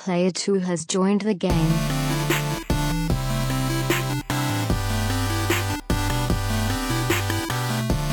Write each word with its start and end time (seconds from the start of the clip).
Player 0.00 0.30
2 0.30 0.60
has 0.60 0.86
joined 0.86 1.20
the 1.20 1.34
game. 1.34 1.52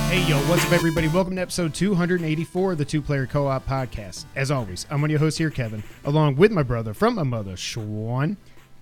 Hey, 0.10 0.21
yo, 0.28 0.38
what's 0.50 0.65
up, 0.65 0.73
everybody? 0.73 1.08
Welcome 1.08 1.38
to 1.38 1.42
episode 1.42 1.73
284 1.73 2.73
of 2.73 2.78
the 2.78 2.84
Two 2.84 3.02
Player 3.02 3.26
Co 3.26 3.47
op 3.47 3.65
podcast. 3.65 4.26
As 4.36 4.52
always, 4.52 4.86
I'm 4.89 5.00
one 5.00 5.10
of 5.10 5.12
your 5.12 5.21
hosts 5.21 5.38
here, 5.38 5.50
Kevin, 5.50 5.81
along 6.04 6.36
with 6.36 6.51
my 6.51 6.62
brother 6.62 6.94
from 6.94 7.15
my 7.15 7.23
mother, 7.23 7.55
Sean. 7.55 8.35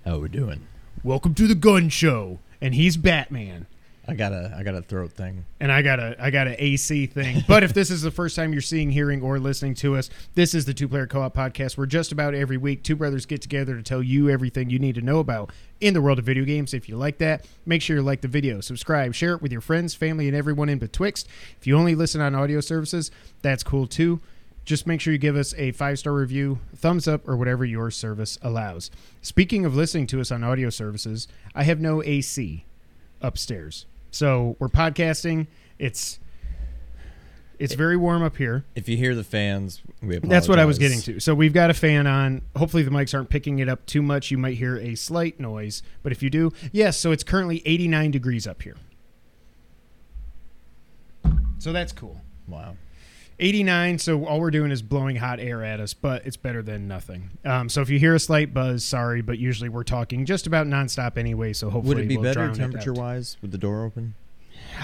How 0.03 0.15
are 0.15 0.21
we 0.21 0.29
doing? 0.29 0.65
Welcome 1.03 1.35
to 1.35 1.45
the 1.45 1.53
gun 1.53 1.89
show. 1.89 2.39
And 2.59 2.73
he's 2.73 2.97
Batman. 2.97 3.67
I 4.07 4.13
got 4.13 4.33
a 4.33 4.53
I 4.55 4.63
got 4.63 4.75
a 4.75 4.81
throat 4.81 5.13
thing. 5.13 5.45
And 5.59 5.71
I 5.71 5.81
got 5.81 5.99
a 5.99 6.15
I 6.19 6.29
got 6.29 6.47
an 6.47 6.55
AC 6.59 7.07
thing. 7.07 7.43
But 7.47 7.63
if 7.63 7.73
this 7.73 7.89
is 7.89 8.01
the 8.01 8.11
first 8.11 8.35
time 8.35 8.53
you're 8.53 8.61
seeing, 8.61 8.91
hearing, 8.91 9.21
or 9.21 9.39
listening 9.39 9.73
to 9.75 9.95
us, 9.95 10.09
this 10.35 10.53
is 10.53 10.65
the 10.65 10.73
Two 10.73 10.87
Player 10.87 11.07
Co 11.07 11.21
op 11.21 11.35
podcast 11.35 11.77
where 11.77 11.87
just 11.87 12.11
about 12.11 12.35
every 12.35 12.57
week 12.57 12.83
two 12.83 12.95
brothers 12.95 13.25
get 13.25 13.41
together 13.41 13.75
to 13.75 13.81
tell 13.81 14.03
you 14.03 14.29
everything 14.29 14.69
you 14.69 14.79
need 14.79 14.95
to 14.95 15.01
know 15.01 15.19
about 15.19 15.51
in 15.81 15.93
the 15.93 16.01
world 16.01 16.19
of 16.19 16.25
video 16.25 16.45
games. 16.45 16.73
If 16.73 16.87
you 16.87 16.97
like 16.97 17.17
that, 17.17 17.47
make 17.65 17.81
sure 17.81 17.97
you 17.97 18.03
like 18.03 18.21
the 18.21 18.27
video, 18.27 18.61
subscribe, 18.61 19.13
share 19.15 19.33
it 19.33 19.41
with 19.41 19.51
your 19.51 19.61
friends, 19.61 19.95
family, 19.95 20.27
and 20.27 20.35
everyone 20.35 20.69
in 20.69 20.77
betwixt. 20.77 21.27
If 21.59 21.65
you 21.65 21.77
only 21.77 21.95
listen 21.95 22.21
on 22.21 22.35
audio 22.35 22.61
services, 22.61 23.11
that's 23.41 23.63
cool 23.63 23.87
too. 23.87 24.21
Just 24.65 24.87
make 24.87 24.99
sure 24.99 25.13
you 25.13 25.19
give 25.19 25.35
us 25.35 25.53
a 25.55 25.71
five 25.71 25.99
star 25.99 26.13
review, 26.13 26.59
thumbs 26.75 27.07
up, 27.07 27.27
or 27.27 27.35
whatever 27.37 27.65
your 27.65 27.89
service 27.89 28.37
allows. 28.41 28.91
Speaking 29.21 29.65
of 29.65 29.75
listening 29.75 30.07
to 30.07 30.21
us 30.21 30.31
on 30.31 30.43
audio 30.43 30.69
services, 30.69 31.27
I 31.55 31.63
have 31.63 31.79
no 31.79 32.03
AC 32.03 32.65
upstairs. 33.21 33.85
So 34.15 34.55
we're 34.59 34.69
podcasting. 34.69 35.47
It's 35.77 36.19
it's 37.59 37.73
very 37.73 37.97
warm 37.97 38.23
up 38.23 38.37
here. 38.37 38.63
If 38.73 38.87
you 38.87 38.95
hear 38.95 39.13
the 39.13 39.25
fans, 39.25 39.81
we 40.01 40.15
apologize. 40.15 40.29
That's 40.29 40.47
what 40.47 40.57
I 40.57 40.63
was 40.63 40.79
getting 40.79 41.01
to. 41.01 41.19
So 41.19 41.35
we've 41.35 41.51
got 41.51 41.69
a 41.69 41.73
fan 41.73 42.07
on. 42.07 42.41
Hopefully 42.55 42.83
the 42.83 42.91
mics 42.91 43.13
aren't 43.13 43.29
picking 43.29 43.59
it 43.59 43.67
up 43.67 43.85
too 43.85 44.01
much. 44.01 44.31
You 44.31 44.37
might 44.37 44.55
hear 44.55 44.77
a 44.77 44.95
slight 44.95 45.37
noise, 45.37 45.83
but 46.01 46.13
if 46.13 46.23
you 46.23 46.29
do, 46.29 46.53
yes. 46.71 46.97
So 46.97 47.11
it's 47.11 47.25
currently 47.25 47.61
89 47.65 48.11
degrees 48.11 48.47
up 48.47 48.61
here. 48.61 48.77
So 51.57 51.73
that's 51.73 51.91
cool. 51.91 52.21
Wow. 52.47 52.77
89 53.39 53.99
so 53.99 54.25
all 54.25 54.39
we're 54.39 54.51
doing 54.51 54.71
is 54.71 54.81
blowing 54.81 55.17
hot 55.17 55.39
air 55.39 55.63
at 55.63 55.79
us 55.81 55.93
but 55.93 56.25
it's 56.25 56.37
better 56.37 56.61
than 56.61 56.87
nothing 56.87 57.31
um, 57.43 57.67
so 57.67 57.81
if 57.81 57.89
you 57.89 57.99
hear 57.99 58.15
a 58.15 58.19
slight 58.19 58.53
buzz 58.53 58.85
sorry 58.85 59.21
but 59.21 59.37
usually 59.37 59.67
we're 59.67 59.83
talking 59.83 60.25
just 60.25 60.47
about 60.47 60.67
nonstop 60.67 61.17
anyway 61.17 61.51
so 61.51 61.69
hopefully 61.69 61.95
Would 61.95 62.05
it 62.05 62.07
be 62.07 62.15
we'll 62.17 62.23
better 62.33 62.49
temperature 62.53 62.93
wise 62.93 63.35
with 63.41 63.51
the 63.51 63.57
door 63.57 63.83
open? 63.83 64.15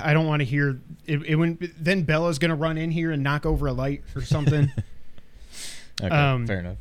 i 0.03 0.13
don't 0.13 0.27
want 0.27 0.41
to 0.41 0.45
hear 0.45 0.79
it, 1.05 1.21
it 1.23 1.35
wouldn't 1.37 1.59
be- 1.59 1.71
then 1.79 2.03
bella's 2.03 2.39
gonna 2.39 2.55
run 2.55 2.77
in 2.77 2.91
here 2.91 3.11
and 3.11 3.23
knock 3.23 3.45
over 3.45 3.67
a 3.67 3.73
light 3.73 4.03
or 4.15 4.21
something 4.21 4.71
Okay, 6.03 6.09
Um, 6.15 6.47
fair 6.47 6.59
enough. 6.59 6.77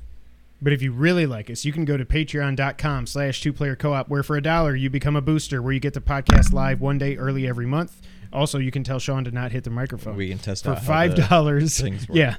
but 0.62 0.72
if 0.72 0.80
you 0.82 0.92
really 0.92 1.27
like 1.27 1.50
us 1.50 1.64
you 1.64 1.72
can 1.72 1.84
go 1.84 1.96
to 1.96 2.05
patreon.com 2.05 3.06
slash 3.06 3.40
two 3.42 3.52
player 3.52 3.77
co-op 3.77 4.08
where 4.08 4.22
for 4.22 4.36
a 4.36 4.42
dollar 4.42 4.74
you 4.74 4.88
become 4.90 5.14
a 5.14 5.20
booster 5.20 5.60
where 5.62 5.72
you 5.72 5.80
get 5.80 5.94
the 5.94 6.00
podcast 6.00 6.52
live 6.52 6.80
one 6.80 6.96
day 6.98 7.16
early 7.16 7.46
every 7.46 7.66
month 7.66 8.00
also 8.33 8.59
you 8.59 8.70
can 8.70 8.84
tell 8.84 8.98
sean 8.98 9.25
to 9.25 9.31
not 9.31 9.53
hit 9.53 9.64
the 9.64 9.70
microphone 9.70 10.17
We 10.17 10.28
can 10.28 10.39
test 10.39 10.64
for 10.64 10.77
five 10.77 11.14
dollars. 11.14 11.83
Yeah, 12.11 12.36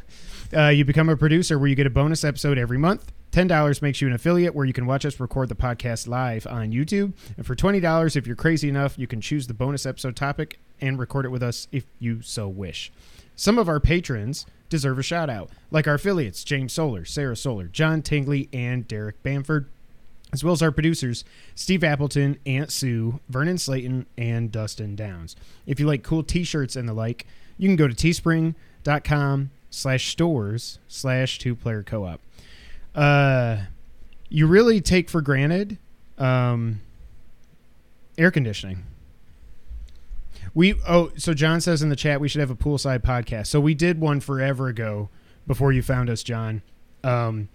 uh, 0.56 0.68
you 0.70 0.86
become 0.86 1.10
a 1.10 1.18
producer 1.18 1.58
where 1.58 1.68
you 1.68 1.76
get 1.76 1.88
a 1.88 1.92
bonus 1.92 2.24
episode 2.24 2.58
every 2.58 2.78
month. 2.78 3.12
Ten 3.32 3.48
dollars 3.48 3.82
makes 3.82 4.02
you 4.02 4.08
an 4.08 4.14
affiliate 4.14 4.54
where 4.54 4.66
you 4.66 4.74
can 4.74 4.86
watch 4.86 5.06
us 5.06 5.20
record 5.20 5.50
the 5.50 5.56
podcast 5.56 6.08
live 6.08 6.46
on 6.48 6.72
YouTube. 6.72 7.14
And 7.38 7.46
for 7.46 7.56
twenty 7.56 7.80
dollars, 7.80 8.16
if 8.16 8.28
you're 8.28 8.36
crazy 8.36 8.68
enough, 8.68 8.98
you 9.00 9.08
can 9.08 9.22
choose 9.22 9.48
the 9.48 9.54
bonus 9.54 9.86
episode 9.86 10.16
topic 10.16 10.60
and 10.82 11.00
record 11.00 11.26
it 11.26 11.30
with 11.30 11.44
us 11.44 11.68
if 11.72 11.86
you 12.00 12.22
so 12.22 12.48
wish. 12.48 12.92
Some 13.36 13.58
of 13.58 13.70
our 13.70 13.80
patrons 13.80 14.46
deserve 14.70 15.00
a 15.00 15.04
shout 15.04 15.30
out, 15.30 15.50
like 15.72 15.88
our 15.88 15.96
affiliates 15.96 16.44
James 16.44 16.74
Solar, 16.74 17.06
Sarah 17.06 17.36
Solar, 17.36 17.68
John 17.68 18.02
Tingley, 18.02 18.50
and 18.52 18.88
Derek 18.88 19.22
Bamford 19.24 19.70
as 20.34 20.44
well 20.44 20.54
as 20.54 20.62
our 20.62 20.72
producers, 20.72 21.24
Steve 21.56 21.84
Appleton, 21.84 22.38
Aunt 22.46 22.72
Sue, 22.72 23.20
Vernon 23.30 23.58
Slayton, 23.58 24.06
and 24.18 24.52
Dustin 24.52 24.96
Downs. 24.96 25.36
If 25.66 25.80
you 25.80 25.88
like 25.88 26.04
cool 26.04 26.24
t-shirts 26.24 26.76
and 26.76 26.88
the 26.88 26.94
like, 26.94 27.26
you 27.58 27.68
can 27.68 27.76
go 27.76 27.88
to 27.88 27.94
teespring.com 27.94 29.52
slash 29.70 30.10
stores 30.10 30.80
slash 30.88 31.40
two 31.40 31.56
player 31.56 31.84
co-op. 31.84 32.22
Uh, 32.96 33.58
you 34.30 34.48
really 34.48 34.82
take 34.82 35.10
for 35.10 35.22
granted 35.22 35.78
um, 36.18 36.82
air 38.18 38.32
conditioning. 38.32 38.84
We 40.54 40.76
oh 40.88 41.12
so 41.16 41.34
John 41.34 41.62
says 41.62 41.82
in 41.82 41.90
the 41.90 41.96
chat 41.96 42.20
we 42.20 42.28
should 42.28 42.42
have 42.42 42.52
a 42.52 42.56
poolside 42.56 43.00
podcast. 43.00 43.48
So 43.48 43.60
we 43.60 43.74
did 43.74 44.02
one 44.02 44.20
forever 44.20 44.68
ago 44.68 45.10
before 45.48 45.72
you 45.72 45.82
found 45.82 46.10
us, 46.10 46.24
John. 46.24 46.62
Um, 47.04 47.50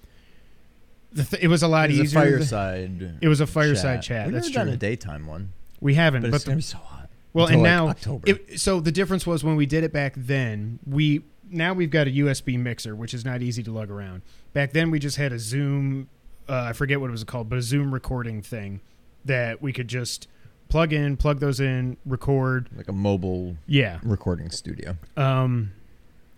th- 1.25 1.43
it 1.43 1.49
was 1.49 1.63
a 1.63 1.69
lot 1.69 1.91
It 1.91 1.93
was 1.93 2.01
a 2.01 2.03
easier. 2.05 2.21
th- 2.23 2.31
fireside. 2.51 3.19
it 3.21 3.29
was 3.29 3.41
a 3.41 3.47
fireside 3.47 4.03
chat. 4.03 4.27
We've 4.27 4.35
That's 4.35 4.49
never 4.49 4.55
done 4.59 4.67
true. 4.67 4.75
a 4.75 4.77
daytime 4.77 5.27
one, 5.27 5.53
we 5.81 5.95
haven't, 5.95 6.23
but, 6.23 6.31
but, 6.31 6.37
it's 6.37 6.45
the- 6.45 6.51
gonna 6.51 6.57
be 6.57 6.63
so 6.63 6.79
hot. 6.79 7.11
well, 7.33 7.47
and 7.47 7.57
like, 7.57 7.63
now 7.65 7.89
October. 7.89 8.29
it, 8.29 8.61
so 8.61 8.81
the 8.81 8.93
difference 8.93 9.27
was 9.27 9.43
when 9.45 9.57
we 9.57 9.67
did 9.67 9.85
it 9.85 9.93
back 9.93 10.15
then. 10.17 10.79
We 10.87 11.23
now 11.51 11.75
we've 11.75 11.91
got 11.91 12.07
a 12.09 12.11
USB 12.11 12.59
mixer, 12.59 12.97
which 12.97 13.15
is 13.15 13.25
not 13.25 13.41
easy 13.43 13.63
to 13.63 13.71
lug 13.71 13.91
around. 13.91 14.23
Back 14.53 14.73
then, 14.73 14.91
we 14.91 14.99
just 14.99 15.17
had 15.17 15.33
a 15.33 15.39
Zoom. 15.39 16.09
Uh, 16.49 16.67
I 16.69 16.73
forget 16.73 17.01
what 17.01 17.09
it 17.09 17.13
was 17.13 17.25
called, 17.25 17.49
but 17.49 17.59
a 17.59 17.63
Zoom 17.63 17.93
recording 17.95 18.41
thing 18.43 18.81
that 19.25 19.61
we 19.63 19.73
could 19.73 19.89
just 19.89 20.29
plug 20.69 20.93
in, 20.93 21.17
plug 21.17 21.39
those 21.41 21.61
in, 21.61 21.97
record. 22.05 22.69
like 22.77 22.89
a 22.89 22.93
mobile 22.93 23.57
Yeah, 23.67 23.99
recording 24.03 24.51
studio. 24.51 24.97
um, 25.17 25.73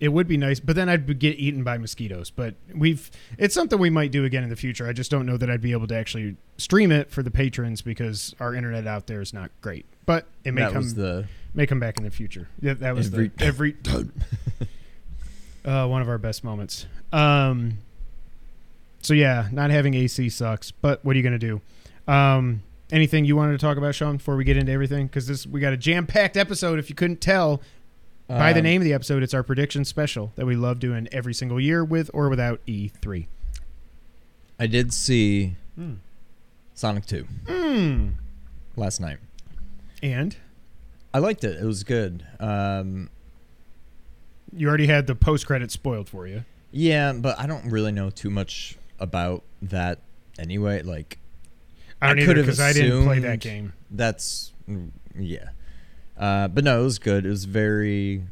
it 0.00 0.08
would 0.08 0.28
be 0.28 0.36
nice, 0.36 0.60
but 0.60 0.76
then 0.76 0.88
I'd 0.88 1.18
get 1.18 1.38
eaten 1.38 1.64
by 1.64 1.76
mosquitoes. 1.78 2.30
But 2.30 2.54
we've 2.74 3.10
it's 3.36 3.54
something 3.54 3.78
we 3.78 3.90
might 3.90 4.12
do 4.12 4.24
again 4.24 4.42
in 4.44 4.48
the 4.50 4.56
future. 4.56 4.86
I 4.88 4.92
just 4.92 5.10
don't 5.10 5.26
know 5.26 5.36
that 5.36 5.50
I'd 5.50 5.60
be 5.60 5.72
able 5.72 5.86
to 5.88 5.96
actually 5.96 6.36
stream 6.56 6.92
it 6.92 7.10
for 7.10 7.22
the 7.22 7.30
patrons 7.30 7.82
because 7.82 8.34
our 8.40 8.54
internet 8.54 8.86
out 8.86 9.06
there 9.06 9.20
is 9.20 9.32
not 9.32 9.50
great. 9.60 9.86
But 10.06 10.26
it 10.44 10.52
may 10.52 10.62
that 10.62 10.72
come 10.72 10.88
the 10.90 11.26
may 11.54 11.66
come 11.66 11.80
back 11.80 11.98
in 11.98 12.04
the 12.04 12.10
future. 12.10 12.48
Yeah, 12.60 12.74
that 12.74 12.94
was 12.94 13.08
Every- 13.12 13.28
the 13.36 13.44
every 13.44 13.76
uh, 15.64 15.86
one 15.86 16.02
of 16.02 16.08
our 16.08 16.18
best 16.18 16.44
moments. 16.44 16.86
Um, 17.12 17.78
so 19.02 19.14
yeah, 19.14 19.48
not 19.52 19.70
having 19.70 19.94
AC 19.94 20.28
sucks. 20.28 20.70
But 20.70 21.04
what 21.04 21.14
are 21.14 21.18
you 21.18 21.22
gonna 21.24 21.38
do? 21.38 21.60
Um, 22.06 22.62
anything 22.90 23.24
you 23.24 23.36
wanted 23.36 23.52
to 23.52 23.58
talk 23.58 23.76
about, 23.76 23.94
Sean, 23.94 24.16
before 24.16 24.36
we 24.36 24.44
get 24.44 24.56
into 24.56 24.72
everything? 24.72 25.06
Because 25.06 25.26
this 25.26 25.46
we 25.46 25.60
got 25.60 25.72
a 25.72 25.76
jam 25.76 26.06
packed 26.06 26.36
episode. 26.36 26.78
If 26.78 26.88
you 26.88 26.94
couldn't 26.94 27.20
tell 27.20 27.60
by 28.28 28.52
the 28.52 28.60
Um, 28.60 28.64
name 28.64 28.80
of 28.82 28.84
the 28.84 28.92
episode, 28.92 29.22
it's 29.22 29.32
our 29.34 29.42
prediction 29.42 29.84
special 29.84 30.32
that 30.36 30.44
we 30.46 30.54
love 30.54 30.78
doing 30.78 31.08
every 31.12 31.32
single 31.34 31.58
year 31.60 31.84
with 31.84 32.10
or 32.12 32.28
without 32.28 32.60
E3. 32.66 33.26
I 34.58 34.66
did 34.66 34.92
see 34.92 35.54
Mm. 35.78 35.96
Sonic 36.74 37.06
Two 37.06 37.26
Mm. 37.46 38.12
last 38.76 39.00
night. 39.00 39.18
And 40.02 40.36
I 41.14 41.18
liked 41.20 41.42
it. 41.44 41.56
It 41.60 41.64
was 41.64 41.84
good. 41.84 42.24
Um, 42.38 43.08
you 44.54 44.68
already 44.68 44.86
had 44.86 45.06
the 45.06 45.14
post 45.14 45.46
credit 45.46 45.70
spoiled 45.70 46.08
for 46.08 46.26
you. 46.26 46.44
yeah, 46.70 47.12
but 47.14 47.38
I 47.38 47.46
don't 47.46 47.70
really 47.70 47.92
know 47.92 48.10
too 48.10 48.30
much 48.30 48.76
about 49.00 49.42
that 49.62 50.00
anyway. 50.38 50.82
Like 50.82 51.18
I 52.02 52.08
don't 52.08 52.18
either 52.18 52.26
could've 52.26 52.46
because 52.46 52.60
I 52.60 52.72
didn't 52.72 53.04
play 53.04 53.18
that 53.20 53.28
assumed- 53.28 53.42
game. 53.42 53.72
that's 53.90 54.52
mm, 54.68 54.90
yeah. 55.18 55.48
Uh, 56.18 56.48
but 56.48 56.64
no, 56.64 56.80
it 56.80 56.84
was 56.84 56.98
good. 56.98 57.24
It 57.24 57.30
was 57.30 57.44
very 57.44 58.24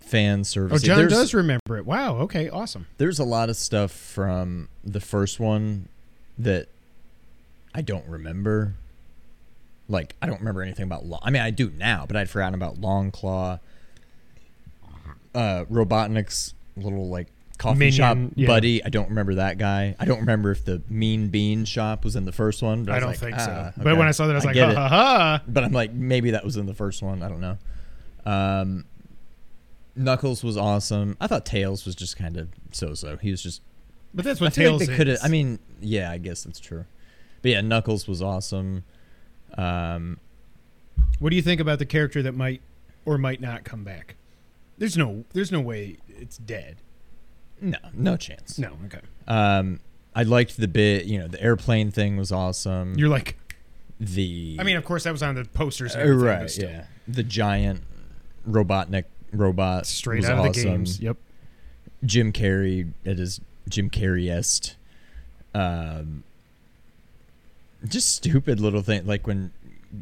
fan 0.00 0.42
service. 0.44 0.82
Oh, 0.82 0.86
John 0.86 0.98
there's, 0.98 1.12
does 1.12 1.34
remember 1.34 1.76
it. 1.76 1.84
Wow. 1.84 2.16
Okay. 2.20 2.48
Awesome. 2.48 2.86
There's 2.96 3.18
a 3.18 3.24
lot 3.24 3.50
of 3.50 3.56
stuff 3.56 3.92
from 3.92 4.68
the 4.82 5.00
first 5.00 5.38
one 5.38 5.88
that 6.38 6.68
I 7.74 7.82
don't 7.82 8.06
remember. 8.06 8.74
Like 9.88 10.16
I 10.22 10.26
don't 10.26 10.38
remember 10.38 10.62
anything 10.62 10.84
about. 10.84 11.04
Long, 11.04 11.20
I 11.22 11.30
mean, 11.30 11.42
I 11.42 11.50
do 11.50 11.70
now, 11.70 12.04
but 12.06 12.16
I'd 12.16 12.30
forgotten 12.30 12.54
about 12.54 12.78
Long 12.78 13.10
Claw. 13.10 13.58
Uh, 15.34 15.64
Robotnik's 15.66 16.54
little 16.76 17.08
like 17.08 17.28
coffee 17.58 17.78
Minion, 17.78 17.92
shop 17.92 18.18
yeah. 18.36 18.46
buddy. 18.46 18.82
I 18.84 18.88
don't 18.88 19.08
remember 19.08 19.34
that 19.34 19.58
guy. 19.58 19.94
I 19.98 20.04
don't 20.04 20.20
remember 20.20 20.52
if 20.52 20.64
the 20.64 20.80
Mean 20.88 21.28
Bean 21.28 21.64
shop 21.64 22.04
was 22.04 22.16
in 22.16 22.24
the 22.24 22.32
first 22.32 22.62
one. 22.62 22.84
But 22.84 22.92
I, 22.92 22.96
I 22.96 23.00
don't 23.00 23.08
like, 23.10 23.18
think 23.18 23.36
ah, 23.36 23.44
so. 23.44 23.50
okay. 23.50 23.72
But 23.82 23.96
when 23.96 24.06
I 24.08 24.12
saw 24.12 24.26
that, 24.26 24.32
I 24.32 24.36
was 24.36 24.44
like, 24.44 24.54
get 24.54 24.74
ha 24.74 24.88
ha 24.88 24.88
ha. 24.88 25.42
But 25.46 25.64
I'm 25.64 25.72
like, 25.72 25.92
maybe 25.92 26.30
that 26.30 26.44
was 26.44 26.56
in 26.56 26.66
the 26.66 26.74
first 26.74 27.02
one. 27.02 27.22
I 27.22 27.28
don't 27.28 27.40
know. 27.40 27.58
Um, 28.24 28.84
Knuckles 29.96 30.44
was 30.44 30.56
awesome. 30.56 31.16
I 31.20 31.26
thought 31.26 31.44
Tails 31.44 31.84
was 31.84 31.94
just 31.94 32.16
kind 32.16 32.36
of 32.36 32.48
so-so. 32.70 33.16
He 33.16 33.30
was 33.30 33.42
just. 33.42 33.60
But 34.14 34.24
that's 34.24 34.40
what 34.40 34.54
feel 34.54 34.78
Tails 34.78 34.88
like 34.88 34.96
could. 34.96 35.16
I 35.22 35.28
mean, 35.28 35.58
yeah, 35.80 36.10
I 36.10 36.18
guess 36.18 36.44
that's 36.44 36.60
true. 36.60 36.86
But 37.42 37.50
yeah, 37.50 37.60
Knuckles 37.60 38.06
was 38.08 38.22
awesome. 38.22 38.84
Um, 39.56 40.18
what 41.18 41.30
do 41.30 41.36
you 41.36 41.42
think 41.42 41.60
about 41.60 41.78
the 41.78 41.86
character 41.86 42.22
that 42.22 42.34
might 42.34 42.62
or 43.04 43.18
might 43.18 43.40
not 43.40 43.64
come 43.64 43.84
back? 43.84 44.14
There's 44.78 44.96
no, 44.96 45.24
there's 45.32 45.50
no 45.50 45.60
way 45.60 45.98
it's 46.08 46.38
dead. 46.38 46.76
No, 47.60 47.78
no 47.94 48.16
chance. 48.16 48.58
No. 48.58 48.76
Okay. 48.86 49.00
Um, 49.26 49.80
I 50.14 50.22
liked 50.24 50.56
the 50.56 50.68
bit. 50.68 51.04
You 51.06 51.18
know, 51.18 51.28
the 51.28 51.42
airplane 51.42 51.90
thing 51.90 52.16
was 52.16 52.32
awesome. 52.32 52.96
You're 52.98 53.08
like, 53.08 53.36
the. 54.00 54.56
I 54.58 54.62
mean, 54.64 54.76
of 54.76 54.84
course, 54.84 55.04
that 55.04 55.12
was 55.12 55.22
on 55.22 55.34
the 55.34 55.44
posters. 55.44 55.94
And 55.94 56.08
Uh, 56.10 56.14
right? 56.14 56.50
still. 56.50 56.70
Yeah, 56.70 56.84
the 57.06 57.22
giant 57.22 57.82
Robotnik 58.48 59.04
robot 59.32 59.86
Straight 59.86 60.18
was 60.20 60.26
out 60.30 60.38
of 60.38 60.44
the 60.54 60.60
awesome. 60.60 60.62
games. 60.70 61.00
Yep. 61.00 61.16
Jim 62.04 62.32
Carrey. 62.32 62.92
It 63.04 63.18
is 63.20 63.40
Jim 63.68 63.90
Carrey 63.90 64.30
est. 64.30 64.76
Um, 65.54 66.24
just 67.86 68.14
stupid 68.14 68.60
little 68.60 68.82
thing 68.82 69.06
like 69.06 69.26
when 69.26 69.52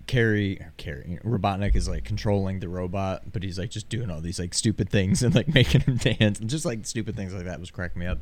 Carrie, 0.06 0.60
Carrie, 0.76 1.18
Robotnik 1.24 1.76
is 1.76 1.88
like 1.88 2.04
controlling 2.04 2.60
the 2.60 2.68
robot, 2.68 3.32
but 3.32 3.42
he's 3.42 3.58
like 3.58 3.70
just 3.70 3.88
doing 3.88 4.10
all 4.10 4.20
these 4.20 4.38
like 4.38 4.54
stupid 4.54 4.90
things 4.90 5.22
and 5.22 5.34
like 5.34 5.52
making 5.52 5.82
him 5.82 5.96
dance 5.96 6.40
and 6.40 6.50
just 6.50 6.64
like 6.64 6.86
stupid 6.86 7.16
things 7.16 7.32
like 7.32 7.44
that 7.44 7.60
was 7.60 7.70
cracking 7.70 8.00
me 8.00 8.06
up. 8.06 8.18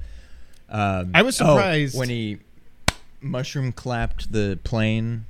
Um, 0.69 1.11
I 1.15 1.23
was 1.23 1.41
oh, 1.41 1.57
surprised- 1.57 1.99
when 1.99 2.09
he 2.09 2.39
mushroom 3.21 3.73
clapped 3.73 4.33
the 4.33 4.59
plane, 4.65 5.27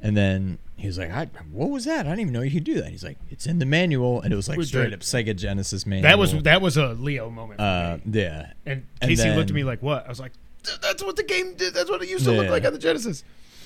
and 0.00 0.16
then 0.16 0.58
he 0.76 0.86
was 0.88 0.98
like, 0.98 1.10
I, 1.10 1.26
"What 1.50 1.70
was 1.70 1.84
that? 1.84 2.06
I 2.06 2.10
didn't 2.10 2.20
even 2.20 2.32
know 2.32 2.42
you 2.42 2.50
could 2.50 2.64
do 2.64 2.80
that." 2.80 2.90
He's 2.90 3.04
like, 3.04 3.18
"It's 3.30 3.46
in 3.46 3.58
the 3.58 3.66
manual," 3.66 4.20
and 4.20 4.32
it 4.32 4.36
was 4.36 4.48
like 4.48 4.58
With 4.58 4.68
straight 4.68 4.92
up 4.92 5.00
Sega 5.00 5.36
Genesis 5.36 5.86
manual. 5.86 6.08
That 6.10 6.18
was 6.18 6.42
that 6.42 6.62
was 6.62 6.76
a 6.76 6.94
Leo 6.94 7.30
moment. 7.30 7.58
For 7.58 7.64
uh, 7.64 7.98
me. 8.04 8.20
yeah, 8.20 8.52
And 8.66 8.86
and 9.00 9.08
Casey 9.10 9.30
looked 9.30 9.50
at 9.50 9.54
me 9.54 9.64
like, 9.64 9.82
"What?" 9.82 10.06
I 10.06 10.08
was 10.08 10.20
like, 10.20 10.32
"That's 10.80 11.02
what 11.02 11.16
the 11.16 11.22
game 11.22 11.54
did. 11.54 11.74
That's 11.74 11.88
what 11.88 12.02
it 12.02 12.08
used 12.08 12.24
to 12.24 12.32
look 12.32 12.50
like 12.50 12.64
on 12.64 12.72
the 12.72 12.78
Genesis." 12.78 13.22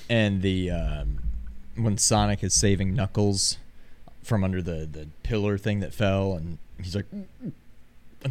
and 0.09 0.41
the 0.41 0.71
um, 0.71 1.19
when 1.77 1.97
Sonic 1.97 2.43
is 2.43 2.53
saving 2.53 2.93
Knuckles 2.95 3.57
from 4.23 4.43
under 4.43 4.61
the 4.61 4.87
the 4.91 5.07
pillar 5.23 5.57
thing 5.57 5.79
that 5.79 5.93
fell, 5.93 6.33
and 6.33 6.57
he's 6.81 6.95
like, 6.95 7.05
and 7.11 7.53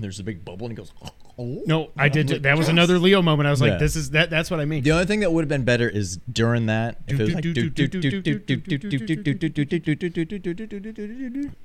there's 0.03 0.19
a 0.21 0.25
big 0.25 0.45
bubble, 0.45 0.67
and 0.67 0.73
he 0.73 0.77
goes, 0.77 0.93
oh. 1.03 1.11
No, 1.39 1.91
I 1.99 2.09
did. 2.09 2.31
Like, 2.31 2.43
that 2.43 2.57
was 2.57 2.69
another 2.71 2.99
Leo 2.99 3.21
moment. 3.21 3.47
I 3.47 3.51
was 3.51 3.61
like, 3.61 3.79
"This 3.79 3.95
is 3.95 4.11
that. 4.13 4.31
That's 4.31 4.51
what 4.51 4.59
I 4.59 4.65
mean." 4.65 4.83
The 4.83 4.93
only 4.93 5.05
thing 5.05 5.21
that 5.21 5.31
would 5.31 5.43
have 5.43 5.51
been 5.51 5.65
better 5.65 5.87
is 5.87 6.19
during 6.33 6.65
that 6.67 6.97
if 7.07 7.21
it 7.21 7.25
was 7.25 7.35
like 7.35 7.45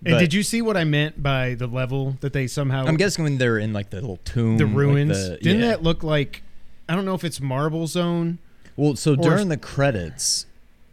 And 0.05 0.19
did 0.19 0.33
you 0.33 0.43
see 0.43 0.61
what 0.61 0.75
I 0.75 0.83
meant 0.83 1.23
by 1.23 1.53
the 1.53 1.67
level 1.67 2.17
that 2.19 2.33
they 2.33 2.47
somehow? 2.47 2.85
I'm 2.85 2.97
guessing 2.97 3.23
when 3.23 3.37
they're 3.37 3.57
in 3.57 3.71
like 3.71 3.91
the 3.91 4.01
little 4.01 4.19
tomb, 4.25 4.57
the 4.57 4.65
like 4.65 4.75
ruins. 4.75 5.29
the- 5.29 5.37
Didn't 5.37 5.61
yeah. 5.61 5.67
that 5.67 5.83
look 5.83 6.03
like? 6.03 6.43
I 6.89 6.95
don't 6.95 7.05
know 7.05 7.15
if 7.15 7.23
it's 7.23 7.39
Marble 7.39 7.87
Zone. 7.87 8.39
Well, 8.75 8.97
so 8.97 9.15
during 9.15 9.47
the 9.47 9.55
credits, 9.57 10.47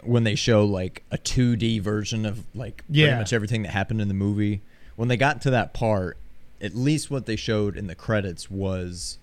when 0.09 0.25
they 0.25 0.35
show 0.35 0.65
like 0.65 1.03
a 1.11 1.19
2D 1.19 1.81
version 1.81 2.25
of 2.27 2.45
like 2.55 2.83
Yeah. 2.89 3.07
pretty 3.07 3.19
much 3.21 3.33
everything 3.33 3.63
that 3.63 3.71
happened 3.71 4.01
in 4.01 4.09
the 4.09 4.15
movie, 4.15 4.63
when 4.97 5.09
they 5.09 5.17
got 5.17 5.41
to 5.43 5.51
that 5.51 5.73
part, 5.73 6.17
at 6.61 6.75
least 6.75 7.11
what 7.11 7.27
they 7.27 7.37
showed 7.37 7.77
in 7.77 7.87
the 7.87 7.95
credits 7.95 8.51
was 8.51 9.19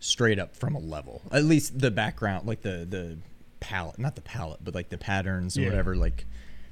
straight 0.00 0.38
up 0.38 0.54
from 0.56 0.74
a 0.74 0.78
level. 0.78 1.22
At 1.30 1.44
least 1.44 1.78
the 1.80 1.90
background, 1.90 2.46
like 2.46 2.62
the 2.62 2.86
the 2.88 3.18
palette, 3.60 3.98
not 3.98 4.14
the 4.14 4.20
palette, 4.22 4.60
but 4.64 4.74
like 4.74 4.88
the 4.90 4.98
patterns 4.98 5.58
or 5.58 5.62
Yeah. 5.62 5.68
whatever. 5.70 5.96
Like 5.96 6.24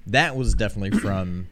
that 0.07 0.37
was 0.37 0.55
definitely 0.55 0.99
from. 1.01 1.49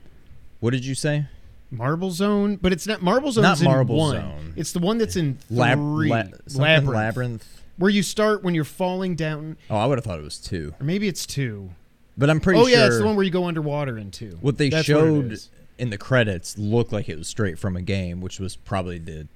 What 0.61 0.71
did 0.71 0.85
you 0.87 0.95
say? 0.95 1.27
Marble 1.71 2.11
Zone, 2.11 2.57
but 2.57 2.71
it's 2.73 2.87
not 2.87 3.03
Marble 3.03 3.33
Zone. 3.33 3.43
Not 3.43 3.61
Marble 3.63 3.97
one. 3.97 4.17
Zone. 4.17 4.53
It's 4.57 4.73
the 4.73 4.79
one 4.79 4.99
that's 4.99 5.17
in 5.17 5.39
Lab, 5.51 5.79
three. 5.79 6.09
la- 6.11 6.25
labyrinth, 6.55 6.87
labyrinth. 6.95 7.62
Where 7.79 7.91
you 7.91 8.03
start 8.03 8.43
when 8.43 8.55
you're 8.55 8.65
falling 8.65 9.15
down, 9.17 9.57
Oh, 9.71 9.77
I 9.77 9.87
would 9.87 9.99
have 9.99 10.05
thought 10.05 10.19
it 10.19 10.25
was 10.25 10.39
two, 10.39 10.75
or 10.81 10.85
maybe 10.85 11.09
it's 11.09 11.27
two. 11.27 11.71
but 12.19 12.29
I'm 12.31 12.41
pretty 12.41 12.61
oh 12.61 12.67
sure. 12.67 12.79
yeah, 12.79 12.87
it's 12.87 12.99
the 12.99 13.05
one 13.05 13.17
where 13.17 13.25
you 13.25 13.31
go 13.31 13.45
underwater 13.47 13.99
in 13.99 14.11
two. 14.11 14.39
what 14.41 14.59
they 14.59 14.69
That's 14.69 14.87
showed 14.87 15.33
is. 15.33 15.49
in 15.79 15.91
the 15.91 15.99
credits 15.99 16.59
looked 16.59 16.93
like 16.93 17.09
it 17.09 17.17
was 17.19 17.29
straight 17.29 17.59
from 17.59 17.77
a 17.77 17.83
game, 17.83 18.21
which 18.21 18.39
was 18.39 18.57
probably 18.57 18.99
the 18.99 19.27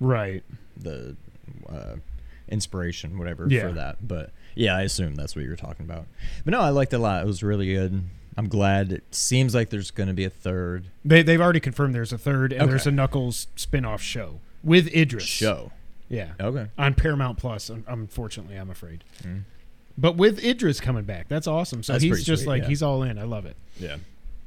right? 0.00 0.42
the 0.76 1.16
uh, 1.68 1.96
inspiration, 2.48 3.18
whatever, 3.18 3.46
Yeah. 3.48 3.68
for 3.68 3.72
that. 3.72 4.06
But 4.06 4.30
yeah, 4.54 4.76
I 4.76 4.82
assume 4.82 5.14
that's 5.14 5.34
what 5.36 5.44
you're 5.44 5.56
talking 5.56 5.84
about. 5.84 6.06
But 6.44 6.52
no, 6.52 6.60
I 6.60 6.70
liked 6.70 6.92
it 6.92 6.96
a 6.96 6.98
lot. 6.98 7.22
It 7.22 7.26
was 7.26 7.42
really 7.42 7.66
good. 7.72 8.02
I'm 8.36 8.48
glad. 8.48 8.90
It 8.92 9.14
seems 9.14 9.54
like 9.54 9.70
there's 9.70 9.90
going 9.92 10.08
to 10.08 10.12
be 10.14 10.24
a 10.24 10.30
third 10.30 10.86
They 11.04 11.22
they've 11.22 11.40
already 11.40 11.60
confirmed 11.60 11.94
there's 11.94 12.12
a 12.12 12.18
third, 12.18 12.52
and 12.52 12.62
Okay. 12.62 12.70
there's 12.70 12.86
a 12.86 12.90
Knuckles 12.90 13.46
spin-off 13.56 14.02
show 14.02 14.40
with 14.62 14.88
Idris. 14.94 15.22
show. 15.24 15.70
Yeah. 16.08 16.32
Okay. 16.40 16.66
on 16.78 16.94
Paramount 16.94 17.38
Plus. 17.38 17.70
un- 17.70 17.84
Unfortunately, 17.88 18.56
I'm 18.56 18.70
afraid. 18.70 19.04
Mm. 19.22 19.42
But 19.96 20.16
with 20.16 20.44
Idris 20.44 20.80
coming 20.80 21.04
back, 21.04 21.28
that's 21.28 21.46
awesome. 21.46 21.82
So 21.82 21.92
That's 21.92 22.02
he's 22.02 22.10
pretty 22.10 22.24
just 22.24 22.42
sweet, 22.42 22.50
like 22.50 22.62
yeah. 22.62 22.68
he's 22.68 22.82
all 22.82 23.02
in. 23.02 23.18
I 23.18 23.22
love 23.24 23.46
it. 23.46 23.56
Yeah. 23.78 23.96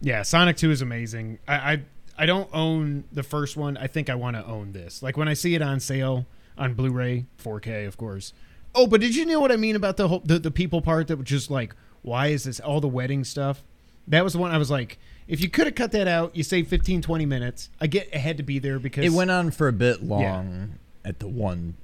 Yeah, 0.02 0.22
Sonic 0.24 0.58
Two 0.58 0.72
is 0.72 0.82
amazing. 0.82 1.40
I 1.48 1.56
I, 1.56 1.82
I 2.20 2.26
don't 2.26 2.50
own 2.54 3.06
the 3.12 3.24
first 3.24 3.58
one. 3.58 3.78
I 3.78 3.88
think 3.88 4.10
I 4.10 4.16
want 4.16 4.36
to 4.36 4.46
own 4.46 4.74
this. 4.74 5.02
Like 5.02 5.18
when 5.18 5.28
I 5.28 5.34
see 5.34 5.56
it 5.56 5.62
on 5.62 5.80
sale 5.80 6.26
on 6.58 6.74
Blu-ray, 6.74 7.26
4K, 7.44 7.88
of 7.88 7.98
course. 7.98 8.34
Oh, 8.76 8.88
but 8.88 9.00
did 9.02 9.16
you 9.16 9.26
know 9.26 9.40
what 9.40 9.52
I 9.52 9.56
mean 9.56 9.76
about 9.76 9.98
the 9.98 10.08
whole 10.08 10.20
the, 10.20 10.38
the 10.40 10.52
people 10.52 10.82
part 10.82 11.08
that 11.08 11.18
was 11.18 11.28
just 11.28 11.50
like, 11.50 11.76
why 12.02 12.28
is 12.28 12.44
this 12.44 12.60
all 12.60 12.82
the 12.82 12.88
wedding 12.88 13.24
stuff? 13.24 13.64
That 14.08 14.24
was 14.24 14.34
the 14.34 14.40
one 14.40 14.52
I 14.52 14.58
was 14.58 14.70
like, 14.72 15.00
if 15.28 15.42
you 15.42 15.50
could 15.50 15.66
have 15.68 15.76
cut 15.76 15.92
that 15.92 16.08
out, 16.08 16.36
you 16.36 16.44
save 16.44 16.68
15, 16.68 17.02
20 17.02 17.26
minutes. 17.26 17.70
I 17.82 17.88
get 17.88 18.08
it 18.08 18.20
had 18.20 18.38
to 18.38 18.44
be 18.44 18.60
there 18.60 18.80
because 18.80 19.06
It 19.06 19.12
went 19.12 19.32
on 19.32 19.52
for 19.52 19.68
a 19.68 19.74
bit 19.74 20.04
long 20.04 20.76
at 21.08 21.20
the 21.20 21.28
one 21.28 21.76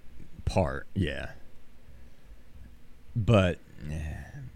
part. 0.45 0.85
Yeah. 0.93 1.29
But 3.15 3.59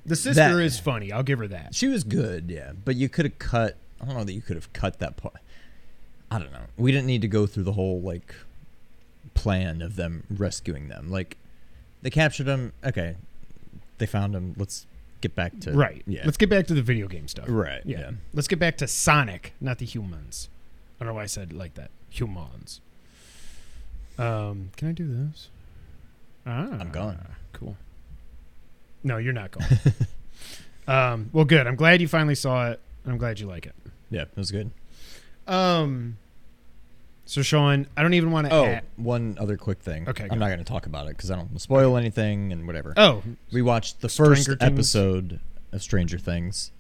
the 0.06 0.16
sister 0.16 0.34
that- 0.34 0.60
is 0.64 0.80
funny. 0.80 1.12
I'll 1.12 1.24
give 1.24 1.40
her 1.40 1.48
that. 1.48 1.74
She 1.74 1.88
was 1.88 2.04
good, 2.04 2.50
yeah. 2.50 2.74
But 2.74 2.96
you 2.96 3.08
could 3.10 3.26
have 3.26 3.40
cut. 3.40 3.78
I 4.02 4.06
don't 4.06 4.16
know 4.16 4.24
that 4.24 4.34
you 4.34 4.42
could 4.42 4.56
have 4.56 4.72
cut 4.74 5.00
that 5.00 5.18
part. 5.18 5.36
I 6.30 6.40
don't 6.40 6.52
know. 6.52 6.66
We 6.76 6.92
didn't 6.92 7.08
need 7.08 7.22
to 7.22 7.28
go 7.28 7.48
through 7.48 7.64
the 7.64 7.74
whole 7.74 8.02
like 8.02 8.36
plan 9.34 9.82
of 9.82 9.96
them 9.96 10.24
rescuing 10.30 10.88
them. 10.90 11.10
Like 11.10 11.38
they 12.02 12.10
captured 12.10 12.44
them. 12.44 12.74
Okay, 12.84 13.16
they 13.98 14.06
found 14.06 14.34
them. 14.36 14.54
Let's 14.58 14.86
get 15.22 15.36
back 15.36 15.60
to 15.62 15.72
Right. 15.72 16.04
Yeah. 16.06 16.24
Let's 16.26 16.38
get 16.38 16.50
back 16.50 16.68
to 16.68 16.74
the 16.74 16.82
video 16.82 17.08
game 17.08 17.28
stuff. 17.28 17.46
right. 17.48 17.82
Yeah. 17.86 18.00
Yeah. 18.00 18.12
Let's 18.34 18.48
get 18.48 18.60
back 18.60 18.78
to 18.78 18.88
Sonic, 18.88 19.54
not 19.62 19.78
the 19.80 19.86
humans. 19.86 20.50
I 21.00 21.06
don't 21.06 21.14
know 21.14 21.16
why 21.16 21.24
I 21.24 21.28
said 21.28 21.52
it 21.52 21.56
like 21.56 21.76
that. 21.76 21.92
Humans. 22.10 22.82
Um, 24.18 24.72
can 24.78 24.90
I 24.90 24.92
do 24.94 25.08
this? 25.08 25.50
Ah, 26.46 26.68
I'm 26.80 26.92
gone. 26.92 27.20
Cool. 27.54 27.76
No, 29.04 29.18
you're 29.18 29.34
not 29.34 29.52
gone. 29.52 29.68
um, 30.88 31.30
well, 31.34 31.46
good. 31.46 31.68
I'm 31.68 31.76
glad 31.76 32.02
you 32.02 32.08
finally 32.08 32.36
saw 32.36 32.70
it. 32.72 32.80
I'm 33.06 33.18
glad 33.18 33.40
you 33.40 33.48
like 33.48 33.66
it. 33.66 33.76
Yeah. 34.10 34.24
It 34.24 34.30
was 34.36 34.52
good. 34.52 34.72
Um, 35.48 36.18
so 37.26 37.42
Sean, 37.42 37.88
I 37.96 38.02
don't 38.02 38.14
even 38.14 38.32
want 38.32 38.48
to. 38.48 38.54
Oh, 38.54 38.66
add, 38.66 38.84
one 38.96 39.38
other 39.40 39.56
quick 39.58 39.80
thing. 39.80 40.08
Okay, 40.10 40.28
I'm 40.30 40.40
not 40.40 40.48
going 40.48 40.60
to 40.60 40.66
talk 40.66 40.86
about 40.86 41.08
it 41.08 41.16
because 41.18 41.30
I 41.32 41.36
don't 41.36 41.46
want 41.46 41.54
to 41.56 41.60
spoil 41.60 41.96
anything 41.98 42.52
and 42.52 42.66
whatever. 42.68 42.94
oh, 42.98 43.24
We 43.52 43.62
watched 43.62 44.02
the 44.02 44.10
Stranger 44.10 44.36
first 44.36 44.60
Things. 44.60 44.62
episode 44.62 45.40
of 45.72 45.82
Stranger 45.82 46.18
Things. 46.18 46.72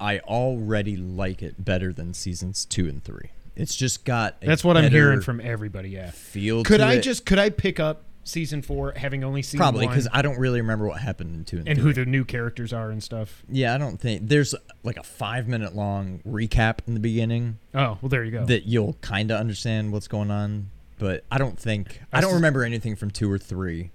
I 0.00 0.20
already 0.20 0.96
like 0.96 1.42
it 1.42 1.64
better 1.64 1.92
than 1.92 2.14
seasons 2.14 2.64
two 2.64 2.88
and 2.88 3.02
three. 3.04 3.30
It's 3.60 3.74
just 3.74 4.04
got 4.04 4.36
a 4.42 4.46
that's 4.46 4.64
what 4.64 4.76
I'm 4.76 4.90
hearing 4.90 5.20
from 5.20 5.40
everybody. 5.40 5.90
Yeah. 5.90 6.10
Feel 6.10 6.62
Could 6.64 6.78
to 6.78 6.84
I 6.84 6.94
it. 6.94 7.02
just 7.02 7.26
could 7.26 7.38
I 7.38 7.50
pick 7.50 7.78
up 7.78 8.04
season 8.24 8.62
four 8.62 8.92
having 8.96 9.24
only 9.24 9.42
seen 9.42 9.58
probably 9.58 9.86
because 9.86 10.06
I 10.12 10.22
don't 10.22 10.38
really 10.38 10.60
remember 10.60 10.86
what 10.86 11.00
happened 11.00 11.34
in 11.34 11.44
two 11.44 11.58
and, 11.58 11.68
and 11.68 11.78
three. 11.78 11.88
who 11.88 11.92
the 11.92 12.04
new 12.06 12.24
characters 12.24 12.72
are 12.72 12.90
and 12.90 13.02
stuff? 13.02 13.42
yeah, 13.50 13.74
I 13.74 13.78
don't 13.78 13.98
think 14.00 14.28
there's 14.28 14.54
like 14.82 14.96
a 14.98 15.02
five 15.02 15.48
minute 15.48 15.74
long 15.74 16.20
recap 16.26 16.78
in 16.86 16.94
the 16.94 17.00
beginning 17.00 17.58
Oh, 17.74 17.98
well, 18.00 18.08
there 18.08 18.22
you 18.24 18.30
go. 18.30 18.44
that 18.46 18.66
you'll 18.66 18.94
kind 19.00 19.30
of 19.30 19.38
understand 19.40 19.92
what's 19.92 20.06
going 20.08 20.30
on, 20.30 20.70
but 20.98 21.24
I 21.30 21.38
don't 21.38 21.58
think 21.58 22.00
I 22.12 22.18
I 22.18 22.20
don't 22.20 22.30
s- 22.30 22.34
remember 22.36 22.62
anything 22.64 22.94
from 22.96 23.10
two 23.10 23.30
or 23.30 23.38
three. 23.38 23.90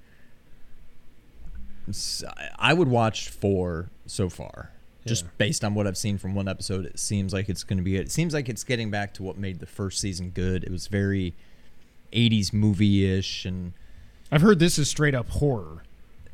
I 2.58 2.74
would 2.74 2.88
watch 2.88 3.30
four 3.30 3.89
so 4.08 4.28
far. 4.30 4.72
Just 5.06 5.24
Yeah. 5.26 5.30
based 5.38 5.64
on 5.64 5.76
what 5.76 5.86
I've 5.88 5.98
seen 5.98 6.18
from 6.18 6.34
one 6.36 6.48
episode, 6.48 6.86
it 6.86 6.98
seems 7.00 7.32
like 7.34 7.48
it's 7.50 7.64
going 7.64 7.78
to 7.78 7.84
be. 7.84 7.96
It 7.96 8.12
seems 8.12 8.34
like 8.34 8.50
it's 8.50 8.64
getting 8.64 8.90
back 8.90 9.14
to 9.16 9.24
what 9.24 9.38
made 9.38 9.60
the 9.60 9.66
first 9.68 10.00
season 10.00 10.32
good. 10.32 10.64
It 10.64 10.72
was 10.72 10.88
very 10.88 11.34
80s 12.12 12.52
movie 12.54 13.06
ish, 13.18 13.46
and 13.46 13.74
I've 14.32 14.42
heard 14.42 14.60
this 14.60 14.78
is 14.80 14.90
straight 14.90 15.14
up 15.14 15.30
horror 15.30 15.84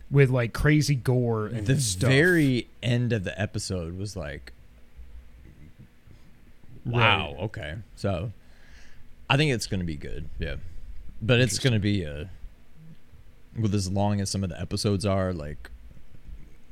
with 0.10 0.30
like 0.30 0.54
crazy 0.54 0.96
gore 0.96 1.48
and 1.48 1.66
the 1.68 1.80
stuff. 1.80 2.10
very 2.10 2.68
end 2.82 3.12
of 3.14 3.24
the 3.24 3.40
episode 3.40 3.98
was 3.98 4.16
like, 4.16 4.54
wow, 6.86 7.32
Right. 7.34 7.44
okay. 7.44 7.76
So 7.96 8.32
I 9.30 9.38
think 9.38 9.52
it's 9.52 9.68
going 9.68 9.80
to 9.80 9.86
be 9.86 9.96
good. 9.96 10.28
Yeah. 10.40 10.56
But 11.22 11.40
it's 11.40 11.60
going 11.60 11.74
to 11.74 11.80
be 11.80 12.04
a, 12.04 12.30
with 13.60 13.76
as 13.76 13.90
long 13.92 14.20
as 14.22 14.30
some 14.30 14.44
of 14.44 14.50
the 14.50 14.60
episodes 14.60 15.06
are, 15.06 15.34
like, 15.34 15.70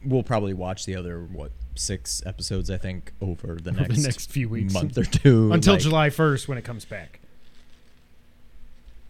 we'll 0.03 0.23
probably 0.23 0.53
watch 0.53 0.85
the 0.85 0.95
other, 0.95 1.21
what, 1.21 1.51
six 1.79 2.21
episodes, 2.25 2.69
I 2.69 2.77
think, 2.77 3.13
over 3.21 3.55
the 3.61 3.71
next, 3.71 3.95
the 3.95 4.01
next 4.01 4.31
few 4.31 4.49
weeks 4.49 4.73
month 4.73 4.97
or 4.97 5.05
two. 5.05 5.51
until 5.53 5.73
like- 5.73 5.81
July 5.81 6.09
1st 6.09 6.47
when 6.47 6.57
it 6.57 6.63
comes 6.63 6.85
back. 6.85 7.19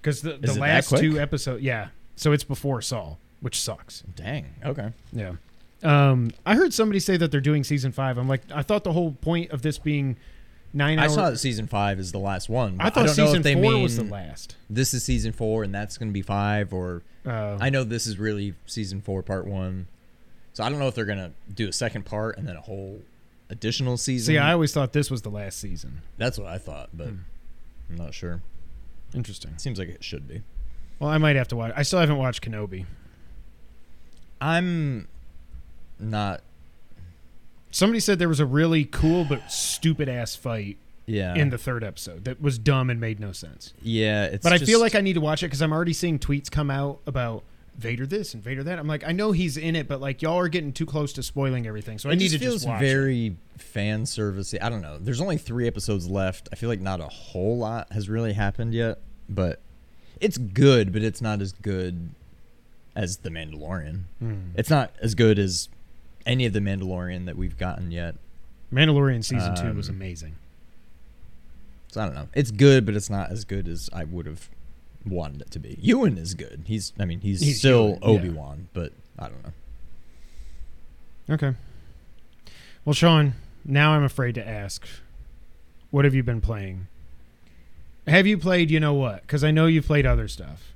Because 0.01 0.21
the, 0.21 0.33
the 0.37 0.53
last 0.53 0.95
two 0.95 1.19
episodes, 1.19 1.61
yeah. 1.61 1.89
So 2.15 2.31
it's 2.31 2.43
before 2.43 2.81
Saul, 2.81 3.19
which 3.41 3.59
sucks. 3.59 4.01
Dang. 4.15 4.45
Okay. 4.65 4.91
Yeah. 5.11 5.33
Um, 5.83 6.31
I 6.45 6.55
heard 6.55 6.73
somebody 6.73 6.99
say 6.99 7.17
that 7.17 7.31
they're 7.31 7.41
doing 7.41 7.63
season 7.63 7.91
five. 7.91 8.17
I'm 8.17 8.27
like, 8.27 8.41
I 8.53 8.63
thought 8.63 8.83
the 8.83 8.93
whole 8.93 9.11
point 9.13 9.51
of 9.51 9.61
this 9.61 9.77
being 9.77 10.17
nine 10.73 10.99
I 10.99 11.07
saw 11.07 11.29
that 11.29 11.37
season 11.37 11.67
five 11.67 11.99
is 11.99 12.11
the 12.11 12.19
last 12.19 12.49
one. 12.49 12.77
I 12.79 12.85
thought 12.85 13.07
don't 13.07 13.17
know 13.17 13.25
season 13.25 13.37
if 13.37 13.43
they 13.43 13.53
four 13.53 13.61
mean 13.61 13.83
was 13.83 13.97
the 13.97 14.03
last. 14.03 14.55
this 14.69 14.93
is 14.93 15.03
season 15.03 15.31
four 15.31 15.63
and 15.63 15.73
that's 15.73 15.97
going 15.97 16.09
to 16.09 16.13
be 16.13 16.21
five, 16.21 16.73
or 16.73 17.01
Uh, 17.25 17.57
I 17.59 17.69
know 17.69 17.83
this 17.83 18.07
is 18.07 18.19
really 18.19 18.53
season 18.65 19.01
four, 19.01 19.23
part 19.23 19.47
one. 19.47 19.87
So 20.59 20.65
I 20.65 20.69
don't 20.69 20.77
know 20.79 20.89
if 20.89 20.95
they're 20.95 21.05
gonna 21.05 21.31
do 21.53 21.69
a 21.69 21.71
second 21.71 22.03
part 22.03 22.37
and 22.37 22.45
then 22.45 22.57
a 22.57 22.59
whole 22.59 23.01
additional 23.49 23.95
season. 23.95 24.33
see, 24.33 24.37
I 24.37 24.51
always 24.51 24.73
thought 24.73 24.91
this 24.91 25.09
was 25.09 25.21
the 25.21 25.29
last 25.29 25.57
season. 25.57 26.01
That's 26.17 26.37
what 26.37 26.49
I 26.49 26.57
thought, 26.57 26.89
but 26.93 27.07
Hmm. 27.07 27.15
I'm 27.89 27.95
not 27.95 28.13
sure. 28.13 28.41
Interesting. 29.13 29.57
Seems 29.57 29.79
like 29.79 29.87
it 29.87 30.03
should 30.03 30.27
be. 30.27 30.41
Well, 30.99 31.09
I 31.09 31.17
might 31.17 31.37
have 31.37 31.47
to 31.47 31.55
watch. 31.55 31.71
I 31.77 31.83
still 31.83 31.99
haven't 32.01 32.17
watched 32.17 32.41
Kenobi. 32.43 32.85
I'm 34.41 35.07
not. 35.97 36.41
Somebody 37.71 38.01
said 38.01 38.19
there 38.19 38.27
was 38.27 38.41
a 38.41 38.45
really 38.45 38.83
cool 38.83 39.23
but 39.23 39.49
stupid 39.49 40.09
ass 40.09 40.35
fight 40.35 40.75
Yeah. 41.05 41.35
in 41.35 41.51
the 41.51 41.57
third 41.57 41.85
episode 41.85 42.25
that 42.25 42.41
was 42.41 42.59
dumb 42.59 42.89
and 42.89 42.99
made 42.99 43.21
no 43.21 43.31
sense. 43.31 43.73
yeah. 43.81 44.25
It's 44.25 44.43
But 44.43 44.51
I 44.51 44.57
feel 44.57 44.67
just- 44.67 44.81
like 44.81 44.95
I 44.95 44.99
need 44.99 45.13
to 45.13 45.21
watch 45.21 45.41
it 45.41 45.45
because 45.47 45.61
I'm 45.61 45.71
already 45.71 45.93
seeing 45.93 46.19
tweets 46.19 46.51
come 46.51 46.69
out 46.69 46.99
about 47.07 47.45
Vader 47.79 48.05
this 48.05 48.33
and 48.33 48.43
Vader 48.43 48.61
that. 48.63 48.77
I'm 48.77 48.87
like, 48.87 49.03
I 49.07 49.11
know 49.13 49.31
he's 49.31 49.55
in 49.57 49.75
it, 49.75 49.87
but 49.87 50.01
like 50.01 50.21
y'all 50.21 50.37
are 50.37 50.49
getting 50.49 50.73
too 50.73 50.85
close 50.85 51.13
to 51.13 51.23
spoiling 51.23 51.65
everything, 51.65 51.97
so 51.97 52.09
I 52.09 52.13
it 52.13 52.17
need 52.17 52.23
just 52.29 52.33
to 52.35 52.39
feels 52.39 52.55
just 52.55 52.67
watch. 52.67 52.81
it. 52.81 52.85
very 52.85 53.37
fan 53.57 54.03
servicey. 54.03 54.61
I 54.61 54.69
don't 54.69 54.81
know. 54.81 54.97
There's 54.99 55.21
only 55.21 55.37
three 55.37 55.65
episodes 55.67 56.07
left. 56.09 56.49
I 56.51 56.55
feel 56.55 56.69
like 56.69 56.81
not 56.81 56.99
a 56.99 57.07
whole 57.07 57.57
lot 57.57 57.91
has 57.93 58.09
really 58.09 58.33
happened 58.33 58.73
yet, 58.73 58.99
but 59.29 59.59
it's 60.19 60.37
good. 60.37 60.91
But 60.93 61.01
it's 61.03 61.21
not 61.21 61.41
as 61.41 61.53
good 61.53 62.09
as 62.95 63.17
the 63.17 63.29
Mandalorian. 63.29 64.01
Hmm. 64.19 64.35
It's 64.55 64.69
not 64.69 64.91
as 65.01 65.15
good 65.15 65.39
as 65.39 65.69
any 66.25 66.45
of 66.45 66.53
the 66.53 66.59
Mandalorian 66.59 67.25
that 67.27 67.37
we've 67.37 67.57
gotten 67.57 67.91
yet. 67.91 68.15
Mandalorian 68.73 69.23
season 69.23 69.55
two 69.55 69.73
was 69.73 69.89
Um, 69.89 69.95
amazing. 69.95 70.35
So 71.91 72.01
I 72.01 72.05
don't 72.05 72.13
know. 72.15 72.27
It's 72.35 72.51
good, 72.51 72.85
but 72.85 72.95
it's 72.95 73.09
not 73.09 73.31
as 73.31 73.45
good 73.45 73.67
as 73.67 73.89
I 73.93 74.03
would 74.03 74.25
have 74.27 74.49
wanted 75.05 75.41
it 75.41 75.51
to 75.51 75.59
be. 75.59 75.77
Ewan 75.81 76.17
is 76.17 76.33
good. 76.33 76.63
He's, 76.67 76.93
I 76.99 77.05
mean, 77.05 77.21
he's, 77.21 77.41
He's 77.41 77.59
still 77.59 77.97
Obi 78.01 78.29
Wan, 78.29 78.67
but 78.73 78.93
I 79.17 79.27
don't 79.29 79.43
know. 79.43 81.33
Okay. 81.35 81.53
Well, 82.85 82.93
Sean, 82.93 83.33
now 83.65 83.91
I'm 83.91 84.03
afraid 84.03 84.35
to 84.35 84.47
ask. 84.47 84.85
What 85.91 86.05
have 86.05 86.13
you 86.13 86.23
been 86.23 86.41
playing? 86.41 86.87
Have 88.07 88.25
you 88.27 88.37
played? 88.37 88.71
You 88.71 88.79
know 88.79 88.93
what? 88.93 89.21
Because 89.21 89.43
I 89.43 89.51
know 89.51 89.65
you've 89.67 89.85
played 89.85 90.05
other 90.05 90.27
stuff. 90.27 90.73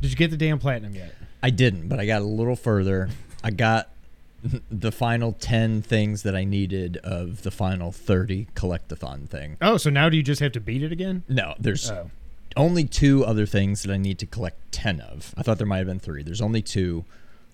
Did 0.00 0.10
you 0.10 0.16
get 0.16 0.30
the 0.30 0.36
damn 0.36 0.58
platinum 0.58 0.94
yet? 0.94 1.14
I 1.42 1.50
didn't, 1.50 1.88
but 1.88 1.98
I 2.00 2.06
got 2.06 2.20
a 2.22 2.26
little 2.26 2.56
further. 2.56 3.08
I 3.42 3.50
got 3.50 3.90
the 4.70 4.92
final 4.92 5.32
10 5.32 5.82
things 5.82 6.22
that 6.22 6.34
I 6.36 6.44
needed 6.44 6.98
of 6.98 7.42
the 7.42 7.50
final 7.50 7.92
30 7.92 8.48
collectathon 8.54 9.28
thing. 9.28 9.56
Oh, 9.62 9.76
so 9.76 9.90
now 9.90 10.08
do 10.08 10.16
you 10.16 10.22
just 10.22 10.40
have 10.40 10.52
to 10.52 10.60
beat 10.60 10.82
it 10.82 10.92
again? 10.92 11.22
No, 11.28 11.54
there's 11.58 11.90
Oh, 11.90 12.10
only 12.56 12.84
two 12.84 13.24
other 13.24 13.46
things 13.46 13.82
that 13.82 13.92
I 13.92 13.96
need 13.96 14.18
to 14.20 14.26
collect 14.26 14.72
10 14.72 15.00
of. 15.00 15.34
I 15.36 15.42
thought 15.42 15.58
there 15.58 15.66
might 15.66 15.78
have 15.78 15.86
been 15.86 16.00
three. 16.00 16.22
There's 16.22 16.40
only 16.40 16.62
two. 16.62 17.04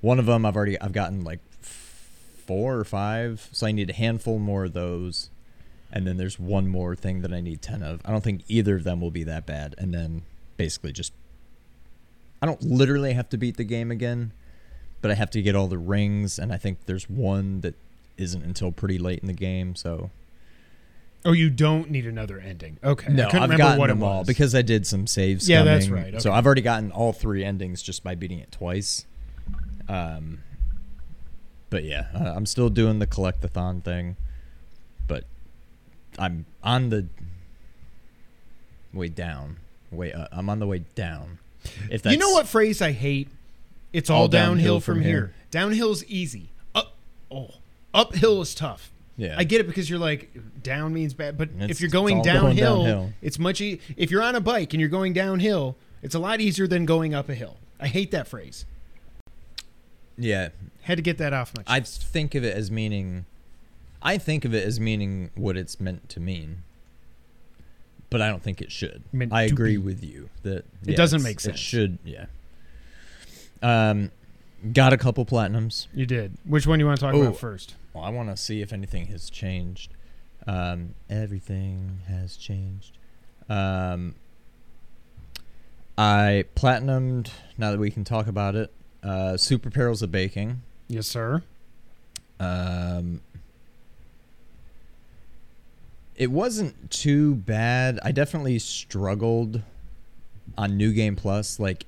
One 0.01 0.19
of 0.19 0.27
them 0.27 0.45
I've 0.47 0.57
already 0.57 0.81
I've 0.81 0.93
gotten 0.93 1.25
like 1.25 1.41
four 1.53 2.77
or 2.77 2.85
five, 2.85 3.49
so 3.53 3.67
I 3.67 3.73
need 3.73 3.91
a 3.91 3.95
handful 3.95 4.39
more 4.39 4.65
of 4.65 4.73
those. 4.73 5.31
And 5.93 6.07
then 6.07 6.17
there's 6.17 6.39
one 6.39 6.69
more 6.69 6.95
thing 6.95 7.23
that 7.23 7.33
I 7.33 7.41
need 7.41 7.63
10 7.63 7.83
of. 7.83 8.01
I 8.05 8.11
don't 8.11 8.23
think 8.23 8.43
either 8.49 8.77
of 8.77 8.85
them 8.85 9.01
will 9.01 9.11
be 9.11 9.25
that 9.25 9.47
bad. 9.47 9.75
And 9.79 9.93
then 9.93 10.23
basically 10.57 10.93
just 10.93 11.13
I 12.43 12.47
don't 12.47 12.63
literally 12.63 13.13
have 13.13 13.29
to 13.31 13.37
beat 13.37 13.57
the 13.57 13.65
game 13.65 13.91
again, 13.91 14.33
but 15.01 15.11
I 15.11 15.15
have 15.15 15.31
to 15.31 15.43
get 15.43 15.55
all 15.55 15.67
the 15.67 15.79
rings 15.79 16.39
and 16.39 16.53
I 16.53 16.57
think 16.57 16.87
there's 16.87 17.09
one 17.09 17.61
that 17.63 17.75
isn't 18.17 18.45
until 18.45 18.71
pretty 18.73 18.99
late 18.99 19.21
in 19.21 19.27
the 19.27 19.33
game, 19.33 19.75
so 19.75 20.11
oh, 21.25 21.33
you 21.33 21.51
don't 21.51 21.91
need 21.91 22.07
another 22.07 22.39
ending. 22.39 22.79
Okay, 22.83 23.13
no, 23.13 23.27
I've 23.27 23.33
remember 23.35 23.57
gotten 23.57 23.79
what 23.79 23.87
them 23.89 23.99
it 23.99 24.03
was. 24.03 24.09
all 24.09 24.25
because 24.25 24.55
I 24.55 24.63
did 24.63 24.87
some 24.87 25.07
saves. 25.07 25.49
Yeah, 25.49 25.63
that's 25.63 25.89
right, 25.89 26.21
So. 26.21 26.33
I've 26.33 26.47
already 26.47 26.63
gotten 26.63 26.91
all 26.93 27.13
three 27.13 27.45
endings 27.45 27.83
just 27.83 28.03
by 28.03 28.15
beating 28.15 28.39
it 28.39 28.51
twice. 28.53 29.07
Um, 29.89 30.41
but 31.69 31.85
yeah, 31.85 32.07
uh, 32.15 32.33
I'm 32.35 32.47
still 32.47 32.69
doing 32.69 32.99
the 32.99 33.07
collectathon 33.07 33.83
thing, 33.85 34.17
but 35.07 35.25
I'm 36.19 36.47
on 36.63 36.91
the 36.91 37.07
way 38.93 39.09
down. 39.09 39.57
Way 39.91 40.13
up. 40.13 40.29
I'm 40.33 40.49
on 40.49 40.59
the 40.61 40.67
way 40.67 40.85
down. 40.95 41.39
If 41.91 42.03
that's, 42.03 42.13
you 42.13 42.19
know 42.19 42.31
what 42.31 42.47
phrase 42.47 42.81
I 42.81 42.93
hate? 42.93 43.29
It's 43.93 44.09
all, 44.09 44.23
All 44.23 44.29
downhill, 44.29 44.55
downhill 44.55 44.81
from, 44.81 44.95
from 44.99 45.03
here. 45.03 45.11
here. 45.11 45.35
Downhill's 45.51 46.05
easy. 46.05 46.51
Up, 46.75 46.95
oh, 47.31 47.51
uphill 47.93 48.41
is 48.41 48.55
tough. 48.55 48.93
Yeah, 49.21 49.35
I 49.37 49.45
get 49.45 49.61
it 49.61 49.67
because 49.67 49.91
you're 49.91 49.99
like 49.99 50.31
down 50.63 50.95
means 50.95 51.13
bad, 51.13 51.37
but 51.37 51.49
It's- 51.51 51.71
if 51.71 51.81
you're 51.81 51.89
it's 51.89 51.93
going 51.93 52.19
all 52.19 52.25
going 52.25 52.35
downhill, 52.57 52.77
downhill. 52.85 53.13
it's 53.21 53.39
much. 53.39 53.61
E- 53.61 53.79
if 53.97 54.11
you're 54.11 54.23
on 54.23 54.35
a 54.35 54.41
bike 54.41 54.73
and 54.73 54.81
you're 54.81 54.89
going 54.89 55.13
downhill, 55.13 55.77
it's 56.03 56.15
a 56.15 56.19
lot 56.19 56.41
easier 56.41 56.67
than 56.67 56.87
going 56.87 57.13
up 57.15 57.29
a 57.29 57.35
hill. 57.35 57.59
I 57.79 57.89
hate 57.89 58.11
that 58.13 58.27
phrase. 58.27 58.65
Yeah, 60.17 60.49
Had 60.83 60.97
to 60.97 61.03
get 61.03 61.19
that 61.19 61.33
off 61.35 61.53
my 61.57 61.63
I 61.67 61.81
chest. 61.81 62.05
think 62.05 62.35
of 62.35 62.45
it 62.45 62.57
as 62.57 62.71
meaning. 62.71 63.27
I 64.03 64.17
think 64.17 64.45
of 64.47 64.55
it 64.55 64.65
as 64.67 64.81
meaning 64.81 65.31
what 65.35 65.57
it's 65.57 65.79
meant 65.81 66.09
to 66.11 66.21
mean, 66.21 66.63
but 68.09 68.23
I 68.23 68.29
don't 68.29 68.43
think 68.43 68.63
it 68.63 68.73
should. 68.73 69.03
Meant 69.13 69.33
I 69.35 69.47
to 69.49 69.53
agree 69.53 69.73
be. 69.73 69.79
with 69.79 70.03
you 70.03 70.31
that 70.43 70.57
It 70.59 70.65
yeah, 70.85 70.97
doesn't 70.97 71.21
it's- 71.21 71.31
make 71.31 71.41
sense. 71.41 71.57
It 71.57 71.59
should, 71.61 71.99
yeah. 72.05 72.27
Um, 73.63 74.11
got 74.73 74.93
a 74.95 74.97
couple 74.97 75.25
platinums. 75.27 75.87
you 75.95 76.07
did. 76.07 76.33
Which 76.47 76.67
one 76.67 76.79
do 76.79 76.83
you 76.85 76.87
want 76.87 76.99
to 77.01 77.05
talk 77.07 77.15
Oh. 77.15 77.21
about 77.23 77.37
first? 77.39 77.75
Well, 77.93 78.05
I 78.05 78.11
want 78.11 78.29
to 78.31 78.37
see 78.37 78.63
if 78.63 78.73
anything 78.73 79.07
has 79.07 79.31
changed. 79.31 79.93
Um, 80.47 80.95
everything 81.09 82.01
has 82.09 82.37
changed. 82.37 82.99
Um, 83.49 84.15
I 85.99 86.45
platinumed. 86.55 87.31
Now 87.59 87.73
that 87.73 87.79
we 87.79 87.91
can 87.91 88.05
talk 88.05 88.27
about 88.27 88.55
it, 88.55 88.73
uh, 89.03 89.37
Super 89.37 89.71
Perils 89.71 90.03
of 90.03 90.11
Baking. 90.13 90.63
Yes, 90.89 91.07
sir. 91.07 91.43
Um, 92.39 93.21
it 96.17 96.31
wasn't 96.31 96.91
too 96.91 97.35
bad. 97.35 97.99
I 98.03 98.13
definitely 98.13 98.59
struggled 98.59 99.63
on 100.57 100.77
New 100.77 100.93
Game 100.93 101.17
Plus. 101.17 101.59
Like, 101.59 101.87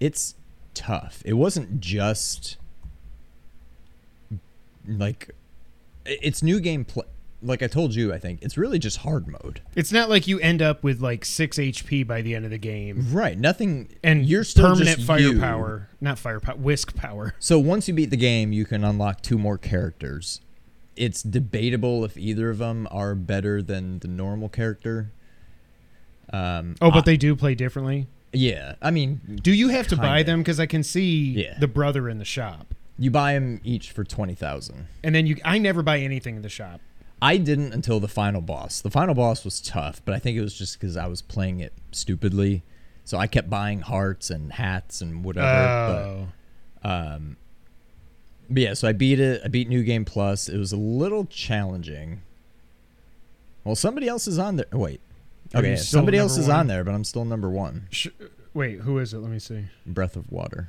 it's 0.00 0.34
tough. 0.74 1.22
It 1.24 1.34
wasn't 1.34 1.80
just 1.80 2.56
like 4.86 5.30
it's 6.06 6.42
New 6.42 6.60
Game 6.60 6.84
Plus. 6.84 7.06
Like 7.42 7.62
I 7.62 7.66
told 7.66 7.94
you, 7.94 8.10
I 8.10 8.18
think 8.18 8.40
it's 8.42 8.56
really 8.56 8.78
just 8.78 8.98
hard 8.98 9.28
mode. 9.28 9.60
It's 9.76 9.92
not 9.92 10.08
like 10.08 10.26
you 10.26 10.38
end 10.40 10.62
up 10.62 10.82
with 10.82 11.02
like 11.02 11.26
six 11.26 11.58
HP 11.58 12.06
by 12.06 12.22
the 12.22 12.34
end 12.34 12.46
of 12.46 12.50
the 12.50 12.56
game 12.58 13.08
Right. 13.12 13.38
Nothing. 13.38 13.90
and 14.02 14.24
you're 14.24 14.44
still 14.44 14.64
permanent 14.64 14.96
just 14.96 15.20
you. 15.20 15.38
firepower, 15.38 15.90
not 16.00 16.18
firepower, 16.18 16.56
whisk 16.56 16.94
power. 16.96 17.34
So 17.38 17.58
once 17.58 17.86
you 17.86 17.92
beat 17.92 18.08
the 18.08 18.16
game, 18.16 18.52
you 18.54 18.64
can 18.64 18.82
unlock 18.82 19.20
two 19.20 19.36
more 19.36 19.58
characters. 19.58 20.40
It's 20.96 21.22
debatable 21.22 22.02
if 22.04 22.16
either 22.16 22.48
of 22.48 22.56
them 22.58 22.88
are 22.90 23.14
better 23.14 23.60
than 23.60 23.98
the 23.98 24.08
normal 24.08 24.48
character. 24.48 25.12
Um, 26.32 26.76
Oh, 26.80 26.90
but 26.90 26.98
I- 26.98 27.02
they 27.12 27.16
do 27.18 27.36
play 27.36 27.54
differently. 27.54 28.06
yeah. 28.32 28.76
I 28.80 28.90
mean, 28.90 29.20
Do 29.42 29.52
you 29.52 29.68
have 29.68 29.86
to 29.88 29.96
buy 29.96 30.18
Kinda. 30.18 30.32
them? 30.32 30.38
Because 30.40 30.58
I 30.58 30.66
can 30.66 30.82
see 30.82 31.32
Yeah. 31.42 31.58
the 31.58 31.68
brother 31.68 32.08
in 32.08 32.18
the 32.18 32.24
shop, 32.24 32.74
you 32.98 33.10
buy 33.10 33.34
them 33.34 33.60
each 33.64 33.90
for 33.92 34.04
twenty 34.04 34.34
thousand. 34.34 34.86
and 35.02 35.14
then 35.14 35.26
you. 35.26 35.36
I 35.44 35.58
never 35.58 35.82
buy 35.82 35.98
anything 35.98 36.36
in 36.36 36.42
the 36.42 36.48
shop. 36.48 36.80
I 37.22 37.36
didn't 37.38 37.72
until 37.72 38.00
the 38.00 38.08
final 38.08 38.40
boss. 38.40 38.80
The 38.80 38.90
final 38.90 39.14
boss 39.14 39.44
was 39.44 39.60
tough, 39.60 40.02
but 40.04 40.14
I 40.14 40.18
think 40.18 40.36
it 40.36 40.42
was 40.42 40.52
just 40.54 40.78
because 40.78 40.96
I 40.96 41.06
was 41.06 41.22
playing 41.22 41.60
it 41.60 41.72
stupidly. 41.92 42.62
So 43.04 43.18
I 43.18 43.26
kept 43.26 43.48
buying 43.50 43.80
hearts 43.80 44.30
and 44.30 44.52
hats 44.52 45.00
and 45.00 45.24
whatever. 45.24 45.46
Oh, 45.48 46.26
But, 46.82 46.88
um, 46.90 47.36
but 48.50 48.62
yeah, 48.62 48.74
so 48.74 48.88
I 48.88 48.92
beat 48.92 49.20
it. 49.20 49.40
I 49.44 49.48
beat 49.48 49.68
New 49.68 49.82
Game 49.84 50.04
Plus. 50.04 50.48
It 50.48 50.58
was 50.58 50.72
a 50.72 50.76
little 50.76 51.24
challenging. 51.26 52.22
Well, 53.62 53.74
somebody 53.76 54.06
else 54.08 54.26
is 54.26 54.38
on 54.38 54.56
there. 54.56 54.66
oh, 54.72 54.78
Wait. 54.78 55.00
Okay, 55.54 55.76
somebody 55.76 56.18
else 56.18 56.36
is 56.36 56.48
one? 56.48 56.56
on 56.60 56.66
there, 56.66 56.82
but 56.84 56.94
I'm 56.94 57.04
still 57.04 57.24
number 57.24 57.48
one. 57.48 57.86
Sh- 57.90 58.08
wait, 58.54 58.80
who 58.80 58.98
is 58.98 59.14
it? 59.14 59.18
Let 59.18 59.30
me 59.30 59.38
see. 59.38 59.66
Breath 59.86 60.16
of 60.16 60.30
Water. 60.32 60.68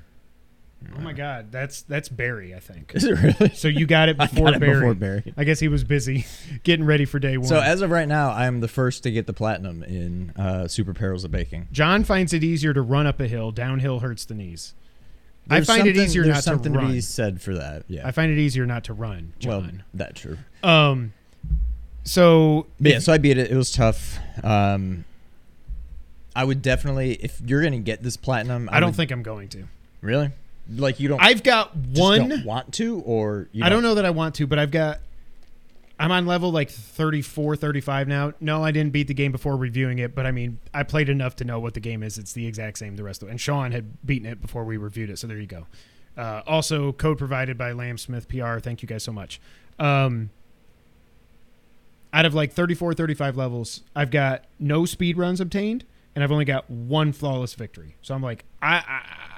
Oh 0.97 1.01
my 1.01 1.13
God, 1.13 1.51
that's 1.51 1.81
that's 1.83 2.09
Barry, 2.09 2.53
I 2.55 2.59
think. 2.59 2.91
Is 2.95 3.03
it 3.05 3.11
really? 3.21 3.53
So 3.55 3.67
you 3.67 3.85
got 3.85 4.09
it 4.09 4.15
I 4.19 4.27
before 4.27 4.45
got 4.45 4.55
it 4.55 4.59
Barry. 4.59 4.73
before 4.79 4.93
Barry. 4.93 5.33
I 5.37 5.43
guess 5.43 5.59
he 5.59 5.67
was 5.67 5.83
busy 5.83 6.25
getting 6.63 6.85
ready 6.85 7.05
for 7.05 7.19
day 7.19 7.37
one. 7.37 7.47
So 7.47 7.59
as 7.59 7.81
of 7.81 7.89
right 7.91 8.07
now, 8.07 8.31
I 8.31 8.45
am 8.45 8.59
the 8.61 8.67
first 8.67 9.03
to 9.03 9.11
get 9.11 9.27
the 9.27 9.33
platinum 9.33 9.83
in 9.83 10.31
uh, 10.37 10.67
Super 10.67 10.93
Perils 10.93 11.23
of 11.23 11.31
Baking. 11.31 11.67
John 11.71 12.03
finds 12.03 12.33
it 12.33 12.43
easier 12.43 12.73
to 12.73 12.81
run 12.81 13.07
up 13.07 13.19
a 13.19 13.27
hill. 13.27 13.51
Downhill 13.51 13.99
hurts 13.99 14.25
the 14.25 14.33
knees. 14.35 14.73
I 15.49 15.61
find 15.61 15.85
it 15.87 15.95
easier 15.95 16.25
not 16.25 16.37
to 16.37 16.41
something 16.41 16.73
to, 16.73 16.79
run. 16.79 16.91
be 16.91 17.01
said 17.01 17.39
for 17.41 17.53
that. 17.53 17.83
Yeah. 17.87 18.07
I 18.07 18.11
find 18.11 18.31
it 18.31 18.39
easier 18.39 18.65
not 18.65 18.83
to 18.85 18.93
run, 18.93 19.33
well, 19.45 19.61
John. 19.61 19.83
that 19.93 20.15
true. 20.15 20.39
um, 20.63 21.13
so 22.03 22.65
But 22.79 22.91
yeah, 22.93 22.99
so 22.99 23.13
I 23.13 23.17
beat 23.19 23.37
it. 23.37 23.51
It 23.51 23.55
was 23.55 23.71
tough. 23.71 24.17
Um, 24.43 25.05
I 26.35 26.43
would 26.43 26.61
definitely, 26.61 27.13
if 27.13 27.41
you're 27.45 27.61
gonna 27.63 27.79
get 27.79 28.01
this 28.03 28.17
platinum, 28.17 28.69
I 28.71 28.79
don't 28.79 28.89
would- 28.89 28.95
think 28.95 29.11
I'm 29.11 29.23
going 29.23 29.49
to. 29.49 29.65
really 30.01 30.31
like 30.69 31.00
you 31.00 31.07
don't. 31.07 31.22
I've 31.22 31.43
got 31.43 31.75
one. 31.75 32.43
want 32.43 32.74
to, 32.75 33.00
or 33.01 33.50
you 33.51 33.63
I 33.63 33.69
don't 33.69 33.84
know 33.84 33.95
that 33.95 34.05
I 34.05 34.10
want 34.10 34.36
to, 34.36 34.48
but 34.48 34.60
I've 34.60 34.72
got. 34.72 35.00
I'm 35.98 36.12
on 36.12 36.25
level 36.25 36.51
like 36.51 36.69
34, 36.69 37.55
35 37.55 38.10
now. 38.10 38.34
No, 38.41 38.62
I 38.62 38.72
didn't 38.72 38.91
beat 38.91 39.07
the 39.07 39.13
game 39.13 39.31
before 39.31 39.55
reviewing 39.55 40.00
it, 40.00 40.13
but 40.13 40.25
I 40.25 40.31
mean, 40.31 40.60
I 40.74 40.84
played 40.84 41.07
enough 41.07 41.38
to 41.38 41.45
know 41.45 41.62
what 41.62 41.74
the 41.74 41.79
game 41.79 42.03
is. 42.03 42.17
It's 42.17 42.34
the 42.34 42.45
exact 42.45 42.79
same 42.79 42.98
the 42.98 43.03
rest 43.03 43.22
of 43.22 43.29
it. 43.29 43.31
And 43.31 43.39
Sean 43.39 43.72
had 43.72 44.05
beaten 44.05 44.27
it 44.27 44.41
before 44.41 44.65
we 44.65 44.75
reviewed 44.75 45.10
it, 45.10 45.19
so 45.19 45.27
there 45.27 45.38
you 45.38 45.48
go. 45.48 45.67
Uh, 46.17 46.41
also, 46.45 46.91
code 46.91 47.17
provided 47.17 47.57
by 47.57 47.72
Lamb 47.72 47.98
Smith 47.98 48.27
PR. 48.27 48.60
Thank 48.60 48.81
you 48.81 48.89
guys 48.89 49.03
so 49.03 49.13
much. 49.13 49.39
Um, 49.79 50.31
out 52.12 52.25
of 52.25 52.34
like 52.34 52.51
34, 52.51 52.93
35 52.93 53.38
levels, 53.38 53.81
I've 53.95 54.12
got 54.12 54.43
no 54.60 54.86
speed 54.86 55.17
runs 55.17 55.39
obtained, 55.39 55.86
and 56.13 56.24
I've 56.24 56.31
only 56.31 56.45
got 56.45 56.69
one 56.69 57.13
flawless 57.13 57.53
victory. 57.53 57.95
So 58.01 58.13
I'm 58.15 58.22
like, 58.22 58.43
I, 58.62 58.75
I 58.77 59.34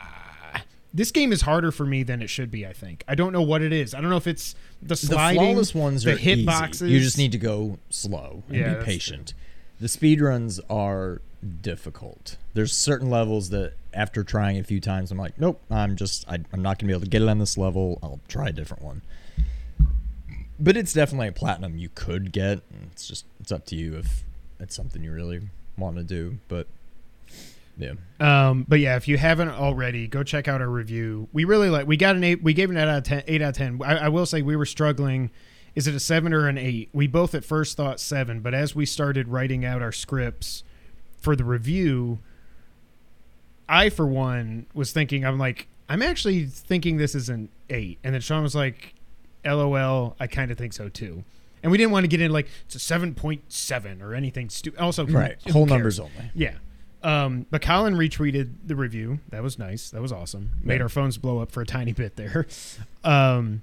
this 0.94 1.12
game 1.12 1.32
is 1.32 1.42
harder 1.42 1.72
for 1.72 1.86
me 1.86 2.04
than 2.04 2.22
it 2.22 2.30
should 2.30 2.50
be. 2.52 2.66
I 2.66 2.74
think 2.74 3.04
I 3.08 3.16
don't 3.16 3.34
know 3.34 3.42
what 3.42 3.62
it 3.62 3.74
is. 3.74 3.94
I 3.94 4.02
don't 4.02 4.10
know 4.10 4.18
if 4.18 4.28
it's 4.28 4.56
the 4.82 4.96
sliding, 4.96 5.40
The 5.42 5.46
flawless 5.48 5.76
ones 5.76 6.04
the 6.04 6.14
are 6.14 6.18
hit 6.18 6.38
easy. 6.40 6.46
boxes. 6.46 6.92
You 6.92 7.00
just 7.00 7.18
need 7.18 7.32
to 7.34 7.38
go 7.38 7.78
slow 7.90 8.44
and 8.48 8.58
Yeah, 8.58 8.74
be 8.76 8.84
patient. 8.86 9.34
The 9.80 9.88
speed 9.88 10.22
runs 10.22 10.60
are 10.70 11.22
difficult. 11.62 12.38
There's 12.54 12.74
certain 12.76 13.10
levels 13.10 13.50
that 13.52 13.74
after 13.94 14.24
trying 14.24 14.58
a 14.58 14.64
few 14.64 14.80
times, 14.80 15.12
I'm 15.12 15.18
like, 15.18 15.40
nope, 15.40 15.62
I'm 15.70 15.96
just, 15.96 16.28
I, 16.28 16.40
I'm 16.52 16.62
not 16.62 16.80
gonna 16.80 16.88
be 16.88 16.94
able 16.94 17.04
to 17.04 17.10
get 17.10 17.22
it 17.22 17.30
on 17.30 17.38
this 17.40 17.58
level. 17.58 18.00
I'll 18.02 18.20
try 18.28 18.50
a 18.50 18.52
different 18.52 18.84
one. 18.84 19.02
But 20.60 20.76
it's 20.76 20.94
definitely 20.94 21.28
a 21.28 21.32
platinum 21.32 21.78
you 21.78 21.90
could 21.94 22.32
get. 22.32 22.62
It's 22.92 23.08
just, 23.08 23.26
it's 23.40 23.52
up 23.52 23.66
to 23.68 23.76
you 23.76 23.96
if 23.98 24.24
it's 24.60 24.76
something 24.76 25.04
you 25.04 25.12
really 25.12 25.42
want 25.78 25.98
to 25.98 26.04
do. 26.04 26.40
But 26.48 26.66
yeah, 27.78 27.94
Um, 28.20 28.66
but 28.68 28.80
yeah, 28.80 28.96
if 28.96 29.08
you 29.08 29.18
haven't 29.18 29.50
already, 29.50 30.08
go 30.08 30.24
check 30.24 30.48
out 30.48 30.62
our 30.62 30.70
review. 30.70 31.28
We 31.32 31.46
really 31.46 31.70
like. 31.70 31.88
We 31.88 31.98
got 31.98 32.16
an 32.16 32.24
eight. 32.24 32.42
We 32.42 32.54
gave 32.54 32.70
an 32.70 32.78
eight 32.78 32.88
out 32.88 32.98
of 32.98 33.04
ten. 33.04 33.24
Eight 33.28 33.42
out 33.42 33.50
of 33.50 33.56
ten. 33.56 33.80
I, 33.84 34.06
I 34.06 34.10
will 34.10 34.26
say 34.26 34.42
we 34.42 34.56
were 34.56 34.66
struggling. 34.66 35.30
Is 35.76 35.88
it 35.88 35.94
a 35.94 36.00
seven 36.00 36.34
or 36.34 36.48
an 36.48 36.58
eight? 36.58 36.90
We 36.92 37.06
both 37.06 37.36
at 37.36 37.46
first 37.46 37.78
thought 37.78 38.00
seven, 38.00 38.40
but 38.42 38.54
as 38.56 38.76
we 38.76 38.86
started 38.86 39.28
writing 39.28 39.64
out 39.64 39.82
our 39.82 39.92
scripts 39.92 40.64
for 41.20 41.36
the 41.36 41.44
review, 41.44 42.20
I 43.70 43.90
for 43.90 44.08
one 44.08 44.66
was 44.74 44.92
thinking. 44.92 45.24
I'm 45.26 45.38
like, 45.38 45.68
I'm 45.88 46.02
actually 46.02 46.46
thinking 46.46 46.98
this 46.98 47.14
is 47.14 47.30
an 47.30 47.50
eight, 47.70 48.00
and 48.04 48.14
then 48.14 48.22
Sean 48.22 48.42
was 48.42 48.56
like, 48.56 48.96
"LOL, 49.46 50.16
I 50.20 50.26
kind 50.28 50.50
of 50.50 50.58
think 50.58 50.74
so 50.74 50.90
too." 50.90 51.24
And 51.64 51.72
we 51.72 51.78
didn't 51.78 51.92
want 51.92 52.04
to 52.06 52.08
get 52.08 52.22
in 52.22 52.32
like 52.32 52.48
it's 52.66 52.76
a 52.76 52.80
seven 52.80 53.14
point 53.14 53.52
seven 53.52 54.02
or 54.02 54.14
anything 54.14 54.50
stupid. 54.50 54.80
Also, 54.80 55.06
right. 55.06 55.38
Whole 55.52 55.66
cares? 55.66 55.70
numbers 55.70 56.00
only. 56.00 56.32
Yeah. 56.34 56.56
Um, 57.04 57.46
but 57.52 57.62
Colin 57.62 57.94
retweeted 57.96 58.54
the 58.66 58.76
review. 58.76 59.20
That 59.30 59.44
was 59.44 59.60
nice. 59.60 59.90
That 59.92 60.02
was 60.02 60.12
awesome. 60.12 60.50
Made 60.64 60.78
Yeah. 60.78 60.84
our 60.84 60.90
phones 60.90 61.18
blow 61.18 61.40
up 61.40 61.52
for 61.52 61.62
a 61.62 61.66
tiny 61.66 61.94
bit 61.94 62.16
there. 62.16 62.46
Um, 63.04 63.62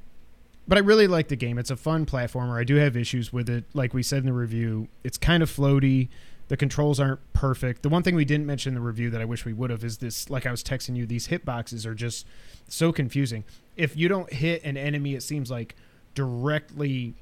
but 0.67 0.79
I 0.79 0.81
really 0.81 1.07
like 1.07 1.29
the 1.29 1.37
game. 1.37 1.59
It's 1.59 1.71
a 1.71 1.77
fun 1.77 2.07
platformer. 2.07 2.59
I 2.59 2.65
do 2.65 2.77
have 2.77 2.97
issues 2.97 3.31
with 3.33 3.51
it. 3.51 3.65
Like 3.75 3.93
we 3.93 4.03
said 4.03 4.21
in 4.21 4.27
the 4.27 4.33
review, 4.33 4.89
it's 5.03 5.19
kind 5.19 5.43
of 5.43 5.51
floaty. 5.51 6.09
The 6.49 6.57
controls 6.57 6.99
aren't 6.99 7.21
perfect. 7.35 7.83
The 7.83 7.91
one 7.91 8.03
thing 8.03 8.15
we 8.15 8.25
didn't 8.25 8.47
mention 8.47 8.71
in 8.71 8.75
the 8.77 8.81
review 8.87 9.11
that 9.11 9.21
I 9.21 9.27
wish 9.27 9.45
we 9.45 9.53
would 9.53 9.69
have 9.69 9.85
is 9.85 9.99
this 9.99 10.31
like 10.31 10.47
I 10.47 10.51
was 10.51 10.63
texting 10.63 10.97
you, 10.97 11.05
these 11.05 11.29
hitboxes 11.29 11.85
are 11.85 11.95
just 11.95 12.27
so 12.69 12.93
confusing. 12.93 13.45
If 13.77 13.97
you 13.97 14.09
don't 14.09 14.33
hit 14.33 14.65
an 14.65 14.79
enemy, 14.79 15.15
it 15.15 15.23
seems 15.23 15.51
like 15.51 15.75
directly 16.15 17.15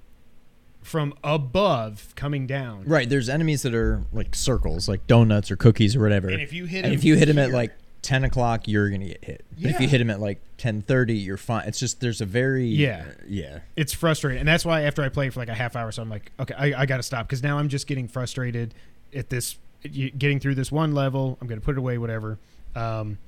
from 0.82 1.14
above 1.24 2.12
coming 2.16 2.46
down. 2.46 2.84
Right. 2.84 3.08
There's 3.08 3.28
enemies 3.28 3.62
that 3.62 3.74
are 3.74 4.02
like 4.12 4.34
circles, 4.34 4.88
like 4.88 5.06
donuts 5.06 5.50
or 5.50 5.56
cookies 5.56 5.96
or 5.96 6.00
whatever. 6.00 6.28
And 6.28 6.40
if 6.42 6.52
you 6.52 6.66
hit 6.66 6.84
And 6.84 6.92
him 6.92 6.98
if 6.98 7.04
you 7.04 7.16
hit 7.16 7.28
him 7.28 7.38
at 7.38 7.50
like 7.50 7.72
10 8.02 8.24
o'clock, 8.24 8.66
you're 8.66 8.90
gonna 8.90 9.06
get 9.06 9.24
hit. 9.24 9.44
But 9.60 9.70
if 9.70 9.80
you 9.80 9.86
hit 9.88 10.00
him 10.00 10.10
at 10.10 10.18
like 10.20 10.40
10:30, 10.58 11.24
you're 11.24 11.36
fine. 11.36 11.68
It's 11.68 11.78
just 11.78 12.00
there's 12.00 12.20
a 12.20 12.26
very 12.26 12.66
Yeah. 12.66 13.04
yeah. 13.28 13.60
it's 13.76 13.92
frustrating 13.92 14.40
and 14.40 14.48
that's 14.48 14.64
why 14.64 14.82
after 14.82 15.02
i 15.02 15.08
play 15.08 15.30
for 15.30 15.38
like 15.40 15.48
a 15.48 15.54
half 15.54 15.74
hour 15.76 15.90
so 15.92 16.02
i'm 16.02 16.08
like 16.10 16.30
okay 16.40 16.54
i, 16.56 16.82
I 16.82 16.86
gotta 16.86 17.02
stop 17.02 17.26
because 17.26 17.42
now 17.42 17.58
i'm 17.58 17.68
just 17.68 17.86
getting 17.86 18.06
frustrated 18.08 18.74
at 19.14 19.30
this 19.30 19.56
getting 19.92 20.38
through 20.40 20.54
this 20.56 20.70
one 20.72 20.92
level 20.94 21.36
i'm 21.40 21.46
gonna 21.48 21.60
put 21.60 21.72
it 21.76 21.78
away 21.78 21.98
whatever 21.98 22.38
um, 22.76 23.18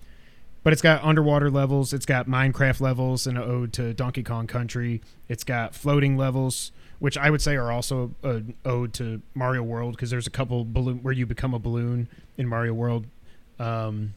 but 0.62 0.72
it's 0.72 0.82
got 0.82 1.02
underwater 1.04 1.50
levels 1.50 1.92
it's 1.92 2.06
got 2.06 2.26
minecraft 2.28 2.80
levels 2.80 3.26
and 3.26 3.36
an 3.38 3.44
ode 3.44 3.72
to 3.74 3.92
donkey 3.94 4.22
kong 4.22 4.46
country 4.46 5.00
it's 5.28 5.44
got 5.44 5.74
floating 5.74 6.16
levels 6.16 6.70
which 7.04 7.18
i 7.18 7.28
would 7.28 7.42
say 7.42 7.54
are 7.54 7.70
also 7.70 8.14
an 8.22 8.54
ode 8.64 8.92
to 8.94 9.20
mario 9.34 9.62
world 9.62 9.94
because 9.94 10.08
there's 10.10 10.26
a 10.26 10.30
couple 10.30 10.64
balloon 10.64 11.02
where 11.02 11.12
you 11.12 11.26
become 11.26 11.52
a 11.52 11.58
balloon 11.58 12.08
in 12.38 12.48
mario 12.48 12.72
world 12.72 13.04
um, 13.58 14.14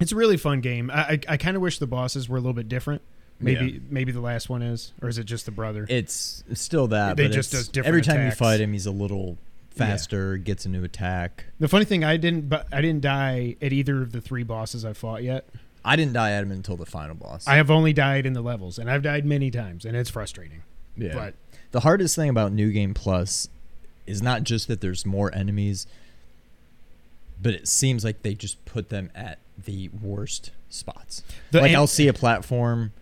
it's 0.00 0.12
a 0.12 0.16
really 0.16 0.36
fun 0.36 0.60
game 0.60 0.90
i, 0.90 1.00
I, 1.00 1.18
I 1.30 1.36
kind 1.36 1.56
of 1.56 1.62
wish 1.62 1.78
the 1.78 1.86
bosses 1.86 2.28
were 2.28 2.36
a 2.38 2.40
little 2.40 2.54
bit 2.54 2.68
different 2.68 3.02
Maybe 3.40 3.66
Yeah. 3.66 3.78
maybe 3.88 4.10
the 4.10 4.20
last 4.20 4.48
one 4.48 4.62
is, 4.62 4.92
or 5.00 5.08
is 5.08 5.16
it 5.16 5.22
just 5.22 5.44
the 5.46 5.52
brother? 5.52 5.86
It's 5.88 6.42
still 6.54 6.88
that. 6.88 7.16
They 7.16 7.28
but 7.28 7.32
just 7.32 7.52
does 7.52 7.68
different 7.68 7.86
every 7.86 8.02
time 8.02 8.16
attacks. 8.16 8.34
you 8.34 8.44
fight 8.44 8.60
him, 8.60 8.72
he's 8.72 8.86
a 8.86 8.90
little 8.90 9.38
faster, 9.70 10.36
gets 10.38 10.66
a 10.66 10.68
new 10.68 10.82
attack. 10.82 11.44
the 11.60 11.68
funny 11.68 11.84
thing, 11.84 12.02
I 12.02 12.16
didn't, 12.16 12.48
but 12.48 12.66
I 12.72 12.80
didn't 12.80 13.02
die 13.02 13.54
at 13.62 13.72
either 13.72 14.02
of 14.02 14.10
the 14.10 14.20
three 14.20 14.42
bosses 14.42 14.84
I 14.84 14.92
fought 14.92 15.22
yet. 15.22 15.48
I 15.84 15.94
didn't 15.94 16.14
die 16.14 16.32
at 16.32 16.42
him 16.42 16.50
until 16.50 16.76
the 16.76 16.84
final 16.84 17.14
boss. 17.14 17.46
I 17.46 17.54
have 17.58 17.70
only 17.70 17.92
died 17.92 18.26
in 18.26 18.32
the 18.32 18.42
levels, 18.42 18.76
and 18.76 18.90
I've 18.90 19.02
died 19.04 19.24
many 19.24 19.52
times, 19.52 19.84
and 19.84 19.96
it's 19.96 20.10
frustrating. 20.10 20.62
yeah. 20.96 21.14
But 21.14 21.34
the 21.70 21.80
hardest 21.80 22.16
thing 22.16 22.28
about 22.28 22.52
New 22.52 22.72
Game 22.72 22.94
Plus 22.94 23.48
is 24.06 24.22
not 24.22 24.42
just 24.44 24.68
that 24.68 24.80
there's 24.80 25.04
more 25.04 25.34
enemies, 25.34 25.86
but 27.40 27.54
it 27.54 27.68
seems 27.68 28.04
like 28.04 28.22
they 28.22 28.34
just 28.34 28.64
put 28.64 28.88
them 28.88 29.10
at 29.14 29.38
the 29.62 29.88
worst 29.88 30.50
spots. 30.70 31.22
The 31.50 31.60
like 31.60 31.70
an- 31.70 31.76
I'll 31.76 31.86
see 31.86 32.08
a 32.08 32.12
platform 32.12 32.92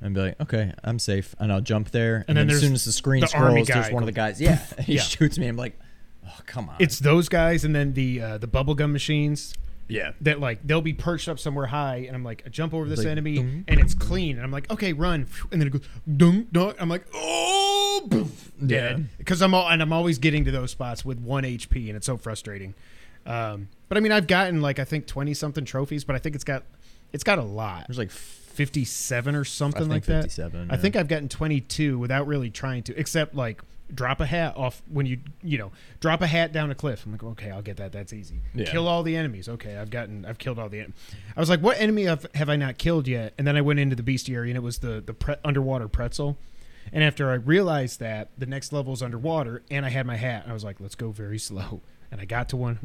and 0.00 0.14
be 0.14 0.20
like, 0.20 0.40
okay, 0.40 0.72
I'm 0.84 0.98
safe, 0.98 1.34
and 1.38 1.52
I'll 1.52 1.60
jump 1.60 1.90
there, 1.90 2.16
and, 2.16 2.24
And 2.30 2.36
then 2.38 2.46
then, 2.48 2.56
as 2.56 2.60
soon 2.62 2.72
as 2.74 2.84
the 2.84 2.92
screen 2.92 3.20
the 3.22 3.28
scrolls, 3.28 3.66
there's 3.68 3.90
one 3.90 4.02
of 4.02 4.06
the 4.06 4.12
guys. 4.12 4.40
Yeah, 4.40 4.58
he 4.80 4.94
Yeah. 4.96 5.00
shoots 5.02 5.38
me. 5.38 5.46
I'm 5.46 5.56
like, 5.56 5.78
oh 6.26 6.38
come 6.46 6.68
on. 6.68 6.76
it's 6.78 6.98
those 6.98 7.28
guys, 7.28 7.64
and 7.64 7.74
then 7.74 7.94
the 7.94 8.20
uh, 8.20 8.38
the 8.38 8.46
bubblegum 8.48 8.92
machines 8.92 9.54
yeah. 9.88 10.12
that 10.20 10.40
like 10.40 10.66
they'll 10.66 10.80
be 10.80 10.92
perched 10.92 11.28
up 11.28 11.38
somewhere 11.38 11.66
high, 11.66 12.04
and 12.06 12.16
I'm 12.16 12.24
like, 12.24 12.42
I 12.46 12.48
jump 12.48 12.74
over 12.74 12.88
this 12.88 13.00
Like, 13.00 13.08
enemy, 13.08 13.36
dung, 13.36 13.64
and 13.68 13.80
it's 13.80 13.94
clean, 13.94 14.36
and 14.36 14.44
I'm 14.44 14.50
like, 14.50 14.70
okay, 14.70 14.92
run, 14.92 15.26
and 15.50 15.60
then 15.60 15.68
it 15.68 15.70
goes 15.70 15.82
dunk 16.16 16.52
dunk. 16.52 16.76
I'm 16.80 16.88
like, 16.88 17.06
oh, 17.14 18.06
boom, 18.06 18.32
dead, 18.64 19.08
because 19.18 19.42
I'm 19.42 19.54
all 19.54 19.68
and 19.68 19.82
I'm 19.82 19.92
always 19.92 20.18
getting 20.18 20.44
to 20.44 20.50
those 20.50 20.70
spots 20.70 21.04
with 21.04 21.18
one 21.18 21.44
HP, 21.44 21.88
and 21.88 21.96
it's 21.96 22.06
so 22.06 22.16
frustrating. 22.16 22.74
Um, 23.24 23.68
but 23.88 23.98
I 23.98 24.00
mean, 24.00 24.12
I've 24.12 24.26
gotten 24.26 24.60
like 24.60 24.78
I 24.78 24.84
think 24.84 25.06
twenty 25.06 25.34
something 25.34 25.64
trophies, 25.64 26.04
but 26.04 26.16
I 26.16 26.18
think 26.18 26.34
it's 26.34 26.44
got 26.44 26.62
it's 27.12 27.24
got 27.24 27.38
a 27.38 27.42
lot. 27.42 27.86
There's 27.86 27.98
like 27.98 28.10
57 28.10 29.34
or 29.34 29.44
something 29.44 29.82
think 29.82 29.90
like 29.92 30.04
that. 30.06 30.22
57, 30.22 30.70
I 30.70 30.76
think 30.76 30.96
I've 30.96 31.08
gotten 31.08 31.28
22 31.28 31.98
without 31.98 32.26
really 32.26 32.50
trying 32.50 32.82
to, 32.84 32.98
except 32.98 33.34
like 33.34 33.60
drop 33.94 34.20
a 34.20 34.26
hat 34.26 34.56
off 34.56 34.82
when 34.90 35.06
you, 35.06 35.18
you 35.42 35.58
know, 35.58 35.70
drop 36.00 36.20
a 36.20 36.26
hat 36.26 36.52
down 36.52 36.70
a 36.70 36.74
cliff. 36.74 37.04
I'm 37.06 37.12
like, 37.12 37.22
okay, 37.22 37.50
I'll 37.50 37.62
get 37.62 37.76
that. 37.76 37.92
That's 37.92 38.12
easy. 38.12 38.40
Yeah. 38.54 38.70
Kill 38.70 38.88
all 38.88 39.02
the 39.02 39.16
enemies. 39.16 39.48
Okay, 39.48 39.76
I've 39.76 39.90
gotten, 39.90 40.24
I've 40.24 40.38
killed 40.38 40.58
all 40.58 40.68
the. 40.68 40.80
En- 40.80 40.94
I 41.36 41.40
was 41.40 41.48
like, 41.48 41.60
what 41.60 41.80
enemy 41.80 42.04
have, 42.04 42.26
have 42.34 42.48
I 42.48 42.56
not 42.56 42.78
killed 42.78 43.06
yet? 43.06 43.34
And 43.38 43.46
then 43.46 43.56
I 43.56 43.60
went 43.60 43.78
into 43.78 43.96
the 43.96 44.02
bestiary 44.02 44.48
and 44.48 44.56
it 44.56 44.62
was 44.62 44.78
the 44.78 45.00
the 45.04 45.14
pre- 45.14 45.36
underwater 45.44 45.88
pretzel. 45.88 46.36
And 46.92 47.02
after 47.02 47.30
I 47.30 47.34
realized 47.34 48.00
that 48.00 48.30
the 48.38 48.46
next 48.46 48.72
level 48.72 48.92
is 48.92 49.02
underwater, 49.02 49.62
and 49.70 49.84
I 49.84 49.88
had 49.88 50.06
my 50.06 50.16
hat, 50.16 50.44
I 50.46 50.52
was 50.52 50.62
like, 50.62 50.80
let's 50.80 50.94
go 50.94 51.10
very 51.10 51.38
slow. 51.38 51.80
And 52.12 52.20
I 52.20 52.24
got 52.24 52.48
to 52.50 52.56
one, 52.56 52.78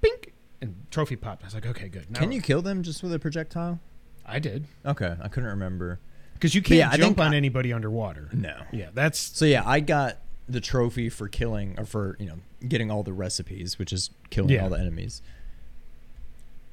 bink, 0.00 0.32
and 0.60 0.74
trophy 0.90 1.14
popped. 1.14 1.42
I 1.44 1.46
was 1.46 1.54
like, 1.54 1.66
okay, 1.66 1.88
good. 1.88 2.10
Now 2.10 2.18
Can 2.18 2.32
you 2.32 2.40
kill 2.42 2.62
them 2.62 2.82
just 2.82 3.02
with 3.02 3.12
a 3.12 3.18
projectile? 3.20 3.78
I 4.26 4.38
did. 4.40 4.64
Okay, 4.84 5.14
I 5.22 5.28
couldn't 5.28 5.50
remember. 5.50 6.00
Because 6.34 6.54
you 6.54 6.62
can't 6.62 6.78
yeah, 6.78 6.88
I 6.90 6.96
jump 6.96 7.16
think 7.16 7.26
on 7.26 7.32
I- 7.34 7.36
anybody 7.36 7.72
underwater. 7.72 8.28
No. 8.32 8.54
Yeah, 8.72 8.88
that's 8.92 9.18
So 9.18 9.44
yeah, 9.44 9.62
I 9.66 9.80
got 9.80 10.18
the 10.48 10.60
trophy 10.60 11.08
for 11.08 11.26
killing 11.28 11.74
or 11.78 11.86
for 11.86 12.16
you 12.20 12.26
know 12.26 12.36
getting 12.68 12.90
all 12.90 13.02
the 13.02 13.12
recipes, 13.14 13.78
which 13.78 13.92
is 13.92 14.10
killing 14.30 14.50
Yeah. 14.50 14.64
all 14.64 14.70
the 14.70 14.78
enemies 14.78 15.22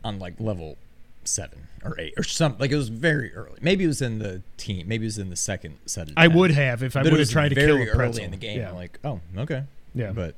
on 0.03 0.19
like 0.19 0.33
level 0.39 0.77
seven 1.23 1.67
or 1.85 1.95
eight 1.99 2.13
or 2.17 2.23
something. 2.23 2.59
Like 2.59 2.71
it 2.71 2.75
was 2.75 2.89
very 2.89 3.33
early. 3.33 3.59
Maybe 3.61 3.83
it 3.83 3.87
was 3.87 4.01
in 4.01 4.19
the 4.19 4.41
team. 4.57 4.87
Maybe 4.87 5.05
it 5.05 5.07
was 5.07 5.17
in 5.19 5.29
the 5.29 5.35
second 5.35 5.77
set 5.85 6.07
of. 6.09 6.13
I 6.17 6.27
10. 6.27 6.37
would 6.37 6.51
have 6.51 6.83
if 6.83 6.95
I 6.97 7.03
would 7.03 7.13
have 7.19 7.29
tried 7.29 7.49
to 7.49 7.55
very 7.55 7.85
kill 7.85 7.95
a 8.01 8.05
early 8.05 8.23
in 8.23 8.31
the 8.31 8.37
game. 8.37 8.59
Yeah, 8.59 8.69
I'm 8.69 8.75
like, 8.75 8.99
oh, 9.03 9.19
okay, 9.37 9.63
yeah. 9.95 10.11
but 10.11 10.35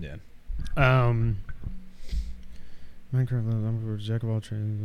yeah, 0.00 0.16
um, 0.76 1.36
Minecraft 3.14 3.98
Jack 4.00 4.22
of 4.22 4.30
all 4.30 4.40
trades. 4.40 4.80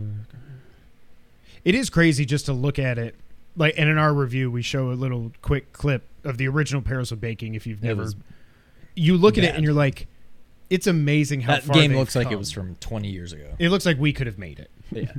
It 1.63 1.75
is 1.75 1.89
crazy 1.89 2.25
just 2.25 2.45
to 2.47 2.53
look 2.53 2.79
at 2.79 2.97
it. 2.97 3.15
Like, 3.55 3.73
and 3.77 3.89
in 3.89 3.97
our 3.97 4.13
review, 4.13 4.49
we 4.49 4.61
show 4.61 4.91
a 4.91 4.93
little 4.93 5.31
quick 5.41 5.73
clip 5.73 6.03
of 6.23 6.37
the 6.37 6.47
original 6.47 6.81
Perils 6.81 7.11
of 7.11 7.19
Baking. 7.19 7.55
If 7.55 7.67
you've 7.67 7.83
never, 7.83 8.07
you 8.95 9.17
look 9.17 9.37
at 9.37 9.43
it 9.43 9.55
and 9.55 9.63
you're 9.63 9.73
like, 9.73 10.07
it's 10.69 10.87
amazing 10.87 11.41
how 11.41 11.53
that 11.53 11.63
far 11.63 11.75
game 11.75 11.93
looks 11.95 12.15
like 12.15 12.31
it 12.31 12.37
was 12.37 12.51
from 12.51 12.75
20 12.75 13.09
years 13.09 13.33
ago. 13.33 13.53
It 13.59 13.69
looks 13.69 13.85
like 13.85 13.97
we 13.99 14.13
could 14.13 14.27
have 14.27 14.37
made 14.37 14.59
it. 14.59 14.71
Yeah, 14.91 15.11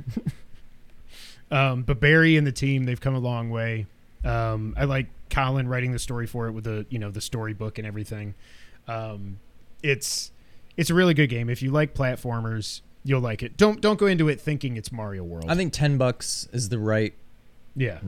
Um, 1.51 1.83
but 1.83 1.99
Barry 1.99 2.37
and 2.37 2.47
the 2.47 2.51
team, 2.51 2.85
they've 2.85 2.99
come 2.99 3.13
a 3.15 3.19
long 3.19 3.49
way. 3.51 3.85
Um, 4.25 4.73
I 4.77 4.85
like 4.85 5.07
Colin 5.29 5.67
writing 5.67 5.91
the 5.91 5.99
story 5.99 6.25
for 6.25 6.47
it 6.47 6.51
with 6.53 6.63
the 6.63 6.85
you 6.89 6.97
know 6.97 7.11
the 7.11 7.21
storybook 7.21 7.77
and 7.77 7.85
everything. 7.85 8.33
Um, 8.87 9.39
it's 9.83 10.31
it's 10.77 10.89
a 10.89 10.93
really 10.95 11.13
good 11.13 11.27
game. 11.27 11.49
If 11.49 11.61
you 11.61 11.69
like 11.71 11.93
platformers, 11.93 12.81
you'll 13.03 13.21
like 13.21 13.43
it. 13.43 13.57
Don't 13.57 13.81
don't 13.81 13.99
go 13.99 14.07
into 14.07 14.29
it 14.29 14.41
thinking 14.41 14.77
it's 14.77 14.91
Mario 14.91 15.23
World. 15.23 15.45
I 15.49 15.55
think 15.55 15.73
10 15.73 15.97
bucks 15.97 16.47
is 16.53 16.69
the 16.69 16.79
right. 16.79 17.13
yeah, 17.75 17.99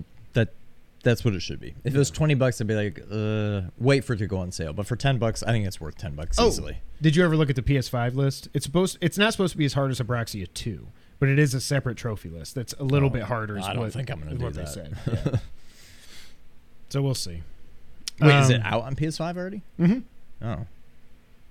that's 1.06 1.24
what 1.24 1.34
it 1.34 1.40
should 1.40 1.62
be. 1.62 1.74
If 1.86 1.96
it 1.96 1.98
was 1.98 2.12
20 2.12 2.34
bucks, 2.34 2.60
I'd 2.60 2.68
be 2.68 2.74
like, 2.76 3.00
uh, 3.10 3.70
wait 3.78 4.04
for 4.04 4.14
it 4.14 4.18
to 4.18 4.28
go 4.28 4.38
on 4.40 4.52
sale. 4.52 4.74
But 4.74 4.86
for 4.88 4.98
10 4.98 5.18
bucks, 5.18 5.42
I 5.44 5.52
think 5.52 5.66
it's 5.66 5.80
worth 5.80 5.98
10 5.98 6.16
bucks 6.16 6.38
Oh. 6.38 6.48
easily. 6.50 6.80
Did 7.02 7.16
you 7.16 7.24
ever 7.24 7.38
look 7.38 7.50
at 7.50 7.56
the 7.56 7.62
PS5 7.62 8.16
list? 8.16 8.50
It's 8.54 8.66
supposed 8.66 8.98
it's 9.00 9.18
not 9.18 9.32
supposed 9.32 9.54
to 9.54 9.58
be 9.58 9.64
as 9.66 9.74
hard 9.74 9.92
as 9.92 10.02
Habroxia 10.02 10.48
2, 10.54 10.88
but 11.20 11.30
it 11.30 11.40
is 11.40 11.54
a 11.54 11.62
separate 11.62 11.96
trophy 11.98 12.28
list. 12.30 12.56
That's 12.56 12.74
a 12.80 12.84
little 12.84 13.08
Oh, 13.10 13.14
bit 13.14 13.24
harder. 13.24 13.58
Is 13.58 13.64
I 13.66 13.74
don't 13.74 13.84
what, 13.84 13.94
think 13.94 14.10
I'm 14.12 14.20
gonna 14.20 14.36
do 14.36 14.44
what 14.44 14.54
that. 14.56 14.66
They 14.66 14.72
said. 14.72 14.98
Yeah. 15.32 15.40
so 16.90 17.02
we'll 17.02 17.16
see. 17.16 17.42
Wait, 18.20 18.40
is 18.40 18.50
Um, 18.50 18.56
it 18.56 18.62
out 18.64 18.84
on 18.84 18.96
PS5 18.96 19.38
already? 19.38 19.62
mhm. 19.80 20.04
Oh. 20.42 20.66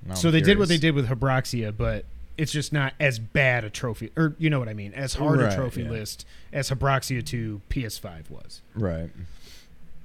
Now 0.06 0.14
so 0.14 0.28
I'm 0.28 0.32
they 0.32 0.40
did 0.40 0.58
what 0.58 0.68
they 0.68 0.78
did 0.78 0.94
with 0.94 1.08
Habroxia, 1.08 1.74
but 1.76 2.04
It's 2.36 2.50
just 2.50 2.72
not 2.72 2.94
as 2.98 3.20
bad 3.20 3.62
a 3.64 3.70
trophy, 3.70 4.10
or 4.16 4.34
you 4.38 4.50
know 4.50 4.58
what 4.58 4.68
I 4.68 4.74
mean, 4.74 4.92
as 4.94 5.14
hard 5.14 5.38
Right, 5.40 5.52
a 5.52 5.56
trophy 5.56 5.82
yeah. 5.84 5.90
list 5.90 6.26
as 6.52 6.68
Habroxia 6.68 7.24
2 7.24 7.60
PS5 7.70 8.28
was. 8.28 8.60
Right. 8.74 9.10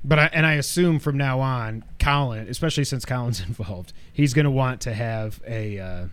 But 0.03 0.19
I, 0.19 0.25
and 0.31 0.45
I 0.45 0.53
assume 0.53 0.99
from 0.99 1.17
now 1.17 1.39
on, 1.41 1.83
Colin, 1.99 2.47
especially 2.47 2.85
since 2.85 3.05
Colin's 3.05 3.41
involved, 3.47 3.93
he's 4.11 4.33
going 4.33 4.45
to 4.45 4.51
want 4.51 4.81
to 4.81 4.93
have 4.93 5.41
a 5.45 5.79
uh, 5.79 6.05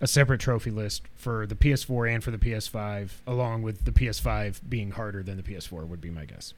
a 0.00 0.06
separate 0.06 0.40
trophy 0.40 0.70
list 0.70 1.02
for 1.14 1.46
the 1.46 1.54
PS4 1.54 2.14
and 2.14 2.24
for 2.24 2.32
the 2.32 2.38
PS5, 2.38 3.10
along 3.26 3.62
with 3.62 3.84
the 3.84 3.92
PS5 3.92 4.60
being 4.68 4.90
harder 4.90 5.22
than 5.22 5.36
the 5.36 5.42
PS4 5.42 5.86
would 5.86 6.00
be 6.00 6.10
my 6.10 6.24
guess. 6.24 6.54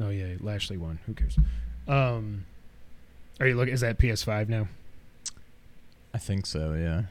Oh 0.00 0.10
yeah, 0.10 0.34
Lashley 0.40 0.76
won. 0.76 0.98
Who 1.06 1.14
cares? 1.14 1.38
Um, 1.88 2.44
are 3.40 3.46
you 3.46 3.54
look? 3.54 3.68
Is 3.68 3.80
that 3.80 3.98
PS5 3.98 4.48
now? 4.48 4.68
I 6.12 6.18
think 6.18 6.46
so, 6.46 6.74
yeah. 6.74 7.02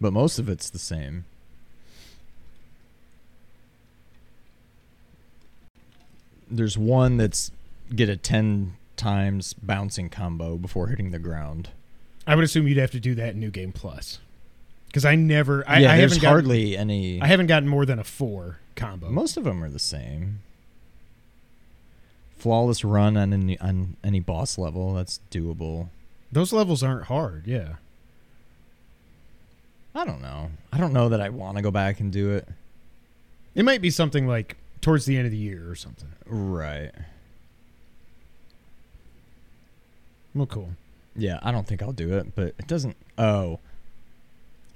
But 0.00 0.12
most 0.12 0.38
of 0.38 0.48
it's 0.48 0.68
the 0.70 0.78
same. 0.78 1.24
There's 6.50 6.76
one 6.78 7.16
that's 7.16 7.50
get 7.94 8.08
a 8.08 8.16
10 8.16 8.76
times 8.96 9.54
bouncing 9.54 10.08
combo 10.08 10.56
before 10.56 10.88
hitting 10.88 11.10
the 11.10 11.18
ground. 11.18 11.70
I 12.26 12.34
would 12.34 12.44
assume 12.44 12.66
you'd 12.66 12.78
have 12.78 12.90
to 12.92 13.00
do 13.00 13.14
that 13.16 13.34
in 13.34 13.40
New 13.40 13.50
Game 13.50 13.72
Plus, 13.72 14.18
because 14.86 15.04
I 15.04 15.14
never. 15.14 15.62
I, 15.68 15.80
yeah, 15.80 15.92
I 15.92 15.96
there's 15.98 16.12
haven't 16.12 16.22
gotten, 16.22 16.34
hardly 16.34 16.76
any. 16.76 17.20
I 17.20 17.26
haven't 17.26 17.48
gotten 17.48 17.68
more 17.68 17.84
than 17.84 17.98
a 17.98 18.04
four 18.04 18.60
combo. 18.76 19.10
Most 19.10 19.36
of 19.36 19.44
them 19.44 19.62
are 19.62 19.68
the 19.68 19.78
same. 19.78 20.40
Flawless 22.38 22.84
run 22.84 23.16
on 23.16 23.32
any 23.32 23.58
on 23.58 23.96
any 24.02 24.20
boss 24.20 24.56
level, 24.56 24.94
that's 24.94 25.20
doable. 25.30 25.88
Those 26.32 26.52
levels 26.52 26.82
aren't 26.82 27.04
hard. 27.04 27.46
Yeah. 27.46 27.74
I 29.94 30.04
don't 30.04 30.20
know. 30.20 30.50
I 30.72 30.78
don't 30.78 30.92
know 30.92 31.08
that 31.10 31.20
I 31.20 31.28
want 31.28 31.56
to 31.56 31.62
go 31.62 31.70
back 31.70 32.00
and 32.00 32.12
do 32.12 32.32
it. 32.32 32.48
It 33.54 33.64
might 33.64 33.80
be 33.80 33.90
something 33.90 34.26
like 34.26 34.56
towards 34.84 35.06
the 35.06 35.16
end 35.16 35.24
of 35.24 35.32
the 35.32 35.38
year 35.38 35.68
or 35.70 35.74
something. 35.74 36.10
Right. 36.26 36.90
Well, 40.34 40.46
cool. 40.46 40.70
Yeah, 41.16 41.38
I 41.42 41.52
don't 41.52 41.66
think 41.66 41.82
I'll 41.82 41.92
do 41.92 42.16
it, 42.18 42.34
but 42.34 42.48
it 42.58 42.66
doesn't. 42.66 42.96
Oh. 43.16 43.60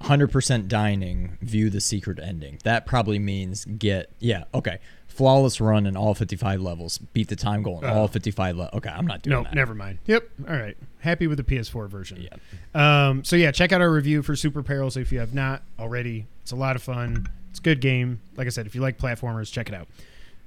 100% 0.01 0.67
dining, 0.69 1.37
view 1.41 1.69
the 1.69 1.81
secret 1.81 2.17
ending. 2.19 2.57
That 2.63 2.85
probably 2.85 3.19
means 3.19 3.65
get. 3.65 4.09
Yeah, 4.19 4.45
okay. 4.53 4.79
Flawless 5.09 5.59
run 5.59 5.85
in 5.85 5.97
all 5.97 6.15
55 6.15 6.61
levels. 6.61 6.97
Beat 7.13 7.27
the 7.27 7.35
time 7.35 7.61
goal 7.61 7.79
in 7.79 7.85
Oh. 7.85 7.93
all 7.93 8.07
55 8.07 8.55
levels. 8.55 8.77
Okay, 8.77 8.89
I'm 8.89 9.05
not 9.05 9.21
doing 9.21 9.35
that. 9.35 9.39
No, 9.41 9.43
that. 9.43 9.53
never 9.55 9.75
mind. 9.75 9.99
Yep. 10.07 10.23
All 10.49 10.55
right. 10.55 10.77
Happy 11.01 11.27
with 11.27 11.37
the 11.37 11.43
PS4 11.43 11.87
version. 11.89 12.25
Yeah. 12.73 13.09
Um, 13.09 13.23
so 13.25 13.35
yeah, 13.35 13.51
check 13.51 13.71
out 13.73 13.81
our 13.81 13.91
review 13.91 14.23
for 14.23 14.35
Super 14.37 14.63
Perils 14.63 14.95
if 14.97 15.11
you 15.11 15.19
have 15.19 15.33
not 15.33 15.61
already. 15.77 16.25
It's 16.43 16.51
a 16.51 16.55
lot 16.55 16.75
of 16.77 16.81
fun. 16.81 17.27
It's 17.49 17.59
a 17.59 17.61
good 17.61 17.81
game. 17.81 18.21
Like 18.35 18.47
I 18.47 18.49
said, 18.49 18.65
if 18.67 18.75
you 18.75 18.81
like 18.81 18.97
platformers, 18.97 19.51
check 19.51 19.69
it 19.69 19.75
out. 19.75 19.87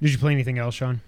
Did 0.01 0.11
you 0.11 0.17
play 0.17 0.31
anything 0.33 0.57
else, 0.57 0.75
Sean? 0.75 1.01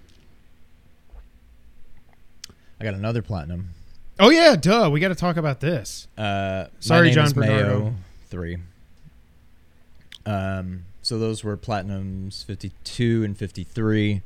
I 2.80 2.84
got 2.84 2.94
another 2.94 3.22
platinum. 3.22 3.70
Oh 4.18 4.30
yeah, 4.30 4.56
duh. 4.56 4.88
We 4.92 5.00
got 5.00 5.08
to 5.08 5.14
talk 5.14 5.36
about 5.36 5.60
this. 5.60 6.08
Uh, 6.16 6.66
Sorry, 6.80 7.10
John 7.10 7.30
Bernardo. 7.32 7.94
Three. 8.28 8.58
Um, 10.24 10.84
so 11.02 11.18
those 11.18 11.44
were 11.44 11.56
platinums 11.56 12.44
fifty 12.44 12.72
two 12.84 13.22
and 13.24 13.36
fifty 13.36 13.64
three. 13.64 14.22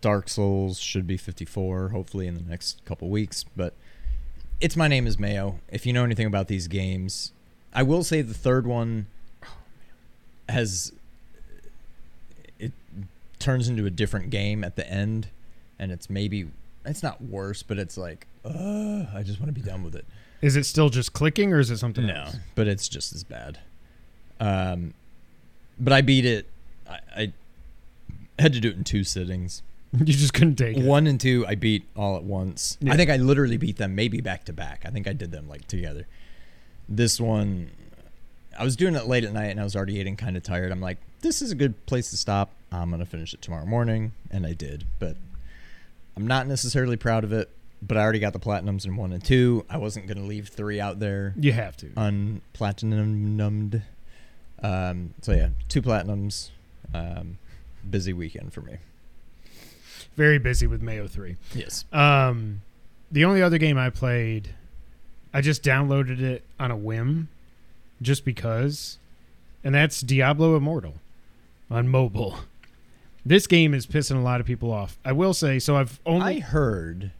Dark 0.00 0.28
Souls 0.28 0.78
should 0.78 1.06
be 1.06 1.16
fifty 1.16 1.44
four, 1.44 1.90
hopefully 1.90 2.26
in 2.26 2.34
the 2.34 2.42
next 2.42 2.84
couple 2.84 3.08
weeks. 3.08 3.44
But 3.56 3.74
it's 4.60 4.76
my 4.76 4.88
name 4.88 5.06
is 5.06 5.18
Mayo. 5.18 5.58
If 5.70 5.84
you 5.84 5.92
know 5.92 6.04
anything 6.04 6.26
about 6.26 6.48
these 6.48 6.68
games, 6.68 7.32
I 7.74 7.82
will 7.82 8.04
say 8.04 8.22
the 8.22 8.34
third 8.34 8.66
one 8.66 9.06
has 10.50 10.92
it 12.58 12.72
turns 13.38 13.68
into 13.68 13.86
a 13.86 13.90
different 13.90 14.30
game 14.30 14.62
at 14.64 14.76
the 14.76 14.88
end, 14.90 15.28
and 15.78 15.90
it's 15.92 16.10
maybe 16.10 16.46
it's 16.84 17.02
not 17.02 17.22
worse, 17.22 17.62
but 17.62 17.78
it's 17.78 17.96
like, 17.96 18.26
uh, 18.44 19.04
I 19.14 19.22
just 19.24 19.40
want 19.40 19.46
to 19.46 19.52
be 19.52 19.62
done 19.62 19.82
with 19.82 19.94
it. 19.94 20.04
Is 20.42 20.56
it 20.56 20.64
still 20.64 20.88
just 20.88 21.12
clicking, 21.12 21.52
or 21.52 21.58
is 21.58 21.70
it 21.70 21.78
something 21.78 22.06
No, 22.06 22.14
else? 22.14 22.36
but 22.54 22.66
it's 22.68 22.88
just 22.88 23.14
as 23.14 23.24
bad. 23.24 23.58
Um, 24.38 24.94
but 25.78 25.92
I 25.92 26.00
beat 26.00 26.24
it. 26.24 26.46
I, 26.88 26.98
I 27.16 27.32
had 28.38 28.52
to 28.54 28.60
do 28.60 28.70
it 28.70 28.76
in 28.76 28.84
two 28.84 29.04
sittings. 29.04 29.62
You 29.98 30.04
just 30.04 30.32
couldn't 30.34 30.54
take 30.54 30.76
it. 30.76 30.84
One 30.84 31.08
and 31.08 31.20
two, 31.20 31.44
I 31.48 31.56
beat 31.56 31.82
all 31.96 32.16
at 32.16 32.22
once. 32.22 32.78
Yeah. 32.80 32.92
I 32.92 32.96
think 32.96 33.10
I 33.10 33.16
literally 33.16 33.56
beat 33.56 33.76
them 33.76 33.96
maybe 33.96 34.20
back 34.20 34.44
to 34.44 34.52
back. 34.52 34.84
I 34.86 34.90
think 34.90 35.08
I 35.08 35.12
did 35.12 35.32
them 35.32 35.48
like 35.48 35.66
together. 35.66 36.06
This 36.88 37.20
one, 37.20 37.70
I 38.60 38.64
was 38.64 38.76
doing 38.76 38.94
it 38.94 39.06
late 39.06 39.24
at 39.24 39.32
night 39.32 39.46
and 39.50 39.58
I 39.58 39.64
was 39.64 39.74
already 39.74 39.94
getting 39.94 40.16
kind 40.16 40.36
of 40.36 40.42
tired. 40.42 40.70
I'm 40.70 40.80
like, 40.82 40.98
this 41.22 41.40
is 41.42 41.50
a 41.50 41.54
good 41.54 41.86
place 41.86 42.10
to 42.10 42.16
stop. 42.16 42.50
I'm 42.70 42.90
gonna 42.90 43.06
finish 43.06 43.32
it 43.34 43.40
tomorrow 43.42 43.64
morning, 43.66 44.12
and 44.30 44.46
I 44.46 44.52
did. 44.52 44.84
But 44.98 45.16
I'm 46.16 46.26
not 46.26 46.46
necessarily 46.46 46.96
proud 46.96 47.24
of 47.24 47.32
it. 47.32 47.48
But 47.82 47.96
I 47.96 48.02
already 48.02 48.18
got 48.18 48.34
the 48.34 48.38
platinums 48.38 48.84
in 48.84 48.94
one 48.96 49.12
and 49.12 49.24
two. 49.24 49.64
I 49.70 49.78
wasn't 49.78 50.06
gonna 50.06 50.26
leave 50.26 50.48
three 50.48 50.78
out 50.80 51.00
there 51.00 51.32
You 51.38 51.52
have 51.52 51.76
to. 51.78 51.86
unplatinumed. 51.86 53.82
Um, 54.62 55.14
so 55.22 55.32
yeah, 55.32 55.48
two 55.68 55.80
platinums. 55.82 56.50
Um, 56.92 57.38
busy 57.88 58.12
weekend 58.12 58.52
for 58.52 58.60
me. 58.60 58.76
Very 60.16 60.38
busy 60.38 60.66
with 60.66 60.82
Mayo 60.82 61.06
Three. 61.06 61.36
Yes. 61.54 61.84
Um, 61.92 62.60
the 63.10 63.24
only 63.24 63.40
other 63.42 63.58
game 63.58 63.78
I 63.78 63.88
played, 63.90 64.50
I 65.32 65.40
just 65.40 65.62
downloaded 65.62 66.20
it 66.20 66.44
on 66.58 66.70
a 66.70 66.76
whim, 66.76 67.28
just 68.02 68.24
because, 68.24 68.98
and 69.64 69.74
that's 69.74 70.00
Diablo 70.00 70.56
Immortal 70.56 70.94
on 71.70 71.88
mobile. 71.88 72.36
This 73.24 73.46
game 73.46 73.74
is 73.74 73.86
pissing 73.86 74.16
a 74.16 74.20
lot 74.20 74.40
of 74.40 74.46
people 74.46 74.72
off. 74.72 74.98
I 75.04 75.12
will 75.12 75.34
say, 75.34 75.58
so 75.58 75.76
I've 75.76 76.00
only 76.06 76.36
I 76.36 76.40
heard 76.40 77.10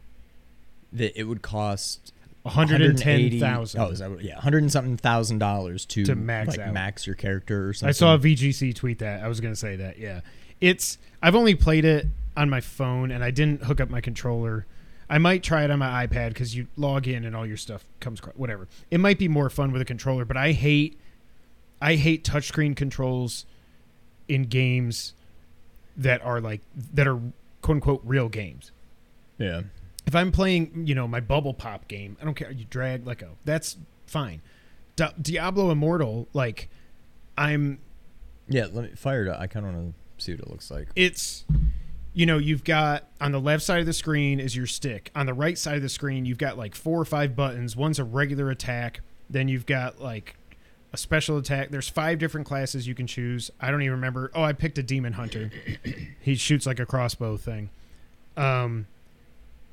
that 0.91 1.17
it 1.19 1.25
would 1.25 1.41
cost 1.43 2.11
one 2.41 2.53
hundred 2.55 2.81
and 2.81 2.97
ten 2.97 3.13
180 3.21 3.39
thousand. 3.39 3.81
Oh, 3.81 3.87
is 3.89 3.99
that 3.99 4.09
what, 4.09 4.23
yeah, 4.23 4.39
hundred 4.39 4.63
and 4.63 4.71
something 4.71 4.97
thousand 4.97 5.37
dollars 5.37 5.85
to 5.85 6.03
To 6.05 6.15
max 6.15 6.57
like 6.57 6.59
out. 6.67 6.73
max 6.73 7.05
your 7.05 7.15
character 7.15 7.69
or 7.69 7.73
something. 7.73 7.89
I 7.89 7.91
saw 7.91 8.15
a 8.15 8.17
VGC 8.17 8.73
tweet 8.75 8.99
that. 8.99 9.23
I 9.23 9.27
was 9.27 9.39
going 9.39 9.53
to 9.53 9.59
say 9.59 9.75
that. 9.75 9.99
Yeah, 9.99 10.21
it's. 10.59 10.97
I've 11.21 11.35
only 11.35 11.53
played 11.53 11.85
it 11.85 12.07
on 12.35 12.49
my 12.49 12.61
phone, 12.61 13.11
and 13.11 13.23
I 13.23 13.29
didn't 13.29 13.63
hook 13.63 13.79
up 13.79 13.89
my 13.91 14.01
controller. 14.01 14.65
I 15.11 15.17
might 15.17 15.43
try 15.43 15.63
it 15.65 15.69
on 15.69 15.77
my 15.79 16.07
iPad 16.07 16.29
because 16.29 16.55
you 16.55 16.67
log 16.77 17.05
in 17.07 17.25
and 17.25 17.35
all 17.35 17.45
your 17.45 17.57
stuff 17.57 17.83
comes. 17.99 18.19
Whatever. 18.35 18.67
It 18.89 18.99
might 18.99 19.19
be 19.19 19.27
more 19.27 19.49
fun 19.49 19.71
with 19.73 19.81
a 19.81 19.85
controller, 19.85 20.23
but 20.25 20.37
I 20.37 20.53
hate. 20.53 20.97
I 21.81 21.95
hate 21.95 22.23
touchscreen 22.23 22.75
controls 22.75 23.45
in 24.29 24.43
games 24.43 25.13
that 25.97 26.23
are 26.23 26.39
like 26.39 26.61
that 26.93 27.07
are 27.07 27.19
quote 27.61 27.75
unquote 27.75 28.01
real 28.05 28.29
games. 28.29 28.71
yeah. 29.37 29.61
If 30.07 30.15
I'm 30.15 30.31
playing, 30.31 30.87
you 30.87 30.95
know, 30.95 31.07
my 31.07 31.19
bubble 31.19 31.53
pop 31.53 31.87
game, 31.87 32.17
I 32.19 32.25
don't 32.25 32.33
care. 32.33 32.49
You 32.51 32.65
drag 32.69 33.05
like 33.05 33.19
go. 33.19 33.31
that's 33.45 33.77
fine. 34.07 34.41
Di- 34.95 35.13
Diablo 35.21 35.69
Immortal, 35.71 36.27
like 36.33 36.69
I'm 37.37 37.79
Yeah, 38.47 38.67
let 38.71 38.89
me 38.89 38.95
fire 38.95 39.23
it 39.23 39.27
up. 39.29 39.39
I 39.39 39.47
kind 39.47 39.65
of 39.65 39.73
want 39.73 39.93
to 40.17 40.23
see 40.23 40.31
what 40.33 40.41
it 40.41 40.49
looks 40.49 40.71
like. 40.71 40.87
it's 40.95 41.43
you 42.13 42.25
know 42.25 42.37
you've 42.37 42.63
got 42.63 43.07
on 43.19 43.31
the 43.31 43.39
left 43.39 43.63
side 43.63 43.79
of 43.79 43.85
the 43.85 43.93
screen 43.93 44.39
is 44.39 44.55
your 44.55 44.67
stick. 44.67 45.11
On 45.15 45.25
the 45.25 45.33
right 45.33 45.57
side 45.57 45.75
of 45.75 45.81
the 45.81 45.89
screen 45.89 46.25
you've 46.25 46.37
got 46.37 46.57
like 46.57 46.75
four 46.75 46.99
or 46.99 47.05
five 47.05 47.35
buttons. 47.35 47.75
One's 47.75 47.99
a 47.99 48.03
regular 48.03 48.49
attack. 48.49 49.01
Then 49.29 49.47
you've 49.47 49.65
got 49.65 50.01
like 50.01 50.35
a 50.93 50.97
special 50.97 51.37
attack. 51.37 51.69
There's 51.69 51.87
five 51.87 52.19
different 52.19 52.45
classes 52.47 52.85
you 52.87 52.95
can 52.95 53.07
choose. 53.07 53.49
I 53.61 53.71
don't 53.71 53.81
even 53.81 53.93
remember. 53.93 54.31
Oh 54.35 54.43
i 54.43 54.53
picked 54.53 54.77
a 54.77 54.83
demon 54.83 55.13
hunter. 55.13 55.51
He 56.21 56.35
shoots 56.35 56.67
like 56.67 56.79
a 56.79 56.85
crossbow 56.85 57.37
thing. 57.37 57.69
Um 58.37 58.87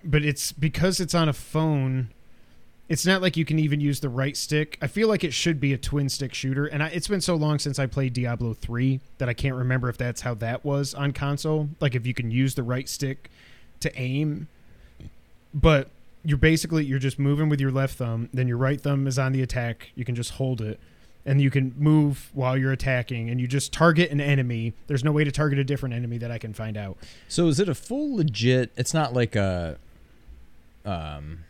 but 0.05 0.25
it's 0.25 0.53
because 0.53 1.01
it's 1.01 1.15
on 1.15 1.29
a 1.29 1.33
phone 1.33 2.11
it's 2.89 3.05
not 3.05 3.21
like 3.21 3.37
you 3.37 3.45
can 3.45 3.59
even 3.59 3.81
use 3.81 4.01
the 4.01 4.09
right 4.09 4.37
stick. 4.37 4.79
I 4.81 4.87
feel 4.87 5.09
like 5.09 5.23
it 5.23 5.35
should 5.35 5.61
be 5.61 5.73
a 5.73 5.79
twin 5.79 6.09
stick 6.09 6.33
shooter, 6.33 6.67
and 6.67 6.83
I, 6.83 6.89
it's 6.89 7.09
been 7.09 7.21
so 7.21 7.35
long 7.35 7.59
since 7.59 7.79
I 7.79 7.87
played 7.87 8.15
Diablo 8.15 8.55
three 8.55 9.01
that 9.19 9.29
I 9.29 9.35
can't 9.35 9.55
remember 9.55 9.89
if 9.89 9.99
that's 9.99 10.23
how 10.23 10.35
that 10.35 10.65
was 10.65 10.95
on 10.95 11.13
console. 11.13 11.69
Like 11.81 11.95
if 11.95 12.07
you 12.07 12.15
can 12.15 12.31
use 12.31 12.55
the 12.55 12.63
right 12.63 12.89
stick 12.89 13.31
to 13.81 13.97
aim, 13.99 14.49
but 15.53 15.91
you're 16.25 16.39
basically 16.39 16.85
you're 16.85 16.99
just 16.99 17.19
moving 17.19 17.49
with 17.49 17.61
your 17.61 17.71
left 17.71 17.97
thumb, 17.99 18.29
then 18.33 18.49
your 18.49 18.57
right 18.57 18.81
thumb 18.81 19.07
is 19.07 19.19
on 19.19 19.33
the 19.33 19.43
attack. 19.43 19.91
You 19.95 20.05
can 20.05 20.15
just 20.15 20.33
hold 20.33 20.61
it, 20.63 20.81
and 21.27 21.43
you 21.43 21.51
can 21.51 21.75
move 21.77 22.31
while 22.33 22.57
you're 22.57 22.73
attacking, 22.73 23.29
and 23.29 23.39
you 23.39 23.47
just 23.47 23.71
target 23.71 24.11
an 24.11 24.21
enemy. 24.21 24.73
There's 24.87 25.05
no 25.05 25.13
way 25.13 25.25
to 25.25 25.31
target 25.31 25.59
a 25.59 25.65
different 25.65 25.95
enemy 25.95 26.17
that 26.19 26.31
I 26.31 26.39
can 26.39 26.55
find 26.55 26.77
out. 26.77 26.97
So 27.29 27.49
is 27.49 27.61
it 27.61 27.69
a 27.69 27.75
full 27.75 28.17
legit? 28.17 28.73
It's 28.77 28.95
not 28.95 29.13
like 29.13 29.37
a, 29.37 29.77
um, 30.87 31.45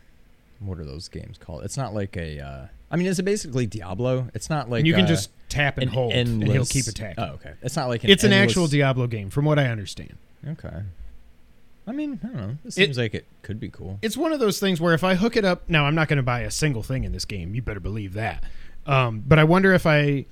what 0.59 0.79
are 0.79 0.85
those 0.85 1.07
games 1.07 1.37
called? 1.37 1.63
It's 1.63 1.77
not 1.77 1.93
like 1.93 2.15
a. 2.17 2.39
Uh, 2.39 2.67
I 2.91 2.95
mean, 2.95 3.07
is 3.07 3.19
it 3.19 3.23
basically 3.23 3.65
Diablo? 3.67 4.29
It's 4.33 4.49
not 4.49 4.69
like 4.69 4.79
and 4.79 4.87
you 4.87 4.93
can 4.93 5.05
uh, 5.05 5.07
just 5.07 5.29
tap 5.49 5.77
and 5.77 5.87
an 5.87 5.93
hold, 5.93 6.13
and 6.13 6.43
he'll 6.45 6.65
keep 6.65 6.87
attacking. 6.87 7.23
Oh, 7.23 7.33
okay. 7.33 7.53
It's 7.61 7.75
not 7.75 7.87
like 7.87 8.03
an 8.03 8.09
it's 8.09 8.23
an 8.23 8.33
actual 8.33 8.67
Diablo 8.67 9.07
game, 9.07 9.29
from 9.29 9.45
what 9.45 9.59
I 9.59 9.67
understand. 9.67 10.15
Okay. 10.47 10.83
I 11.87 11.91
mean, 11.91 12.19
I 12.23 12.27
don't 12.27 12.35
know. 12.37 12.57
It- 12.65 12.73
seems 12.73 12.97
like 12.97 13.13
it 13.13 13.25
could 13.41 13.59
be 13.59 13.69
cool. 13.69 13.97
it's 14.01 14.15
one 14.17 14.31
of 14.31 14.39
those 14.39 14.59
things 14.59 14.79
where 14.79 14.93
if 14.93 15.03
I 15.03 15.15
hook 15.15 15.35
it 15.35 15.43
up 15.45 15.67
now, 15.67 15.85
I'm 15.85 15.95
not 15.95 16.07
going 16.07 16.17
to 16.17 16.23
buy 16.23 16.41
a 16.41 16.51
single 16.51 16.83
thing 16.83 17.03
in 17.03 17.11
this 17.11 17.25
game. 17.25 17.55
You 17.55 17.61
better 17.61 17.79
believe 17.79 18.13
that. 18.13 18.43
Um, 18.85 19.23
but 19.27 19.39
I 19.39 19.43
wonder 19.43 19.73
if 19.73 19.85
I 19.85 20.25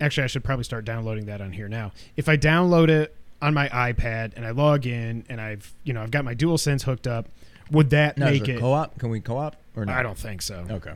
actually 0.00 0.24
I 0.24 0.26
should 0.28 0.44
probably 0.44 0.64
start 0.64 0.84
downloading 0.84 1.26
that 1.26 1.40
on 1.40 1.52
here 1.52 1.68
now. 1.68 1.92
If 2.16 2.28
I 2.28 2.36
download 2.36 2.88
it 2.88 3.14
on 3.42 3.54
my 3.54 3.68
iPad 3.68 4.32
and 4.36 4.44
I 4.44 4.50
log 4.50 4.86
in 4.86 5.24
and 5.28 5.40
I've 5.40 5.72
you 5.84 5.92
know 5.92 6.02
I've 6.02 6.10
got 6.10 6.24
my 6.24 6.34
DualSense 6.34 6.82
hooked 6.82 7.06
up, 7.06 7.28
would 7.70 7.90
that 7.90 8.18
Now, 8.18 8.26
is 8.28 8.40
make 8.40 8.46
there 8.46 8.56
it? 8.56 8.60
co-op? 8.60 8.98
Can 8.98 9.10
we 9.10 9.20
co-op 9.20 9.56
or 9.76 9.84
not? 9.84 9.96
I 9.96 10.02
don't 10.02 10.18
think 10.18 10.42
so. 10.42 10.66
Okay. 10.70 10.92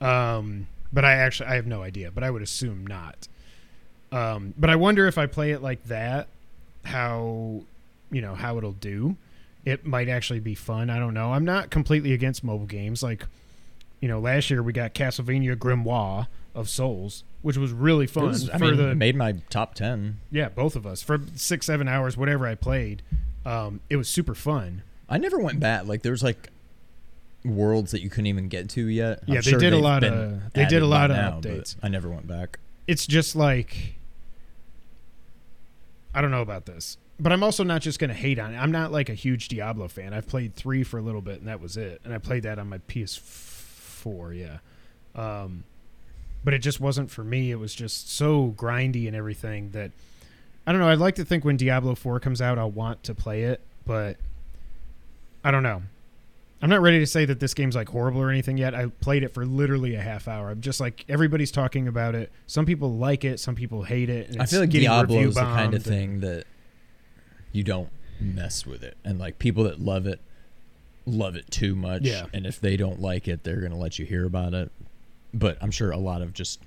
Um, 0.00 0.66
but 0.92 1.04
I 1.04 1.12
actually 1.14 1.48
I 1.48 1.54
have 1.56 1.66
no 1.66 1.82
idea, 1.82 2.10
but 2.10 2.22
I 2.24 2.30
would 2.30 2.42
assume 2.42 2.86
not. 2.86 3.28
Um, 4.12 4.54
but 4.56 4.70
I 4.70 4.76
wonder 4.76 5.06
if 5.06 5.18
I 5.18 5.26
play 5.26 5.50
it 5.50 5.62
like 5.62 5.82
that, 5.84 6.28
how 6.84 7.62
you 8.10 8.20
know 8.20 8.34
how 8.34 8.56
it'll 8.58 8.72
do. 8.72 9.16
It 9.64 9.84
might 9.84 10.08
actually 10.08 10.40
be 10.40 10.54
fun. 10.54 10.90
I 10.90 10.98
don't 10.98 11.14
know. 11.14 11.32
I'm 11.32 11.44
not 11.44 11.70
completely 11.70 12.12
against 12.12 12.44
mobile 12.44 12.66
games. 12.66 13.02
Like, 13.02 13.26
you 14.00 14.06
know, 14.06 14.20
last 14.20 14.48
year 14.48 14.62
we 14.62 14.72
got 14.72 14.94
Castlevania 14.94 15.56
Grimoire 15.56 16.28
of 16.54 16.68
Souls, 16.68 17.24
which 17.42 17.56
was 17.56 17.72
really 17.72 18.04
It 18.04 18.10
fun 18.10 18.26
was- 18.28 18.48
I 18.48 18.58
for 18.58 18.66
mean, 18.66 18.76
the 18.76 18.90
it 18.90 18.94
made 18.96 19.16
my 19.16 19.32
top 19.50 19.74
ten. 19.74 20.18
yeah 20.30 20.48
both 20.48 20.76
of 20.76 20.86
us 20.86 21.02
for 21.02 21.20
six 21.34 21.66
seven 21.66 21.88
hours 21.88 22.16
whatever 22.16 22.46
I 22.46 22.54
played. 22.54 23.02
Um, 23.44 23.80
it 23.90 23.96
was 23.96 24.08
super 24.08 24.34
fun. 24.34 24.82
I 25.08 25.18
never 25.18 25.38
went 25.38 25.60
back. 25.60 25.86
Like 25.86 26.02
there 26.02 26.12
was 26.12 26.22
like 26.22 26.48
worlds 27.44 27.92
that 27.92 28.00
you 28.02 28.10
couldn't 28.10 28.26
even 28.26 28.48
get 28.48 28.68
to 28.70 28.86
yet. 28.86 29.20
I'm 29.28 29.34
Yeah, 29.34 29.40
they 29.40 29.50
sure 29.50 29.58
did 29.60 29.72
a 29.72 29.78
lot 29.78 30.02
of- 30.04 30.52
they 30.52 30.64
did 30.66 30.82
a 30.82 30.86
lot 30.86 31.10
of 31.10 31.16
now, 31.16 31.40
updates. 31.40 31.76
I 31.82 31.88
never 31.88 32.08
went 32.08 32.26
back. 32.26 32.58
it's 32.86 33.06
just 33.06 33.34
like 33.36 33.94
I 36.14 36.22
don't 36.22 36.30
know 36.30 36.40
about 36.42 36.64
this, 36.66 36.96
but 37.20 37.30
I'm 37.32 37.42
also 37.42 37.62
not 37.62 37.82
just 37.82 37.98
going 37.98 38.08
to 38.08 38.14
hate 38.14 38.38
on 38.38 38.54
it. 38.54 38.56
I'm 38.58 38.72
not 38.72 38.90
like 38.90 39.08
a 39.10 39.14
huge 39.14 39.48
Diablo 39.48 39.86
fan. 39.86 40.14
I've 40.14 40.26
played 40.26 40.54
three 40.54 40.82
for 40.82 40.98
a 40.98 41.02
little 41.02 41.20
bit, 41.20 41.40
and 41.40 41.48
that 41.48 41.60
was 41.60 41.76
it. 41.76 42.00
And 42.04 42.14
I 42.14 42.18
played 42.18 42.44
that 42.44 42.58
on 42.58 42.68
my 42.70 42.78
PS4, 42.78 44.32
yeah. 44.38 44.58
Um, 45.14 45.64
but 46.42 46.54
it 46.54 46.60
just 46.60 46.80
wasn't 46.80 47.10
for 47.10 47.22
me. 47.22 47.50
It 47.50 47.56
was 47.58 47.74
just 47.74 48.10
so 48.10 48.54
grindy 48.56 49.06
and 49.06 49.14
everything 49.14 49.70
that 49.72 49.90
I 50.66 50.72
don't 50.72 50.80
know. 50.80 50.88
I'd 50.88 50.98
like 50.98 51.16
to 51.16 51.24
think 51.24 51.44
when 51.44 51.56
Diablo 51.58 51.94
4 51.94 52.18
comes 52.18 52.40
out, 52.40 52.58
I'll 52.58 52.70
want 52.70 53.02
to 53.04 53.14
play 53.14 53.42
it, 53.42 53.60
but 53.84 54.16
I 55.46 55.52
don't 55.52 55.62
know. 55.62 55.80
I'm 56.60 56.70
not 56.70 56.80
ready 56.80 56.98
to 56.98 57.06
say 57.06 57.24
that 57.24 57.38
this 57.38 57.54
game's 57.54 57.76
like 57.76 57.88
horrible 57.88 58.20
or 58.20 58.30
anything 58.30 58.58
yet. 58.58 58.74
I 58.74 58.86
played 58.86 59.22
it 59.22 59.32
for 59.32 59.46
literally 59.46 59.94
a 59.94 60.00
half 60.00 60.26
hour. 60.26 60.50
I'm 60.50 60.60
just 60.60 60.80
like 60.80 61.04
everybody's 61.08 61.52
talking 61.52 61.86
about 61.86 62.16
it. 62.16 62.32
Some 62.48 62.66
people 62.66 62.96
like 62.96 63.24
it, 63.24 63.38
some 63.38 63.54
people 63.54 63.84
hate 63.84 64.10
it. 64.10 64.30
And 64.30 64.42
I 64.42 64.46
feel 64.46 64.58
like 64.58 64.70
getting 64.70 64.88
Diablo 64.88 65.20
is 65.20 65.36
the 65.36 65.42
kind 65.42 65.72
of 65.72 65.84
thing 65.84 66.18
that 66.20 66.46
you 67.52 67.62
don't 67.62 67.90
mess 68.18 68.66
with 68.66 68.82
it, 68.82 68.96
and 69.04 69.20
like 69.20 69.38
people 69.38 69.64
that 69.64 69.78
love 69.78 70.08
it 70.08 70.20
love 71.06 71.36
it 71.36 71.48
too 71.48 71.76
much. 71.76 72.02
Yeah. 72.02 72.26
And 72.34 72.44
if 72.44 72.60
they 72.60 72.76
don't 72.76 73.00
like 73.00 73.28
it, 73.28 73.44
they're 73.44 73.60
gonna 73.60 73.78
let 73.78 74.00
you 74.00 74.04
hear 74.04 74.24
about 74.24 74.52
it. 74.52 74.72
But 75.32 75.58
I'm 75.60 75.70
sure 75.70 75.92
a 75.92 75.96
lot 75.98 76.22
of 76.22 76.32
just 76.32 76.60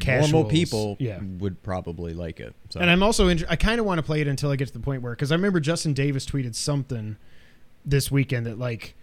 Casuals, 0.00 0.32
normal 0.32 0.50
people 0.50 0.96
yeah. 1.00 1.20
would 1.38 1.62
probably 1.62 2.12
like 2.12 2.40
it. 2.40 2.54
So 2.68 2.80
And 2.80 2.90
I'm 2.90 3.02
also 3.02 3.28
in, 3.28 3.44
I 3.48 3.56
kind 3.56 3.80
of 3.80 3.86
want 3.86 3.98
to 3.98 4.02
play 4.02 4.20
it 4.20 4.28
until 4.28 4.50
I 4.50 4.56
get 4.56 4.68
to 4.68 4.74
the 4.74 4.80
point 4.80 5.00
where 5.00 5.12
because 5.12 5.32
I 5.32 5.34
remember 5.34 5.60
Justin 5.60 5.94
Davis 5.94 6.26
tweeted 6.26 6.54
something 6.54 7.16
this 7.84 8.10
weekend 8.10 8.46
that 8.46 8.58
like 8.58 8.94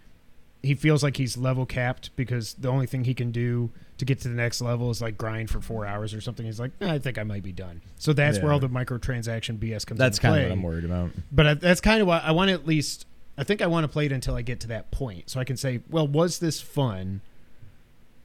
he 0.62 0.74
feels 0.74 1.02
like 1.02 1.16
he's 1.16 1.36
level 1.36 1.64
capped 1.64 2.14
because 2.16 2.54
the 2.54 2.68
only 2.68 2.86
thing 2.86 3.04
he 3.04 3.14
can 3.14 3.30
do 3.30 3.70
to 3.98 4.04
get 4.04 4.20
to 4.20 4.28
the 4.28 4.34
next 4.34 4.60
level 4.60 4.90
is 4.90 5.00
like 5.00 5.16
grind 5.16 5.48
for 5.48 5.60
four 5.60 5.86
hours 5.86 6.12
or 6.12 6.20
something. 6.20 6.44
He's 6.44 6.60
like, 6.60 6.72
"Eh, 6.80 6.92
I 6.92 6.98
think 6.98 7.18
I 7.18 7.22
might 7.22 7.42
be 7.42 7.52
done. 7.52 7.80
So 7.98 8.12
that's 8.12 8.38
where 8.40 8.52
all 8.52 8.58
the 8.58 8.68
microtransaction 8.68 9.58
BS 9.58 9.86
comes. 9.86 9.92
In. 9.92 9.96
That's 9.98 10.18
kind 10.18 10.34
play. 10.34 10.44
of 10.44 10.50
what 10.50 10.56
I'm 10.56 10.62
worried 10.62 10.84
about. 10.84 11.10
But 11.32 11.46
I, 11.46 11.54
that's 11.54 11.80
kind 11.80 12.00
of 12.00 12.08
why 12.08 12.18
I 12.18 12.32
want 12.32 12.48
to 12.48 12.54
at 12.54 12.66
least. 12.66 13.06
I 13.38 13.44
think 13.44 13.60
I 13.60 13.66
want 13.66 13.84
to 13.84 13.88
play 13.88 14.06
it 14.06 14.12
until 14.12 14.34
I 14.34 14.42
get 14.42 14.60
to 14.60 14.68
that 14.68 14.90
point, 14.90 15.28
so 15.28 15.38
I 15.38 15.44
can 15.44 15.56
say, 15.56 15.80
well, 15.90 16.08
was 16.08 16.38
this 16.38 16.60
fun 16.60 17.20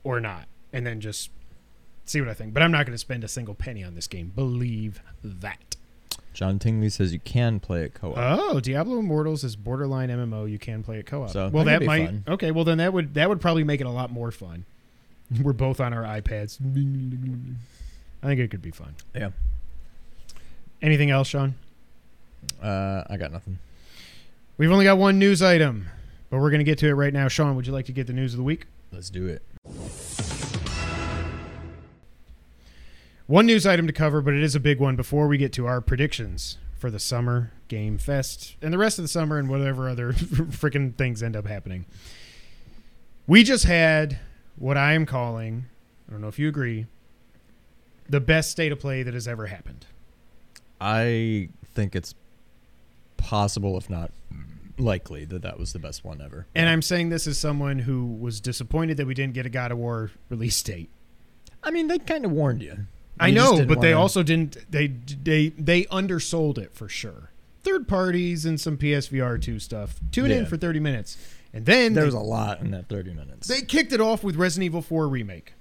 or 0.04 0.22
not, 0.22 0.46
and 0.72 0.88
then 0.88 1.02
just 1.02 1.30
see 2.06 2.22
what 2.22 2.30
I 2.30 2.34
think. 2.34 2.54
But 2.54 2.64
I'm 2.64 2.72
not 2.72 2.86
going 2.86 2.94
to 2.94 2.98
spend 2.98 3.24
a 3.24 3.28
single 3.28 3.54
penny 3.54 3.84
on 3.84 3.94
this 3.94 4.08
game. 4.08 4.32
Believe 4.34 5.02
that. 5.24 5.71
John 6.34 6.60
Tingley 6.60 6.90
says 6.90 7.12
you 7.14 7.20
can 7.20 7.60
play 7.60 7.84
it 7.84 7.94
co-op. 7.94 8.16
Oh, 8.18 8.60
Diablo 8.60 9.00
Immortals 9.00 9.44
is 9.44 9.56
borderline 9.56 10.10
MMO. 10.10 10.50
You 10.50 10.58
can 10.58 10.82
play 10.84 10.98
it 11.00 11.06
co-op. 11.06 11.30
So, 11.32 11.50
well, 11.50 11.66
that 11.66 11.80
that 11.82 11.86
might. 11.86 12.06
fun. 12.06 12.24
Okay, 12.28 12.52
well 12.52 12.64
then 12.64 12.78
that 12.78 12.94
would 12.94 13.14
that 13.16 13.28
would 13.30 13.42
probably 13.42 13.64
make 13.64 13.82
it 13.82 13.86
a 13.88 13.92
lot 13.92 14.12
more 14.12 14.32
fun. 14.32 14.66
We're 15.42 15.54
both 15.54 15.80
on 15.80 15.94
our 15.94 16.04
iPads. 16.04 16.60
I 18.24 18.28
think 18.28 18.40
it 18.40 18.50
could 18.52 18.62
be 18.62 18.72
fun. 18.72 18.96
yeah. 19.16 19.30
Anything 20.82 21.12
else, 21.12 21.28
Sean? 21.28 21.56
Uh, 22.62 23.04
I 23.10 23.18
got 23.18 23.32
nothing. 23.32 23.60
We've 24.58 24.72
only 24.72 24.86
got 24.86 24.98
one 24.98 25.20
news 25.20 25.42
item, 25.44 25.88
but 26.30 26.40
we're 26.40 26.50
going 26.50 26.60
to 26.60 26.64
get 26.64 26.80
to 26.80 26.88
it 26.88 26.94
right 26.94 27.14
now. 27.14 27.28
Sean, 27.28 27.56
would 27.56 27.68
you 27.68 27.74
like 27.74 27.86
to 27.86 27.92
get 27.92 28.08
the 28.08 28.14
news 28.14 28.34
of 28.34 28.38
the 28.38 28.44
week? 28.44 28.66
Let's 28.92 29.10
do 29.12 29.28
it. 29.28 30.41
One 33.28 33.46
news 33.46 33.66
item 33.66 33.88
to 33.88 33.94
cover, 33.94 34.22
but 34.22 34.34
it 34.34 34.44
is 34.44 34.56
a 34.56 34.60
big 34.60 34.80
one 34.80 34.96
before 34.96 35.28
we 35.28 35.38
get 35.38 35.54
to 35.54 35.66
our 35.66 35.82
predictions 35.82 36.58
for 36.78 36.90
the 36.90 37.00
summer 37.00 37.52
game 37.68 37.98
fest 37.98 38.56
and 38.62 38.74
the 38.74 38.78
rest 38.78 38.98
of 38.98 39.04
the 39.04 39.10
summer 39.10 39.38
and 39.38 39.48
whatever 39.48 39.88
other 39.88 40.14
freaking 40.14 40.96
things 40.98 41.22
end 41.22 41.36
up 41.36 41.46
happening. 41.46 41.86
We 43.28 43.44
just 43.44 43.66
had 43.66 44.20
what 44.58 44.78
I 44.78 44.94
am 44.94 45.06
calling, 45.06 45.66
I 46.08 46.12
don't 46.12 46.22
know 46.22 46.28
if 46.28 46.40
you 46.40 46.48
agree, 46.48 46.88
the 48.10 48.20
best 48.20 48.52
state 48.52 48.72
of 48.72 48.80
play 48.80 49.04
that 49.04 49.14
has 49.14 49.28
ever 49.28 49.46
happened. 49.46 49.86
I 50.82 51.50
think 51.64 51.96
it's 51.96 52.16
possible, 53.18 53.78
if 53.78 53.90
not 53.90 54.12
likely, 54.78 55.24
that 55.26 55.44
that 55.44 55.60
was 55.60 55.74
the 55.74 55.80
best 55.80 56.04
one 56.04 56.20
ever. 56.20 56.48
And 56.56 56.68
I'm 56.68 56.82
saying 56.82 57.10
this 57.10 57.28
as 57.28 57.38
someone 57.38 57.80
who 57.80 58.06
was 58.06 58.42
disappointed 58.42 58.98
that 58.98 59.06
we 59.06 59.14
didn't 59.14 59.34
get 59.34 59.46
a 59.46 59.50
God 59.50 59.72
of 59.72 59.78
War 59.78 60.12
release 60.30 60.62
date. 60.64 60.90
I 61.64 61.70
mean, 61.72 61.88
they 61.88 62.00
kind 62.00 62.26
of 62.26 62.32
warned 62.32 62.64
you. 62.64 62.88
I 63.22 63.32
know, 63.32 63.66
but 63.66 63.82
they 63.82 63.94
wanna- 63.94 64.02
also 64.02 64.24
didn't. 64.24 64.58
They 64.72 64.88
they 64.88 65.50
they 65.50 65.86
undersold 65.86 66.58
it 66.58 66.74
for 66.74 66.90
sure. 66.90 67.30
Third 67.64 67.88
parties 67.88 68.46
and 68.46 68.60
some 68.60 68.78
PSVR 68.78 69.38
two 69.42 69.60
stuff. 69.60 70.00
Tune 70.12 70.32
in 70.32 70.46
for 70.46 70.58
thirty 70.58 70.80
minutes, 70.80 71.18
and 71.54 71.66
then 71.66 71.94
There 71.94 72.04
they, 72.04 72.08
was 72.08 72.16
a 72.16 72.20
lot 72.20 72.60
in 72.62 72.72
that 72.72 72.88
30 72.90 73.14
minutes. 73.14 73.48
they 73.48 73.62
kicked 73.62 73.94
it 73.94 74.02
off 74.02 74.24
with 74.24 74.36
Resident 74.36 74.66
Evil 74.66 74.82
Four 74.82 75.08
remake. 75.08 75.54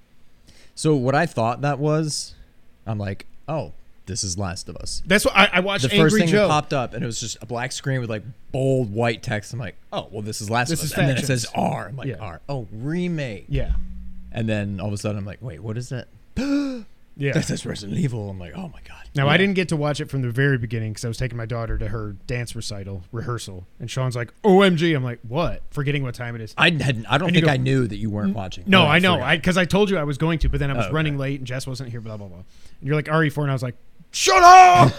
so 0.74 0.94
what 0.94 1.14
I 1.14 1.26
thought 1.26 1.60
that 1.60 1.78
was, 1.78 2.34
I'm 2.86 2.98
like, 2.98 3.26
oh, 3.48 3.72
this 4.06 4.24
is 4.24 4.38
Last 4.38 4.68
of 4.70 4.76
Us. 4.76 5.02
That's 5.06 5.26
what 5.26 5.36
I, 5.36 5.50
I 5.52 5.60
watched. 5.60 5.82
The 5.84 5.92
Angry 5.92 6.04
first 6.10 6.18
thing 6.18 6.28
Joe. 6.28 6.48
that 6.48 6.48
popped 6.48 6.72
up, 6.72 6.94
and 6.94 7.02
it 7.02 7.06
was 7.06 7.20
just 7.20 7.36
a 7.42 7.46
black 7.46 7.70
screen 7.70 8.00
with 8.00 8.08
like 8.08 8.22
bold 8.50 8.92
white 8.94 9.22
text. 9.22 9.52
I'm 9.52 9.58
like, 9.60 9.76
oh, 9.92 10.08
well, 10.10 10.22
this 10.22 10.40
is 10.40 10.48
Last 10.48 10.70
This 10.70 10.80
of 10.82 10.86
Us. 10.92 10.98
And 10.98 11.06
then 11.08 11.18
it 11.18 11.26
says 11.26 11.46
R. 11.54 11.88
I'm 11.88 11.96
like, 11.96 12.08
Yeah. 12.08 12.16
R. 12.18 12.40
Oh, 12.48 12.66
remake. 12.72 13.44
yeah, 13.50 13.72
And 14.32 14.48
then 14.48 14.80
all 14.80 14.86
of 14.88 14.94
a 14.94 14.96
sudden, 14.96 15.18
I'm 15.18 15.26
like, 15.26 15.42
wait, 15.42 15.60
what 15.62 15.76
is 15.76 15.90
that? 15.90 16.08
yeah. 17.16 17.32
That 17.32 17.44
says 17.44 17.66
Resident 17.66 17.98
Evil. 17.98 18.30
I'm 18.30 18.38
like, 18.38 18.52
oh 18.56 18.68
my 18.68 18.80
god. 18.88 18.96
Now 19.14 19.26
Yeah. 19.26 19.32
I 19.32 19.36
didn't 19.36 19.54
get 19.54 19.68
to 19.70 19.76
watch 19.76 20.00
it 20.00 20.08
from 20.08 20.22
the 20.22 20.30
very 20.30 20.56
beginning 20.56 20.92
because 20.92 21.04
I 21.04 21.08
was 21.08 21.16
taking 21.18 21.36
my 21.36 21.44
daughter 21.46 21.76
to 21.78 21.88
her 21.88 22.16
dance 22.26 22.54
recital 22.54 23.02
rehearsal, 23.12 23.66
and 23.80 23.90
Sean's 23.90 24.14
like, 24.16 24.32
"OMG!" 24.42 24.94
I'm 24.96 25.02
like, 25.04 25.18
"What?" 25.26 25.62
Forgetting 25.70 26.02
what 26.02 26.14
time 26.14 26.34
it 26.36 26.40
is. 26.40 26.54
I 26.56 26.70
hadn't. 26.70 27.06
I 27.06 27.18
don't 27.18 27.28
And 27.28 27.34
think 27.34 27.46
go- 27.46 27.52
I 27.52 27.56
knew 27.56 27.86
that 27.88 27.96
you 27.96 28.08
weren't 28.10 28.34
watching. 28.34 28.64
No, 28.66 28.82
Oh, 28.82 28.86
I 28.86 28.98
know. 29.00 29.14
forgot. 29.14 29.28
I 29.28 29.36
because 29.36 29.56
I 29.58 29.64
told 29.64 29.90
you 29.90 29.98
I 29.98 30.04
was 30.04 30.16
going 30.18 30.38
to, 30.40 30.48
but 30.48 30.60
then 30.60 30.70
I 30.70 30.74
was 30.74 30.84
Oh, 30.84 30.88
okay. 30.88 30.94
running 30.94 31.18
late 31.18 31.40
and 31.40 31.46
Jess 31.46 31.66
wasn't 31.66 31.90
here. 31.90 32.00
Blah 32.00 32.16
blah 32.16 32.28
blah. 32.28 32.36
And 32.38 32.86
you're 32.86 32.94
like 32.96 33.06
RE4, 33.06 33.42
and 33.42 33.50
I 33.50 33.54
was 33.54 33.62
like, 33.62 33.76
"Shut 34.12 34.42
up!" 34.42 34.92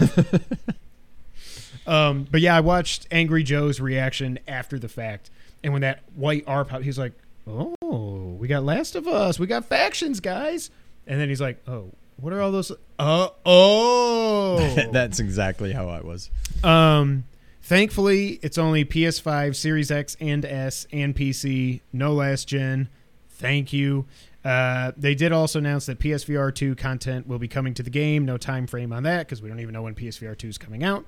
um, 1.86 2.26
but 2.30 2.40
yeah, 2.40 2.56
I 2.56 2.60
watched 2.60 3.06
Angry 3.10 3.42
Joe's 3.42 3.80
reaction 3.80 4.38
after 4.46 4.78
the 4.78 4.88
fact, 4.88 5.30
and 5.64 5.72
when 5.72 5.82
that 5.82 6.00
white 6.14 6.44
R 6.46 6.64
popped, 6.64 6.84
he's 6.84 6.98
like, 6.98 7.12
"Oh, 7.46 8.36
we 8.38 8.46
got 8.48 8.62
Last 8.62 8.94
of 8.94 9.08
Us. 9.08 9.38
We 9.38 9.46
got 9.46 9.64
factions, 9.64 10.20
guys." 10.20 10.70
And 11.06 11.20
then 11.20 11.28
he's 11.28 11.40
like, 11.40 11.60
"Oh, 11.66 11.90
what 12.22 12.32
are 12.32 12.40
all 12.40 12.52
those? 12.52 12.72
Uh 12.98 13.28
oh." 13.46 14.88
That's 14.92 15.20
exactly 15.20 15.72
how 15.72 15.88
I 15.88 16.00
was. 16.00 16.30
Um, 16.64 17.24
thankfully, 17.62 18.38
it's 18.42 18.56
only 18.56 18.84
PS5, 18.84 19.54
Series 19.56 19.90
X 19.90 20.16
and 20.20 20.44
S, 20.44 20.86
and 20.92 21.14
PC. 21.14 21.80
No 21.92 22.12
last 22.14 22.48
gen. 22.48 22.88
Thank 23.28 23.72
you. 23.72 24.06
Uh, 24.44 24.92
they 24.96 25.14
did 25.14 25.32
also 25.32 25.58
announce 25.58 25.86
that 25.86 25.98
PSVR 25.98 26.52
2 26.54 26.74
content 26.74 27.26
will 27.28 27.38
be 27.38 27.48
coming 27.48 27.74
to 27.74 27.82
the 27.82 27.90
game. 27.90 28.24
No 28.24 28.36
time 28.36 28.66
frame 28.66 28.92
on 28.92 29.04
that 29.04 29.26
because 29.26 29.40
we 29.40 29.48
don't 29.48 29.60
even 29.60 29.72
know 29.72 29.82
when 29.82 29.94
PSVR 29.94 30.36
2 30.36 30.48
is 30.48 30.58
coming 30.58 30.82
out. 30.82 31.04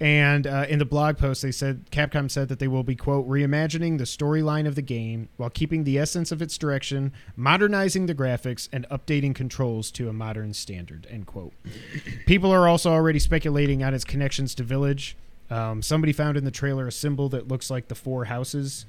And 0.00 0.46
uh, 0.46 0.66
in 0.68 0.78
the 0.78 0.84
blog 0.84 1.18
post, 1.18 1.42
they 1.42 1.50
said 1.50 1.90
Capcom 1.90 2.30
said 2.30 2.48
that 2.48 2.60
they 2.60 2.68
will 2.68 2.84
be 2.84 2.94
quote 2.94 3.28
reimagining 3.28 3.98
the 3.98 4.04
storyline 4.04 4.66
of 4.68 4.76
the 4.76 4.82
game 4.82 5.28
while 5.36 5.50
keeping 5.50 5.82
the 5.82 5.98
essence 5.98 6.30
of 6.30 6.40
its 6.40 6.56
direction, 6.56 7.12
modernizing 7.34 8.06
the 8.06 8.14
graphics, 8.14 8.68
and 8.72 8.86
updating 8.90 9.34
controls 9.34 9.90
to 9.92 10.08
a 10.08 10.12
modern 10.12 10.54
standard. 10.54 11.06
End 11.10 11.26
quote. 11.26 11.52
People 12.26 12.52
are 12.52 12.68
also 12.68 12.92
already 12.92 13.18
speculating 13.18 13.82
on 13.82 13.92
its 13.92 14.04
connections 14.04 14.54
to 14.56 14.62
Village. 14.62 15.16
Um, 15.50 15.82
somebody 15.82 16.12
found 16.12 16.36
in 16.36 16.44
the 16.44 16.50
trailer 16.52 16.86
a 16.86 16.92
symbol 16.92 17.28
that 17.30 17.48
looks 17.48 17.68
like 17.68 17.88
the 17.88 17.94
four 17.96 18.26
houses 18.26 18.86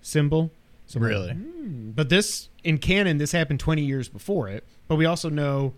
symbol. 0.00 0.52
So 0.86 0.98
I'm 0.98 1.02
like, 1.02 1.10
Really? 1.10 1.32
"Hmm." 1.32 1.90
But 1.92 2.08
this 2.08 2.50
in 2.62 2.78
canon, 2.78 3.18
this 3.18 3.32
happened 3.32 3.58
20 3.58 3.82
years 3.82 4.08
before 4.08 4.48
it. 4.48 4.64
But 4.86 4.96
we 4.96 5.06
also 5.06 5.28
know 5.28 5.74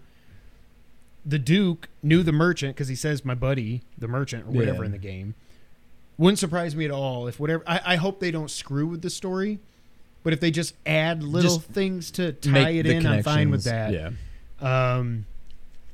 the 1.26 1.38
Duke 1.38 1.88
knew 2.02 2.22
the 2.22 2.32
merchant 2.32 2.74
because 2.76 2.88
he 2.88 2.94
says 2.94 3.24
my 3.24 3.34
buddy, 3.34 3.82
the 3.96 4.08
merchant, 4.08 4.46
or 4.46 4.50
whatever 4.50 4.80
Yeah. 4.80 4.86
in 4.86 4.92
the 4.92 4.98
game. 4.98 5.34
Wouldn't 6.18 6.38
surprise 6.38 6.76
me 6.76 6.84
at 6.84 6.90
all 6.90 7.26
if 7.26 7.40
whatever. 7.40 7.64
I, 7.66 7.80
I 7.84 7.96
hope 7.96 8.20
they 8.20 8.30
don't 8.30 8.50
screw 8.50 8.86
with 8.86 9.02
the 9.02 9.10
story, 9.10 9.58
but 10.22 10.32
if 10.32 10.40
they 10.40 10.50
just 10.50 10.74
add 10.86 11.22
little 11.22 11.56
Just 11.56 11.68
things 11.70 12.10
to 12.12 12.32
tie 12.32 12.70
it 12.70 12.86
in, 12.86 13.04
I'm 13.06 13.22
fine 13.22 13.50
with 13.50 13.64
that. 13.64 13.92
Yeah. 13.92 14.10
Um, 14.60 15.26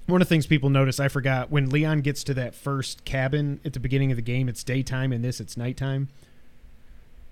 one 0.06 0.20
of 0.20 0.28
the 0.28 0.34
things 0.34 0.46
people 0.46 0.68
notice, 0.70 0.98
I 1.00 1.08
forgot 1.08 1.50
when 1.50 1.70
Leon 1.70 2.00
gets 2.00 2.24
to 2.24 2.34
that 2.34 2.54
first 2.54 3.04
cabin 3.04 3.60
at 3.64 3.72
the 3.72 3.80
beginning 3.80 4.10
of 4.10 4.16
the 4.16 4.22
game. 4.22 4.48
It's 4.48 4.64
daytime, 4.64 5.12
and 5.12 5.24
this 5.24 5.40
it's 5.40 5.56
nighttime. 5.56 6.08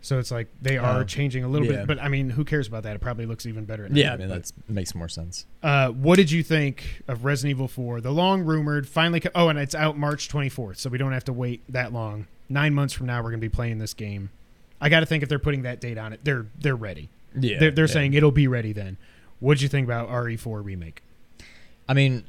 So 0.00 0.18
it's 0.18 0.30
like 0.30 0.48
they 0.62 0.78
are 0.78 1.00
Oh, 1.00 1.04
changing 1.04 1.44
a 1.44 1.48
little 1.48 1.66
yeah. 1.66 1.78
bit, 1.78 1.86
but 1.88 2.00
I 2.00 2.08
mean, 2.08 2.30
who 2.30 2.44
cares 2.44 2.68
about 2.68 2.84
that? 2.84 2.94
It 2.94 3.00
probably 3.00 3.26
looks 3.26 3.46
even 3.46 3.64
better. 3.64 3.84
At 3.84 3.96
Yeah, 3.96 4.12
I 4.12 4.16
mean 4.16 4.28
that 4.28 4.50
makes 4.68 4.94
more 4.94 5.08
sense. 5.08 5.44
Uh, 5.62 5.88
what 5.90 6.16
did 6.16 6.30
you 6.30 6.42
think 6.42 7.02
of 7.08 7.24
Resident 7.24 7.50
Evil 7.56 7.68
4? 7.68 8.00
The 8.00 8.12
long 8.12 8.42
rumored 8.42 8.88
finally. 8.88 9.20
Co- 9.20 9.30
oh, 9.34 9.48
and 9.48 9.58
it's 9.58 9.74
out 9.74 9.98
March 9.98 10.28
24th, 10.28 10.78
so 10.78 10.88
we 10.88 10.98
don't 10.98 11.12
have 11.12 11.24
to 11.24 11.32
wait 11.32 11.62
that 11.68 11.92
long. 11.92 12.26
Nine 12.48 12.74
months 12.74 12.94
from 12.94 13.06
now, 13.06 13.18
we're 13.18 13.30
going 13.30 13.40
to 13.40 13.44
be 13.44 13.54
playing 13.54 13.78
this 13.78 13.92
game. 13.92 14.30
I 14.80 14.88
got 14.88 15.00
to 15.00 15.06
think 15.06 15.22
if 15.22 15.28
they're 15.28 15.38
putting 15.40 15.62
that 15.62 15.80
date 15.80 15.98
on 15.98 16.12
it, 16.12 16.20
they're 16.22 16.46
they're 16.58 16.76
ready. 16.76 17.08
Yeah, 17.38 17.58
they're 17.58 17.70
they're 17.72 17.86
yeah. 17.86 17.92
saying 17.92 18.14
it'll 18.14 18.30
be 18.30 18.46
ready 18.46 18.72
then. 18.72 18.96
What 19.40 19.54
did 19.54 19.62
you 19.62 19.68
think 19.68 19.86
about 19.86 20.08
RE4 20.08 20.64
remake? 20.64 21.02
I 21.88 21.94
mean, 21.94 22.24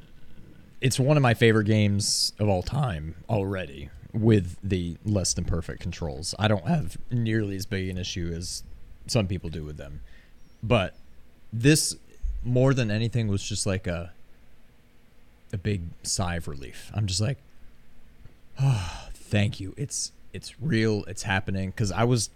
it's 0.82 1.00
one 1.00 1.18
of 1.18 1.24
my 1.24 1.34
favorite 1.34 1.66
games 1.66 2.34
of 2.40 2.48
all 2.48 2.64
time 2.64 3.16
already 3.30 3.90
with 4.14 4.58
the 4.64 4.98
less 5.06 5.34
than 5.34 5.46
perfect 5.46 5.82
controls. 5.82 6.34
I 6.40 6.48
don't 6.48 6.68
have 6.68 6.98
nearly 7.12 7.56
as 7.56 7.66
big 7.66 7.90
an 7.90 7.98
issue 7.98 8.32
as 8.36 8.64
some 9.08 9.28
people 9.28 9.50
do 9.50 9.64
with 9.64 9.78
them. 9.78 10.02
But 10.64 10.96
this 11.54 11.96
more 12.44 12.74
than 12.74 12.90
anything 12.90 13.28
was 13.28 13.44
just 13.44 13.66
like 13.66 13.88
a 13.88 14.12
a 15.52 15.58
big 15.58 15.82
sigh 16.04 16.36
of 16.36 16.48
relief. 16.48 16.92
I'm 16.94 17.08
just 17.08 17.22
like, 17.22 17.38
"Oh, 18.60 19.08
thank 19.14 19.60
you. 19.60 19.74
It's 19.78 20.12
it's 20.34 20.60
real. 20.62 21.04
It's 21.06 21.24
happening." 21.24 21.72
Cuz 21.72 21.92
I 21.92 22.04
was 22.04 22.30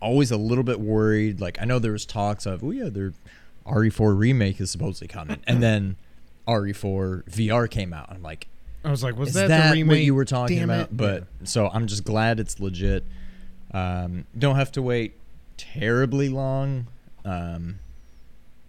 always 0.00 0.30
a 0.30 0.36
little 0.36 0.64
bit 0.64 0.80
worried. 0.80 1.40
Like 1.40 1.60
I 1.60 1.64
know 1.64 1.78
there 1.78 1.92
was 1.92 2.06
talks 2.06 2.46
of, 2.46 2.64
"Oh 2.64 2.70
yeah, 2.70 2.88
their 2.88 3.12
RE4 3.66 4.16
remake 4.16 4.60
is 4.60 4.70
supposedly 4.70 5.08
coming." 5.08 5.40
And 5.46 5.62
then 5.62 5.96
RE4 6.46 7.24
VR 7.24 7.70
came 7.70 7.92
out. 7.92 8.10
I'm 8.10 8.22
like, 8.22 8.48
I 8.84 8.90
was 8.90 9.02
like, 9.02 9.16
was 9.16 9.34
that, 9.34 9.48
that, 9.48 9.68
the 9.68 9.72
remake? 9.74 9.90
what 9.90 10.00
you 10.00 10.14
were 10.14 10.24
talking 10.24 10.58
Damn 10.58 10.70
about? 10.70 10.86
it. 10.86 10.96
But 10.96 11.26
so 11.44 11.68
I'm 11.68 11.86
just 11.86 12.04
glad 12.04 12.40
it's 12.40 12.60
legit. 12.60 13.04
Um, 13.72 14.26
don't 14.36 14.56
have 14.56 14.72
to 14.72 14.82
wait 14.82 15.14
terribly 15.56 16.28
long. 16.28 16.86
Um, 17.24 17.78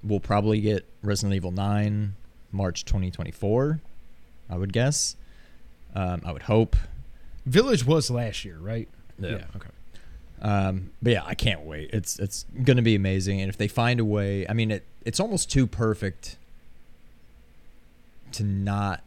we'll 0.04 0.20
probably 0.20 0.60
get 0.60 0.86
Resident 1.02 1.36
Evil 1.36 1.52
9 1.52 2.16
March 2.52 2.86
2024, 2.86 3.80
I 4.50 4.58
would 4.58 4.74
guess. 4.74 5.16
Um, 5.96 6.22
I 6.26 6.32
would 6.32 6.44
hope. 6.44 6.76
Village 7.46 7.86
was 7.86 8.12
last 8.12 8.46
year, 8.46 8.58
right? 8.60 8.88
Yeah. 9.20 9.46
Okay. 9.56 9.70
Um, 10.42 10.92
but 11.02 11.14
yeah, 11.14 11.24
I 11.26 11.36
can't 11.36 11.62
wait. 11.62 11.92
It's 11.94 12.18
it's 12.18 12.46
going 12.64 12.78
to 12.78 12.84
be 12.84 12.96
amazing, 12.96 13.42
and 13.42 13.50
if 13.50 13.58
they 13.58 13.68
find 13.68 14.00
a 14.00 14.06
way, 14.06 14.48
I 14.48 14.54
mean, 14.54 14.72
it 14.72 14.86
it's 15.06 15.20
almost 15.20 15.52
too 15.52 15.68
perfect 15.68 16.38
to 18.34 18.44
not. 18.44 19.04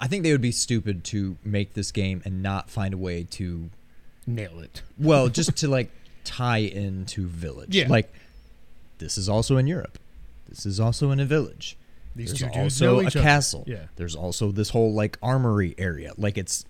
I 0.00 0.06
think 0.08 0.22
they 0.24 0.32
would 0.32 0.40
be 0.42 0.52
stupid 0.52 1.04
to 1.04 1.36
make 1.44 1.74
this 1.74 1.90
game 1.90 2.22
and 2.24 2.42
not 2.42 2.68
find 2.70 2.92
a 2.94 2.98
way 2.98 3.24
to, 3.30 3.70
Nail 4.26 4.58
it. 4.60 4.82
well, 4.98 5.28
just 5.28 5.56
to 5.58 5.68
like 5.68 5.90
tie 6.24 6.58
into 6.58 7.26
Village. 7.26 7.74
Yeah. 7.74 7.88
like 7.88 8.12
this 8.98 9.16
is 9.16 9.28
also 9.28 9.56
in 9.56 9.66
Europe. 9.66 9.98
This 10.48 10.66
is 10.66 10.78
also 10.80 11.10
in 11.10 11.20
a 11.20 11.24
village. 11.24 11.76
These 12.14 12.32
There's 12.38 12.52
two 12.52 12.58
also 12.58 12.86
know 12.86 13.00
a 13.00 13.06
other. 13.06 13.20
castle. 13.22 13.64
Yeah. 13.66 13.84
There's 13.96 14.14
also 14.16 14.50
this 14.52 14.70
whole 14.70 14.92
like 14.94 15.18
armory 15.22 15.74
area. 15.76 16.12
Like 16.16 16.38
it's 16.38 16.64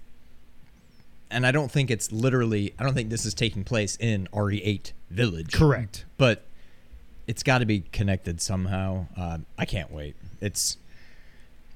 and 1.31 1.47
I 1.47 1.53
don't 1.53 1.71
think 1.71 1.91
it's 1.91 2.11
literally 2.13 2.75
I 2.79 2.83
don't 2.85 2.95
think 2.95 3.11
this 3.11 3.25
is 3.25 3.33
taking 3.35 3.63
place 3.65 3.97
in 4.01 4.29
RE8 4.33 4.93
village. 5.11 5.53
Correct. 5.53 6.05
But 6.17 6.45
it's 7.27 7.43
got 7.43 7.59
to 7.59 7.65
be 7.67 7.81
connected 7.93 8.41
somehow. 8.41 9.07
Um, 9.17 9.47
I 9.59 9.65
can't 9.67 9.91
wait. 9.93 10.17
It's 10.41 10.79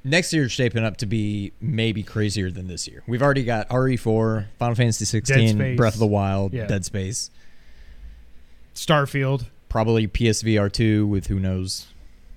next 0.04 0.32
year's 0.32 0.52
shaping 0.52 0.84
up 0.84 0.96
to 0.98 1.06
be 1.06 1.52
maybe 1.60 2.02
crazier 2.02 2.50
than 2.50 2.66
this 2.68 2.86
year. 2.88 3.02
We've 3.06 3.22
already 3.22 3.44
got 3.44 3.68
RE4, 3.68 4.46
Final 4.58 4.74
Fantasy 4.74 5.04
16, 5.04 5.76
Breath 5.76 5.94
of 5.94 6.00
the 6.00 6.06
Wild, 6.06 6.52
Yeah. 6.54 6.66
Dead 6.66 6.84
Space, 6.84 7.30
Starfield. 8.74 9.46
probably 9.68 10.06
PSVR 10.06 10.68
2 10.72 11.06
with 11.06 11.26
who 11.26 11.38
knows 11.38 11.86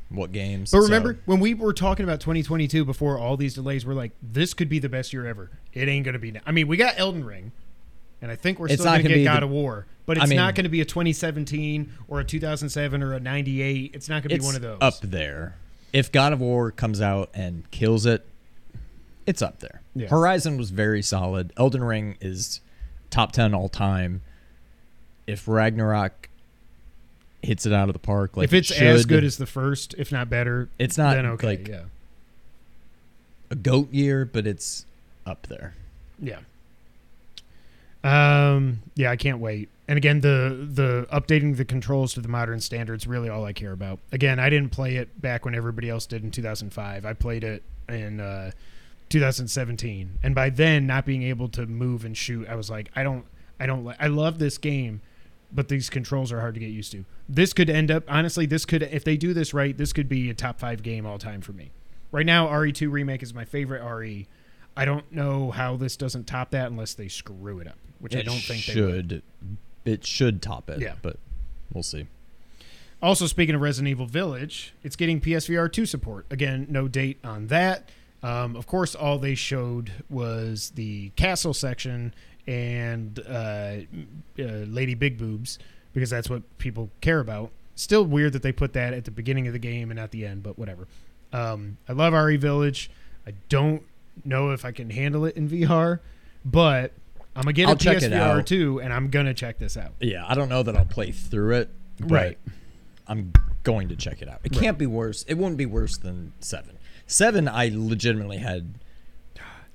what 0.09 0.31
games. 0.31 0.71
But 0.71 0.79
So- 0.81 0.83
remember 0.83 1.17
when 1.25 1.39
we 1.39 1.53
were 1.53 1.73
talking 1.73 2.03
about 2.03 2.19
2022 2.19 2.85
before 2.85 3.17
all 3.17 3.37
these 3.37 3.53
delays, 3.55 3.85
we're 3.85 3.93
like, 3.93 4.11
this 4.21 4.53
could 4.53 4.69
be 4.69 4.79
the 4.79 4.89
best 4.89 5.13
year 5.13 5.25
ever. 5.25 5.49
It 5.73 5.87
ain't 5.87 6.05
gonna 6.05 6.19
be. 6.19 6.31
Now. 6.31 6.41
I 6.45 6.51
mean, 6.51 6.67
we 6.67 6.77
got 6.77 6.93
Elden 6.99 7.23
Ring, 7.25 7.51
and 8.21 8.29
I 8.29 8.35
think 8.35 8.59
we're 8.59 8.67
It's 8.67 8.75
still 8.75 8.85
gonna, 8.85 9.03
gonna 9.03 9.15
get 9.15 9.23
God 9.23 9.41
the- 9.41 9.45
of 9.45 9.51
War, 9.51 9.87
but 10.05 10.19
I 10.19 10.23
it's 10.23 10.29
mean- 10.29 10.37
not 10.37 10.53
gonna 10.53 10.69
be 10.69 10.81
a 10.81 10.85
2017 10.85 11.89
or 12.07 12.19
a 12.19 12.23
2007 12.23 13.01
or 13.01 13.13
a 13.13 13.19
98. 13.19 13.91
It's 13.95 14.07
not 14.09 14.21
gonna 14.21 14.37
be 14.37 14.45
one 14.45 14.55
of 14.55 14.61
those. 14.61 14.77
up 14.81 14.99
there. 15.01 15.55
If 15.93 16.11
God 16.11 16.33
of 16.33 16.41
War 16.41 16.71
comes 16.71 16.99
out 16.99 17.29
and 17.33 17.69
kills 17.71 18.05
it, 18.05 18.25
it's 19.25 19.41
up 19.41 19.59
there. 19.59 19.81
Yeah. 19.95 20.07
Horizon 20.07 20.57
was 20.57 20.71
very 20.71 21.01
solid. 21.01 21.53
Elden 21.55 21.83
Ring 21.83 22.17
is 22.19 22.59
top 23.09 23.31
10 23.31 23.53
all 23.53 23.69
time. 23.69 24.21
If 25.27 25.47
Ragnarok 25.47 26.29
hits 27.41 27.65
it 27.65 27.73
out 27.73 27.89
of 27.89 27.93
the 27.93 27.99
park 27.99 28.37
like 28.37 28.45
if 28.45 28.53
it's 28.53 28.71
it 28.71 28.81
as 28.81 29.05
good 29.05 29.23
as 29.23 29.37
the 29.37 29.45
first, 29.45 29.93
if 29.97 30.11
not 30.11 30.29
better, 30.29 30.69
it's 30.79 30.97
not 30.97 31.15
then 31.15 31.25
okay. 31.27 31.47
like 31.47 31.67
yeah. 31.67 31.83
a 33.51 33.55
goat 33.55 33.93
year, 33.93 34.25
but 34.25 34.47
it's 34.47 34.85
up 35.25 35.47
there. 35.47 35.75
Yeah. 36.19 36.39
Um. 38.03 38.81
Yeah, 38.95 39.11
I 39.11 39.15
can't 39.15 39.39
wait. 39.39 39.69
And 39.87 39.97
again, 39.97 40.21
the 40.21 40.67
the 40.71 41.07
updating 41.11 41.57
the 41.57 41.65
controls 41.65 42.13
to 42.13 42.21
the 42.21 42.27
modern 42.27 42.59
standards 42.59 43.05
really 43.07 43.29
all 43.29 43.45
I 43.45 43.53
care 43.53 43.71
about. 43.71 43.99
Again, 44.11 44.39
I 44.39 44.49
didn't 44.49 44.71
play 44.71 44.95
it 44.95 45.21
back 45.21 45.45
when 45.45 45.55
everybody 45.55 45.89
else 45.89 46.05
did 46.05 46.23
in 46.23 46.31
2005. 46.31 47.05
I 47.05 47.13
played 47.13 47.43
it 47.43 47.63
in 47.89 48.19
uh, 48.19 48.51
2017, 49.09 50.19
and 50.23 50.33
by 50.33 50.49
then, 50.49 50.87
not 50.87 51.05
being 51.05 51.23
able 51.23 51.47
to 51.49 51.65
move 51.65 52.05
and 52.05 52.15
shoot, 52.15 52.47
I 52.47 52.55
was 52.55 52.69
like, 52.69 52.89
I 52.95 53.03
don't, 53.03 53.25
I 53.59 53.65
don't, 53.65 53.85
li- 53.85 53.95
I 53.99 54.07
love 54.07 54.39
this 54.39 54.57
game, 54.57 55.01
but 55.51 55.67
these 55.67 55.89
controls 55.89 56.31
are 56.31 56.39
hard 56.39 56.53
to 56.55 56.59
get 56.59 56.69
used 56.69 56.91
to. 56.93 57.05
This 57.27 57.53
could 57.53 57.69
end 57.69 57.91
up, 57.91 58.03
honestly, 58.07 58.45
this 58.45 58.65
could, 58.65 58.83
if 58.83 59.03
they 59.03 59.17
do 59.17 59.33
this 59.33 59.53
right, 59.53 59.77
this 59.77 59.93
could 59.93 60.09
be 60.09 60.29
a 60.29 60.33
top 60.33 60.59
five 60.59 60.81
game 60.81 61.05
all 61.05 61.19
time 61.19 61.41
for 61.41 61.51
me. 61.51 61.71
Right 62.11 62.25
now, 62.25 62.47
RE2 62.47 62.91
remake 62.91 63.21
is 63.21 63.33
my 63.33 63.45
favorite 63.45 63.83
RE. 63.83 64.27
I 64.75 64.85
don't 64.85 65.11
know 65.11 65.51
how 65.51 65.77
this 65.77 65.95
doesn't 65.97 66.25
top 66.25 66.51
that 66.51 66.71
unless 66.71 66.93
they 66.93 67.07
screw 67.07 67.59
it 67.59 67.67
up, 67.67 67.77
which 67.99 68.15
I 68.15 68.21
don't 68.21 68.35
think 68.39 68.65
they 68.65 68.73
should. 68.73 69.21
It 69.85 70.05
should 70.05 70.41
top 70.41 70.69
it. 70.69 70.79
Yeah. 70.81 70.95
but 71.01 71.17
we'll 71.73 71.83
see. 71.83 72.07
Also, 73.01 73.27
speaking 73.27 73.53
of 73.53 73.61
Resident 73.61 73.89
Evil 73.89 74.05
Village, 74.05 74.73
it's 74.81 74.95
getting 74.95 75.19
PSVR 75.19 75.71
2 75.71 75.85
support. 75.85 76.25
Again, 76.31 76.67
no 76.69 76.87
date 76.87 77.19
on 77.23 77.47
that. 77.47 77.89
Um, 78.23 78.55
of 78.55 78.65
course, 78.65 78.95
all 78.95 79.19
they 79.19 79.35
showed 79.35 79.91
was 80.09 80.71
the 80.75 81.09
castle 81.17 81.53
section 81.53 82.13
and 82.47 83.19
uh, 83.27 83.31
uh, 84.39 84.43
Lady 84.67 84.95
Big 84.95 85.17
Boobs 85.17 85.59
because 85.93 86.09
that's 86.09 86.29
what 86.29 86.43
people 86.57 86.89
care 87.01 87.19
about. 87.19 87.51
Still 87.75 88.05
weird 88.05 88.31
that 88.33 88.41
they 88.41 88.53
put 88.53 88.71
that 88.73 88.93
at 88.93 89.03
the 89.03 89.11
beginning 89.11 89.47
of 89.47 89.53
the 89.53 89.59
game 89.59 89.91
and 89.91 89.99
at 89.99 90.11
the 90.11 90.25
end, 90.25 90.41
but 90.41 90.57
whatever. 90.57 90.87
Um, 91.33 91.77
I 91.89 91.91
love 91.93 92.13
RE 92.13 92.37
Village. 92.37 92.89
I 93.27 93.33
don't 93.49 93.83
know 94.25 94.51
if 94.51 94.65
I 94.65 94.71
can 94.71 94.89
handle 94.89 95.25
it 95.25 95.35
in 95.35 95.49
VR, 95.49 95.99
but 96.45 96.91
I'm 97.35 97.43
gonna 97.43 97.53
get 97.53 97.67
I'll 97.67 97.73
a 97.75 97.77
check 97.77 98.01
it 98.01 98.11
PSVR 98.11 98.39
out. 98.39 98.47
2 98.47 98.79
and 98.81 98.93
I'm 98.93 99.09
gonna 99.09 99.33
check 99.33 99.57
this 99.59 99.75
out. 99.77 99.93
Yeah, 99.99 100.23
I 100.27 100.35
don't 100.35 100.49
know 100.49 100.63
that 100.63 100.75
I'll 100.75 100.85
play 100.85 101.11
through 101.11 101.55
it, 101.55 101.69
Right. 101.99 102.37
I'm 103.07 103.33
going 103.63 103.89
to 103.89 103.95
check 103.95 104.21
it 104.21 104.29
out. 104.29 104.39
It 104.43 104.53
can't 104.53 104.77
be 104.77 104.85
worse. 104.85 105.23
It 105.27 105.33
wouldn't 105.35 105.57
be 105.57 105.65
worse 105.65 105.97
than 105.97 106.31
seven. 106.39 106.77
Seven, 107.05 107.47
I 107.49 107.69
legitimately 107.73 108.37
had 108.37 108.75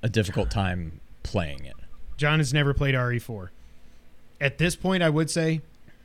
a 0.03 0.09
difficult 0.09 0.51
time 0.51 1.01
playing 1.23 1.65
it. 1.65 1.75
John 2.17 2.39
has 2.39 2.55
never 2.55 2.73
played 2.73 2.95
RE4. 2.95 3.51
At 4.41 4.57
this 4.59 4.77
point, 4.77 5.03
I 5.03 5.11
would 5.11 5.29
say, 5.31 5.61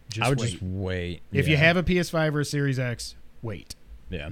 just 0.09 0.25
I 0.25 0.29
would 0.29 0.39
wait. 0.39 0.49
just 0.51 0.61
wait. 0.61 1.21
if 1.31 1.47
you 1.47 1.55
have 1.55 1.77
a 1.77 1.83
PS5 1.83 2.33
or 2.35 2.41
a 2.41 2.45
Series 2.45 2.77
X, 2.77 3.15
wait. 3.41 3.75
yeah, 4.09 4.31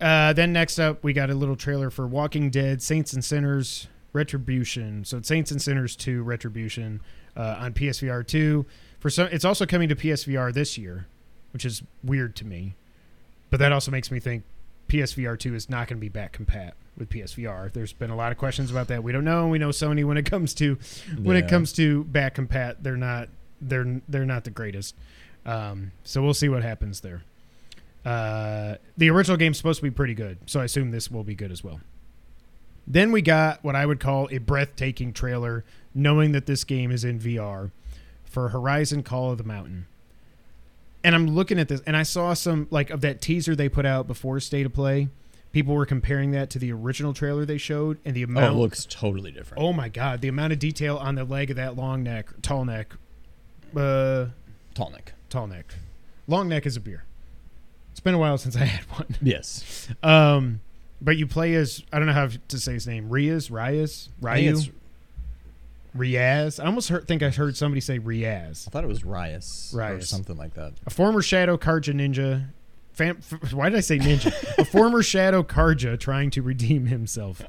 Uh, 0.00 0.32
then 0.32 0.52
next 0.52 0.78
up, 0.78 1.02
we 1.02 1.12
got 1.12 1.30
a 1.30 1.34
little 1.34 1.56
trailer 1.56 1.90
for 1.90 2.06
Walking 2.06 2.50
Dead: 2.50 2.82
Saints 2.82 3.12
and 3.12 3.24
Sinners 3.24 3.88
Retribution. 4.12 5.04
So 5.04 5.18
it's 5.18 5.28
Saints 5.28 5.50
and 5.50 5.60
Sinners 5.60 5.96
2 5.96 6.22
Retribution 6.22 7.00
uh, 7.36 7.56
on 7.58 7.72
PSVR 7.72 8.26
2. 8.26 8.64
For 9.00 9.10
some, 9.10 9.28
it's 9.30 9.44
also 9.44 9.66
coming 9.66 9.88
to 9.88 9.96
PSVR 9.96 10.52
this 10.52 10.78
year, 10.78 11.06
which 11.52 11.64
is 11.64 11.82
weird 12.02 12.34
to 12.36 12.44
me. 12.44 12.74
But 13.50 13.60
that 13.60 13.72
also 13.72 13.90
makes 13.90 14.10
me 14.10 14.20
think 14.20 14.44
PSVR 14.88 15.38
2 15.38 15.54
is 15.54 15.68
not 15.68 15.88
going 15.88 15.98
to 15.98 16.00
be 16.00 16.08
back 16.08 16.36
compat 16.36 16.72
with 16.96 17.08
PSVR. 17.10 17.72
There's 17.72 17.92
been 17.92 18.10
a 18.10 18.16
lot 18.16 18.32
of 18.32 18.38
questions 18.38 18.70
about 18.70 18.88
that. 18.88 19.02
We 19.02 19.12
don't 19.12 19.24
know. 19.24 19.48
We 19.48 19.58
know 19.58 19.68
Sony 19.68 20.04
when 20.04 20.16
it 20.16 20.28
comes 20.28 20.54
to 20.54 20.78
when 21.22 21.36
it 21.36 21.48
comes 21.48 21.72
to 21.74 22.04
back 22.04 22.34
compat, 22.34 22.76
they're 22.82 22.96
not 22.96 23.28
they're 23.60 24.00
they're 24.08 24.26
not 24.26 24.44
the 24.44 24.50
greatest. 24.50 24.94
Um, 25.46 25.92
so 26.02 26.22
we'll 26.22 26.34
see 26.34 26.48
what 26.48 26.62
happens 26.62 27.00
there. 27.00 27.22
Uh, 28.04 28.76
the 28.96 29.10
original 29.10 29.36
game's 29.36 29.56
supposed 29.58 29.78
to 29.80 29.82
be 29.82 29.90
pretty 29.90 30.14
good, 30.14 30.38
so 30.46 30.60
I 30.60 30.64
assume 30.64 30.90
this 30.90 31.10
will 31.10 31.24
be 31.24 31.34
good 31.34 31.52
as 31.52 31.62
well. 31.62 31.80
Then 32.86 33.12
we 33.12 33.20
got 33.20 33.62
what 33.62 33.76
I 33.76 33.84
would 33.84 34.00
call 34.00 34.28
a 34.30 34.38
breathtaking 34.38 35.12
trailer, 35.12 35.64
knowing 35.94 36.32
that 36.32 36.46
this 36.46 36.64
game 36.64 36.90
is 36.90 37.04
in 37.04 37.18
VR 37.20 37.70
for 38.24 38.48
Horizon 38.48 39.02
Call 39.02 39.32
of 39.32 39.38
the 39.38 39.44
Mountain. 39.44 39.86
And 41.04 41.14
I'm 41.14 41.26
looking 41.28 41.58
at 41.58 41.68
this, 41.68 41.80
and 41.86 41.96
I 41.96 42.02
saw 42.02 42.32
some 42.34 42.66
like 42.70 42.90
of 42.90 43.02
that 43.02 43.20
teaser 43.20 43.54
they 43.54 43.68
put 43.68 43.84
out 43.84 44.06
before 44.06 44.40
State 44.40 44.64
of 44.66 44.72
Play. 44.72 45.08
People 45.52 45.74
were 45.74 45.86
comparing 45.86 46.30
that 46.32 46.50
to 46.50 46.58
the 46.58 46.72
original 46.72 47.12
trailer 47.14 47.44
they 47.44 47.58
showed, 47.58 47.98
and 48.04 48.14
the 48.14 48.24
Oh, 48.24 48.28
amount. 48.28 48.54
it 48.56 48.58
looks 48.58 48.86
totally 48.86 49.30
different. 49.32 49.62
oh 49.62 49.72
my 49.72 49.88
god, 49.88 50.20
the 50.22 50.28
amount 50.28 50.52
of 50.54 50.58
detail 50.58 50.96
on 50.96 51.14
the 51.14 51.24
leg 51.24 51.50
of 51.50 51.56
that 51.56 51.76
long 51.76 52.02
neck, 52.02 52.28
tall 52.42 52.64
neck, 52.64 52.94
uh, 53.76 54.26
Tall 54.74 54.90
neck. 54.90 55.12
tall 55.28 55.46
neck, 55.46 55.74
long 56.26 56.48
neck 56.48 56.64
is 56.66 56.76
a 56.76 56.80
beer. 56.80 57.04
It's 57.98 58.04
been 58.04 58.14
a 58.14 58.18
while 58.18 58.38
since 58.38 58.54
I 58.54 58.60
had 58.64 58.84
one. 58.96 59.08
Yes. 59.20 59.88
Um, 60.04 60.60
but 61.02 61.16
you 61.16 61.26
play 61.26 61.56
as 61.56 61.82
I 61.92 61.98
don't 61.98 62.06
know 62.06 62.12
how 62.12 62.28
to 62.28 62.58
say 62.60 62.74
his 62.74 62.86
name. 62.86 63.08
Riaz, 63.08 63.50
Riaz, 63.50 64.08
Ryu, 64.20 64.56
Riaz. 65.96 66.60
I 66.62 66.66
almost 66.66 66.90
heard, 66.90 67.08
think 67.08 67.24
I 67.24 67.30
heard 67.30 67.56
somebody 67.56 67.80
say 67.80 67.98
Riaz. 67.98 68.68
I 68.68 68.70
thought 68.70 68.84
it 68.84 68.86
was 68.86 69.04
Rias 69.04 69.72
or 69.74 69.78
Rias. 69.80 70.08
something 70.08 70.36
like 70.36 70.54
that. 70.54 70.74
A 70.86 70.90
former 70.90 71.20
Shadow 71.20 71.56
Carja 71.56 71.92
ninja. 71.92 72.46
Fam, 72.92 73.18
f- 73.18 73.52
why 73.52 73.68
did 73.68 73.76
I 73.78 73.80
say 73.80 73.98
ninja? 73.98 74.32
a 74.58 74.64
former 74.64 75.02
Shadow 75.02 75.42
Carja 75.42 75.98
trying 75.98 76.30
to 76.30 76.40
redeem 76.42 76.86
himself. 76.86 77.42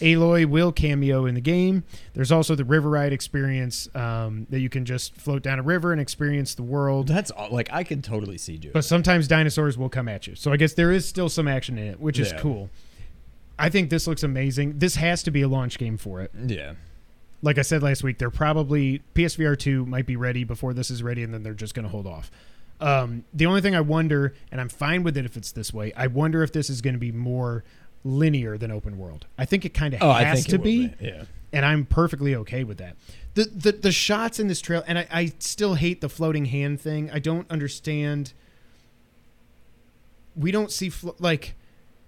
Aloy 0.00 0.44
will 0.46 0.72
cameo 0.72 1.26
in 1.26 1.34
the 1.34 1.40
game. 1.40 1.84
There's 2.14 2.32
also 2.32 2.54
the 2.54 2.64
river 2.64 2.90
ride 2.90 3.12
experience 3.12 3.88
um, 3.94 4.46
that 4.50 4.60
you 4.60 4.68
can 4.68 4.84
just 4.84 5.14
float 5.16 5.42
down 5.42 5.58
a 5.58 5.62
river 5.62 5.92
and 5.92 6.00
experience 6.00 6.54
the 6.54 6.62
world. 6.62 7.08
That's 7.08 7.30
all, 7.30 7.50
like 7.50 7.68
I 7.72 7.84
can 7.84 8.02
totally 8.02 8.38
see 8.38 8.56
doing. 8.58 8.72
But 8.72 8.84
sometimes 8.84 9.28
dinosaurs 9.28 9.78
will 9.78 9.88
come 9.88 10.08
at 10.08 10.26
you. 10.26 10.34
So 10.34 10.52
I 10.52 10.56
guess 10.56 10.74
there 10.74 10.90
is 10.92 11.06
still 11.08 11.28
some 11.28 11.46
action 11.48 11.78
in 11.78 11.86
it, 11.86 12.00
which 12.00 12.18
is 12.18 12.32
Yeah. 12.32 12.40
cool. 12.40 12.70
I 13.58 13.68
think 13.68 13.88
this 13.90 14.06
looks 14.06 14.22
amazing. 14.24 14.78
This 14.78 14.96
has 14.96 15.22
to 15.22 15.30
be 15.30 15.42
a 15.42 15.48
launch 15.48 15.78
game 15.78 15.96
for 15.96 16.20
it. 16.20 16.32
Yeah. 16.46 16.72
Like 17.40 17.58
I 17.58 17.62
said 17.62 17.82
last 17.82 18.02
week, 18.02 18.18
they're 18.18 18.30
probably 18.30 19.02
PSVR 19.14 19.54
2 19.56 19.86
might 19.86 20.06
be 20.06 20.16
ready 20.16 20.44
before 20.44 20.72
this 20.74 20.90
is 20.90 21.02
ready, 21.02 21.22
and 21.22 21.32
then 21.32 21.42
they're 21.42 21.54
just 21.54 21.74
going 21.74 21.84
to 21.84 21.90
hold 21.90 22.06
off. 22.06 22.30
Um, 22.80 23.24
the 23.32 23.46
only 23.46 23.60
thing 23.60 23.74
I 23.76 23.80
wonder, 23.80 24.34
and 24.50 24.60
I'm 24.60 24.68
fine 24.68 25.04
with 25.04 25.16
it 25.16 25.24
if 25.24 25.36
it's 25.36 25.52
this 25.52 25.72
way, 25.72 25.92
I 25.96 26.08
wonder 26.08 26.42
if 26.42 26.52
this 26.52 26.68
is 26.68 26.80
going 26.80 26.94
to 26.94 27.00
be 27.00 27.12
more 27.12 27.62
linear 28.04 28.56
than 28.58 28.70
open 28.70 28.98
world. 28.98 29.26
I 29.38 29.44
think 29.46 29.64
it 29.64 29.72
kind 29.74 29.94
of 29.94 30.02
Oh, 30.02 30.12
has 30.12 30.44
to 30.46 30.58
be, 30.58 30.88
be. 30.88 30.94
Yeah. 31.06 31.24
and 31.52 31.64
I'm 31.64 31.84
perfectly 31.86 32.34
okay 32.36 32.62
with 32.64 32.78
that. 32.78 32.96
The 33.34 33.44
the, 33.44 33.72
the 33.72 33.92
shots 33.92 34.38
in 34.38 34.46
this 34.48 34.60
trail, 34.60 34.84
and 34.86 34.98
I, 34.98 35.06
I 35.10 35.32
still 35.40 35.74
hate 35.74 36.00
the 36.00 36.08
floating 36.08 36.44
hand 36.44 36.80
thing. 36.80 37.10
I 37.12 37.18
don't 37.18 37.50
understand. 37.50 38.32
We 40.36 40.50
don't 40.50 40.70
see 40.70 40.88
flo- 40.90 41.16
like, 41.18 41.54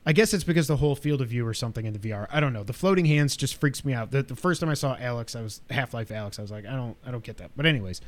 I 0.05 0.13
guess 0.13 0.35
it's 0.35 0.45
because 0.45 0.67
the 0.67 0.77
whole 0.77 0.97
field 0.97 1.21
of 1.21 1.29
view 1.29 1.47
or 1.47 1.55
something 1.55 1.87
in 1.87 1.93
the 1.93 1.99
VR. 1.99 2.27
I 2.31 2.41
don't 2.41 2.53
know. 2.53 2.63
The 2.65 2.73
floating 2.73 3.07
hands 3.07 3.37
just 3.37 3.55
freaks 3.59 3.85
me 3.85 3.93
out. 3.93 4.11
The, 4.11 4.23
the 4.23 4.37
first 4.37 4.61
time 4.61 4.71
I 4.71 4.75
saw 4.75 4.97
Alyx, 4.97 5.35
I 5.37 5.43
was 5.43 5.61
Half 5.71 5.95
Life 5.95 6.09
Alyx. 6.09 6.39
I 6.39 6.43
was 6.43 6.51
like, 6.51 6.67
I 6.67 6.73
don't 6.75 6.97
I 7.07 7.11
don't 7.11 7.25
get 7.25 7.37
that. 7.39 7.51
But 7.57 7.67
anyways, 7.67 8.01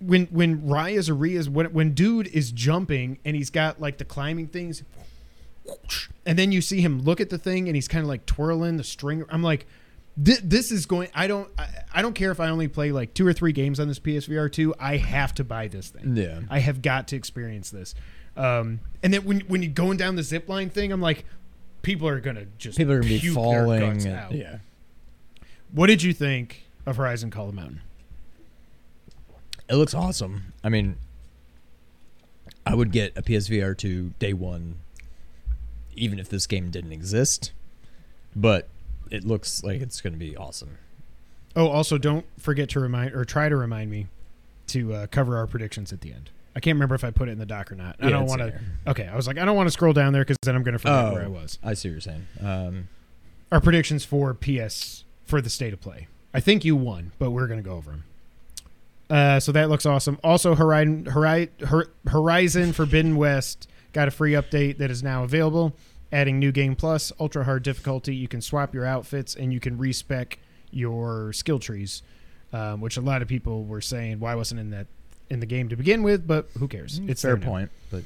when 0.00 0.26
when 0.26 0.66
Raya's 0.68 1.08
or 1.08 1.14
Ria's 1.14 1.48
when 1.48 1.66
when 1.72 1.94
dude 1.94 2.26
is 2.28 2.50
jumping 2.52 3.18
and 3.24 3.36
he's 3.36 3.50
got 3.50 3.80
like 3.80 3.98
the 3.98 4.04
climbing 4.04 4.48
things, 4.48 4.82
and 6.26 6.38
then 6.38 6.52
you 6.52 6.60
see 6.60 6.80
him 6.80 7.02
look 7.02 7.20
at 7.20 7.30
the 7.30 7.38
thing 7.38 7.68
and 7.68 7.74
he's 7.76 7.88
kind 7.88 8.02
of 8.02 8.08
like 8.08 8.26
twirling 8.26 8.76
the 8.76 8.84
string. 8.84 9.24
I'm 9.30 9.42
like, 9.42 9.66
thi- 10.22 10.38
this 10.42 10.70
is 10.72 10.86
going. 10.86 11.08
I 11.14 11.26
don't. 11.26 11.48
I, 11.58 11.66
I 11.94 12.02
don't 12.02 12.14
care 12.14 12.30
if 12.30 12.40
I 12.40 12.48
only 12.48 12.68
play 12.68 12.92
like 12.92 13.14
two 13.14 13.26
or 13.26 13.32
three 13.32 13.52
games 13.52 13.78
on 13.80 13.88
this 13.88 13.98
PSVR 13.98 14.50
two. 14.52 14.74
I 14.78 14.96
have 14.98 15.34
to 15.36 15.44
buy 15.44 15.68
this 15.68 15.88
thing. 15.88 16.16
Yeah. 16.16 16.40
I 16.50 16.58
have 16.60 16.82
got 16.82 17.08
to 17.08 17.16
experience 17.16 17.70
this. 17.70 17.94
Um, 18.36 18.80
and 19.02 19.14
then 19.14 19.24
when 19.24 19.40
when 19.42 19.62
you're 19.62 19.72
going 19.72 19.96
down 19.96 20.16
the 20.16 20.22
zip 20.22 20.48
line 20.48 20.68
thing, 20.70 20.90
I'm 20.92 21.00
like, 21.00 21.24
people 21.82 22.08
are 22.08 22.20
gonna 22.20 22.46
just 22.58 22.76
People 22.78 22.94
are 22.94 23.00
gonna 23.00 23.08
be 23.20 23.28
falling. 23.28 23.82
and- 23.82 24.06
out. 24.08 24.32
yeah. 24.32 24.58
What 25.72 25.86
did 25.88 26.02
you 26.02 26.12
think 26.12 26.64
of 26.86 26.96
Horizon 26.96 27.30
Call 27.30 27.48
of 27.48 27.54
Mountain? 27.54 27.80
It 29.68 29.74
looks 29.76 29.94
awesome. 29.94 30.52
I 30.62 30.68
mean, 30.68 30.96
I 32.66 32.74
would 32.74 32.92
get 32.92 33.16
a 33.16 33.22
PSVR 33.22 33.76
2 33.76 34.12
day 34.18 34.32
one, 34.34 34.76
even 35.96 36.18
if 36.18 36.28
this 36.28 36.46
game 36.46 36.70
didn't 36.70 36.92
exist. 36.92 37.52
But 38.36 38.68
it 39.10 39.24
looks 39.24 39.62
like 39.62 39.80
it's 39.80 40.00
going 40.00 40.12
to 40.12 40.18
be 40.18 40.36
awesome. 40.36 40.78
Oh, 41.56 41.68
also 41.68 41.98
don't 41.98 42.24
forget 42.38 42.68
to 42.70 42.80
remind 42.80 43.14
or 43.14 43.24
try 43.24 43.48
to 43.48 43.56
remind 43.56 43.90
me 43.90 44.08
to 44.68 44.92
uh, 44.94 45.06
cover 45.06 45.36
our 45.36 45.46
predictions 45.46 45.92
at 45.92 46.00
the 46.00 46.12
end. 46.12 46.30
I 46.56 46.60
can't 46.60 46.74
remember 46.76 46.94
if 46.94 47.04
I 47.04 47.10
put 47.10 47.28
it 47.28 47.32
in 47.32 47.38
the 47.38 47.46
doc 47.46 47.70
or 47.70 47.74
not. 47.74 47.96
I 48.00 48.04
Yeah, 48.06 48.10
don't 48.10 48.26
want 48.26 48.40
to. 48.40 48.60
Okay, 48.88 49.06
I 49.06 49.14
was 49.16 49.26
like, 49.26 49.38
I 49.38 49.44
don't 49.44 49.56
want 49.56 49.66
to 49.66 49.72
scroll 49.72 49.92
down 49.92 50.12
there 50.12 50.22
because 50.22 50.36
then 50.42 50.54
I'm 50.56 50.62
going 50.62 50.72
to 50.74 50.78
forget 50.78 51.06
Oh. 51.06 51.12
where 51.12 51.24
I 51.24 51.28
was. 51.28 51.58
I 51.62 51.74
see 51.74 51.88
what 51.88 51.92
you're 51.92 52.00
saying. 52.00 52.26
Um, 52.42 52.88
Our 53.52 53.60
predictions 53.60 54.04
for 54.04 54.34
PS 54.34 55.04
for 55.24 55.40
the 55.40 55.50
state 55.50 55.72
of 55.72 55.80
play. 55.80 56.08
I 56.32 56.40
think 56.40 56.64
you 56.64 56.74
won, 56.76 57.12
but 57.18 57.30
we're 57.30 57.46
going 57.46 57.62
to 57.62 57.68
go 57.68 57.74
over 57.76 57.90
them. 57.90 58.04
Uh, 59.10 59.38
so 59.38 59.52
that 59.52 59.68
looks 59.68 59.84
awesome. 59.86 60.18
Also, 60.24 60.54
Horizon, 60.54 61.06
Horizon, 61.06 61.50
Horizon 62.08 62.72
Forbidden 62.72 63.16
West 63.16 63.68
got 63.94 64.08
a 64.08 64.10
free 64.10 64.32
update 64.32 64.76
that 64.78 64.90
is 64.90 65.02
now 65.02 65.24
available, 65.24 65.74
adding 66.12 66.38
new 66.38 66.52
game 66.52 66.76
plus, 66.76 67.10
ultra 67.18 67.44
hard 67.44 67.62
difficulty. 67.62 68.14
You 68.14 68.28
can 68.28 68.42
swap 68.42 68.74
your 68.74 68.84
outfits 68.84 69.34
and 69.34 69.52
you 69.52 69.60
can 69.60 69.78
respec 69.78 70.38
your 70.70 71.32
skill 71.32 71.58
trees, 71.58 72.02
um, 72.52 72.80
which 72.82 72.96
a 72.98 73.00
lot 73.00 73.22
of 73.22 73.28
people 73.28 73.64
were 73.64 73.80
saying 73.80 74.20
why 74.20 74.34
wasn't 74.34 74.60
in 74.60 74.70
that 74.70 74.88
in 75.30 75.40
the 75.40 75.46
game 75.46 75.70
to 75.70 75.76
begin 75.76 76.02
with, 76.02 76.26
but 76.26 76.50
who 76.58 76.68
cares? 76.68 77.00
It's 77.06 77.22
fair 77.22 77.36
there 77.36 77.40
now. 77.40 77.46
point. 77.46 77.70
But 77.90 78.02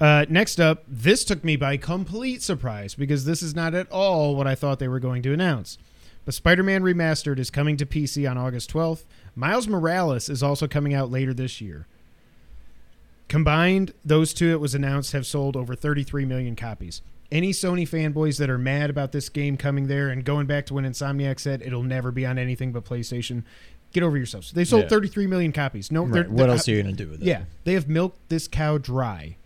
Uh, 0.00 0.24
next 0.30 0.58
up, 0.60 0.84
this 0.88 1.24
took 1.24 1.44
me 1.44 1.56
by 1.56 1.76
complete 1.76 2.40
surprise 2.42 2.94
because 2.94 3.24
this 3.26 3.42
is 3.42 3.54
not 3.54 3.74
at 3.74 3.90
all 3.90 4.34
what 4.34 4.46
I 4.46 4.54
thought 4.54 4.78
they 4.78 4.88
were 4.88 5.00
going 5.00 5.22
to 5.22 5.32
announce. 5.32 5.76
But 6.24 6.34
Spider 6.34 6.62
Man 6.62 6.82
Remastered 6.82 7.38
is 7.38 7.50
coming 7.50 7.76
to 7.76 7.84
PC 7.84 8.30
on 8.30 8.38
August 8.38 8.72
12th. 8.72 9.04
Miles 9.34 9.68
Morales 9.68 10.28
is 10.30 10.42
also 10.42 10.66
coming 10.66 10.94
out 10.94 11.10
later 11.10 11.34
this 11.34 11.60
year. 11.60 11.86
Combined, 13.30 13.94
those 14.04 14.34
two, 14.34 14.50
it 14.50 14.58
was 14.60 14.74
announced, 14.74 15.12
have 15.12 15.24
sold 15.24 15.56
over 15.56 15.76
33 15.76 16.24
million 16.24 16.56
copies. 16.56 17.00
Any 17.30 17.52
Sony 17.52 17.88
fanboys 17.88 18.38
that 18.40 18.50
are 18.50 18.58
mad 18.58 18.90
about 18.90 19.12
this 19.12 19.28
game 19.28 19.56
coming 19.56 19.86
there 19.86 20.08
and 20.08 20.24
going 20.24 20.46
back 20.46 20.66
to 20.66 20.74
when 20.74 20.84
Insomniac 20.84 21.38
said 21.38 21.62
it'll 21.62 21.84
never 21.84 22.10
be 22.10 22.26
on 22.26 22.38
anything 22.38 22.72
but 22.72 22.84
PlayStation, 22.84 23.44
get 23.92 24.02
over 24.02 24.16
yourselves. 24.16 24.50
They 24.50 24.64
sold 24.64 24.82
Yeah. 24.82 24.88
33 24.88 25.28
million 25.28 25.52
copies. 25.52 25.92
No, 25.92 26.08
they're- 26.08 26.24
right, 26.24 26.30
what 26.32 26.50
else 26.50 26.66
are 26.68 26.72
you 26.72 26.82
going 26.82 26.96
to 26.96 27.04
do 27.04 27.08
with 27.08 27.22
it? 27.22 27.26
yeah, 27.26 27.44
they 27.62 27.74
have 27.74 27.88
milked 27.88 28.18
this 28.30 28.48
cow 28.48 28.78
dry. 28.78 29.36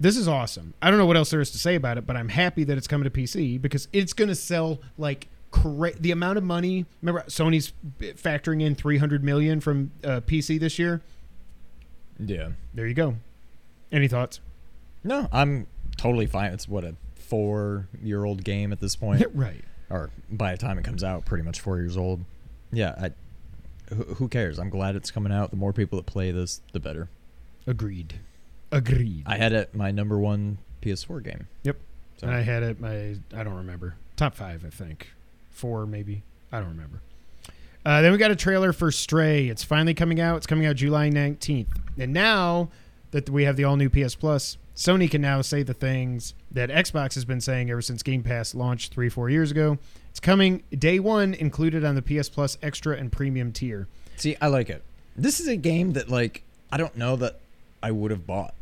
This 0.00 0.16
is 0.16 0.26
awesome. 0.26 0.72
I 0.80 0.88
don't 0.88 0.98
know 0.98 1.04
what 1.06 1.18
else 1.18 1.28
there 1.28 1.42
is 1.42 1.50
to 1.50 1.58
say 1.58 1.74
about 1.74 1.98
it, 1.98 2.06
but 2.06 2.16
I'm 2.16 2.30
happy 2.30 2.64
that 2.64 2.78
it's 2.78 2.86
coming 2.88 3.04
to 3.04 3.10
PC 3.10 3.60
because 3.60 3.86
it's 3.92 4.14
going 4.14 4.28
to 4.28 4.34
sell 4.34 4.80
like 4.96 5.28
cra- 5.50 5.94
the 6.00 6.10
amount 6.10 6.38
of 6.38 6.44
money. 6.44 6.86
Remember, 7.02 7.22
Sony's 7.28 7.74
factoring 8.00 8.62
in 8.62 8.74
300 8.74 9.22
million 9.22 9.60
from 9.60 9.90
uh, 10.02 10.20
PC 10.26 10.58
this 10.58 10.78
year. 10.78 11.02
Yeah. 12.18 12.50
There 12.74 12.86
you 12.86 12.94
go. 12.94 13.16
Any 13.92 14.08
thoughts? 14.08 14.40
No, 15.04 15.28
I'm 15.32 15.66
totally 15.96 16.26
fine. 16.26 16.52
It's 16.52 16.68
what 16.68 16.84
a 16.84 16.96
four 17.14 17.88
year 18.02 18.24
old 18.24 18.44
game 18.44 18.72
at 18.72 18.80
this 18.80 18.96
point. 18.96 19.24
right. 19.34 19.64
or 19.90 20.10
by 20.30 20.52
the 20.52 20.58
time 20.58 20.78
it 20.78 20.84
comes 20.84 21.04
out, 21.04 21.24
pretty 21.24 21.44
much 21.44 21.60
four 21.60 21.78
years 21.78 21.96
old. 21.96 22.24
Yeah, 22.72 22.94
I, 23.90 23.94
who, 23.94 24.28
cares? 24.28 24.58
I'm 24.58 24.70
glad 24.70 24.96
it's 24.96 25.10
coming 25.10 25.32
out. 25.32 25.50
The 25.50 25.56
more 25.56 25.72
people 25.72 25.96
that 25.96 26.06
play 26.06 26.32
this, 26.32 26.60
the 26.72 26.80
better. 26.80 27.08
Agreed. 27.66 28.20
Agreed. 28.72 29.22
I 29.26 29.36
had 29.36 29.52
it 29.52 29.74
my 29.74 29.92
number 29.92 30.18
one 30.18 30.58
PS4 30.82 31.22
game. 31.22 31.46
Yep. 31.62 31.76
So, 32.18 32.26
And 32.26 32.36
I 32.36 32.40
had 32.42 32.62
it 32.62 32.80
my 32.80 33.16
I 33.34 33.44
don't 33.44 33.54
remember 33.54 33.96
top 34.16 34.34
five 34.34 34.64
I 34.64 34.70
think 34.70 35.12
four 35.50 35.86
maybe 35.86 36.22
I 36.50 36.58
don't 36.60 36.70
remember. 36.70 37.00
Uh, 37.86 38.02
then 38.02 38.10
we 38.10 38.18
got 38.18 38.32
a 38.32 38.36
trailer 38.36 38.72
for 38.72 38.90
Stray. 38.90 39.46
It's 39.46 39.62
finally 39.62 39.94
coming 39.94 40.20
out. 40.20 40.38
It's 40.38 40.46
coming 40.46 40.66
out 40.66 40.74
July 40.74 41.08
nineteenth. 41.08 41.68
And 41.96 42.12
now 42.12 42.68
that 43.12 43.30
we 43.30 43.44
have 43.44 43.54
the 43.54 43.62
all 43.62 43.76
new 43.76 43.88
PS 43.88 44.16
Plus, 44.16 44.58
Sony 44.74 45.08
can 45.08 45.22
now 45.22 45.40
say 45.40 45.62
the 45.62 45.72
things 45.72 46.34
that 46.50 46.68
Xbox 46.68 47.14
has 47.14 47.24
been 47.24 47.40
saying 47.40 47.70
ever 47.70 47.80
since 47.80 48.02
Game 48.02 48.24
Pass 48.24 48.56
launched 48.56 48.92
three 48.92 49.08
four 49.08 49.30
years 49.30 49.52
ago. 49.52 49.78
It's 50.10 50.18
coming 50.18 50.64
day 50.76 50.98
one, 50.98 51.32
included 51.34 51.84
on 51.84 51.94
the 51.94 52.02
PS 52.02 52.28
Plus 52.28 52.58
Extra 52.60 52.96
and 52.96 53.12
Premium 53.12 53.52
tier. 53.52 53.86
see, 54.16 54.36
I 54.40 54.48
like 54.48 54.68
it. 54.68 54.82
This 55.14 55.38
is 55.38 55.46
a 55.46 55.56
game 55.56 55.92
that 55.92 56.08
like 56.08 56.42
I 56.72 56.78
don't 56.78 56.96
know 56.96 57.14
that 57.14 57.38
I 57.84 57.92
would 57.92 58.10
have 58.10 58.26
bought, 58.26 58.54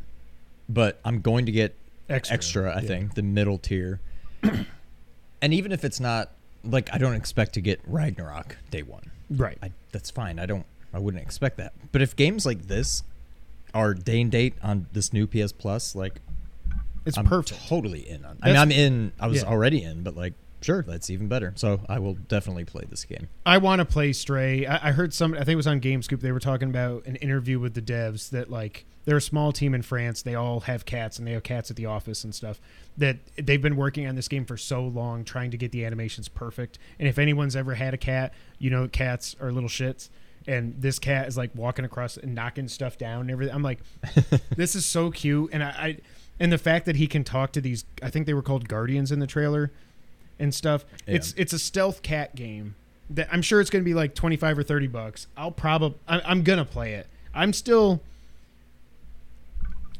but 0.68 1.00
I'm 1.02 1.22
going 1.22 1.46
to 1.46 1.52
get 1.52 1.74
Extra, 2.10 2.34
extra. 2.34 2.70
I 2.72 2.80
yeah. 2.82 2.88
think 2.88 3.14
the 3.14 3.22
middle 3.22 3.56
tier, 3.56 4.00
and 4.42 5.54
even 5.54 5.72
if 5.72 5.82
it's 5.82 5.98
not 5.98 6.30
like 6.64 6.88
I 6.92 6.98
don't 6.98 7.14
expect 7.14 7.54
to 7.54 7.60
get 7.60 7.80
Ragnarok 7.86 8.56
day 8.70 8.82
one. 8.82 9.10
Right. 9.30 9.58
I, 9.62 9.72
that's 9.92 10.10
fine. 10.10 10.38
I 10.38 10.46
don't. 10.46 10.66
I 10.92 10.98
wouldn't 10.98 11.22
expect 11.22 11.56
that. 11.56 11.72
But 11.92 12.02
if 12.02 12.14
games 12.14 12.46
like 12.46 12.68
this 12.68 13.02
are 13.72 13.94
day 13.94 14.20
and 14.20 14.30
date 14.30 14.54
on 14.62 14.86
this 14.92 15.12
new 15.12 15.26
PS 15.26 15.52
Plus, 15.52 15.94
like 15.96 16.20
It's 17.04 17.18
I'm 17.18 17.26
perfect. 17.26 17.66
totally 17.68 18.08
in 18.08 18.24
on. 18.24 18.38
I 18.42 18.46
mean, 18.48 18.56
I'm 18.56 18.70
in. 18.70 19.12
I 19.18 19.26
was 19.26 19.42
yeah. 19.42 19.48
already 19.48 19.82
in, 19.82 20.02
but 20.02 20.16
like 20.16 20.34
sure, 20.60 20.82
that's 20.82 21.10
even 21.10 21.28
better. 21.28 21.52
So 21.56 21.80
I 21.88 21.98
will 21.98 22.14
definitely 22.14 22.64
play 22.64 22.84
this 22.88 23.04
game. 23.04 23.28
I 23.44 23.58
want 23.58 23.80
to 23.80 23.84
play 23.84 24.12
Stray. 24.12 24.66
I, 24.66 24.88
I 24.88 24.92
heard 24.92 25.12
some. 25.12 25.34
I 25.34 25.38
think 25.38 25.50
it 25.50 25.56
was 25.56 25.66
on 25.66 25.80
GameScoop. 25.80 26.20
They 26.20 26.32
were 26.32 26.40
talking 26.40 26.68
about 26.70 27.04
an 27.06 27.16
interview 27.16 27.58
with 27.58 27.74
the 27.74 27.82
devs 27.82 28.30
that 28.30 28.50
like 28.50 28.84
they're 29.04 29.16
a 29.16 29.22
small 29.22 29.52
team 29.52 29.74
in 29.74 29.82
France. 29.82 30.22
They 30.22 30.34
all 30.34 30.60
have 30.60 30.84
cats 30.84 31.18
and 31.18 31.26
they 31.26 31.32
have 31.32 31.42
cats 31.42 31.70
at 31.70 31.76
the 31.76 31.86
office 31.86 32.24
and 32.24 32.34
stuff. 32.34 32.60
That 32.96 33.18
they've 33.36 33.60
been 33.60 33.76
working 33.76 34.06
on 34.06 34.14
this 34.14 34.28
game 34.28 34.44
for 34.44 34.56
so 34.56 34.82
long, 34.82 35.24
trying 35.24 35.50
to 35.50 35.56
get 35.56 35.72
the 35.72 35.84
animations 35.84 36.28
perfect. 36.28 36.78
And 36.98 37.08
if 37.08 37.18
anyone's 37.18 37.56
ever 37.56 37.74
had 37.74 37.94
a 37.94 37.98
cat, 37.98 38.32
you 38.58 38.70
know 38.70 38.88
cats 38.88 39.36
are 39.40 39.52
little 39.52 39.68
shits. 39.68 40.08
And 40.46 40.74
this 40.80 40.98
cat 40.98 41.26
is 41.26 41.36
like 41.36 41.50
walking 41.54 41.84
across 41.84 42.16
and 42.16 42.34
knocking 42.34 42.68
stuff 42.68 42.98
down 42.98 43.22
and 43.22 43.30
everything. 43.30 43.54
I'm 43.54 43.62
like, 43.62 43.80
this 44.56 44.74
is 44.74 44.84
so 44.84 45.10
cute. 45.10 45.50
And 45.52 45.62
I, 45.62 45.68
I 45.68 45.98
and 46.38 46.52
the 46.52 46.58
fact 46.58 46.86
that 46.86 46.96
he 46.96 47.06
can 47.06 47.24
talk 47.24 47.52
to 47.52 47.60
these, 47.60 47.84
I 48.02 48.10
think 48.10 48.26
they 48.26 48.34
were 48.34 48.42
called 48.42 48.68
guardians 48.68 49.10
in 49.10 49.20
the 49.20 49.26
trailer 49.26 49.72
and 50.38 50.54
stuff. 50.54 50.84
Yeah. 51.06 51.16
It's 51.16 51.34
it's 51.36 51.52
a 51.52 51.58
stealth 51.58 52.02
cat 52.02 52.34
game 52.34 52.74
that 53.10 53.28
I'm 53.30 53.42
sure 53.42 53.60
it's 53.60 53.70
going 53.70 53.82
to 53.82 53.88
be 53.88 53.94
like 53.94 54.14
25 54.14 54.58
or 54.58 54.62
30 54.62 54.86
bucks. 54.88 55.26
I'll 55.36 55.50
probably 55.50 55.98
I'm 56.06 56.42
going 56.42 56.58
to 56.58 56.64
play 56.64 56.94
it. 56.94 57.06
I'm 57.34 57.52
still 57.52 58.00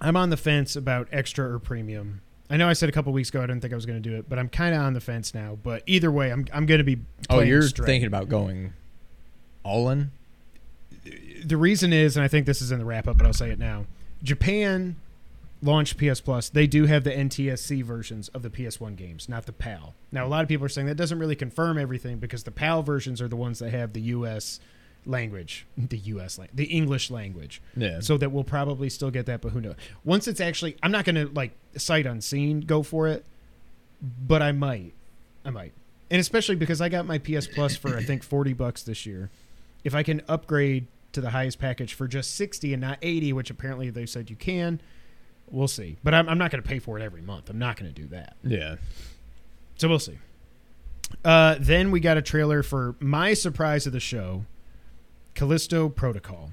I'm 0.01 0.17
on 0.17 0.31
the 0.31 0.37
fence 0.37 0.77
about 0.77 1.09
extra 1.13 1.51
or 1.53 1.59
premium. 1.59 2.21
I 2.51 2.57
know 2.57 2.69
I 2.69 2.75
said 2.75 2.89
a 2.89 2.93
couple 2.93 3.13
weeks 3.13 3.31
ago 3.31 3.43
I 3.43 3.47
didn't 3.47 3.63
think 3.63 3.73
I 3.73 3.77
was 3.77 3.87
going 3.87 4.03
to 4.03 4.09
do 4.09 4.17
it, 4.17 4.29
but 4.29 4.39
I'm 4.39 4.49
kind 4.49 4.75
of 4.75 4.83
on 4.83 4.93
the 4.93 5.01
fence 5.01 5.35
now. 5.35 5.57
But 5.63 5.83
either 5.87 6.11
way, 6.11 6.31
I'm 6.31 6.47
I'm 6.53 6.67
going 6.67 6.79
to 6.79 6.85
be. 6.85 6.99
Oh, 7.31 7.41
you're 7.41 7.63
Stray. 7.63 7.87
thinking 7.87 8.07
about 8.07 8.29
going 8.29 8.75
all 9.63 9.89
in? 9.89 10.11
the 11.45 11.57
reason 11.57 11.93
is, 11.93 12.17
and 12.17 12.25
I 12.25 12.29
think 12.29 12.47
this 12.47 12.63
is 12.63 12.73
in 12.73 12.79
the 12.79 12.85
wrap 12.85 13.07
up, 13.07 13.19
but 13.19 13.27
I'll 13.27 13.33
say 13.33 13.51
it 13.51 13.59
now. 13.59 13.87
Japan 14.23 14.97
launched 15.63 15.99
PS 15.99 16.21
Plus. 16.21 16.49
They 16.49 16.67
do 16.67 16.87
have 16.87 17.05
the 17.05 17.11
NTSC 17.11 17.83
versions 17.85 18.29
of 18.29 18.43
the 18.43 18.51
PS1 18.51 18.97
games, 18.97 19.29
not 19.29 19.47
the 19.47 19.53
PAL. 19.53 19.95
Now, 20.11 20.27
a 20.27 20.29
lot 20.29 20.43
of 20.43 20.49
people 20.49 20.65
are 20.67 20.71
saying 20.71 20.87
that 20.87 20.97
doesn't 20.97 21.19
really 21.19 21.37
confirm 21.37 21.79
everything 21.79 22.19
because 22.19 22.45
the 22.45 22.51
PAL 22.51 22.83
versions 22.83 23.21
are 23.21 23.29
the 23.29 23.37
ones 23.37 23.59
that 23.59 23.71
have 23.71 23.93
the 23.93 24.01
US 24.03 24.61
language, 25.07 25.67
the 25.77 25.99
US 25.99 26.39
lang- 26.39 26.49
the 26.55 26.65
English 26.65 27.11
language. 27.11 27.61
Yeah. 27.77 28.01
So 28.01 28.17
that 28.19 28.31
we'll 28.33 28.45
probably 28.45 28.89
still 28.91 29.11
get 29.11 29.27
that, 29.27 29.41
but 29.41 29.53
who 29.53 29.61
knows? 29.61 29.77
Once 30.05 30.27
it's 30.29 30.41
actually, 30.41 30.77
I'm 30.83 30.91
not 30.93 31.05
going 31.05 31.17
to 31.17 31.27
like 31.35 31.53
sight 31.77 32.07
unseen 32.07 32.61
go 32.61 32.83
for 32.83 33.09
it, 33.09 33.25
but 34.01 34.43
I 34.43 34.53
might, 34.53 34.93
I 35.45 35.51
might, 35.51 35.73
and 36.11 36.21
especially 36.21 36.57
because 36.57 36.81
I 36.81 36.89
got 36.89 37.07
my 37.07 37.19
PS 37.19 37.47
Plus 37.47 37.77
for 37.77 37.97
I 37.97 38.03
think 38.03 38.23
40 38.25 38.53
bucks 38.53 38.83
this 38.83 39.07
year. 39.07 39.31
If 39.85 39.95
I 39.95 40.03
can 40.03 40.23
upgrade 40.29 40.87
to 41.13 41.21
the 41.21 41.31
highest 41.31 41.59
package 41.59 41.95
for 41.95 42.09
just 42.09 42.35
60 42.37 42.73
and 42.73 42.81
not 42.81 42.99
80, 43.03 43.33
which 43.35 43.51
apparently 43.51 43.91
they 43.91 44.07
said 44.07 44.31
you 44.31 44.37
can, 44.37 44.81
we'll 45.51 45.69
see. 45.69 45.97
But 46.03 46.15
I'm, 46.15 46.29
I'm 46.29 46.39
not 46.39 46.51
going 46.51 46.63
to 46.63 46.69
pay 46.69 46.79
for 46.79 46.99
it 46.99 47.03
every 47.03 47.21
month. 47.23 47.51
I'm 47.51 47.59
not 47.59 47.77
going 47.77 47.93
to 47.93 48.03
do 48.03 48.09
that. 48.09 48.37
yeah. 48.43 48.77
So 49.77 49.89
we'll 49.89 49.99
see. 49.99 50.19
Uh, 51.25 51.57
then 51.61 51.91
we 51.91 52.01
got 52.01 52.17
a 52.17 52.23
trailer 52.23 52.63
for 52.63 52.95
my 53.01 53.35
surprise 53.35 53.87
of 53.87 53.93
the 53.93 54.01
show, 54.01 54.45
Callisto 55.35 55.89
Protocol, 55.89 56.53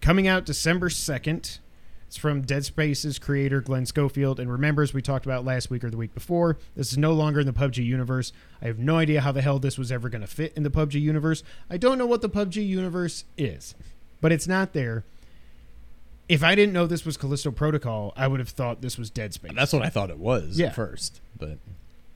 coming 0.00 0.26
out 0.26 0.44
December 0.46 0.90
second. 0.90 1.58
It's 2.06 2.16
from 2.16 2.42
Dead 2.42 2.64
Space's 2.64 3.20
creator 3.20 3.60
Glen 3.60 3.86
Schofield, 3.86 4.40
and 4.40 4.50
remember, 4.50 4.82
as 4.82 4.92
we 4.92 5.00
talked 5.00 5.26
about 5.26 5.44
last 5.44 5.70
week 5.70 5.84
or 5.84 5.90
the 5.90 5.96
week 5.96 6.12
before, 6.12 6.58
this 6.74 6.90
is 6.90 6.98
no 6.98 7.12
longer 7.12 7.38
in 7.38 7.46
the 7.46 7.52
PUBG 7.52 7.84
universe. 7.84 8.32
I 8.60 8.66
have 8.66 8.80
no 8.80 8.96
idea 8.96 9.20
how 9.20 9.30
the 9.30 9.42
hell 9.42 9.60
this 9.60 9.78
was 9.78 9.92
ever 9.92 10.08
going 10.08 10.22
to 10.22 10.26
fit 10.26 10.52
in 10.56 10.64
the 10.64 10.70
PUBG 10.70 11.00
universe. 11.00 11.44
I 11.70 11.76
don't 11.76 11.98
know 11.98 12.06
what 12.06 12.20
the 12.20 12.28
PUBG 12.28 12.66
universe 12.66 13.24
is, 13.38 13.76
but 14.20 14.32
it's 14.32 14.48
not 14.48 14.72
there. 14.72 15.04
If 16.28 16.42
I 16.42 16.56
didn't 16.56 16.72
know 16.72 16.88
this 16.88 17.04
was 17.06 17.16
Callisto 17.16 17.52
Protocol, 17.52 18.12
I 18.16 18.26
would 18.26 18.40
have 18.40 18.48
thought 18.48 18.80
this 18.82 18.98
was 18.98 19.08
Dead 19.10 19.32
Space. 19.32 19.52
That's 19.54 19.72
what 19.72 19.82
I 19.82 19.88
thought 19.88 20.10
it 20.10 20.18
was 20.18 20.58
Yeah. 20.58 20.68
at 20.68 20.74
first. 20.74 21.20
But 21.38 21.58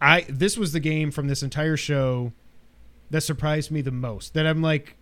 I 0.01 0.23
this 0.29 0.57
was 0.59 0.73
the 0.73 0.81
game 0.81 1.13
from 1.13 1.29
this 1.29 1.43
entire 1.43 1.77
show 1.77 2.33
that 3.11 3.21
surprised 3.21 3.71
me 3.71 3.81
the 3.81 3.91
most. 3.93 4.35
That 4.35 4.45
I'm 4.47 4.61
like, 4.61 4.97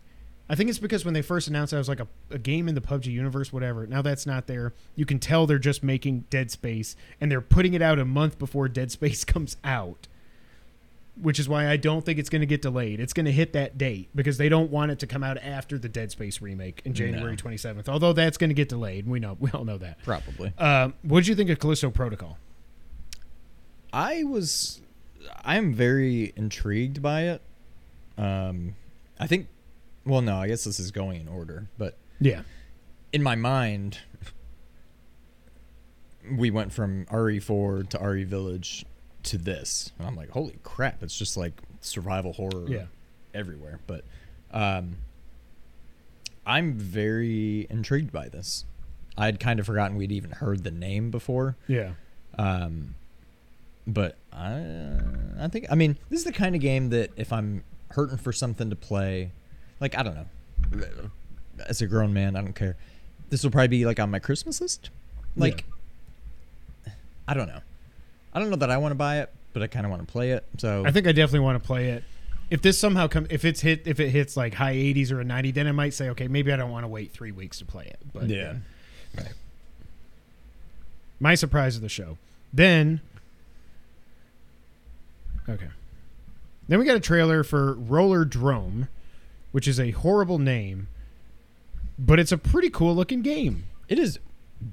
I 0.52 0.54
think 0.54 0.68
it's 0.68 0.78
because 0.78 1.02
when 1.02 1.14
they 1.14 1.22
first 1.22 1.48
announced 1.48 1.72
it, 1.72 1.76
I 1.76 1.78
was 1.78 1.88
like 1.88 2.00
a, 2.00 2.06
a 2.30 2.36
game 2.38 2.68
in 2.68 2.74
the 2.74 2.82
PUBG 2.82 3.06
universe, 3.06 3.54
whatever. 3.54 3.86
Now 3.86 4.02
that's 4.02 4.26
not 4.26 4.46
there. 4.46 4.74
You 4.94 5.06
can 5.06 5.18
tell 5.18 5.46
they're 5.46 5.58
just 5.58 5.82
making 5.82 6.26
Dead 6.28 6.50
Space, 6.50 6.94
and 7.22 7.32
they're 7.32 7.40
putting 7.40 7.72
it 7.72 7.80
out 7.80 7.98
a 7.98 8.04
month 8.04 8.38
before 8.38 8.68
Dead 8.68 8.92
Space 8.92 9.24
comes 9.34 9.56
out. 9.64 10.08
Which 11.20 11.38
is 11.38 11.48
why 11.48 11.68
I 11.68 11.78
don't 11.78 12.04
think 12.04 12.18
it's 12.18 12.28
going 12.28 12.40
to 12.40 12.46
get 12.46 12.60
delayed. 12.60 13.00
It's 13.00 13.14
going 13.14 13.24
to 13.26 13.32
hit 13.32 13.54
that 13.54 13.78
date 13.78 14.10
because 14.14 14.36
they 14.36 14.48
don't 14.50 14.70
want 14.70 14.90
it 14.92 14.98
to 14.98 15.06
come 15.06 15.22
out 15.22 15.38
after 15.38 15.78
the 15.78 15.88
Dead 15.88 16.10
Space 16.10 16.42
remake 16.42 16.82
in 16.84 16.92
January 16.94 17.32
No. 17.32 17.36
27th. 17.36 17.88
Although 17.88 18.12
that's 18.12 18.36
going 18.38 18.50
to 18.50 18.54
get 18.54 18.68
delayed, 18.68 19.06
we 19.08 19.20
know 19.20 19.36
we 19.40 19.50
all 19.52 19.64
know 19.64 19.78
that. 19.78 20.02
probably. 20.04 20.52
Um, 20.58 20.92
what 21.02 21.20
did 21.20 21.28
you 21.28 21.34
think 21.34 21.48
of 21.50 21.58
Callisto 21.58 21.90
Protocol? 21.90 22.36
I 23.92 24.22
was 24.24 24.80
I'm 25.44 25.72
very 25.74 26.32
intrigued 26.36 27.02
by 27.02 27.22
it. 27.22 27.42
Um 28.18 28.74
I 29.20 29.26
think 29.26 29.48
well 30.04 30.20
no, 30.22 30.36
I 30.36 30.48
guess 30.48 30.64
this 30.64 30.78
is 30.80 30.90
going 30.90 31.20
in 31.20 31.28
order, 31.28 31.68
but 31.78 31.96
Yeah, 32.20 32.42
in 33.12 33.22
my 33.22 33.34
mind 33.34 33.98
we 36.30 36.50
went 36.50 36.72
from 36.72 37.04
RE4 37.06 37.88
to 37.90 37.98
RE 37.98 38.24
Village 38.24 38.84
to 39.24 39.38
this. 39.38 39.90
And 39.98 40.06
I'm 40.06 40.14
like, 40.16 40.30
holy 40.30 40.56
crap, 40.62 41.02
it's 41.02 41.16
just 41.18 41.36
like 41.36 41.52
survival 41.80 42.32
horror 42.32 42.66
Yeah. 42.68 42.84
everywhere. 43.34 43.80
But 43.86 44.04
um 44.52 44.98
I'm 46.46 46.74
very 46.74 47.66
intrigued 47.70 48.10
by 48.12 48.28
this. 48.28 48.64
I'd 49.16 49.38
kind 49.38 49.60
of 49.60 49.66
forgotten 49.66 49.96
we'd 49.96 50.10
even 50.12 50.30
heard 50.30 50.64
the 50.64 50.70
name 50.72 51.10
before. 51.10 51.56
yeah. 51.68 51.92
Um, 52.38 52.94
but 53.86 54.16
I, 54.32 54.96
I 55.38 55.48
think 55.48 55.66
I 55.70 55.74
mean 55.74 55.98
this 56.08 56.20
is 56.20 56.24
the 56.24 56.32
kind 56.32 56.54
of 56.54 56.60
game 56.60 56.88
that 56.90 57.10
if 57.16 57.32
I'm 57.32 57.62
hurting 57.90 58.16
for 58.16 58.32
something 58.32 58.70
to 58.70 58.76
play, 58.76 59.32
like 59.82 59.98
I 59.98 60.02
don't 60.04 60.14
know, 60.14 61.10
as 61.66 61.82
a 61.82 61.86
grown 61.86 62.14
man, 62.14 62.36
I 62.36 62.40
don't 62.40 62.54
care. 62.54 62.76
This 63.28 63.42
will 63.42 63.50
probably 63.50 63.68
be 63.68 63.84
like 63.84 63.98
on 63.98 64.10
my 64.10 64.20
Christmas 64.20 64.60
list. 64.60 64.90
Like, 65.36 65.64
I 67.26 67.34
don't 67.34 67.48
know. 67.48 67.60
I 68.32 68.38
don't 68.38 68.48
know 68.48 68.56
that 68.56 68.70
I 68.70 68.78
want 68.78 68.92
to 68.92 68.96
buy 68.96 69.20
it, 69.20 69.32
but 69.52 69.62
I 69.62 69.66
kind 69.66 69.84
of 69.84 69.90
want 69.90 70.06
to 70.06 70.10
play 70.10 70.30
it. 70.30 70.44
So 70.58 70.84
I 70.86 70.92
think 70.92 71.06
I 71.06 71.12
definitely 71.12 71.40
want 71.40 71.60
to 71.60 71.66
play 71.66 71.90
it. 71.90 72.04
If 72.48 72.62
this 72.62 72.78
somehow 72.78 73.08
come, 73.08 73.26
if 73.28 73.44
it's 73.44 73.60
hit, 73.60 73.86
if 73.86 73.98
it 73.98 74.10
hits 74.10 74.36
like 74.36 74.54
high 74.54 74.74
80s 74.74 75.10
or 75.10 75.20
a 75.20 75.24
90, 75.24 75.50
then 75.50 75.66
I 75.66 75.72
might 75.72 75.94
say, 75.94 76.10
okay, 76.10 76.28
maybe 76.28 76.52
I 76.52 76.56
don't 76.56 76.70
want 76.70 76.84
to 76.84 76.88
wait 76.88 77.10
three 77.10 77.32
weeks 77.32 77.58
to 77.58 77.64
play 77.64 77.86
it. 77.86 77.98
But 78.12 78.28
yeah, 78.28 78.56
right. 79.16 79.32
my 81.18 81.34
surprise 81.34 81.76
of 81.76 81.82
the 81.82 81.88
show. 81.88 82.18
Then, 82.52 83.00
okay, 85.48 85.70
then 86.68 86.78
we 86.78 86.84
got 86.84 86.96
a 86.96 87.00
trailer 87.00 87.42
for 87.42 87.74
Rollerdrome, 87.74 88.88
which 89.52 89.68
is 89.68 89.78
a 89.78 89.92
horrible 89.92 90.38
name, 90.38 90.88
but 91.98 92.18
it's 92.18 92.32
a 92.32 92.38
pretty 92.38 92.70
cool 92.70 92.94
looking 92.94 93.22
game. 93.22 93.64
it 93.88 93.98
is 93.98 94.18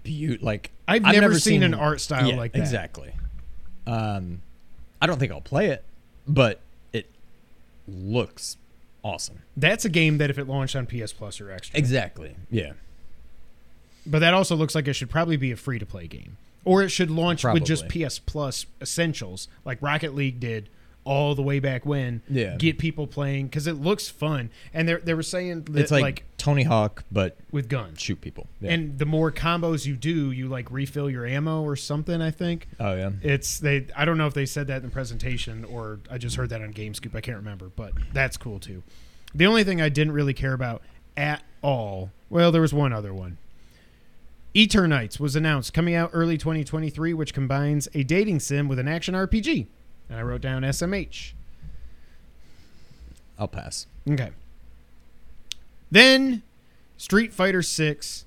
beaut. 0.03 0.41
Like 0.41 0.71
I've, 0.87 1.03
never, 1.03 1.37
seen, 1.39 1.63
an 1.63 1.73
art 1.73 2.01
style 2.01 2.29
Yeah, 2.29 2.37
like 2.37 2.53
that. 2.53 2.59
Exactly. 2.59 3.13
Um, 3.85 4.41
I 5.01 5.07
don't 5.07 5.19
think 5.19 5.31
I'll 5.31 5.41
play 5.41 5.67
it, 5.67 5.83
but 6.27 6.59
it 6.93 7.09
looks 7.87 8.57
awesome. 9.03 9.43
That's 9.55 9.85
a 9.85 9.89
game 9.89 10.17
that 10.17 10.29
if 10.29 10.37
it 10.37 10.47
launched 10.47 10.75
on 10.75 10.85
PS 10.85 11.13
Plus 11.13 11.39
or 11.39 11.51
Extra, 11.51 11.77
Exactly. 11.77 12.35
Yeah. 12.49 12.73
But 14.05 14.19
that 14.19 14.33
also 14.33 14.55
looks 14.55 14.75
like 14.75 14.87
it 14.87 14.93
should 14.93 15.09
probably 15.09 15.37
be 15.37 15.51
a 15.51 15.55
free 15.55 15.79
to 15.79 15.85
play 15.85 16.07
game. 16.07 16.37
Or 16.65 16.83
it 16.83 16.89
should 16.89 17.09
launch 17.09 17.43
with 17.43 17.63
just 17.63 17.87
PS 17.87 18.19
Plus 18.19 18.65
essentials, 18.81 19.47
like 19.65 19.81
Rocket 19.81 20.13
League 20.13 20.39
did 20.39 20.69
all 21.09 21.33
the 21.33 21.41
way 21.41 21.59
back 21.59 21.87
when. 21.87 22.21
Yeah. 22.29 22.55
Get 22.57 22.77
people 22.77 23.07
playing 23.07 23.47
because 23.47 23.65
it 23.65 23.73
looks 23.73 24.07
fun. 24.07 24.51
And 24.75 24.87
they 24.87 24.93
they 24.97 25.15
were 25.15 25.23
saying 25.23 25.63
that 25.63 25.79
It's 25.79 25.91
like, 25.91 26.03
like, 26.03 26.23
Tony 26.37 26.61
Hawk, 26.61 27.03
but 27.11 27.35
with 27.51 27.67
guns. 27.67 27.99
shoot 27.99 28.21
people. 28.21 28.45
Yeah. 28.61 28.73
And 28.73 28.99
the 28.99 29.07
more 29.07 29.31
combos 29.31 29.87
you 29.87 29.95
do, 29.95 30.29
you 30.29 30.47
like 30.47 30.69
refill 30.69 31.09
your 31.09 31.25
ammo 31.25 31.63
or 31.63 31.75
something, 31.75 32.21
I 32.21 32.29
think. 32.29 32.67
oh 32.79 32.93
yeah. 32.95 33.09
It's 33.23 33.59
they 33.59 33.87
I 33.95 34.05
don't 34.05 34.19
know 34.19 34.27
if 34.27 34.35
they 34.35 34.45
said 34.45 34.67
that 34.67 34.77
in 34.77 34.83
the 34.83 34.89
presentation 34.89 35.65
or 35.65 35.99
I 36.11 36.19
just 36.19 36.35
heard 36.35 36.49
that 36.49 36.61
on 36.61 36.73
GameScoop. 36.73 37.15
I 37.15 37.21
can't 37.21 37.37
remember, 37.37 37.71
but 37.75 37.93
that's 38.13 38.37
cool 38.37 38.59
too. 38.59 38.83
The 39.33 39.47
only 39.47 39.63
thing 39.63 39.81
I 39.81 39.89
didn't 39.89 40.13
really 40.13 40.35
care 40.35 40.53
about 40.53 40.83
at 41.17 41.41
all, 41.63 42.11
well, 42.29 42.51
there 42.51 42.61
was 42.61 42.73
one 42.73 42.93
other 42.93 43.15
one. 43.15 43.39
Eternights 44.53 45.19
was 45.19 45.35
announced 45.35 45.73
coming 45.73 45.95
out 45.95 46.11
early 46.13 46.37
2023, 46.37 47.13
which 47.13 47.33
combines 47.33 47.87
a 47.95 48.03
dating 48.03 48.39
sim 48.39 48.67
with 48.67 48.77
an 48.79 48.87
action 48.87 49.15
RPG. 49.15 49.67
And 50.09 50.17
I 50.19 50.23
wrote 50.23 50.41
down 50.41 50.63
SMH. 50.63 51.33
I'll 53.37 53.47
pass. 53.47 53.87
Okay. 54.09 54.31
Then 55.91 56.43
Street 56.97 57.33
Fighter 57.33 57.61
6 57.61 58.25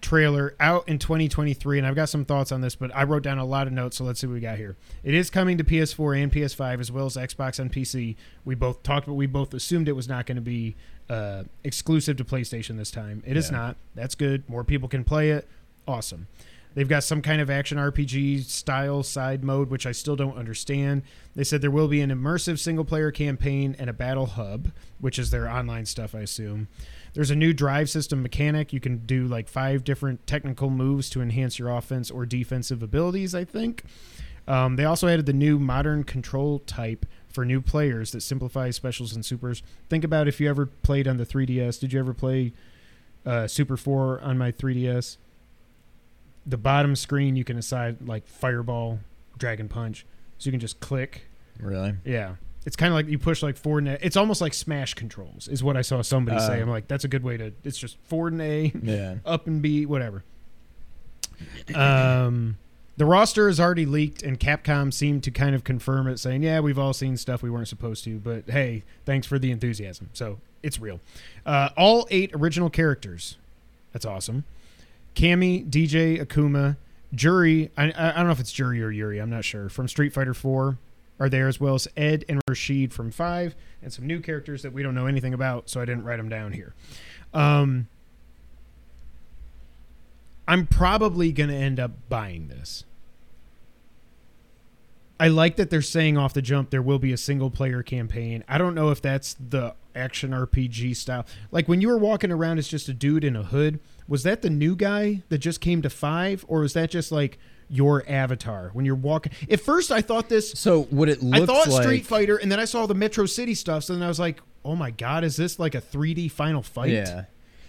trailer 0.00 0.54
out 0.60 0.86
in 0.86 0.98
2023 0.98 1.78
and 1.78 1.86
I've 1.86 1.94
got 1.94 2.10
some 2.10 2.26
thoughts 2.26 2.52
on 2.52 2.60
this 2.60 2.74
but 2.74 2.94
I 2.94 3.04
wrote 3.04 3.22
down 3.22 3.38
a 3.38 3.44
lot 3.44 3.66
of 3.66 3.72
notes 3.72 3.96
so 3.96 4.04
let's 4.04 4.20
see 4.20 4.26
what 4.26 4.34
we 4.34 4.40
got 4.40 4.58
here. 4.58 4.76
It 5.02 5.14
is 5.14 5.30
coming 5.30 5.56
to 5.56 5.64
PS4 5.64 6.22
and 6.22 6.30
PS5 6.30 6.80
as 6.80 6.92
well 6.92 7.06
as 7.06 7.16
Xbox 7.16 7.58
and 7.58 7.72
PC. 7.72 8.16
We 8.44 8.54
both 8.54 8.82
talked 8.82 9.06
but 9.06 9.14
we 9.14 9.26
both 9.26 9.54
assumed 9.54 9.88
it 9.88 9.92
was 9.92 10.06
not 10.08 10.26
going 10.26 10.36
to 10.36 10.42
be 10.42 10.76
uh, 11.08 11.44
exclusive 11.62 12.18
to 12.18 12.24
PlayStation 12.24 12.76
this 12.76 12.90
time. 12.90 13.22
It 13.26 13.36
is 13.38 13.50
Yeah. 13.50 13.56
not. 13.56 13.76
That's 13.94 14.14
good. 14.14 14.46
More 14.48 14.62
people 14.64 14.88
can 14.90 15.04
play 15.04 15.30
it. 15.30 15.48
Awesome. 15.88 16.26
They've 16.74 16.88
got 16.88 17.04
some 17.04 17.22
kind 17.22 17.40
of 17.40 17.50
action 17.50 17.78
RPG 17.78 18.44
style 18.44 19.02
side 19.02 19.44
mode, 19.44 19.70
which 19.70 19.86
I 19.86 19.92
still 19.92 20.16
don't 20.16 20.36
understand. 20.36 21.02
They 21.34 21.44
said 21.44 21.62
there 21.62 21.70
will 21.70 21.88
be 21.88 22.00
an 22.00 22.10
immersive 22.10 22.58
single 22.58 22.84
player 22.84 23.10
campaign 23.10 23.76
and 23.78 23.88
a 23.88 23.92
battle 23.92 24.26
hub, 24.26 24.72
which 25.00 25.18
is 25.18 25.30
their 25.30 25.48
online 25.48 25.86
stuff, 25.86 26.14
I 26.14 26.20
assume. 26.20 26.68
There's 27.14 27.30
a 27.30 27.36
new 27.36 27.52
drive 27.52 27.88
system 27.88 28.22
mechanic. 28.22 28.72
You 28.72 28.80
can 28.80 28.98
do 29.06 29.26
like 29.26 29.48
five 29.48 29.84
different 29.84 30.26
technical 30.26 30.68
moves 30.68 31.08
to 31.10 31.22
enhance 31.22 31.58
your 31.58 31.70
offense 31.70 32.10
or 32.10 32.26
defensive 32.26 32.82
abilities, 32.82 33.34
I 33.34 33.44
think. 33.44 33.84
Um, 34.46 34.76
they 34.76 34.84
also 34.84 35.08
added 35.08 35.26
the 35.26 35.32
new 35.32 35.58
modern 35.58 36.04
control 36.04 36.58
type 36.58 37.06
for 37.28 37.44
new 37.44 37.60
players 37.60 38.10
that 38.12 38.20
simplifies 38.20 38.76
specials 38.76 39.14
and 39.14 39.24
supers. 39.24 39.62
Think 39.88 40.04
about 40.04 40.28
if 40.28 40.40
you 40.40 40.50
ever 40.50 40.66
played 40.66 41.08
on 41.08 41.16
the 41.16 41.24
3DS. 41.26 41.80
Did 41.80 41.92
you 41.92 42.00
ever 42.00 42.12
play 42.12 42.52
uh, 43.24 43.46
Super 43.46 43.76
4 43.76 44.20
on 44.20 44.36
my 44.36 44.52
3DS? 44.52 45.16
The 46.46 46.56
bottom 46.58 46.94
screen, 46.96 47.36
you 47.36 47.44
can 47.44 47.56
decide 47.56 48.06
like 48.06 48.26
Fireball, 48.26 49.00
Dragon 49.38 49.68
Punch. 49.68 50.04
So 50.38 50.48
you 50.48 50.52
can 50.52 50.60
just 50.60 50.80
click. 50.80 51.22
Really? 51.58 51.94
Yeah. 52.04 52.34
It's 52.66 52.76
kind 52.76 52.90
of 52.92 52.94
like 52.94 53.08
you 53.08 53.18
push 53.18 53.42
like 53.42 53.56
forward 53.56 53.84
and 53.86 53.96
A. 53.96 54.04
It's 54.06 54.16
almost 54.16 54.40
like 54.40 54.54
Smash 54.54 54.94
controls, 54.94 55.48
is 55.48 55.62
what 55.62 55.76
I 55.76 55.82
saw 55.82 56.00
somebody 56.02 56.38
say. 56.40 56.58
Uh. 56.58 56.62
I'm 56.62 56.70
like, 56.70 56.88
that's 56.88 57.04
a 57.04 57.08
good 57.08 57.22
way 57.22 57.36
to. 57.36 57.52
It's 57.62 57.78
just 57.78 57.98
forward 58.04 58.32
and 58.32 58.42
A, 58.42 58.72
Yeah. 58.82 59.14
up 59.26 59.46
and 59.46 59.60
B, 59.62 59.84
whatever. 59.86 60.24
Um, 61.74 62.58
the 62.96 63.04
roster 63.04 63.48
is 63.48 63.58
already 63.58 63.86
leaked, 63.86 64.22
and 64.22 64.38
Capcom 64.38 64.92
seemed 64.92 65.24
to 65.24 65.30
kind 65.30 65.54
of 65.54 65.64
confirm 65.64 66.06
it, 66.06 66.18
saying, 66.18 66.42
"Yeah, 66.42 66.60
we've 66.60 66.78
all 66.78 66.92
seen 66.92 67.16
stuff 67.16 67.42
we 67.42 67.50
weren't 67.50 67.68
supposed 67.68 68.04
to, 68.04 68.18
but 68.18 68.48
hey, 68.48 68.84
thanks 69.04 69.26
for 69.26 69.38
the 69.38 69.50
enthusiasm." 69.50 70.10
So 70.12 70.38
it's 70.62 70.78
real. 70.78 71.00
Uh, 71.44 71.70
all 71.76 72.06
eight 72.10 72.30
original 72.34 72.70
characters. 72.70 73.36
That's 73.92 74.04
awesome. 74.06 74.44
Cammy, 75.14 75.68
DJ, 75.68 76.20
Akuma, 76.24 76.76
Juri. 77.14 77.70
I, 77.76 77.92
I 77.96 78.12
don't 78.12 78.26
know 78.26 78.32
if 78.32 78.40
it's 78.40 78.52
Juri 78.52 78.82
or 78.82 78.90
Yuri. 78.90 79.20
I'm 79.20 79.30
not 79.30 79.44
sure. 79.44 79.68
From 79.68 79.88
Street 79.88 80.12
Fighter 80.12 80.34
Four 80.34 80.78
are 81.20 81.28
there 81.28 81.46
as 81.46 81.60
well 81.60 81.74
as 81.74 81.86
Ed 81.96 82.24
and 82.28 82.40
Rashid 82.48 82.92
from 82.92 83.10
Five, 83.10 83.54
and 83.82 83.92
some 83.92 84.06
new 84.06 84.20
characters 84.20 84.62
that 84.62 84.72
we 84.72 84.82
don't 84.82 84.94
know 84.94 85.06
anything 85.06 85.32
about, 85.32 85.70
so 85.70 85.80
I 85.80 85.84
didn't 85.84 86.04
write 86.04 86.16
them 86.16 86.28
down 86.28 86.52
here. 86.52 86.74
Um, 87.32 87.88
I'm 90.46 90.66
probably 90.66 91.32
going 91.32 91.50
to 91.50 91.56
end 91.56 91.78
up 91.78 91.92
buying 92.08 92.48
this. 92.48 92.84
I 95.18 95.28
like 95.28 95.56
that 95.56 95.70
they're 95.70 95.80
saying 95.80 96.18
off 96.18 96.34
the 96.34 96.42
jump 96.42 96.70
there 96.70 96.82
will 96.82 96.98
be 96.98 97.12
a 97.12 97.16
single 97.16 97.50
player 97.50 97.82
campaign. 97.82 98.44
I 98.48 98.58
don't 98.58 98.74
know 98.74 98.90
if 98.90 99.00
that's 99.00 99.34
the 99.34 99.74
action 99.94 100.32
RPG 100.32 100.96
style. 100.96 101.26
Like 101.50 101.68
when 101.68 101.80
you 101.80 101.88
were 101.88 101.98
walking 101.98 102.30
around 102.30 102.58
as 102.58 102.68
just 102.68 102.88
a 102.88 102.94
dude 102.94 103.24
in 103.24 103.36
a 103.36 103.42
hood, 103.42 103.80
was 104.08 104.22
that 104.24 104.42
the 104.42 104.50
new 104.50 104.76
guy 104.76 105.22
that 105.28 105.38
just 105.38 105.60
came 105.60 105.82
to 105.82 105.90
5 105.90 106.44
or 106.48 106.60
was 106.60 106.72
that 106.74 106.90
just 106.90 107.12
like 107.12 107.38
your 107.68 108.04
avatar 108.08 108.70
when 108.72 108.84
you're 108.84 108.94
walking? 108.94 109.32
At 109.50 109.60
first 109.60 109.90
I 109.90 110.00
thought 110.00 110.28
this 110.28 110.50
So 110.52 110.82
what 110.84 111.08
it 111.08 111.22
looks 111.22 111.40
like. 111.40 111.42
I 111.42 111.46
thought 111.46 111.68
like 111.68 111.82
Street 111.82 112.06
Fighter 112.06 112.36
and 112.36 112.50
then 112.50 112.60
I 112.60 112.64
saw 112.64 112.86
the 112.86 112.94
Metro 112.94 113.26
City 113.26 113.54
stuff 113.54 113.84
so 113.84 113.94
then 113.94 114.02
I 114.02 114.08
was 114.08 114.20
like, 114.20 114.40
"Oh 114.64 114.76
my 114.76 114.90
god, 114.90 115.24
is 115.24 115.36
this 115.36 115.58
like 115.58 115.74
a 115.74 115.80
3D 115.80 116.30
final 116.30 116.62
fight?" 116.62 116.90
Yeah. 116.90 117.24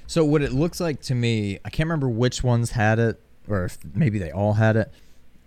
So 0.07 0.23
what 0.23 0.41
it 0.41 0.51
looks 0.51 0.79
like 0.79 1.01
to 1.03 1.15
me, 1.15 1.59
I 1.65 1.69
can't 1.69 1.87
remember 1.87 2.09
which 2.09 2.43
ones 2.43 2.71
had 2.71 2.99
it, 2.99 3.19
or 3.47 3.65
if 3.65 3.77
maybe 3.93 4.19
they 4.19 4.31
all 4.31 4.53
had 4.53 4.75
it. 4.75 4.91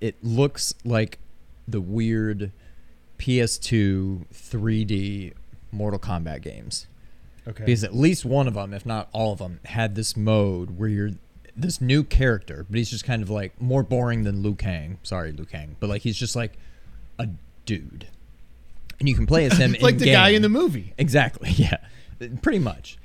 It 0.01 0.16
looks 0.22 0.74
like 0.85 1.18
the 1.66 1.81
weird 1.81 2.53
PS2 3.18 4.26
3D 4.33 5.33
Mortal 5.72 5.98
Kombat 5.98 6.42
games. 6.42 6.86
Okay. 7.46 7.64
Because 7.64 7.82
at 7.84 7.94
least 7.94 8.24
one 8.24 8.46
of 8.46 8.54
them, 8.54 8.74
if 8.74 8.84
not 8.84 9.08
all 9.12 9.32
of 9.32 9.38
them, 9.38 9.60
had 9.64 9.94
this 9.94 10.16
mode 10.16 10.78
where 10.78 10.88
you're 10.88 11.10
this 11.56 11.80
new 11.80 12.04
character, 12.04 12.64
but 12.68 12.78
he's 12.78 12.90
just 12.90 13.04
kind 13.04 13.22
of 13.22 13.30
like 13.30 13.60
more 13.60 13.82
boring 13.82 14.22
than 14.24 14.42
Liu 14.42 14.54
Kang. 14.54 14.98
Sorry, 15.02 15.32
Liu 15.32 15.44
Kang, 15.46 15.76
but 15.80 15.88
like 15.88 16.02
he's 16.02 16.16
just 16.16 16.36
like 16.36 16.52
a 17.18 17.28
dude, 17.64 18.06
and 19.00 19.08
you 19.08 19.14
can 19.14 19.26
play 19.26 19.46
as 19.46 19.56
him 19.58 19.72
like 19.80 19.96
the 19.98 20.04
in-game. 20.04 20.12
guy 20.14 20.28
in 20.30 20.42
the 20.42 20.48
movie. 20.48 20.92
Exactly. 20.98 21.50
Yeah. 21.56 21.76
Pretty 22.42 22.58
much. 22.58 22.98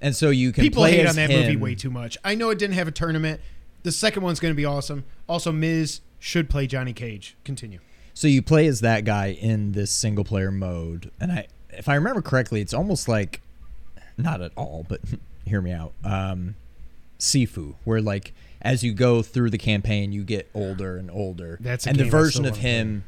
And 0.00 0.14
so 0.16 0.30
you 0.30 0.52
can 0.52 0.62
People 0.62 0.82
play 0.82 0.96
hate 0.96 1.06
on 1.06 1.16
that 1.16 1.30
him. 1.30 1.40
movie 1.40 1.56
way 1.56 1.74
too 1.74 1.90
much. 1.90 2.16
I 2.24 2.34
know 2.36 2.50
it 2.50 2.58
didn't 2.58 2.74
have 2.74 2.86
a 2.88 2.92
tournament. 2.92 3.40
The 3.82 3.92
second 3.92 4.22
one's 4.22 4.38
going 4.40 4.52
to 4.52 4.56
be 4.56 4.64
awesome. 4.64 5.04
Also, 5.28 5.50
Miz 5.52 6.00
should 6.20 6.48
play 6.48 6.66
Johnny 6.68 6.92
Cage. 6.92 7.36
Continue. 7.44 7.80
So 8.14 8.28
you 8.28 8.40
play 8.42 8.66
as 8.68 8.80
that 8.80 9.04
guy 9.04 9.28
in 9.32 9.72
this 9.72 9.90
single 9.90 10.22
player 10.24 10.50
mode, 10.52 11.10
and 11.20 11.32
I, 11.32 11.46
if 11.72 11.88
I 11.88 11.94
remember 11.94 12.22
correctly, 12.22 12.60
it's 12.60 12.74
almost 12.74 13.08
like, 13.08 13.40
not 14.16 14.40
at 14.40 14.52
all, 14.56 14.84
but 14.88 15.00
hear 15.44 15.60
me 15.60 15.72
out. 15.72 15.92
Um, 16.04 16.54
Sifu, 17.18 17.74
where 17.84 18.00
like 18.00 18.34
as 18.60 18.82
you 18.82 18.92
go 18.92 19.22
through 19.22 19.50
the 19.50 19.58
campaign, 19.58 20.12
you 20.12 20.24
get 20.24 20.48
older 20.54 20.96
and 20.96 21.10
older. 21.10 21.58
That's 21.60 21.86
a 21.86 21.90
and 21.90 21.98
the 21.98 22.04
version 22.04 22.44
of 22.44 22.58
him 22.58 23.04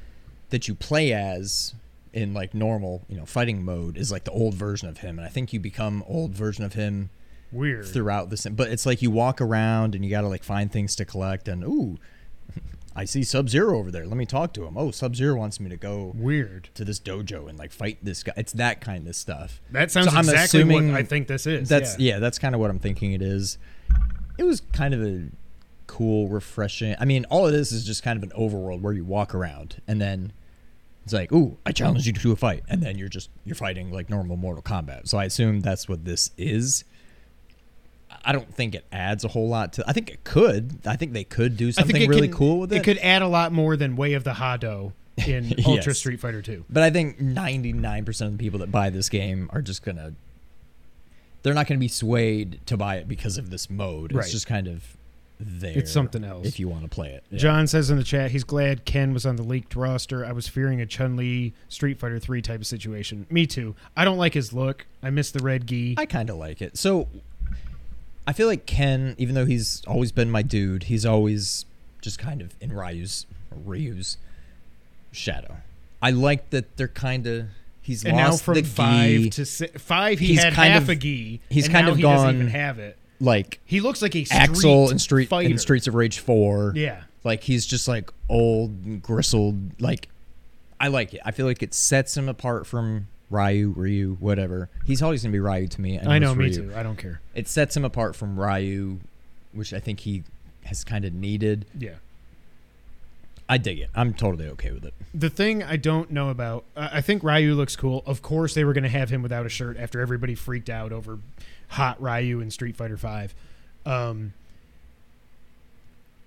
that 0.50 0.68
you 0.68 0.74
play 0.74 1.12
as 1.12 1.74
in 2.12 2.32
like 2.32 2.54
normal, 2.54 3.02
you 3.08 3.16
know, 3.16 3.26
fighting 3.26 3.64
mode 3.64 3.96
is 3.96 4.12
like 4.12 4.24
the 4.24 4.30
old 4.30 4.54
version 4.54 4.88
of 4.88 4.98
him, 4.98 5.18
and 5.18 5.26
I 5.26 5.30
think 5.30 5.52
you 5.52 5.58
become 5.60 6.04
old 6.06 6.32
version 6.32 6.64
of 6.64 6.74
him 6.74 7.10
Weird. 7.50 7.86
throughout 7.86 8.30
this 8.30 8.46
but 8.46 8.68
it's 8.68 8.84
like 8.86 9.00
you 9.02 9.10
walk 9.10 9.40
around 9.40 9.94
and 9.94 10.04
you 10.04 10.10
gotta 10.10 10.28
like 10.28 10.42
find 10.42 10.72
things 10.72 10.96
to 10.96 11.04
collect 11.04 11.46
and 11.46 11.62
ooh 11.64 11.98
i 12.96 13.04
see 13.04 13.22
sub 13.22 13.48
zero 13.48 13.78
over 13.78 13.90
there 13.90 14.06
let 14.06 14.16
me 14.16 14.24
talk 14.26 14.52
to 14.52 14.64
him 14.64 14.76
oh 14.76 14.90
sub 14.90 15.16
zero 15.16 15.36
wants 15.36 15.58
me 15.60 15.68
to 15.68 15.76
go 15.76 16.12
Weird. 16.16 16.68
to 16.74 16.84
this 16.84 17.00
dojo 17.00 17.48
and 17.48 17.58
like 17.58 17.72
fight 17.72 17.98
this 18.02 18.22
guy 18.22 18.32
it's 18.36 18.52
that 18.54 18.80
kind 18.80 19.06
of 19.08 19.16
stuff 19.16 19.60
That 19.72 19.90
sounds 19.90 20.12
So 20.12 20.18
exactly 20.18 20.64
what 20.64 20.84
I 20.94 21.02
think 21.02 21.26
this 21.28 21.46
is. 21.46 21.68
that's 21.68 21.98
yeah. 21.98 22.14
yeah, 22.14 22.18
that's 22.20 22.38
kind 22.38 22.54
of 22.54 22.60
what 22.60 22.70
i'm 22.70 22.78
thinking 22.78 23.12
it 23.12 23.22
is 23.22 23.58
it 24.38 24.44
was 24.44 24.60
kind 24.72 24.94
of 24.94 25.02
a 25.02 25.24
cool 25.86 26.28
refreshing 26.28 26.94
i 26.98 27.04
mean 27.04 27.24
all 27.30 27.46
it 27.46 27.54
is 27.54 27.70
is 27.72 27.84
just 27.84 28.02
kind 28.02 28.16
of 28.16 28.22
an 28.22 28.30
overworld 28.38 28.80
where 28.80 28.92
you 28.92 29.04
walk 29.04 29.34
around 29.34 29.80
and 29.86 30.00
then 30.00 30.32
it's 31.04 31.12
like 31.12 31.30
ooh 31.32 31.58
i 31.66 31.72
challenge 31.72 32.06
you 32.06 32.12
to 32.12 32.32
a 32.32 32.36
fight 32.36 32.62
and 32.68 32.82
then 32.82 32.96
you're 32.96 33.08
just 33.08 33.28
you're 33.44 33.54
fighting 33.54 33.90
like 33.92 34.08
normal 34.08 34.36
mortal 34.36 34.62
kombat 34.62 35.06
so 35.06 35.18
i 35.18 35.24
assume 35.26 35.60
that's 35.60 35.88
what 35.88 36.04
this 36.06 36.30
is 36.38 36.84
I 38.24 38.32
don't 38.32 38.52
think 38.54 38.74
it 38.74 38.84
adds 38.92 39.24
a 39.24 39.28
whole 39.28 39.48
lot 39.48 39.72
to. 39.74 39.84
I 39.86 39.92
think 39.92 40.10
it 40.10 40.24
could. 40.24 40.78
I 40.86 40.96
think 40.96 41.12
they 41.12 41.24
could 41.24 41.56
do 41.56 41.72
something 41.72 42.08
really 42.08 42.28
can- 42.28 42.36
cool 42.36 42.58
with 42.60 42.72
it. 42.72 42.76
It 42.76 42.84
could 42.84 42.98
add 42.98 43.22
a 43.22 43.28
lot 43.28 43.52
more 43.52 43.76
than 43.76 43.96
Way 43.96 44.14
of 44.14 44.24
the 44.24 44.32
Hado 44.32 44.92
in 45.26 45.44
Yes. 45.58 45.66
Ultra 45.66 45.94
Street 45.94 46.20
Fighter 46.20 46.42
2. 46.42 46.64
but 46.68 46.82
I 46.82 46.90
think 46.90 47.20
ninety 47.20 47.72
nine 47.72 48.04
percent 48.04 48.32
of 48.32 48.38
the 48.38 48.42
people 48.44 48.58
that 48.60 48.70
buy 48.72 48.90
this 48.90 49.08
game 49.08 49.48
are 49.52 49.62
just 49.62 49.84
gonna. 49.84 50.14
They're 51.42 51.54
not 51.54 51.66
gonna 51.66 51.78
be 51.80 51.88
swayed 51.88 52.60
to 52.66 52.76
buy 52.76 52.96
it 52.96 53.06
because 53.08 53.36
of 53.38 53.50
this 53.50 53.68
mode. 53.68 54.12
It's 54.16 54.30
just 54.32 54.46
kind 54.46 54.66
of 54.66 54.96
there. 55.38 55.76
It's 55.76 55.92
something 55.92 56.24
else. 56.24 56.46
if 56.46 56.58
you 56.58 56.68
want 56.68 56.84
to 56.84 56.88
play 56.88 57.10
it. 57.10 57.24
Yeah. 57.28 57.38
John 57.38 57.66
says 57.66 57.90
in 57.90 57.98
the 57.98 58.04
chat 58.04 58.30
he's 58.30 58.44
glad 58.44 58.84
Ken 58.86 59.12
was 59.12 59.26
on 59.26 59.36
the 59.36 59.42
leaked 59.42 59.76
roster. 59.76 60.24
I 60.24 60.32
was 60.32 60.48
fearing 60.48 60.80
a 60.80 60.86
Chun 60.86 61.16
Li 61.16 61.52
Street 61.68 61.98
Fighter 61.98 62.18
3 62.18 62.40
type 62.40 62.60
of 62.60 62.66
situation. 62.66 63.26
Me 63.30 63.46
too. 63.46 63.74
I 63.96 64.04
don't 64.04 64.16
like 64.16 64.32
his 64.32 64.52
look. 64.54 64.86
I 65.02 65.10
miss 65.10 65.32
the 65.32 65.42
red 65.42 65.66
gi. 65.66 65.96
I 65.98 66.06
kind 66.06 66.30
of 66.30 66.36
like 66.36 66.62
it. 66.62 66.78
So 66.78 67.08
I 68.26 68.32
feel 68.32 68.46
like 68.46 68.66
Ken, 68.66 69.14
even 69.18 69.34
though 69.34 69.44
he's 69.46 69.82
always 69.86 70.12
been 70.12 70.30
my 70.30 70.42
dude, 70.42 70.84
he's 70.84 71.04
always 71.04 71.66
just 72.00 72.18
kind 72.18 72.40
of 72.40 72.54
in 72.60 72.72
Ryu's 72.72 73.26
Ryu's 73.64 74.16
shadow. 75.12 75.56
I 76.02 76.10
like 76.10 76.50
that 76.50 76.76
they're 76.76 76.88
kind 76.88 77.26
of 77.26 77.46
he's 77.80 78.04
and 78.04 78.16
now 78.16 78.30
lost 78.30 78.44
from 78.44 78.54
the 78.54 78.62
five 78.62 79.20
gi, 79.20 79.30
to 79.30 79.44
six, 79.46 79.82
five, 79.82 80.18
he 80.18 80.28
He's 80.28 80.42
had 80.42 80.52
kind 80.54 80.72
half 80.72 80.82
of- 80.84 80.88
a 80.90 80.96
gi. 80.96 81.40
he's 81.50 81.68
kind 81.68 81.86
now 81.86 81.92
of 81.92 81.96
he 81.98 82.02
doesn't 82.02 82.34
even 82.34 82.48
have 82.48 82.78
it. 82.78 82.96
like 83.20 83.60
He 83.64 83.80
looks 83.80 84.02
like 84.02 84.14
a 84.16 84.26
Axel 84.30 84.90
in 84.90 84.98
Street 84.98 85.28
fighter. 85.28 85.50
in 85.50 85.58
Streets 85.58 85.86
of 85.86 85.94
Rage 85.94 86.18
Four. 86.18 86.72
Yeah. 86.76 87.02
like 87.24 87.42
he's 87.42 87.64
just 87.66 87.88
like 87.88 88.10
old, 88.28 88.70
and 88.84 89.02
gristled. 89.02 89.80
Like 89.80 90.08
I 90.80 90.88
like 90.88 91.14
it. 91.14 91.20
I 91.24 91.30
feel 91.30 91.46
like 91.46 91.62
it 91.62 91.72
sets 91.72 92.16
him 92.16 92.28
apart 92.28 92.66
from 92.66 93.06
Ryu, 93.30 93.72
Ryu, 93.76 94.16
whatever. 94.20 94.68
He's 94.84 95.02
always 95.02 95.22
gonna 95.22 95.32
be 95.32 95.40
Ryu 95.40 95.66
to 95.68 95.80
me. 95.80 95.98
I 95.98 96.18
know, 96.18 96.34
me 96.34 96.46
Ryu. 96.46 96.54
too. 96.54 96.72
I 96.74 96.82
don't 96.82 96.96
care. 96.96 97.20
It 97.34 97.48
sets 97.48 97.76
him 97.76 97.84
apart 97.84 98.14
from 98.14 98.38
Ryu, 98.38 99.00
which 99.52 99.72
I 99.72 99.80
think 99.80 100.00
he 100.00 100.22
has 100.64 100.84
kind 100.84 101.04
of 101.04 101.12
needed. 101.12 101.66
Yeah. 101.78 101.96
I 103.48 103.58
dig 103.58 103.78
it. 103.78 103.90
I'm 103.94 104.14
totally 104.14 104.48
okay 104.48 104.70
with 104.70 104.86
it. 104.86 104.94
The 105.12 105.28
thing 105.28 105.62
I 105.62 105.76
don't 105.76 106.10
know 106.10 106.30
about, 106.30 106.64
uh, 106.76 106.88
I 106.92 107.00
think 107.02 107.22
Ryu 107.22 107.54
looks 107.54 107.76
cool. 107.76 108.02
Of 108.06 108.22
course, 108.22 108.54
they 108.54 108.64
were 108.64 108.72
going 108.72 108.84
to 108.84 108.90
have 108.90 109.10
him 109.10 109.20
without 109.22 109.44
a 109.44 109.50
shirt 109.50 109.76
after 109.76 110.00
everybody 110.00 110.34
freaked 110.34 110.70
out 110.70 110.92
over 110.92 111.18
hot 111.68 112.00
Ryu 112.00 112.40
in 112.40 112.50
Street 112.50 112.74
Fighter 112.74 112.96
Five. 112.96 113.34
Um, 113.84 114.32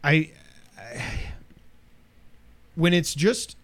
I, 0.04 0.30
I 0.78 1.02
when 2.76 2.94
it's 2.94 3.16
just 3.16 3.58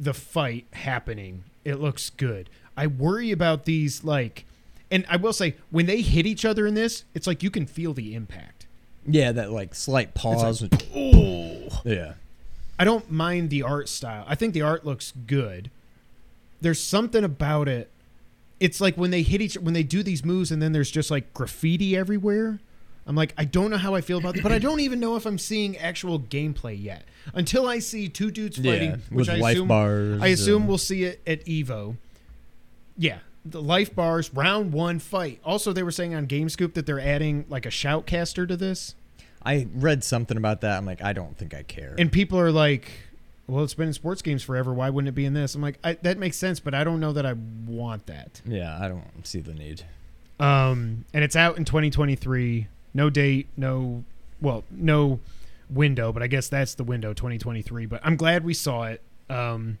the 0.00 0.14
fight 0.14 0.66
happening, 0.72 1.44
it 1.64 1.76
looks 1.76 2.10
good. 2.10 2.50
I 2.80 2.86
worry 2.86 3.30
about 3.30 3.66
these 3.66 4.04
like, 4.04 4.46
and 4.90 5.04
I 5.06 5.16
will 5.16 5.34
say 5.34 5.54
when 5.70 5.84
they 5.84 6.00
hit 6.00 6.24
each 6.24 6.46
other 6.46 6.66
in 6.66 6.72
this, 6.72 7.04
it's 7.14 7.26
like 7.26 7.42
you 7.42 7.50
can 7.50 7.66
feel 7.66 7.92
the 7.92 8.14
impact. 8.14 8.66
Yeah, 9.06 9.32
that 9.32 9.50
like 9.52 9.74
slight 9.74 10.14
pause. 10.14 10.66
Oh. 10.94 11.82
yeah. 11.84 12.14
I 12.78 12.84
don't 12.84 13.10
mind 13.10 13.50
the 13.50 13.62
art 13.62 13.90
style. 13.90 14.24
I 14.26 14.34
think 14.34 14.54
the 14.54 14.62
art 14.62 14.86
looks 14.86 15.12
good. 15.26 15.70
There's 16.62 16.80
something 16.80 17.22
about 17.22 17.68
it. 17.68 17.90
It's 18.60 18.80
like 18.80 18.96
when 18.96 19.10
they 19.10 19.20
hit 19.20 19.42
each 19.42 19.56
when 19.56 19.74
they 19.74 19.82
do 19.82 20.02
these 20.02 20.24
moves 20.24 20.50
and 20.50 20.62
then 20.62 20.72
there's 20.72 20.90
just 20.90 21.10
like 21.10 21.34
graffiti 21.34 21.94
everywhere. 21.94 22.60
I'm 23.06 23.16
like, 23.16 23.34
I 23.36 23.44
don't 23.44 23.70
know 23.70 23.76
how 23.78 23.94
I 23.94 24.00
feel 24.00 24.16
about 24.18 24.36
it, 24.38 24.42
but 24.42 24.52
I 24.52 24.58
don't 24.66 24.80
even 24.80 25.00
know 25.00 25.16
if 25.16 25.26
I'm 25.26 25.38
seeing 25.38 25.76
actual 25.76 26.18
gameplay 26.18 26.82
yet. 26.82 27.04
Until 27.34 27.68
I 27.68 27.78
see 27.80 28.08
two 28.08 28.30
dudes 28.30 28.56
Yeah, 28.58 28.72
fighting, 28.72 28.90
which 29.10 29.28
with 29.28 29.30
I 29.30 29.36
life 29.36 29.56
assume, 29.56 29.68
bars 29.68 30.22
I 30.22 30.28
assume 30.28 30.62
and- 30.62 30.68
we'll 30.68 30.78
see 30.78 31.04
it 31.04 31.20
at 31.26 31.44
Evo. 31.44 31.96
Yeah, 33.00 33.20
the 33.46 33.62
life 33.62 33.94
bars, 33.94 34.32
round 34.34 34.72
one 34.74 34.98
fight. 34.98 35.40
Also, 35.42 35.72
they 35.72 35.82
were 35.82 35.90
saying 35.90 36.14
on 36.14 36.26
GameScoop 36.26 36.74
that 36.74 36.84
they're 36.84 37.00
adding 37.00 37.46
like 37.48 37.64
a 37.64 37.70
shoutcaster 37.70 38.46
to 38.46 38.56
this, 38.58 38.94
I 39.42 39.66
read 39.74 40.04
something 40.04 40.36
about 40.36 40.60
that. 40.60 40.76
I'm 40.76 40.84
like, 40.84 41.02
I 41.02 41.14
don't 41.14 41.34
think 41.38 41.54
I 41.54 41.62
care. 41.62 41.94
and 41.98 42.12
people 42.12 42.38
are 42.38 42.52
like, 42.52 42.90
"Well, 43.46 43.64
it's 43.64 43.72
been 43.72 43.88
in 43.88 43.94
sports 43.94 44.20
games 44.20 44.42
forever. 44.42 44.74
Why 44.74 44.90
wouldn't 44.90 45.08
it 45.08 45.14
be 45.14 45.24
in 45.24 45.32
this?" 45.32 45.54
I'm 45.54 45.62
like, 45.62 45.78
I, 45.82 45.94
"That 46.02 46.18
makes 46.18 46.36
sense, 46.36 46.60
but 46.60 46.74
I 46.74 46.84
don't 46.84 47.00
know 47.00 47.12
that 47.14 47.24
I 47.24 47.32
want 47.66 48.06
that." 48.06 48.42
yeah, 48.44 48.78
I 48.78 48.86
don't 48.88 49.26
see 49.26 49.40
the 49.40 49.54
need. 49.54 49.82
Um, 50.38 51.06
and 51.14 51.24
it's 51.24 51.36
out 51.36 51.56
in 51.56 51.64
2023. 51.64 52.66
No 52.92 53.08
date, 53.08 53.46
no, 53.56 54.04
well, 54.42 54.64
no 54.70 55.20
window, 55.70 56.12
but 56.12 56.22
I 56.22 56.26
guess 56.26 56.48
that's 56.48 56.74
the 56.74 56.84
window, 56.84 57.14
2023. 57.14 57.86
But 57.86 58.00
I'm 58.04 58.16
glad 58.16 58.44
we 58.44 58.52
saw 58.52 58.84
it. 58.84 59.00
Um, 59.30 59.78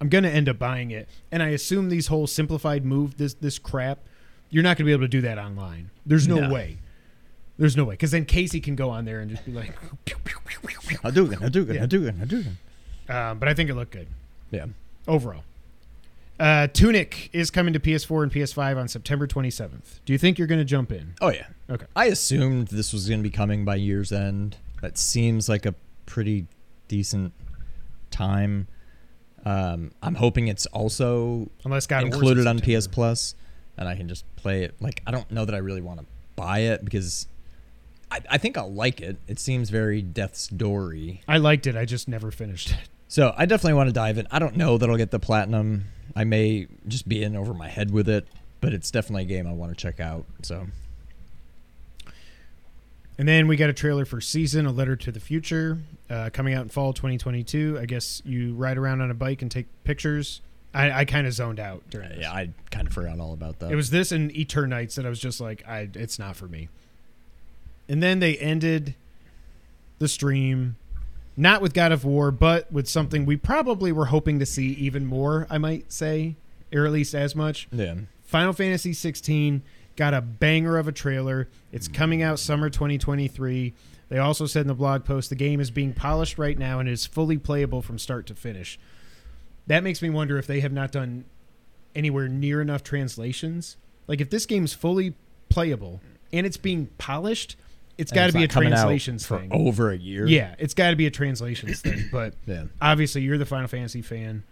I'm 0.00 0.08
gonna 0.08 0.28
end 0.28 0.48
up 0.48 0.58
buying 0.58 0.90
it, 0.90 1.08
and 1.32 1.42
I 1.42 1.48
assume 1.48 1.88
these 1.88 2.08
whole 2.08 2.26
simplified 2.26 2.84
move 2.84 3.16
this 3.16 3.34
this 3.34 3.58
crap, 3.58 3.98
you're 4.50 4.62
not 4.62 4.76
gonna 4.76 4.86
be 4.86 4.92
able 4.92 5.02
to 5.04 5.08
do 5.08 5.20
that 5.22 5.38
online. 5.38 5.90
There's 6.04 6.28
no, 6.28 6.40
No. 6.40 6.52
way. 6.52 6.78
There's 7.58 7.76
no 7.76 7.84
way, 7.84 7.92
because 7.94 8.10
then 8.10 8.24
Casey 8.24 8.60
can 8.60 8.74
go 8.74 8.90
on 8.90 9.04
there 9.04 9.20
and 9.20 9.30
just 9.30 9.44
be 9.46 9.52
like, 9.52 9.74
pew, 10.04 10.16
pew, 10.24 10.36
pew, 10.44 10.58
pew, 10.68 10.78
pew. 10.86 10.98
Hadouken, 10.98 11.36
Hadouken, 11.38 11.74
Yeah. 11.74 11.86
Hadouken, 11.86 12.18
Hadouken. 12.26 13.14
Um, 13.14 13.38
but 13.38 13.48
I 13.48 13.54
think 13.54 13.70
it 13.70 13.74
looked 13.74 13.92
good 13.92 14.08
Yeah. 14.50 14.66
overall. 15.06 15.44
Uh, 16.40 16.66
Tunic 16.66 17.30
is 17.32 17.52
coming 17.52 17.72
to 17.74 17.78
PS4 17.80 18.24
and 18.24 18.32
PS5 18.32 18.76
on 18.76 18.88
September 18.88 19.28
27th. 19.28 20.00
Do 20.04 20.12
you 20.12 20.18
think 20.18 20.36
you're 20.36 20.48
going 20.48 20.58
to 20.60 20.64
jump 20.64 20.90
in? 20.90 21.14
Oh 21.20 21.28
yeah. 21.30 21.46
Okay. 21.70 21.86
I 21.94 22.06
assumed 22.06 22.68
this 22.68 22.92
was 22.92 23.08
going 23.08 23.20
to 23.20 23.22
be 23.22 23.30
coming 23.30 23.64
by 23.64 23.76
year's 23.76 24.10
end. 24.10 24.56
That 24.82 24.98
seems 24.98 25.48
like 25.48 25.64
a 25.64 25.76
pretty 26.06 26.46
decent 26.88 27.32
time. 28.10 28.66
Um, 29.44 29.92
I'm 30.02 30.14
hoping 30.14 30.48
it's 30.48 30.66
also 30.66 31.50
Unless 31.64 31.86
God 31.86 32.04
included 32.04 32.42
in 32.42 32.46
on 32.48 32.60
PS 32.60 32.86
Plus, 32.86 33.34
and 33.76 33.88
I 33.88 33.94
can 33.96 34.08
just 34.08 34.24
play 34.36 34.64
it. 34.64 34.74
Like 34.80 35.02
I 35.06 35.10
don't 35.10 35.30
know 35.30 35.44
that 35.44 35.54
I 35.54 35.58
really 35.58 35.82
want 35.82 36.00
to 36.00 36.06
buy 36.36 36.60
it 36.60 36.84
because 36.84 37.26
I, 38.10 38.20
I 38.30 38.38
think 38.38 38.56
I'll 38.56 38.72
like 38.72 39.00
it. 39.00 39.16
It 39.28 39.38
seems 39.38 39.70
very 39.70 40.00
Death's 40.00 40.48
Door. 40.48 40.94
I 41.28 41.38
liked 41.38 41.66
it. 41.66 41.76
I 41.76 41.84
just 41.84 42.08
never 42.08 42.30
finished 42.30 42.70
it. 42.70 42.78
So 43.06 43.32
I 43.36 43.46
definitely 43.46 43.74
want 43.74 43.88
to 43.90 43.92
dive 43.92 44.18
in. 44.18 44.26
I 44.32 44.40
don't 44.40 44.56
know 44.56 44.76
that 44.76 44.90
I'll 44.90 44.96
get 44.96 45.12
the 45.12 45.20
platinum. 45.20 45.84
I 46.16 46.24
may 46.24 46.66
just 46.88 47.08
be 47.08 47.22
in 47.22 47.36
over 47.36 47.54
my 47.54 47.68
head 47.68 47.92
with 47.92 48.08
it, 48.08 48.26
but 48.60 48.74
it's 48.74 48.90
definitely 48.90 49.22
a 49.22 49.26
game 49.26 49.46
I 49.46 49.52
want 49.52 49.70
to 49.70 49.76
check 49.80 50.00
out. 50.00 50.24
So 50.42 50.66
And 53.16 53.28
then 53.28 53.46
we 53.46 53.56
got 53.56 53.70
a 53.70 53.72
trailer 53.72 54.04
for 54.04 54.20
Season, 54.20 54.66
A 54.66 54.72
Letter 54.72 54.96
to 54.96 55.12
the 55.12 55.20
Future, 55.20 55.78
uh, 56.10 56.30
coming 56.32 56.54
out 56.54 56.62
in 56.62 56.68
fall 56.68 56.92
2022. 56.92 57.78
I 57.80 57.86
guess 57.86 58.20
you 58.24 58.54
ride 58.54 58.76
around 58.76 59.00
on 59.02 59.10
a 59.10 59.14
bike 59.14 59.40
and 59.42 59.50
take 59.50 59.66
pictures. 59.84 60.40
I, 60.74 60.90
I 60.90 61.04
kind 61.04 61.24
of 61.26 61.32
zoned 61.32 61.60
out 61.60 61.82
during 61.90 62.08
this. 62.08 62.18
yeah, 62.22 62.32
I 62.32 62.50
kind 62.72 62.88
of 62.88 62.92
forgot 62.92 63.20
all 63.20 63.32
about 63.32 63.60
that. 63.60 63.70
It 63.70 63.76
was 63.76 63.90
this 63.90 64.10
and 64.10 64.32
Eternights 64.32 64.96
that 64.96 65.06
I 65.06 65.08
was 65.08 65.20
just 65.20 65.40
like, 65.40 65.66
I 65.68 65.88
it's 65.94 66.18
not 66.18 66.34
for 66.34 66.48
me. 66.48 66.68
And 67.88 68.02
then 68.02 68.18
they 68.18 68.36
ended 68.38 68.94
the 70.00 70.08
stream, 70.08 70.74
not 71.36 71.62
with 71.62 71.74
God 71.74 71.92
of 71.92 72.04
War, 72.04 72.32
but 72.32 72.72
with 72.72 72.88
something 72.88 73.24
we 73.24 73.36
probably 73.36 73.92
were 73.92 74.06
hoping 74.06 74.40
to 74.40 74.46
see 74.46 74.72
even 74.72 75.06
more. 75.06 75.46
I 75.48 75.58
might 75.58 75.92
say, 75.92 76.34
or 76.72 76.84
at 76.86 76.90
least 76.92 77.14
as 77.14 77.36
much. 77.36 77.68
yeah. 77.70 77.94
Final 78.24 78.52
Fantasy 78.52 78.92
16 78.92 79.62
got 79.96 80.14
a 80.14 80.20
banger 80.20 80.76
of 80.78 80.88
a 80.88 80.92
trailer. 80.92 81.48
It's 81.72 81.88
coming 81.88 82.22
out 82.22 82.38
summer 82.38 82.68
2023. 82.70 83.74
They 84.08 84.18
also 84.18 84.46
said 84.46 84.62
in 84.62 84.68
the 84.68 84.74
blog 84.74 85.04
post 85.04 85.30
the 85.30 85.36
game 85.36 85.60
is 85.60 85.70
being 85.70 85.92
polished 85.92 86.38
right 86.38 86.58
now 86.58 86.78
and 86.78 86.88
is 86.88 87.06
fully 87.06 87.38
playable 87.38 87.82
from 87.82 87.98
start 87.98 88.26
to 88.26 88.34
finish. 88.34 88.78
That 89.66 89.82
makes 89.82 90.02
me 90.02 90.10
wonder 90.10 90.36
if 90.38 90.46
they 90.46 90.60
have 90.60 90.72
not 90.72 90.92
done 90.92 91.24
anywhere 91.94 92.28
near 92.28 92.60
enough 92.60 92.82
translations. 92.82 93.76
Like 94.06 94.20
if 94.20 94.30
this 94.30 94.46
game's 94.46 94.74
fully 94.74 95.14
playable 95.48 96.00
and 96.32 96.46
it's 96.46 96.56
being 96.58 96.88
polished, 96.98 97.56
it's 97.96 98.12
got 98.12 98.26
to 98.26 98.32
be 98.32 98.44
a 98.44 98.48
translations 98.48 99.24
for 99.24 99.38
thing. 99.38 99.50
over 99.52 99.90
a 99.90 99.96
year. 99.96 100.26
Yeah, 100.26 100.54
it's 100.58 100.74
got 100.74 100.90
to 100.90 100.96
be 100.96 101.06
a 101.06 101.10
translations 101.10 101.80
thing. 101.80 102.08
But 102.12 102.34
Yeah. 102.44 102.64
obviously, 102.82 103.22
you're 103.22 103.38
the 103.38 103.46
Final 103.46 103.68
Fantasy 103.68 104.02
fan. 104.02 104.42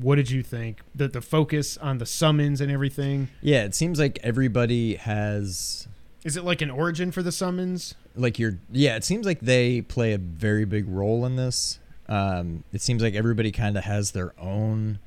What 0.00 0.14
did 0.16 0.30
you 0.30 0.42
think? 0.42 0.80
The 0.94 1.08
the 1.08 1.20
focus 1.20 1.76
on 1.76 1.98
the 1.98 2.06
summons 2.06 2.60
and 2.60 2.70
everything. 2.70 3.28
Yeah, 3.40 3.64
it 3.64 3.74
seems 3.74 3.98
like 3.98 4.18
everybody 4.22 4.94
has 4.94 5.88
Is 6.24 6.36
it 6.36 6.44
like 6.44 6.62
an 6.62 6.70
origin 6.70 7.10
for 7.10 7.22
the 7.22 7.32
summons? 7.32 7.94
like 8.14 8.38
you're 8.38 8.58
yeah, 8.72 8.96
it 8.96 9.04
seems 9.04 9.26
like 9.26 9.40
they 9.40 9.80
play 9.80 10.12
a 10.12 10.18
very 10.18 10.64
big 10.64 10.88
role 10.88 11.24
in 11.26 11.36
this. 11.36 11.78
Um 12.08 12.64
it 12.72 12.80
seems 12.80 13.02
like 13.02 13.14
everybody 13.14 13.50
kind 13.52 13.76
of 13.76 13.84
has 13.84 14.12
their 14.12 14.32
own 14.40 14.98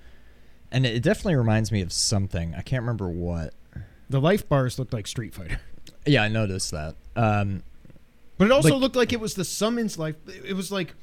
and 0.72 0.86
it 0.86 1.02
definitely 1.04 1.36
reminds 1.36 1.72
me 1.72 1.82
of 1.82 1.92
something. 1.92 2.54
I 2.56 2.62
can't 2.62 2.82
remember 2.82 3.08
what. 3.10 3.54
The 4.10 4.20
life 4.22 4.48
bars 4.48 4.78
looked 4.80 4.94
like 4.94 5.08
Street 5.08 5.34
Fighter, 5.34 5.60
Yeah, 6.06 6.24
I 6.24 6.28
noticed 6.28 6.72
that. 6.72 6.96
Um 7.16 7.64
but 8.38 8.46
it 8.46 8.52
also 8.52 8.70
Like- 8.74 8.82
looked 8.82 8.96
like 8.96 9.14
it 9.14 9.20
was 9.22 9.36
the 9.36 9.46
summons 9.46 9.98
life. 9.98 10.16
It 10.28 10.54
was 10.56 10.70
like 10.72 10.96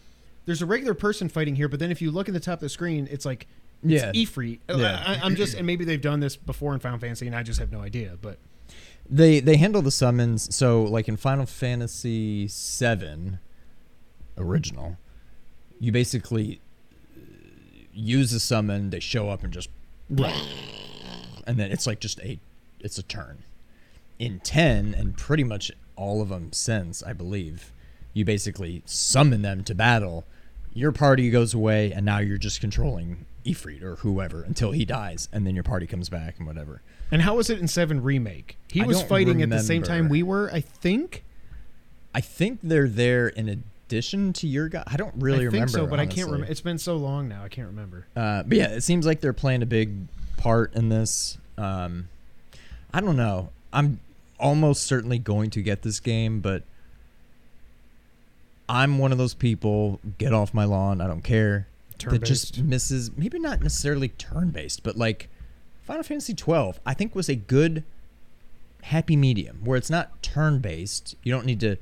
there's 0.44 0.62
a 0.62 0.66
regular 0.66 0.94
person 0.94 1.28
fighting 1.28 1.56
here, 1.56 1.68
but 1.68 1.78
then 1.78 1.90
if 1.90 2.00
you 2.02 2.10
look 2.10 2.26
at 2.28 2.32
the 2.34 2.40
top 2.40 2.54
of 2.54 2.60
the 2.60 2.68
screen, 2.70 3.06
it's 3.10 3.26
like 3.26 3.46
it's 3.82 4.02
Yeah. 4.02 4.12
Ifrit. 4.12 4.60
Yeah. 4.68 5.02
I, 5.06 5.20
I'm 5.22 5.36
just 5.36 5.54
and 5.54 5.66
maybe 5.66 5.84
they've 5.84 6.00
done 6.00 6.20
this 6.20 6.36
before 6.36 6.74
in 6.74 6.80
Final 6.80 6.98
Fantasy, 6.98 7.26
and 7.26 7.34
I 7.36 7.42
just 7.42 7.60
have 7.60 7.72
no 7.72 7.80
idea. 7.80 8.16
But 8.20 8.38
they 9.08 9.40
they 9.40 9.56
handle 9.56 9.82
the 9.82 9.90
summons 9.90 10.54
so 10.54 10.82
like 10.82 11.08
in 11.08 11.16
Final 11.16 11.46
Fantasy 11.46 12.46
7 12.46 13.38
original 14.36 14.98
you 15.80 15.90
basically 15.90 16.60
uh, 17.16 17.20
use 17.92 18.32
a 18.32 18.40
summon 18.40 18.90
they 18.90 19.00
show 19.00 19.30
up 19.30 19.42
and 19.42 19.52
just 19.52 19.70
and 20.10 21.56
then 21.56 21.70
it's 21.72 21.86
like 21.86 22.00
just 22.00 22.20
a 22.20 22.38
it's 22.80 22.98
a 22.98 23.02
turn 23.02 23.44
in 24.18 24.40
10 24.40 24.94
and 24.94 25.16
pretty 25.16 25.44
much 25.44 25.72
all 25.96 26.20
of 26.20 26.28
them 26.28 26.52
since 26.52 27.02
i 27.02 27.12
believe 27.12 27.72
you 28.12 28.24
basically 28.24 28.82
summon 28.84 29.42
them 29.42 29.64
to 29.64 29.74
battle 29.74 30.24
your 30.74 30.92
party 30.92 31.30
goes 31.30 31.54
away 31.54 31.92
and 31.92 32.04
now 32.04 32.18
you're 32.18 32.36
just 32.36 32.60
controlling 32.60 33.24
Ifrit 33.44 33.82
or 33.82 33.96
whoever 33.96 34.42
until 34.42 34.72
he 34.72 34.84
dies 34.84 35.28
and 35.32 35.46
then 35.46 35.54
your 35.54 35.64
party 35.64 35.86
comes 35.86 36.08
back 36.08 36.38
and 36.38 36.46
whatever 36.46 36.82
and 37.10 37.22
how 37.22 37.36
was 37.36 37.48
it 37.50 37.58
in 37.58 37.68
Seven 37.68 38.02
Remake? 38.02 38.58
He 38.70 38.82
I 38.82 38.86
was 38.86 38.98
don't 38.98 39.08
fighting 39.08 39.42
at 39.42 39.50
the 39.50 39.60
same 39.60 39.82
remember. 39.82 40.02
time 40.02 40.08
we 40.10 40.22
were, 40.22 40.50
I 40.52 40.60
think. 40.60 41.24
I 42.14 42.20
think 42.20 42.60
they're 42.62 42.88
there 42.88 43.28
in 43.28 43.48
addition 43.48 44.32
to 44.34 44.46
your 44.46 44.68
guy. 44.68 44.82
I 44.86 44.96
don't 44.96 45.14
really 45.16 45.46
I 45.46 45.50
think 45.50 45.52
remember. 45.52 45.72
so, 45.72 45.86
but 45.86 46.00
I 46.00 46.04
can't 46.04 46.12
honestly. 46.12 46.32
remember. 46.32 46.50
It's 46.50 46.60
been 46.60 46.78
so 46.78 46.96
long 46.96 47.28
now, 47.28 47.44
I 47.44 47.48
can't 47.48 47.68
remember. 47.68 48.06
Uh, 48.14 48.42
but 48.42 48.58
yeah, 48.58 48.68
it 48.68 48.82
seems 48.82 49.06
like 49.06 49.20
they're 49.20 49.32
playing 49.32 49.62
a 49.62 49.66
big 49.66 49.94
part 50.36 50.74
in 50.74 50.90
this. 50.90 51.38
Um, 51.56 52.08
I 52.92 53.00
don't 53.00 53.16
know. 53.16 53.50
I'm 53.72 54.00
almost 54.38 54.82
certainly 54.82 55.18
going 55.18 55.50
to 55.50 55.62
get 55.62 55.82
this 55.82 56.00
game, 56.00 56.40
but 56.40 56.62
I'm 58.68 58.98
one 58.98 59.12
of 59.12 59.18
those 59.18 59.34
people. 59.34 60.00
Get 60.18 60.34
off 60.34 60.52
my 60.52 60.64
lawn. 60.64 61.00
I 61.00 61.06
don't 61.06 61.22
care. 61.22 61.68
That 61.98 62.24
just 62.24 62.62
misses. 62.62 63.10
Maybe 63.16 63.38
not 63.38 63.62
necessarily 63.62 64.08
turn 64.08 64.50
based, 64.50 64.82
but 64.82 64.96
like 64.96 65.28
Final 65.82 66.02
Fantasy 66.02 66.34
12, 66.34 66.80
I 66.86 66.94
think 66.94 67.14
was 67.14 67.28
a 67.28 67.34
good 67.34 67.84
happy 68.82 69.16
medium 69.16 69.60
where 69.64 69.76
it's 69.76 69.90
not 69.90 70.22
turn 70.22 70.60
based. 70.60 71.16
You 71.22 71.32
don't 71.32 71.46
need 71.46 71.60
to 71.60 71.76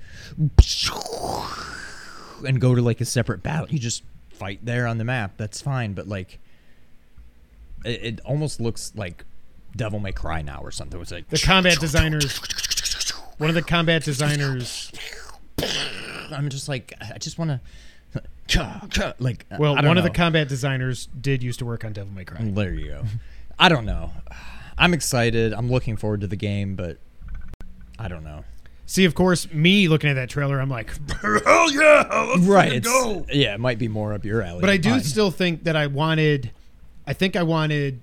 and 2.47 2.61
go 2.61 2.75
to 2.75 2.83
like 2.83 3.01
a 3.01 3.05
separate 3.05 3.43
battle. 3.43 3.69
You 3.69 3.79
just 3.79 4.03
fight 4.31 4.61
there 4.65 4.87
on 4.87 4.99
the 4.99 5.05
map. 5.05 5.33
That's 5.37 5.61
fine. 5.61 5.93
But 5.95 6.09
like, 6.09 6.39
it, 7.85 8.05
it 8.05 8.21
almost 8.25 8.61
looks 8.61 8.93
like 8.95 9.25
Devil 9.75 10.01
May 10.01 10.13
Cry 10.13 10.43
now 10.43 10.61
or 10.63 10.71
something. 10.71 11.01
It's 11.01 11.11
like 11.13 11.29
The 11.29 11.39
combat 11.39 11.79
designers, 11.79 12.39
one 13.39 13.51
of 13.51 13.55
the 13.55 13.63
combat 13.63 14.05
designers. 14.05 14.93
I'm 16.31 16.49
just 16.49 16.69
like 16.69 16.93
I 17.01 17.19
just 17.19 17.39
want 17.39 17.51
to 17.51 17.61
like. 19.19 19.47
Well, 19.59 19.73
I 19.73 19.81
don't 19.81 19.89
one 19.89 19.99
of 19.99 20.05
the 20.05 20.11
combat 20.11 20.49
designers 20.49 21.07
did 21.21 21.43
used 21.43 21.59
to 21.61 21.65
work 21.65 21.85
on 21.85 21.93
Devil 21.93 22.13
May 22.13 22.25
Cry. 22.25 22.39
Mm, 22.39 22.55
there 22.55 22.73
you 22.73 22.89
go. 22.89 23.03
I 23.59 23.69
don't 23.69 23.87
know. 23.87 24.13
I'm 24.79 24.93
excited. 24.93 25.53
I'm 25.53 25.71
looking 25.71 25.97
forward 25.97 26.21
to 26.21 26.27
the 26.27 26.37
game, 26.37 26.77
but 26.77 26.99
I 27.99 28.09
don't 28.09 28.25
know. 28.25 28.45
See, 28.89 29.05
of 29.05 29.15
course, 29.15 29.53
me 29.53 29.89
looking 29.89 30.11
at 30.11 30.15
that 30.15 30.31
trailer, 30.31 30.61
I'm 30.61 30.69
like, 30.69 30.91
hell 31.21 31.73
yeah, 31.73 32.27
let's 32.29 32.43
right. 32.43 32.73
It's, 32.73 32.87
go. 32.87 33.27
Yeah, 33.33 33.55
it 33.55 33.61
might 33.61 33.79
be 33.79 33.89
more 33.89 34.13
up 34.13 34.25
your 34.25 34.43
alley. 34.43 34.61
But 34.61 34.71
I 34.71 34.77
do 34.77 34.91
mine. 34.91 35.03
still 35.03 35.33
think 35.33 35.65
that 35.65 35.75
I 35.75 35.89
wanted. 35.89 36.53
I 37.07 37.13
think 37.13 37.35
I 37.35 37.43
wanted. 37.43 38.01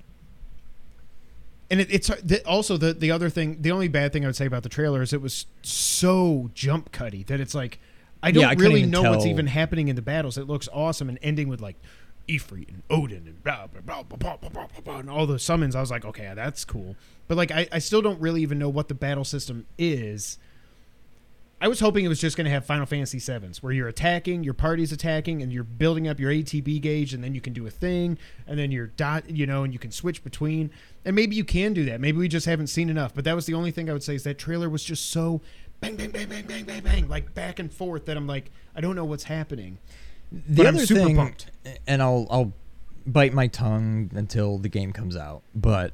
And 1.71 1.79
it, 1.79 1.87
it's 1.89 2.09
also 2.45 2.75
the 2.75 2.93
the 2.93 3.11
other 3.11 3.29
thing. 3.29 3.61
The 3.61 3.71
only 3.71 3.87
bad 3.87 4.11
thing 4.11 4.25
I 4.25 4.27
would 4.27 4.35
say 4.35 4.45
about 4.45 4.63
the 4.63 4.69
trailer 4.69 5.01
is 5.01 5.13
it 5.13 5.21
was 5.21 5.45
so 5.61 6.49
jump 6.53 6.91
cutty 6.91 7.23
that 7.23 7.39
it's 7.39 7.55
like 7.55 7.79
I 8.23 8.31
don't 8.31 8.41
Yeah, 8.41 8.49
I 8.49 8.53
really 8.53 8.85
know 8.85 9.03
what's 9.03 9.25
even 9.25 9.47
happening 9.47 9.89
in 9.89 9.95
the 9.95 10.01
battles. 10.01 10.37
It 10.37 10.47
looks 10.47 10.69
awesome 10.73 11.09
and 11.09 11.19
ending 11.21 11.49
with 11.49 11.61
like 11.61 11.75
Ifrit 12.27 12.69
and 12.69 12.83
Odin 12.89 13.27
and 13.27 13.43
blah 13.43 13.67
blah 13.67 13.81
blah 13.81 14.03
blah 14.03 14.17
blah 14.17 14.37
blah 14.37 14.49
blah, 14.49 14.67
blah, 14.67 14.81
blah 14.81 14.97
and 14.99 15.09
all 15.09 15.27
those 15.27 15.43
summons. 15.43 15.75
I 15.75 15.81
was 15.81 15.91
like, 15.91 16.05
okay, 16.05 16.31
that's 16.33 16.63
cool. 16.63 16.95
But 17.27 17.37
like, 17.37 17.51
I, 17.51 17.67
I 17.71 17.79
still 17.79 18.01
don't 18.01 18.19
really 18.21 18.41
even 18.41 18.57
know 18.57 18.69
what 18.69 18.87
the 18.87 18.93
battle 18.93 19.25
system 19.25 19.65
is. 19.77 20.37
I 21.61 21.69
was 21.69 21.79
hoping 21.79 22.03
it 22.03 22.09
was 22.09 22.19
just 22.19 22.35
going 22.35 22.43
to 22.43 22.51
have 22.51 22.65
Final 22.65 22.85
Fantasy 22.85 23.19
sevens, 23.19 23.63
where 23.63 23.71
you're 23.71 23.87
attacking, 23.87 24.43
your 24.43 24.53
party's 24.53 24.91
attacking, 24.91 25.41
and 25.41 25.53
you're 25.53 25.63
building 25.63 26.09
up 26.09 26.19
your 26.19 26.29
ATB 26.29 26.81
gauge, 26.81 27.13
and 27.13 27.23
then 27.23 27.33
you 27.33 27.39
can 27.39 27.53
do 27.53 27.65
a 27.65 27.69
thing, 27.69 28.17
and 28.45 28.59
then 28.59 28.69
you're 28.69 28.87
dot, 28.87 29.29
you 29.29 29.45
know, 29.45 29.63
and 29.63 29.71
you 29.71 29.79
can 29.79 29.89
switch 29.89 30.25
between, 30.25 30.71
and 31.05 31.15
maybe 31.15 31.37
you 31.37 31.45
can 31.45 31.71
do 31.71 31.85
that. 31.85 32.01
Maybe 32.01 32.17
we 32.17 32.27
just 32.27 32.47
haven't 32.47 32.67
seen 32.67 32.89
enough. 32.89 33.15
But 33.15 33.23
that 33.23 33.33
was 33.33 33.45
the 33.45 33.53
only 33.53 33.71
thing 33.71 33.89
I 33.89 33.93
would 33.93 34.03
say 34.03 34.15
is 34.15 34.23
that 34.23 34.37
trailer 34.37 34.69
was 34.69 34.83
just 34.83 35.09
so 35.09 35.39
bang, 35.83 35.95
bang, 35.95 36.11
bang, 36.11 36.27
bang, 36.29 36.45
bang, 36.45 36.63
bang, 36.65 36.81
bang, 36.83 37.07
like 37.09 37.33
back 37.33 37.59
and 37.59 37.71
forth 37.71 38.05
that 38.05 38.17
I'm 38.17 38.27
like, 38.27 38.51
I 38.75 38.81
don't 38.81 38.95
know 38.95 39.05
what's 39.05 39.25
happening. 39.25 39.77
The 40.31 40.55
But 40.55 40.67
I'm 40.67 40.75
other 40.75 40.85
super 40.85 41.01
thing, 41.05 41.15
pumped. 41.17 41.51
and 41.85 42.01
I'll 42.01 42.27
I'll 42.31 42.53
bite 43.05 43.33
my 43.33 43.47
tongue 43.47 44.09
until 44.15 44.57
the 44.57 44.69
game 44.69 44.93
comes 44.93 45.15
out, 45.15 45.43
but 45.53 45.93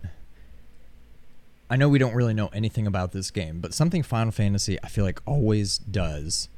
I 1.70 1.76
know 1.76 1.90
we 1.90 2.00
don't 2.00 2.14
really 2.16 2.34
know 2.34 2.48
anything 2.54 2.88
about 2.88 3.12
this 3.12 3.32
game, 3.32 3.60
but 3.60 3.74
something 3.74 4.02
Final 4.04 4.32
Fantasy 4.32 4.78
I 4.84 4.88
feel 4.88 5.06
like 5.06 5.20
always 5.26 5.78
does. 5.78 6.50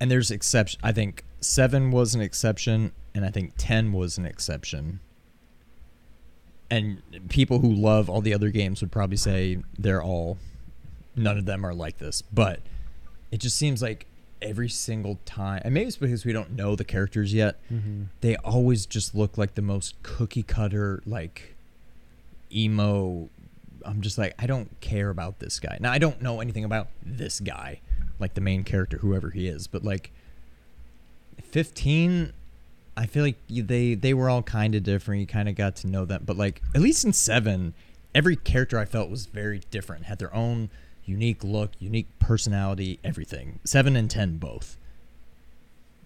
And 0.00 0.10
there's 0.10 0.30
exception. 0.30 0.80
I 0.82 0.92
think 0.92 1.24
seven 1.40 1.90
was 1.90 2.14
an 2.14 2.20
exception, 2.20 2.92
and 3.14 3.24
I 3.24 3.30
think 3.30 3.52
ten 3.56 3.92
was 3.92 4.18
an 4.18 4.26
exception. 4.26 5.00
And 6.70 7.00
people 7.28 7.60
who 7.60 7.72
love 7.72 8.10
all 8.10 8.20
the 8.20 8.34
other 8.34 8.50
games 8.50 8.80
would 8.80 8.90
probably 8.90 9.16
say 9.16 9.58
they're 9.78 10.02
all, 10.02 10.36
none 11.16 11.38
of 11.38 11.46
them 11.46 11.64
are 11.64 11.74
like 11.74 11.98
this. 11.98 12.22
But 12.22 12.60
it 13.30 13.38
just 13.38 13.56
seems 13.56 13.82
like 13.82 14.06
every 14.42 14.68
single 14.68 15.18
time, 15.24 15.62
and 15.64 15.74
maybe 15.74 15.88
it's 15.88 15.96
because 15.96 16.24
we 16.24 16.32
don't 16.32 16.52
know 16.52 16.76
the 16.76 16.84
characters 16.84 17.32
yet. 17.32 17.58
Mm-hmm. 17.72 18.04
They 18.20 18.36
always 18.36 18.86
just 18.86 19.14
look 19.14 19.38
like 19.38 19.54
the 19.54 19.62
most 19.62 20.00
cookie 20.02 20.42
cutter, 20.42 21.02
like 21.06 21.54
emo. 22.52 23.28
I'm 23.84 24.00
just 24.00 24.18
like, 24.18 24.34
I 24.38 24.46
don't 24.46 24.80
care 24.80 25.10
about 25.10 25.38
this 25.38 25.60
guy. 25.60 25.78
Now, 25.80 25.92
I 25.92 25.98
don't 25.98 26.20
know 26.20 26.40
anything 26.40 26.64
about 26.64 26.88
this 27.02 27.40
guy, 27.40 27.80
like 28.18 28.34
the 28.34 28.40
main 28.40 28.64
character, 28.64 28.98
whoever 28.98 29.30
he 29.30 29.46
is, 29.46 29.66
but 29.66 29.84
like 29.84 30.10
15, 31.42 32.32
I 32.96 33.06
feel 33.06 33.22
like 33.22 33.36
they 33.48 33.94
they 33.94 34.14
were 34.14 34.30
all 34.30 34.42
kind 34.42 34.74
of 34.74 34.82
different. 34.82 35.20
You 35.20 35.26
kind 35.26 35.48
of 35.48 35.54
got 35.54 35.76
to 35.76 35.86
know 35.86 36.04
them, 36.04 36.22
but 36.24 36.36
like 36.36 36.62
at 36.74 36.80
least 36.80 37.04
in 37.04 37.12
seven, 37.12 37.74
every 38.14 38.36
character 38.36 38.78
I 38.78 38.86
felt 38.86 39.10
was 39.10 39.26
very 39.26 39.60
different, 39.70 40.04
had 40.06 40.18
their 40.18 40.34
own 40.34 40.70
unique 41.06 41.42
look, 41.42 41.70
unique 41.78 42.06
personality, 42.18 42.98
everything. 43.02 43.60
Seven 43.64 43.96
and 43.96 44.10
ten 44.10 44.36
both. 44.38 44.76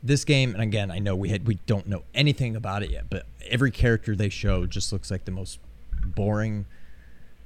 This 0.02 0.24
game, 0.24 0.54
and 0.54 0.62
again, 0.62 0.90
I 0.90 0.98
know 0.98 1.14
we 1.14 1.28
had 1.28 1.46
we 1.46 1.56
don't 1.66 1.86
know 1.86 2.04
anything 2.14 2.56
about 2.56 2.82
it 2.82 2.90
yet, 2.90 3.10
but 3.10 3.26
every 3.48 3.70
character 3.70 4.16
they 4.16 4.28
show 4.30 4.64
just 4.66 4.92
looks 4.92 5.10
like 5.10 5.24
the 5.26 5.30
most 5.30 5.58
boring, 6.04 6.64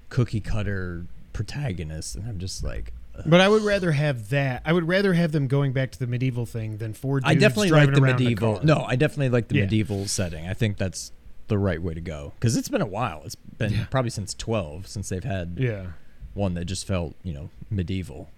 cookie 0.09 0.41
cutter 0.41 1.07
protagonist, 1.33 2.15
and 2.15 2.29
I'm 2.29 2.39
just 2.39 2.63
like. 2.63 2.93
But 3.27 3.41
I 3.41 3.49
would 3.49 3.63
rather 3.63 3.93
have 3.93 4.31
that. 4.31 4.63
I 4.65 4.73
would 4.73 4.89
rather 4.89 5.15
have 5.15 5.31
them 5.31 5.47
going 5.47 5.73
back 5.73 5.93
to 5.93 5.99
the 6.01 6.07
medieval 6.09 6.47
thing 6.47 6.79
than 6.79 6.95
four 6.95 7.21
dudes 7.21 7.31
I 7.31 7.35
definitely 7.35 7.71
like 7.71 7.93
the 7.95 8.01
around 8.03 8.21
in 8.21 8.27
a 8.27 8.29
medieval. 8.31 8.61
No, 8.65 8.85
I 8.85 8.97
definitely 8.97 9.29
like 9.29 9.47
the 9.49 9.57
Yeah. 9.57 9.63
medieval 9.65 10.07
setting. 10.09 10.49
I 10.49 10.53
think 10.55 10.79
that's 10.79 11.13
the 11.47 11.57
right 11.59 11.81
way 11.81 11.95
to 11.95 12.01
go 12.01 12.33
because 12.39 12.57
it's 12.57 12.69
been 12.69 12.81
a 12.83 12.87
while. 12.87 13.23
It's 13.25 13.37
been 13.37 13.73
Yeah. 13.73 13.85
probably 13.91 14.11
since 14.11 14.35
twelve 14.35 14.89
since 14.89 15.09
they've 15.11 15.23
had 15.23 15.57
Yeah. 15.61 15.87
One 16.35 16.55
that 16.55 16.67
just 16.67 16.87
felt 16.87 17.15
you 17.23 17.33
know 17.33 17.51
medieval. 17.71 18.29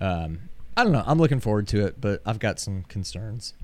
Um, 0.00 0.48
I 0.76 0.82
don't 0.82 0.92
know. 0.92 1.04
I'm 1.06 1.18
looking 1.18 1.40
forward 1.40 1.68
to 1.68 1.86
it, 1.86 2.00
but 2.00 2.22
I've 2.24 2.38
got 2.38 2.58
some 2.58 2.84
concerns. 2.84 3.54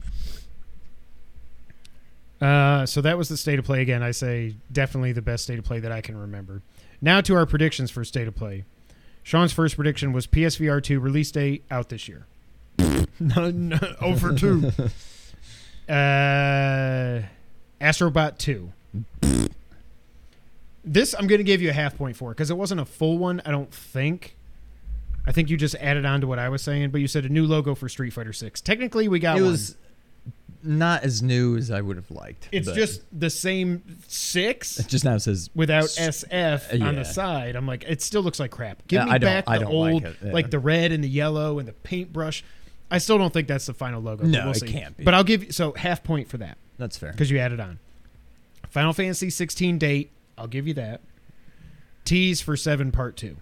Uh, 2.41 2.85
so 2.85 3.01
that 3.01 3.17
was 3.17 3.29
the 3.29 3.37
state 3.37 3.59
of 3.59 3.65
play 3.65 3.81
again. 3.81 4.03
I 4.03 4.11
say 4.11 4.57
definitely 4.71 5.13
the 5.13 5.23
best 5.23 5.45
state 5.45 5.59
of 5.59 5.65
play 5.65 5.81
that 5.81 5.91
I 5.91 6.03
can 6.03 6.19
remember. 6.19 6.63
Now 7.01 7.21
to 7.23 7.35
our 7.35 7.47
predictions 7.47 7.91
for 7.91 8.05
state 8.05 8.29
of 8.29 8.35
play. 8.35 8.65
Sean's 9.23 9.53
first 9.53 9.77
prediction 9.77 10.13
was 10.13 10.27
PSVR 10.27 10.83
2 10.83 11.01
release 11.01 11.31
date 11.31 11.65
out 11.71 11.89
this 11.89 12.07
year. 12.09 12.27
no, 12.79 13.51
no, 13.51 13.79
over 14.01 14.35
two. 14.35 14.73
Uh, 15.89 17.23
Astrobot 17.81 18.39
2. 18.39 18.73
this 20.87 21.15
I'm 21.19 21.27
going 21.27 21.41
to 21.41 21.45
give 21.45 21.61
you 21.61 21.69
a 21.71 21.75
half 21.75 21.97
point 21.99 22.17
for 22.17 22.31
because 22.31 22.51
it 22.51 22.57
wasn't 22.57 22.81
a 22.81 22.85
full 22.85 23.19
one, 23.19 23.43
I 23.45 23.51
don't 23.51 23.73
think. 23.73 24.37
I 25.27 25.33
think 25.33 25.51
you 25.51 25.57
just 25.57 25.75
added 25.77 26.07
on 26.07 26.21
to 26.21 26.27
what 26.29 26.39
I 26.39 26.49
was 26.49 26.63
saying, 26.63 26.91
but 26.91 27.01
you 27.01 27.09
said 27.09 27.25
a 27.25 27.29
new 27.29 27.45
logo 27.47 27.75
for 27.75 27.89
Street 27.89 28.13
Fighter 28.13 28.33
6. 28.33 28.61
Technically, 28.61 29.09
we 29.09 29.19
got 29.19 29.35
one. 29.35 29.39
it 29.39 29.43
one. 29.43 29.51
was 29.53 29.77
not 30.63 31.03
as 31.03 31.21
new 31.23 31.57
as 31.57 31.71
I 31.71 31.81
would 31.81 31.97
have 31.97 32.11
liked. 32.11 32.49
It's 32.53 32.71
just 32.73 33.03
the 33.17 33.31
same 33.31 33.83
six 34.09 34.79
it 34.81 34.87
just 34.89 35.05
now 35.05 35.19
says 35.19 35.51
without 35.55 35.85
S- 35.85 36.25
SF 36.25 36.73
on 36.75 36.81
yeah. 36.81 36.93
the 36.93 37.05
side. 37.05 37.57
I'm 37.57 37.67
like, 37.67 37.85
it 37.85 38.03
still 38.03 38.23
looks 38.23 38.39
like 38.41 38.51
crap. 38.53 38.87
Give 38.89 38.99
Yeah, 38.99 39.05
me 39.07 39.11
I 39.13 39.19
don't- 39.19 39.29
back 39.29 39.45
I 39.49 39.59
the 39.59 39.65
don't 39.65 39.75
like 39.75 39.93
old, 39.95 40.05
it, 40.05 40.17
yeah. 40.25 40.33
like 40.33 40.51
the 40.51 40.59
red 40.61 40.93
and 40.93 41.03
the 41.03 41.09
yellow 41.09 41.59
and 41.59 41.67
the 41.69 41.73
paintbrush. 41.73 42.45
I 42.91 42.99
still 42.99 43.19
don't 43.19 43.33
think 43.33 43.49
that's 43.49 43.67
the 43.67 43.75
final 43.75 44.01
logo. 44.01 44.25
No, 44.25 44.45
we'll 44.45 44.51
it 44.53 44.61
see. 44.61 44.69
can't 44.69 44.97
be. 44.97 45.03
But 45.05 45.15
I'll 45.15 45.25
give 45.25 45.43
you 45.45 45.53
so 45.53 45.73
half 45.73 46.05
point 46.05 46.29
for 46.29 46.39
that 46.39 46.57
that's 46.79 46.97
fair. 46.97 47.11
because 47.11 47.31
you 47.33 47.39
added 47.39 47.59
on. 47.61 47.81
Final 48.71 48.93
Fantasy 48.93 49.29
16 49.31 49.79
date. 49.79 50.11
I'll 50.39 50.47
give 50.47 50.67
you 50.67 50.75
that. 50.75 51.01
Tease 52.05 52.41
for 52.41 52.57
seven 52.57 52.93
part 52.93 53.17
two. 53.17 53.37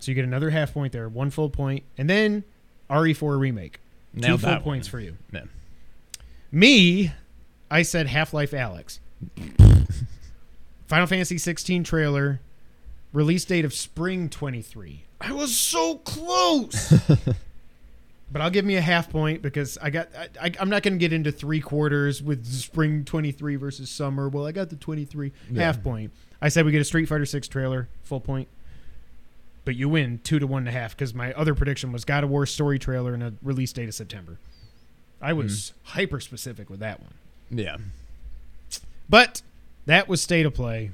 So 0.00 0.10
you 0.10 0.14
get 0.14 0.24
another 0.24 0.50
half 0.50 0.72
point 0.74 0.92
there, 0.92 1.08
one 1.08 1.30
full 1.30 1.50
point, 1.50 1.84
and 1.96 2.08
then 2.08 2.44
RE4 2.88 3.38
remake. 3.38 3.80
Two 4.14 4.38
full 4.38 4.50
that 4.50 4.62
points 4.62 4.88
one. 4.88 4.90
for 4.90 5.00
you. 5.00 5.16
Yeah. 5.32 5.44
Me, 6.52 7.12
I 7.70 7.82
said 7.82 8.06
Half 8.06 8.32
Life 8.32 8.52
Alyx. 8.52 9.00
Final 10.86 11.06
Fantasy 11.06 11.36
16 11.36 11.84
trailer, 11.84 12.40
release 13.12 13.44
date 13.44 13.64
of 13.64 13.74
spring 13.74 14.28
23. 14.30 15.04
I 15.20 15.32
was 15.32 15.54
so 15.54 15.96
close. 15.96 16.94
but 18.30 18.42
I'll 18.42 18.50
give 18.50 18.64
me 18.64 18.76
a 18.76 18.80
half 18.80 19.10
point 19.10 19.42
because 19.42 19.78
I 19.80 19.90
got. 19.90 20.08
I, 20.40 20.52
I'm 20.60 20.68
not 20.68 20.82
going 20.82 20.94
to 20.94 20.98
get 20.98 21.12
into 21.12 21.32
three 21.32 21.60
quarters 21.60 22.22
with 22.22 22.46
spring 22.46 23.04
23 23.04 23.56
versus 23.56 23.90
summer. 23.90 24.28
Well, 24.28 24.46
I 24.46 24.52
got 24.52 24.70
the 24.70 24.76
23 24.76 25.32
Yeah. 25.50 25.62
half 25.62 25.82
point. 25.82 26.12
I 26.40 26.48
said 26.48 26.64
we 26.64 26.72
get 26.72 26.80
a 26.80 26.84
Street 26.84 27.06
Fighter 27.06 27.26
6 27.26 27.48
trailer, 27.48 27.88
full 28.02 28.20
point. 28.20 28.48
But 29.64 29.76
you 29.76 29.88
win 29.88 30.20
two 30.22 30.38
to 30.38 30.46
one 30.46 30.60
and 30.60 30.68
a 30.68 30.72
half 30.72 30.96
because 30.96 31.12
my 31.12 31.32
other 31.34 31.54
prediction 31.54 31.92
was 31.92 32.04
God 32.04 32.24
of 32.24 32.30
War 32.30 32.46
story 32.46 32.78
trailer 32.78 33.12
and 33.12 33.22
a 33.22 33.34
release 33.42 33.72
date 33.72 33.88
of 33.88 33.94
September. 33.94 34.38
I 35.20 35.32
was 35.32 35.70
hmm. 35.70 35.98
hyper 35.98 36.20
specific 36.20 36.70
with 36.70 36.80
that 36.80 37.00
one. 37.00 37.14
Yeah. 37.50 37.76
But 39.08 39.42
that 39.86 40.08
was 40.08 40.20
state 40.20 40.46
of 40.46 40.54
play. 40.54 40.90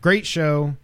Great 0.00 0.26
show. 0.26 0.76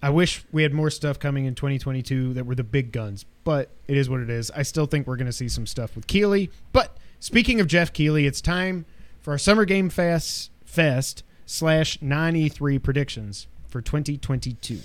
I 0.00 0.10
wish 0.10 0.44
we 0.52 0.62
had 0.62 0.72
more 0.72 0.90
stuff 0.90 1.18
coming 1.18 1.44
in 1.44 1.54
2022 1.54 2.34
that 2.34 2.46
were 2.46 2.54
the 2.54 2.64
big 2.64 2.92
guns, 2.92 3.24
but 3.44 3.70
it 3.88 3.96
is 3.96 4.08
what 4.08 4.20
it 4.20 4.30
is. 4.30 4.50
I 4.52 4.62
still 4.62 4.86
think 4.86 5.06
we're 5.06 5.16
going 5.16 5.26
to 5.26 5.32
see 5.32 5.48
some 5.48 5.66
stuff 5.66 5.96
with 5.96 6.06
Keighley. 6.06 6.50
But 6.72 6.96
speaking 7.18 7.60
of 7.60 7.66
Geoff 7.66 7.92
Keighley, 7.92 8.26
it's 8.26 8.40
time 8.40 8.86
for 9.20 9.32
our 9.32 9.38
Summer 9.38 9.64
Game 9.64 9.90
Fest 9.90 10.50
Fest 10.64 11.24
slash 11.46 11.98
non 12.00 12.34
E3 12.34 12.80
predictions 12.82 13.48
for 13.68 13.80
2022. 13.80 14.80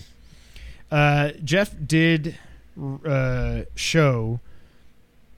Uh, 0.90 1.32
Geoff 1.44 1.76
did 1.86 2.38
uh, 3.06 3.64
show 3.76 4.40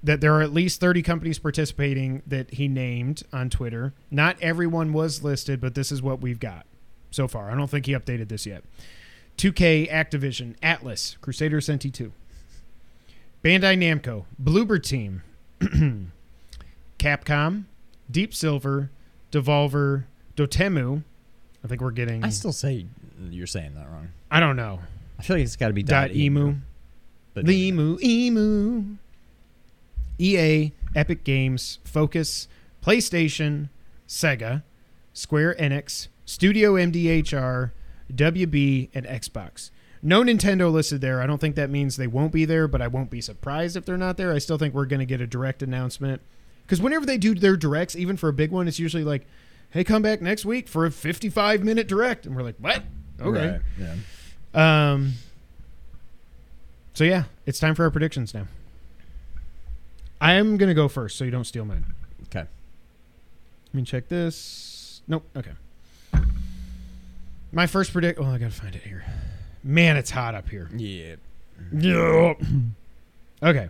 that 0.04 0.22
there 0.22 0.34
are 0.36 0.42
at 0.42 0.54
least 0.54 0.80
30 0.80 1.02
companies 1.02 1.40
participating 1.40 2.22
that 2.28 2.54
he 2.54 2.68
named 2.68 3.24
on 3.34 3.50
Twitter. 3.50 3.94
Not 4.12 4.38
everyone 4.40 4.94
was 4.94 5.24
listed, 5.24 5.60
but 5.60 5.74
this 5.74 5.92
is 5.92 6.02
what 6.02 6.22
we've 6.22 6.40
got 6.40 6.66
so 7.10 7.28
far. 7.28 7.50
I 7.50 7.56
don't 7.56 7.70
think 7.70 7.88
he 7.88 7.94
updated 7.94 8.30
this 8.30 8.46
yet. 8.46 8.64
2K, 9.38 9.90
Activision, 9.92 10.56
Atlus, 10.62 11.20
Crusader 11.22 11.62
Senti 11.62 11.92
2, 11.92 12.12
Bandai 13.44 13.78
Namco, 13.78 14.26
Bloober 14.42 14.82
Team, 14.82 15.22
Capcom, 17.00 17.66
Deep 18.10 18.34
Silver, 18.34 18.90
Devolver, 19.32 20.06
Dotemu. 20.36 21.04
I 21.64 21.68
think 21.68 21.82
we're 21.82 21.92
getting. 21.92 22.24
I 22.24 22.30
still 22.30 22.52
say 22.54 22.86
you're 23.30 23.48
saying 23.48 23.76
that 23.76 23.90
wrong. 23.90 24.10
I 24.30 24.40
don't 24.40 24.56
know. 24.56 24.80
I 25.18 25.24
feel 25.24 25.38
like 25.38 25.44
it's 25.44 25.56
got 25.56 25.68
to 25.68 25.74
be 25.74 25.84
Dot 25.84 26.12
emu. 26.12 26.56
But 27.34 27.46
The 27.46 27.68
emu, 27.68 27.98
emu. 28.02 28.84
EA, 30.18 30.72
Epic 30.96 31.24
Games, 31.26 31.80
Focus, 31.84 32.48
PlayStation, 32.82 33.70
Sega, 34.08 34.64
Square 35.14 35.56
Enix, 35.56 36.08
Studio 36.26 36.76
MDHR, 36.76 37.72
WB, 38.14 38.90
and 38.94 39.06
Xbox. 39.06 39.72
No 40.02 40.22
Nintendo 40.22 40.72
listed 40.72 41.02
there. 41.02 41.22
I 41.22 41.26
don't 41.26 41.40
think 41.42 41.56
that 41.56 41.70
means 41.70 41.98
they 41.98 42.08
won't 42.08 42.32
be 42.32 42.46
there, 42.46 42.68
but 42.68 42.82
I 42.82 42.88
won't 42.88 43.10
be 43.10 43.22
surprised 43.22 43.76
if 43.76 43.86
they're 43.86 43.98
not 43.98 44.18
there. 44.18 44.32
I 44.32 44.38
still 44.38 44.58
think 44.58 44.74
we're 44.74 44.86
going 44.86 45.00
to 45.00 45.06
get 45.06 45.20
a 45.22 45.26
direct 45.28 45.64
announcement. 45.64 46.22
Because 46.64 46.80
whenever 46.82 47.06
they 47.06 47.18
do 47.18 47.34
their 47.34 47.58
directs, 47.58 47.96
even 47.96 48.18
for 48.18 48.30
a 48.30 48.34
big 48.34 48.52
one, 48.52 48.68
it's 48.68 48.78
usually 48.80 49.04
like, 49.04 49.26
hey, 49.72 49.84
come 49.84 50.02
back 50.02 50.22
next 50.22 50.46
week 50.46 50.68
for 50.68 50.86
a 50.86 50.92
55 50.92 51.64
minute 51.64 51.88
direct. 51.88 52.26
And 52.26 52.36
we're 52.36 52.44
like, 52.44 52.58
what? 52.60 52.84
Okay. 53.20 53.52
Right, 53.52 53.62
Yeah. 53.80 54.92
Um. 54.92 55.14
So 56.94 57.04
yeah, 57.04 57.24
it's 57.46 57.60
time 57.60 57.76
for 57.76 57.84
our 57.84 57.92
predictions 57.92 58.34
now. 58.34 58.48
I 60.22 60.34
am 60.34 60.56
gonna 60.58 60.74
go 60.74 60.88
first, 60.88 61.18
so 61.18 61.26
you 61.26 61.32
don't 61.32 61.44
steal 61.44 61.66
mine. 61.66 61.86
Okay. 62.28 62.48
Let 63.68 63.74
me 63.74 63.84
check 63.84 64.08
this. 64.08 65.02
Nope. 65.08 65.26
Okay. 65.36 65.52
My 67.56 67.68
first 67.68 67.94
predict. 67.94 68.20
Oh, 68.20 68.26
I 68.26 68.38
gotta 68.38 68.52
find 68.52 68.76
it 68.76 68.82
here. 68.84 69.06
Man, 69.64 69.96
it's 69.96 70.12
hot 70.12 70.36
up 70.36 70.50
here. 70.50 70.70
Yeah. 70.76 71.16
Yeah. 71.72 72.34
Okay. 73.42 73.70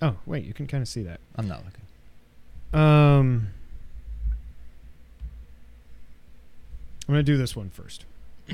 Oh 0.00 0.14
wait, 0.24 0.44
you 0.44 0.54
can 0.54 0.68
kind 0.68 0.82
of 0.82 0.88
see 0.88 1.02
that. 1.02 1.18
I'm 1.34 1.48
not 1.48 1.64
looking. 1.64 1.82
Um, 2.80 3.48
I'm 7.08 7.14
gonna 7.14 7.24
do 7.24 7.36
this 7.36 7.56
one 7.56 7.70
first. 7.70 8.04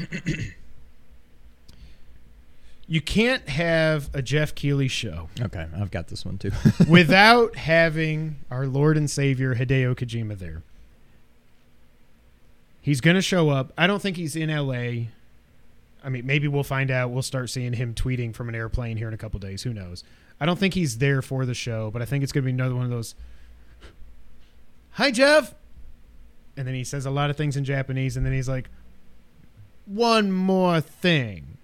you 2.87 3.03
can't 3.03 3.51
have 3.51 4.09
a 4.15 4.23
Geoff 4.23 4.55
Keighley 4.55 4.89
show 4.89 5.29
Okay, 5.41 5.67
I've 5.77 5.91
got 5.91 6.09
this 6.09 6.25
one 6.25 6.39
too. 6.39 6.53
without 6.89 7.57
having 7.57 8.37
our 8.51 8.67
Lord 8.67 8.97
and 8.97 9.11
Savior 9.11 9.57
Hideo 9.57 9.95
Kojima 9.95 10.39
there. 10.39 10.63
He's 12.81 13.01
going 13.01 13.17
to 13.17 13.23
show 13.23 13.51
up. 13.51 13.73
I 13.77 13.87
don't 13.87 14.01
think 14.01 14.17
he's 14.17 14.37
in 14.37 14.49
LA. 14.49 15.09
I 16.03 16.09
mean, 16.09 16.25
maybe 16.25 16.49
we'll 16.49 16.63
find 16.63 16.91
out. 16.91 17.11
We'll 17.11 17.23
start 17.23 17.51
seeing 17.51 17.75
him 17.75 17.95
tweeting 17.95 18.35
from 18.35 18.49
an 18.49 18.55
airplane 18.55 18.97
here 18.97 19.09
in 19.09 19.15
a 19.15 19.19
couple 19.19 19.39
days. 19.39 19.63
Who 19.63 19.75
knows? 19.75 20.03
I 20.41 20.47
don't 20.47 20.59
think 20.59 20.73
he's 20.75 20.99
there 20.99 21.21
for 21.21 21.45
the 21.45 21.53
show, 21.53 21.91
but 21.91 22.01
I 22.01 22.07
think 22.07 22.25
it's 22.25 22.33
going 22.33 22.43
to 22.43 22.47
be 22.47 22.53
another 22.53 22.75
one 22.75 22.85
of 22.85 22.91
those. 22.91 23.15
Hi, 24.93 25.11
Geoff. 25.11 25.55
And 26.57 26.67
then 26.67 26.75
he 26.75 26.85
says 26.85 27.05
a 27.05 27.11
lot 27.11 27.29
of 27.29 27.37
things 27.37 27.57
in 27.57 27.65
Japanese, 27.65 28.17
and 28.17 28.25
then 28.25 28.33
he's 28.33 28.49
like, 28.49 28.71
one 29.85 30.33
more 30.33 30.81
thing. 30.81 31.59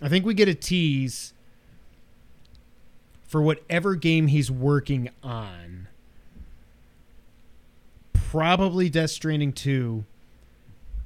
I 0.00 0.08
think 0.08 0.24
we 0.24 0.34
get 0.34 0.48
a 0.48 0.54
tease 0.54 1.32
for 3.26 3.42
whatever 3.42 3.94
game 3.94 4.28
he's 4.28 4.50
working 4.50 5.10
on. 5.22 5.87
Probably 8.30 8.90
Death 8.90 9.10
Stranding 9.10 9.52
2. 9.52 10.04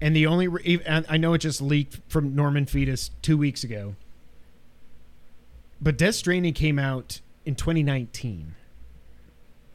And 0.01 0.17
the 0.17 0.27
only 0.27 0.49
re- 0.49 0.83
I 0.87 1.17
know 1.17 1.35
it 1.35 1.39
just 1.39 1.63
leaked 1.63 2.01
from 2.09 2.35
Norman 2.35 2.67
Reedus 2.67 3.11
2 3.23 3.39
weeks 3.39 3.63
ago. 3.63 3.95
But 5.81 5.97
Death 5.97 6.17
Stranding 6.17 6.55
came 6.55 6.79
out 6.79 7.21
in 7.45 7.55
2019. 7.55 8.55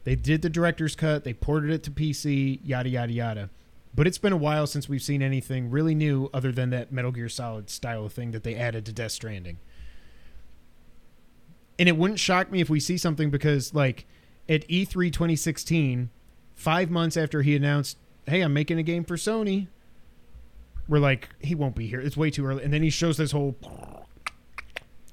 They 0.04 0.16
did 0.16 0.42
the 0.42 0.50
director's 0.50 0.96
cut, 0.96 1.24
they 1.24 1.34
ported 1.34 1.70
it 1.72 1.84
to 1.84 1.92
PC, 1.92 2.60
yada 2.64 2.90
yada 2.90 3.14
yada. 3.14 3.50
But 3.96 4.08
it's 4.08 4.18
been 4.18 4.34
a 4.34 4.38
while 4.38 4.68
since 4.68 4.88
we've 4.88 5.02
seen 5.02 5.22
anything 5.22 5.70
really 5.70 5.96
new 5.96 6.30
other 6.34 6.52
than 6.52 6.70
that 6.72 6.92
Metal 6.92 7.12
Gear 7.12 7.30
Solid 7.30 7.70
style 7.70 8.10
thing 8.10 8.32
that 8.32 8.44
they 8.44 8.56
added 8.56 8.86
to 8.86 8.94
Death 8.94 9.12
Stranding 9.12 9.58
and 11.80 11.88
it 11.88 11.98
wouldn't 11.98 12.20
shock 12.20 12.52
me 12.52 12.62
if 12.62 12.70
we 12.70 12.80
see 12.80 12.98
something 12.98 13.30
because 13.30 13.74
like 13.74 14.06
at 14.50 14.70
E 14.70 14.86
E3 14.86 15.12
2016, 15.12 16.10
five 16.58 16.90
months 16.90 17.16
after 17.16 17.42
he 17.42 17.56
announced, 17.56 17.98
"Hey, 18.26 18.42
I'm 18.42 18.54
making 18.54 18.78
a 18.78 18.84
game 18.84 19.06
for 19.06 19.16
Sony," 19.16 19.68
we're 20.90 21.00
like, 21.00 21.30
he 21.40 21.56
won't 21.56 21.76
be 21.76 21.88
here. 21.88 22.02
It's 22.02 22.18
way 22.18 22.30
too 22.30 22.46
early. 22.46 22.64
And 22.64 22.74
then 22.74 22.84
he 22.84 22.90
shows 22.90 23.16
this 23.16 23.32
whole 23.32 23.56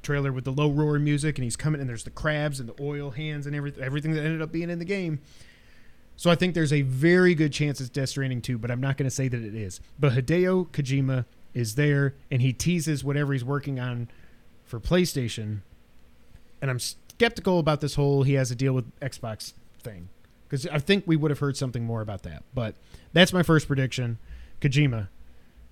trailer 0.03 0.33
with 0.33 0.45
the 0.45 0.53
low 0.53 0.71
roar 0.71 0.99
music, 0.99 1.39
and 1.39 1.45
he's 1.45 1.57
coming, 1.57 1.81
and 1.81 1.89
there's 1.89 2.05
the 2.05 2.11
crabs 2.11 2.59
and 2.59 2.69
the 2.69 2.75
oil 2.83 3.11
hands 3.11 3.47
and 3.47 3.55
everything, 3.55 3.83
everything 3.83 4.13
that 4.13 4.25
ended 4.25 4.43
up 4.43 4.51
being 4.51 4.71
in 4.71 4.81
the 4.81 4.85
game. 4.85 5.21
So 6.17 6.31
I 6.31 6.35
think 6.35 6.55
there's 6.55 6.73
a 6.73 6.83
very 6.83 7.35
good 7.35 7.53
chance 7.53 7.81
it's 7.81 7.91
Death 7.91 8.11
Stranding 8.11 8.41
2, 8.41 8.59
but 8.59 8.71
I'm 8.71 8.81
not 8.81 8.97
going 8.97 9.09
to 9.09 9.15
say 9.15 9.29
that 9.29 9.43
it 9.43 9.55
is. 9.55 9.81
But 9.99 10.13
Hideo 10.13 10.69
Kojima 10.69 11.25
is 11.55 11.75
there, 11.75 12.15
and 12.31 12.41
he 12.41 12.53
teases 12.53 13.03
whatever 13.03 13.33
he's 13.33 13.45
working 13.45 13.81
on 13.81 14.09
for 14.65 14.79
PlayStation 14.79 15.61
and 16.65 16.71
I'm 16.71 16.79
skeptical 16.79 17.59
about 17.59 17.83
this 17.83 17.95
whole 17.95 18.23
he 18.23 18.33
has 18.35 18.51
a 18.51 18.55
deal 18.55 18.73
with 18.73 18.99
Xbox 19.01 19.53
thing 19.83 20.09
because 20.55 20.69
I 20.69 20.79
think 20.79 21.03
we 21.05 21.17
would 21.17 21.33
have 21.33 21.41
heard 21.41 21.57
something 21.57 21.85
more 21.85 22.01
about 22.01 22.23
that. 22.23 22.45
But 22.55 22.77
that's 23.13 23.33
my 23.33 23.43
first 23.43 23.67
prediction. 23.67 24.19
Kojima 24.61 25.09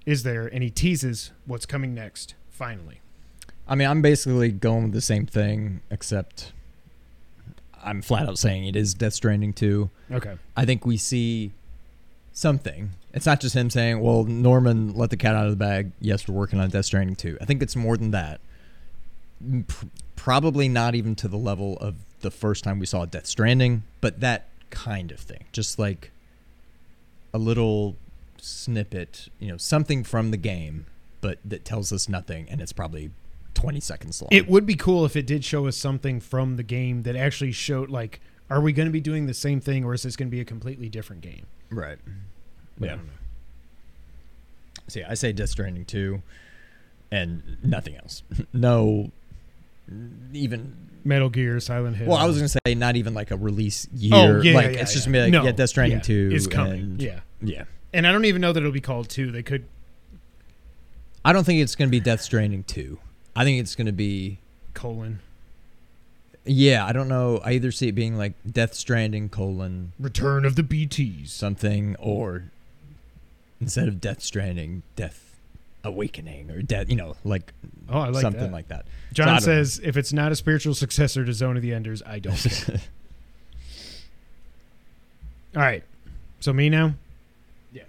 is 0.04 0.24
there, 0.24 0.48
and 0.48 0.60
he 0.60 0.70
teases 0.70 1.30
what's 1.46 1.66
coming 1.66 1.94
next. 1.94 2.34
Finally, 2.50 3.00
I 3.68 3.76
mean, 3.76 3.86
I'm 3.86 4.02
basically 4.02 4.50
going 4.50 4.84
with 4.84 4.92
the 4.92 5.00
same 5.00 5.24
thing, 5.24 5.82
except 5.88 6.52
I'm 7.80 8.02
flat 8.02 8.28
out 8.28 8.38
saying 8.38 8.66
it 8.66 8.74
is 8.74 8.92
Death 8.92 9.14
Stranding 9.14 9.52
too. 9.52 9.88
okay. 10.10 10.34
I 10.56 10.64
think 10.64 10.84
we 10.84 10.96
see 10.96 11.52
something. 12.32 12.90
It's 13.14 13.26
not 13.26 13.40
just 13.40 13.54
him 13.54 13.70
saying, 13.70 14.00
"Well, 14.00 14.24
Norman 14.24 14.94
let 14.94 15.10
the 15.10 15.16
cat 15.16 15.36
out 15.36 15.44
of 15.44 15.52
the 15.52 15.56
bag. 15.56 15.92
Yes, 16.00 16.26
we're 16.26 16.34
working 16.34 16.58
on 16.58 16.70
Death 16.70 16.86
Stranding 16.86 17.14
too. 17.14 17.38
I 17.40 17.44
think 17.44 17.62
it's 17.62 17.76
more 17.76 17.96
than 17.96 18.10
that. 18.10 18.40
P- 19.48 19.88
probably 20.16 20.68
not 20.68 20.96
even 20.96 21.14
to 21.16 21.28
the 21.28 21.38
level 21.38 21.78
of 21.78 21.94
the 22.20 22.32
first 22.32 22.64
time 22.64 22.80
we 22.80 22.86
saw 22.86 23.04
Death 23.04 23.26
Stranding, 23.26 23.84
but 24.00 24.18
that 24.20 24.48
kind 24.72 25.12
of 25.12 25.20
thing. 25.20 25.44
Just 25.52 25.78
like 25.78 26.10
a 27.32 27.38
little 27.38 27.94
snippet, 28.38 29.28
you 29.38 29.48
know, 29.48 29.56
something 29.56 30.02
from 30.02 30.32
the 30.32 30.36
game, 30.36 30.86
but 31.20 31.38
that 31.44 31.64
tells 31.64 31.92
us 31.92 32.08
nothing, 32.08 32.48
and 32.50 32.60
it's 32.60 32.72
probably 32.72 33.10
20 33.54 33.78
seconds 33.78 34.20
long. 34.20 34.28
It 34.32 34.48
would 34.48 34.66
be 34.66 34.74
cool 34.74 35.04
if 35.04 35.14
it 35.14 35.26
did 35.26 35.44
show 35.44 35.66
us 35.68 35.76
something 35.76 36.18
from 36.18 36.56
the 36.56 36.62
game 36.64 37.04
that 37.04 37.14
actually 37.14 37.52
showed 37.52 37.88
like, 37.90 38.20
are 38.50 38.60
we 38.60 38.72
going 38.72 38.86
to 38.88 38.92
be 38.92 39.00
doing 39.00 39.26
the 39.26 39.34
same 39.34 39.60
thing, 39.60 39.84
or 39.84 39.94
is 39.94 40.02
this 40.02 40.16
going 40.16 40.28
to 40.28 40.30
be 40.34 40.40
a 40.40 40.44
completely 40.44 40.88
different 40.88 41.22
game? 41.22 41.46
right. 41.70 41.98
But 42.78 42.88
I 42.88 42.92
Yeah. 42.92 42.96
don't 42.96 43.06
know. 43.06 43.12
So 44.88 45.00
yeah, 45.00 45.10
I 45.10 45.14
say 45.14 45.32
Death 45.32 45.50
Stranding 45.50 45.84
2 45.84 46.22
and 47.12 47.58
nothing 47.62 47.94
else. 47.96 48.22
no 48.52 49.12
even 50.32 50.76
Metal 51.04 51.28
Gear, 51.28 51.58
Silent 51.60 51.96
Hill. 51.96 52.08
well, 52.08 52.18
I 52.18 52.26
was 52.26 52.36
going 52.36 52.48
to 52.48 52.58
say 52.66 52.74
not 52.74 52.96
even 52.96 53.14
like 53.14 53.30
a 53.30 53.36
release 53.36 53.86
oh, 53.92 53.96
year. 53.96 54.38
Oh, 54.38 54.42
yeah, 54.42 54.54
like 54.54 54.64
yeah, 54.74 54.80
it's 54.80 54.92
yeah, 54.92 54.94
just 54.94 55.08
yeah. 55.08 55.22
like 55.22 55.32
No, 55.32 55.44
yeah, 55.44 55.52
Death 55.52 55.70
Stranding 55.70 55.98
yeah, 55.98 56.02
2 56.02 56.30
is 56.32 56.46
coming. 56.46 56.72
and- 56.80 57.02
yeah, 57.02 57.20
Yeah. 57.40 57.64
and 57.92 58.06
I 58.06 58.12
don't 58.12 58.24
even 58.24 58.40
know 58.40 58.52
that 58.52 58.60
it'll 58.60 58.72
be 58.72 58.80
called 58.80 59.08
two. 59.08 59.30
They 59.30 59.42
could 59.42 59.66
I 61.24 61.32
don't 61.32 61.44
think 61.44 61.60
it's 61.60 61.76
going 61.76 61.88
to 61.88 61.90
be 61.90 62.00
Death 62.00 62.20
Stranding 62.20 62.64
2. 62.64 62.98
I 63.36 63.44
think 63.44 63.60
it's 63.60 63.74
going 63.74 63.86
to 63.86 63.92
be 63.92 64.38
colon 64.74 65.20
yeah, 66.44 66.84
I 66.84 66.92
don't 66.92 67.08
know. 67.08 67.40
I 67.44 67.52
either 67.52 67.70
see 67.70 67.88
it 67.88 67.92
being 67.92 68.16
like 68.16 68.32
Death 68.50 68.74
Stranding 68.74 69.28
colon 69.28 69.92
Return 69.98 70.44
of 70.44 70.56
the 70.56 70.62
BTS. 70.62 71.28
something 71.28 71.94
or 71.98 72.50
instead 73.60 73.86
of 73.88 74.00
Death 74.00 74.22
Stranding, 74.22 74.82
Death 74.96 75.21
Awakening 75.84 76.50
or 76.50 76.62
Death, 76.62 76.88
you 76.90 76.96
know, 76.96 77.16
like, 77.24 77.52
Oh, 77.88 77.98
I 78.00 78.08
like 78.08 78.22
something 78.22 78.40
that. 78.42 78.52
like 78.52 78.68
that. 78.68 78.86
John 79.12 79.26
So 79.26 79.30
I 79.30 79.34
don't 79.34 79.40
says, 79.42 79.80
if 79.82 79.96
it's 79.96 80.12
not 80.12 80.32
a 80.32 80.36
spiritual 80.36 80.74
successor 80.74 81.24
to 81.24 81.32
Zone 81.32 81.56
of 81.56 81.62
the 81.62 81.74
Enders, 81.74 82.02
I 82.06 82.18
don't 82.20 82.36
care. 82.36 82.76
All 85.56 85.62
right. 85.62 85.82
So 86.40 86.52
me 86.52 86.68
now? 86.70 86.94
Yeah. 87.72 87.82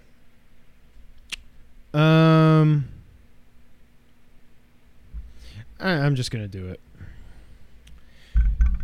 Um 1.94 2.88
I, 5.80 5.90
I'm 5.92 6.14
just 6.14 6.30
going 6.30 6.44
to 6.44 6.48
do 6.48 6.68
it. 6.68 6.80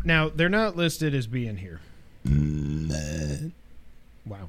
Now, 0.05 0.29
they're 0.29 0.49
not 0.49 0.77
listed 0.77 1.15
as 1.15 1.27
being 1.27 1.57
here. 1.57 1.81
Wow. 4.27 4.49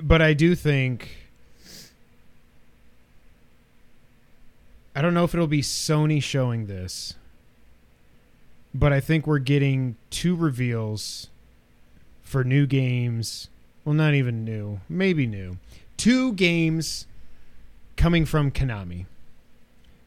But 0.00 0.22
I 0.22 0.32
do 0.32 0.54
think 0.54 1.19
I 4.94 5.02
don't 5.02 5.14
know 5.14 5.24
if 5.24 5.34
it'll 5.34 5.46
be 5.46 5.62
Sony 5.62 6.22
showing 6.22 6.66
this. 6.66 7.14
But 8.74 8.92
I 8.92 9.00
think 9.00 9.26
we're 9.26 9.38
getting 9.38 9.96
two 10.10 10.36
reveals 10.36 11.28
for 12.22 12.44
new 12.44 12.66
games. 12.66 13.48
Well, 13.84 13.94
not 13.94 14.14
even 14.14 14.44
new. 14.44 14.80
Maybe 14.88 15.26
new. 15.26 15.58
Two 15.96 16.32
games 16.32 17.06
coming 17.96 18.24
from 18.24 18.50
Konami. 18.50 19.06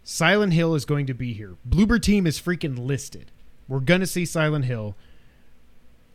Silent 0.04 0.54
Hill 0.54 0.76
is 0.76 0.86
going 0.86 1.06
to 1.08 1.14
be 1.14 1.34
here. 1.34 1.56
Bloober 1.68 2.02
Team 2.02 2.28
is 2.28 2.40
freaking 2.40 2.78
listed. 2.78 3.32
We're 3.68 3.80
going 3.80 4.02
to 4.02 4.08
see 4.08 4.26
Silent 4.26 4.66
Hill. 4.66 4.96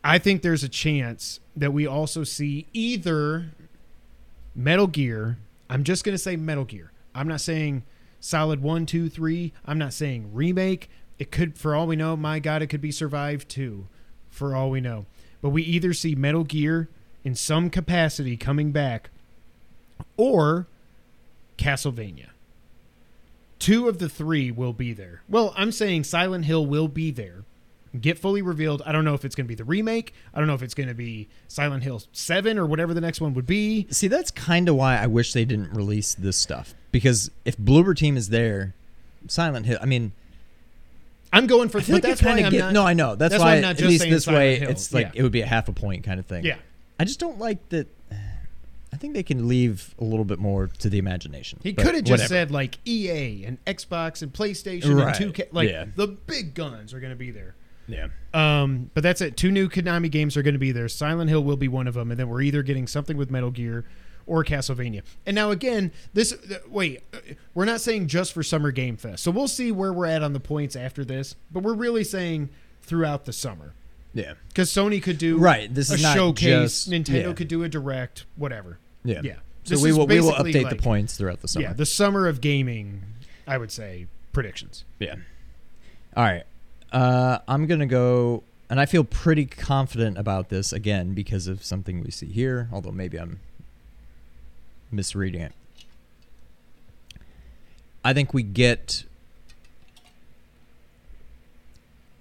I 0.03 0.17
think 0.17 0.41
there's 0.41 0.63
a 0.63 0.69
chance 0.69 1.39
that 1.55 1.73
we 1.73 1.85
also 1.85 2.23
see 2.23 2.67
either 2.73 3.51
Metal 4.55 4.87
Gear. 4.87 5.37
I'm 5.69 5.83
just 5.83 6.03
going 6.03 6.13
to 6.13 6.19
say 6.19 6.35
Metal 6.35 6.65
Gear. 6.65 6.91
I'm 7.13 7.27
not 7.27 7.41
saying 7.41 7.83
Solid 8.19 8.61
one, 8.61 8.85
two, 8.85 9.09
three. 9.09 9.53
I'm 9.65 9.77
not 9.77 9.93
saying 9.93 10.33
remake. 10.33 10.89
It 11.17 11.31
could, 11.31 11.57
for 11.57 11.75
all 11.75 11.87
we 11.87 11.95
know, 11.95 12.15
my 12.15 12.39
God, 12.39 12.61
it 12.61 12.67
could 12.67 12.81
be 12.81 12.91
Survive 12.91 13.47
2, 13.47 13.87
for 14.29 14.55
all 14.55 14.69
we 14.69 14.79
know. 14.79 15.05
But 15.41 15.49
we 15.49 15.63
either 15.63 15.93
see 15.93 16.15
Metal 16.15 16.45
Gear 16.45 16.89
in 17.25 17.35
some 17.35 17.69
capacity 17.69 18.37
coming 18.37 18.71
back 18.71 19.09
or 20.15 20.67
Castlevania. 21.57 22.29
Two 23.59 23.89
of 23.89 23.99
the 23.99 24.07
three 24.07 24.49
will 24.51 24.71
be 24.71 24.93
there. 24.93 25.21
Well, 25.27 25.53
I'm 25.57 25.73
saying 25.73 26.05
Silent 26.05 26.45
Hill 26.45 26.65
will 26.65 26.87
be 26.87 27.11
there. 27.11 27.43
Get 27.99 28.19
fully 28.19 28.41
revealed. 28.41 28.81
I 28.85 28.91
don't 28.93 29.03
know 29.03 29.15
if 29.15 29.25
it's 29.25 29.35
going 29.35 29.45
to 29.45 29.49
be 29.49 29.55
the 29.55 29.65
remake. 29.65 30.13
I 30.33 30.37
don't 30.37 30.47
know 30.47 30.53
if 30.53 30.61
it's 30.61 30.75
going 30.75 30.89
to 30.89 30.95
be 30.95 31.27
Silent 31.47 31.83
Hill 31.83 32.01
7 32.13 32.57
or 32.57 32.65
whatever 32.65 32.93
the 32.93 33.01
next 33.01 33.19
one 33.19 33.33
would 33.33 33.47
be. 33.47 33.87
See, 33.89 34.07
that's 34.07 34.31
kind 34.31 34.69
of 34.69 34.75
why 34.75 34.97
I 34.97 35.07
wish 35.07 35.33
they 35.33 35.43
didn't 35.43 35.73
release 35.73 36.13
this 36.13 36.37
stuff. 36.37 36.73
Because 36.91 37.29
if 37.45 37.57
Bloober 37.57 37.95
Team 37.95 38.17
is 38.17 38.29
there, 38.29 38.73
Silent 39.27 39.65
Hill, 39.65 39.77
I 39.81 39.85
mean, 39.85 40.11
I'm 41.31 41.45
going 41.47 41.69
for 41.69 41.79
I 41.79 41.83
but 41.87 42.01
that's 42.01 42.23
why 42.23 42.31
I'm 42.31 42.49
get- 42.51 42.57
not 42.59 42.73
No, 42.73 42.83
I 42.85 42.93
know. 42.93 43.15
That's, 43.15 43.31
that's 43.33 43.41
why 43.41 43.51
why, 43.51 43.55
I'm 43.57 43.61
not 43.61 43.79
at 43.79 43.87
least 43.87 44.03
this 44.09 44.25
way, 44.27 44.57
Hill. 44.57 44.69
it's 44.69 44.91
like 44.93 45.07
Yeah. 45.07 45.19
it 45.19 45.23
would 45.23 45.31
be 45.31 45.41
a 45.41 45.45
half 45.45 45.67
a 45.67 45.73
point 45.73 46.03
kind 46.03 46.19
of 46.19 46.25
thing. 46.25 46.43
Yeah. 46.45 46.57
I 46.99 47.05
just 47.05 47.19
don't 47.19 47.37
like 47.39 47.69
that. 47.69 47.87
I 48.91 48.97
think 48.97 49.13
they 49.13 49.23
can 49.23 49.47
leave 49.47 49.93
a 49.99 50.03
little 50.03 50.25
bit 50.25 50.39
more 50.39 50.67
to 50.79 50.89
the 50.89 50.97
imagination. 50.97 51.59
He 51.61 51.73
could 51.73 51.93
have 51.93 52.03
just 52.03 52.11
whatever. 52.23 52.27
said 52.27 52.51
like 52.51 52.79
EA 52.85 53.45
and 53.45 53.63
Xbox 53.65 54.23
and 54.23 54.33
PlayStation 54.33 54.95
Right. 54.99 55.15
and 55.21 55.33
2K. 55.33 55.49
Like 55.51 55.69
Yeah. 55.69 55.85
the 55.95 56.07
big 56.07 56.55
guns 56.55 56.93
are 56.93 56.99
going 56.99 57.11
to 57.11 57.15
be 57.15 57.29
there. 57.29 57.53
yeah. 57.87 58.07
Um, 58.33 58.89
but 58.95 59.03
that's 59.03 59.21
it. 59.21 59.37
Two 59.37 59.51
new 59.51 59.69
Konami 59.69 60.09
games 60.11 60.35
are 60.35 60.41
going 60.43 60.53
to 60.55 60.59
be 60.59 60.71
there. 60.71 60.87
Silent 60.89 61.29
Hill 61.29 61.43
will 61.43 61.57
be 61.57 61.67
one 61.67 61.87
of 61.87 61.93
them, 61.93 62.09
and 62.11 62.19
then 62.19 62.27
we're 62.29 62.41
either 62.41 62.61
getting 62.63 62.87
something 62.87 63.15
with 63.17 63.29
Metal 63.31 63.51
Gear 63.51 63.85
or 64.29 64.43
Castlevania. 64.45 65.01
And 65.25 65.35
now 65.35 65.51
again, 65.51 65.91
this 66.13 66.31
uh, 66.31 66.59
wait, 66.69 67.01
uh, 67.13 67.17
we're 67.53 67.65
not 67.65 67.81
saying 67.81 68.07
just 68.07 68.31
for 68.33 68.43
Summer 68.43 68.71
Game 68.71 68.95
Fest, 68.95 69.23
so 69.23 69.31
we'll 69.31 69.47
see 69.49 69.71
where 69.71 69.91
we're 69.91 70.05
at 70.05 70.23
on 70.23 70.33
the 70.33 70.39
points 70.39 70.75
after 70.75 71.03
this. 71.03 71.35
But 71.51 71.63
we're 71.63 71.73
really 71.73 72.03
saying 72.03 72.49
throughout 72.83 73.25
the 73.25 73.33
summer 73.33 73.73
Yeah. 74.13 74.33
because 74.47 74.69
Sony 74.71 75.01
could 75.03 75.17
do 75.17 75.37
Right, 75.37 75.73
this 75.73 75.91
a 75.91 75.95
is 75.95 76.01
not 76.03 76.15
showcase, 76.15 76.85
just- 76.85 76.89
Nintendo 76.89 77.27
yeah. 77.27 77.33
could 77.33 77.47
do 77.47 77.63
a 77.63 77.69
direct, 77.69 78.25
whatever. 78.35 78.77
Yeah. 79.03 79.21
Yeah. 79.23 79.33
So 79.65 79.75
This 79.75 79.83
we 79.83 79.91
will 79.91 80.07
we 80.07 80.19
will 80.21 80.31
update 80.33 80.63
like- 80.63 80.69
the 80.77 80.81
points 80.81 81.17
throughout 81.17 81.41
the 81.41 81.47
summer. 81.47 81.65
Yeah, 81.67 81.73
the 81.73 81.85
summer 81.85 82.27
of 82.27 82.39
gaming, 82.41 83.01
I 83.47 83.57
would 83.57 83.71
say 83.71 84.07
predictions. 84.33 84.85
Yeah. 84.99 85.15
All 86.15 86.23
right. 86.23 86.43
Uh, 86.91 87.39
I'm 87.47 87.67
gonna 87.67 87.85
go, 87.85 88.43
and 88.69 88.79
I 88.79 88.85
feel 88.87 89.03
pretty 89.03 89.45
confident 89.45 90.17
about 90.17 90.49
this 90.49 90.73
again 90.73 91.13
because 91.13 91.45
of 91.47 91.63
something 91.63 92.01
we 92.03 92.09
see 92.09 92.25
here. 92.27 92.67
Although 92.71 92.91
maybe 92.91 93.19
I'm 93.19 93.39
misreading 94.91 95.41
it. 95.41 95.53
I 98.03 98.13
think 98.13 98.33
we 98.33 98.43
get 98.43 99.03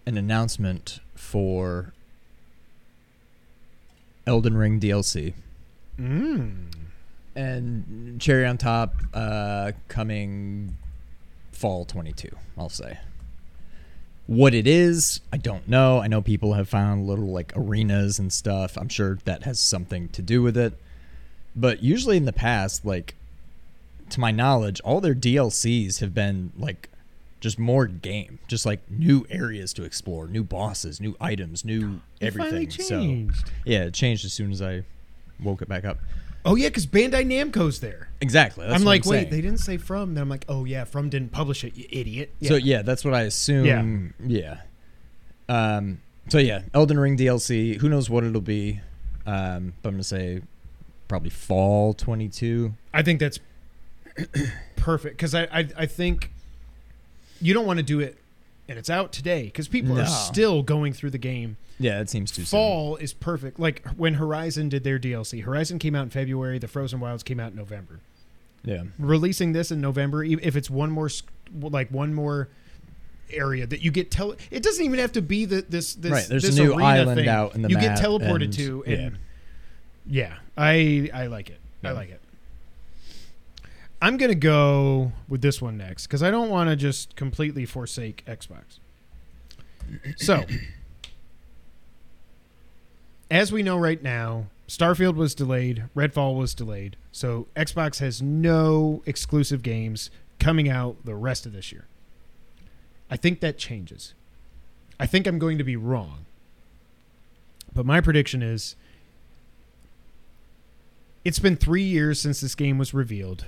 an 0.06 0.16
announcement 0.16 1.00
for 1.14 1.92
Elden 4.26 4.56
Ring 4.56 4.80
DLC. 4.80 5.34
Mm. 5.98 6.66
And 7.36 8.20
cherry 8.20 8.46
on 8.46 8.58
top, 8.58 8.94
uh, 9.14 9.72
coming 9.88 10.76
fall 11.52 11.84
22, 11.84 12.30
I'll 12.56 12.68
say. 12.68 12.98
What 14.26 14.54
it 14.54 14.66
is, 14.66 15.20
I 15.32 15.38
don't 15.38 15.68
know. 15.68 16.00
I 16.00 16.06
know 16.06 16.20
people 16.20 16.54
have 16.54 16.68
found 16.68 17.06
little 17.06 17.28
like 17.28 17.52
arenas 17.56 18.18
and 18.18 18.32
stuff. 18.32 18.76
I'm 18.76 18.88
sure 18.88 19.18
that 19.24 19.44
has 19.44 19.58
something 19.58 20.08
to 20.10 20.22
do 20.22 20.42
with 20.42 20.56
it. 20.56 20.74
But 21.58 21.82
usually 21.82 22.16
in 22.16 22.24
the 22.24 22.32
past, 22.32 22.84
like, 22.84 23.14
to 24.10 24.20
my 24.20 24.30
knowledge, 24.30 24.80
all 24.80 25.00
their 25.00 25.14
DLCs 25.14 26.00
have 26.00 26.14
been 26.14 26.52
like 26.56 26.88
just 27.40 27.58
more 27.58 27.86
game, 27.86 28.38
just 28.48 28.66
like 28.66 28.80
new 28.90 29.26
areas 29.30 29.72
to 29.74 29.84
explore, 29.84 30.26
new 30.26 30.44
bosses, 30.44 31.00
new 31.00 31.16
items, 31.20 31.64
new 31.64 32.00
It 32.20 32.26
everything. 32.26 32.70
So, 32.70 33.00
changed. 33.00 33.50
yeah, 33.64 33.84
it 33.84 33.94
changed 33.94 34.24
as 34.24 34.32
soon 34.32 34.52
as 34.52 34.62
I 34.62 34.84
woke 35.42 35.62
it 35.62 35.68
back 35.68 35.84
up. 35.84 35.98
Oh 36.44 36.54
yeah, 36.54 36.68
because 36.68 36.86
Bandai 36.86 37.26
Namco's 37.26 37.80
there. 37.80 38.08
Exactly. 38.20 38.66
That's 38.66 38.80
I'm 38.80 38.86
like, 38.86 39.04
wait, 39.04 39.22
saying. 39.22 39.30
they 39.30 39.40
didn't 39.40 39.60
say 39.60 39.76
from. 39.76 40.14
Then 40.14 40.22
I'm 40.22 40.28
like, 40.28 40.44
oh 40.48 40.64
yeah, 40.64 40.84
from 40.84 41.10
didn't 41.10 41.32
publish 41.32 41.64
it, 41.64 41.76
you 41.76 41.86
idiot. 41.90 42.32
So 42.42 42.54
yeah, 42.54 42.82
that's 42.82 43.04
what 43.04 43.14
I 43.14 43.22
assume. 43.22 44.14
Yeah. 44.24 44.58
Yeah. 45.48 45.76
Um. 45.76 46.00
So 46.28 46.38
yeah, 46.38 46.62
Elden 46.74 46.98
Ring 46.98 47.16
DLC. 47.16 47.76
Who 47.76 47.88
knows 47.88 48.08
what 48.08 48.24
it'll 48.24 48.40
be? 48.40 48.80
Um. 49.26 49.74
But 49.82 49.90
I'm 49.90 49.94
gonna 49.96 50.04
say 50.04 50.42
probably 51.08 51.30
fall 51.30 51.94
22. 51.94 52.74
I 52.94 53.02
think 53.02 53.18
that's 53.20 53.40
perfect 54.76 55.16
because 55.16 55.34
I, 55.34 55.42
I 55.44 55.68
I 55.76 55.86
think 55.86 56.30
you 57.40 57.54
don't 57.54 57.66
want 57.66 57.78
to 57.78 57.82
do 57.84 58.00
it, 58.00 58.18
and 58.68 58.78
it's 58.78 58.90
out 58.90 59.12
today 59.12 59.44
because 59.44 59.68
people 59.68 59.94
No. 59.94 60.02
are 60.02 60.06
still 60.06 60.62
going 60.62 60.92
through 60.92 61.10
the 61.10 61.18
game. 61.18 61.56
Yeah, 61.80 62.00
it 62.00 62.10
seems 62.10 62.32
too 62.32 62.44
Fall 62.44 62.96
is 62.96 63.12
perfect. 63.12 63.60
Like 63.60 63.86
when 63.96 64.14
Horizon 64.14 64.68
did 64.68 64.82
their 64.82 64.98
DLC. 64.98 65.44
Horizon 65.44 65.78
came 65.78 65.94
out 65.94 66.02
in 66.02 66.10
February. 66.10 66.58
The 66.58 66.66
Frozen 66.66 66.98
Wilds 66.98 67.22
came 67.22 67.38
out 67.38 67.52
in 67.52 67.56
November. 67.56 68.00
Yeah. 68.64 68.82
Releasing 68.98 69.52
this 69.52 69.70
in 69.70 69.80
November, 69.80 70.24
if 70.24 70.56
it's 70.56 70.68
one 70.68 70.90
more 70.90 71.08
like 71.60 71.90
one 71.90 72.12
more 72.12 72.48
area 73.30 73.66
that 73.66 73.80
you 73.82 73.92
get 73.92 74.10
tele, 74.10 74.36
it 74.50 74.62
doesn't 74.64 74.84
even 74.84 74.98
have 74.98 75.12
to 75.12 75.22
be 75.22 75.44
the, 75.44 75.64
this 75.68 75.94
this 75.94 76.10
right. 76.10 76.26
There's 76.28 76.42
this 76.42 76.58
a 76.58 76.62
new 76.64 76.74
island 76.74 77.20
thing. 77.20 77.28
out 77.28 77.54
in 77.54 77.62
the 77.62 77.68
you 77.68 77.78
get 77.78 77.96
teleported 77.98 78.44
and- 78.44 78.52
to, 78.54 78.84
and 78.84 79.00
yeah, 79.12 79.18
I 80.56 81.10
I 81.12 81.26
like 81.26 81.50
it. 81.50 81.60
I 81.84 81.92
like 81.92 82.10
it. 82.10 82.20
I'm 84.00 84.16
gonna 84.16 84.34
go 84.34 85.12
with 85.28 85.42
this 85.42 85.60
one 85.60 85.76
next 85.76 86.06
because 86.06 86.22
I 86.22 86.30
don't 86.30 86.50
want 86.50 86.70
to 86.70 86.76
just 86.76 87.16
completely 87.16 87.66
forsake 87.66 88.24
Xbox. 88.26 88.78
So, 90.16 90.44
as 93.30 93.50
we 93.52 93.62
know 93.62 93.78
right 93.78 94.02
now, 94.02 94.46
Starfield 94.68 95.14
was 95.14 95.34
delayed, 95.34 95.84
Redfall 95.96 96.36
was 96.36 96.54
delayed, 96.54 96.96
so 97.10 97.46
Xbox 97.56 98.00
has 98.00 98.20
no 98.20 99.02
exclusive 99.06 99.62
games 99.62 100.10
coming 100.38 100.68
out 100.68 100.96
the 101.04 101.14
rest 101.14 101.46
of 101.46 101.52
this 101.52 101.72
year. 101.72 101.86
I 103.10 103.16
think 103.16 103.40
that 103.40 103.56
changes. 103.56 104.14
I 105.00 105.06
think 105.06 105.26
I'm 105.26 105.38
going 105.38 105.58
to 105.58 105.64
be 105.64 105.76
wrong. 105.76 106.26
But 107.74 107.86
my 107.86 108.00
prediction 108.00 108.42
is 108.42 108.76
it's 111.24 111.38
been 111.38 111.56
three 111.56 111.82
years 111.82 112.20
since 112.20 112.40
this 112.40 112.54
game 112.54 112.78
was 112.78 112.94
revealed, 112.94 113.46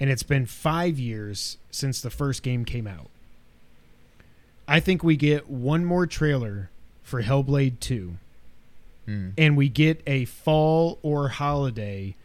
and 0.00 0.10
it's 0.10 0.22
been 0.22 0.46
five 0.46 0.98
years 0.98 1.58
since 1.70 2.00
the 2.00 2.10
first 2.10 2.42
game 2.42 2.64
came 2.64 2.86
out. 2.86 3.08
I 4.66 4.80
think 4.80 5.02
we 5.04 5.16
get 5.16 5.48
one 5.48 5.84
more 5.84 6.06
trailer 6.06 6.70
for 7.02 7.22
Hellblade 7.22 7.80
2, 7.80 8.16
Hmm. 9.06 9.28
and 9.36 9.56
we 9.56 9.68
get 9.68 10.02
a 10.06 10.24
fall 10.24 10.98
or 11.02 11.28
holiday 11.28 12.16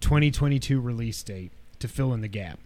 2022 0.00 0.80
release 0.80 1.20
date 1.22 1.50
to 1.80 1.88
fill 1.88 2.14
in 2.14 2.20
the 2.20 2.28
gap. 2.28 2.58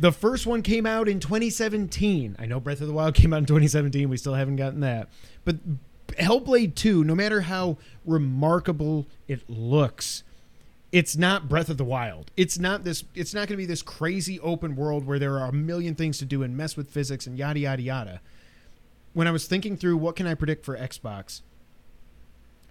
The 0.00 0.10
first 0.12 0.46
one 0.46 0.62
came 0.62 0.86
out 0.86 1.08
in 1.08 1.20
2017. 1.20 2.34
I 2.38 2.46
know 2.46 2.58
Breath 2.58 2.80
of 2.80 2.86
the 2.88 2.92
Wild 2.92 3.14
came 3.16 3.32
out 3.32 3.38
in 3.38 3.46
2017. 3.46 4.08
We 4.08 4.16
still 4.16 4.34
haven't 4.34 4.56
gotten 4.56 4.80
that. 4.80 5.08
But 5.44 5.56
Hellblade 6.16 6.74
2, 6.74 7.04
no 7.04 7.14
matter 7.14 7.42
how 7.42 7.78
remarkable 8.04 9.06
it 9.28 9.48
looks, 9.48 10.22
it's 10.92 11.16
not 11.16 11.48
Breath 11.48 11.68
of 11.68 11.76
the 11.76 11.84
Wild. 11.84 12.30
It's 12.36 12.58
not 12.58 12.84
this 12.84 13.04
it's 13.14 13.32
not 13.32 13.48
going 13.48 13.56
to 13.56 13.56
be 13.56 13.66
this 13.66 13.82
crazy 13.82 14.40
open 14.40 14.74
world 14.76 15.06
where 15.06 15.18
there 15.18 15.38
are 15.38 15.48
a 15.48 15.52
million 15.52 15.94
things 15.94 16.18
to 16.18 16.24
do 16.24 16.42
and 16.42 16.56
mess 16.56 16.76
with 16.76 16.90
physics 16.90 17.26
and 17.26 17.38
yada 17.38 17.60
yada 17.60 17.82
yada. 17.82 18.20
When 19.12 19.26
I 19.26 19.30
was 19.30 19.46
thinking 19.46 19.76
through 19.76 19.96
what 19.96 20.16
can 20.16 20.26
I 20.26 20.34
predict 20.34 20.64
for 20.64 20.76
Xbox, 20.76 21.42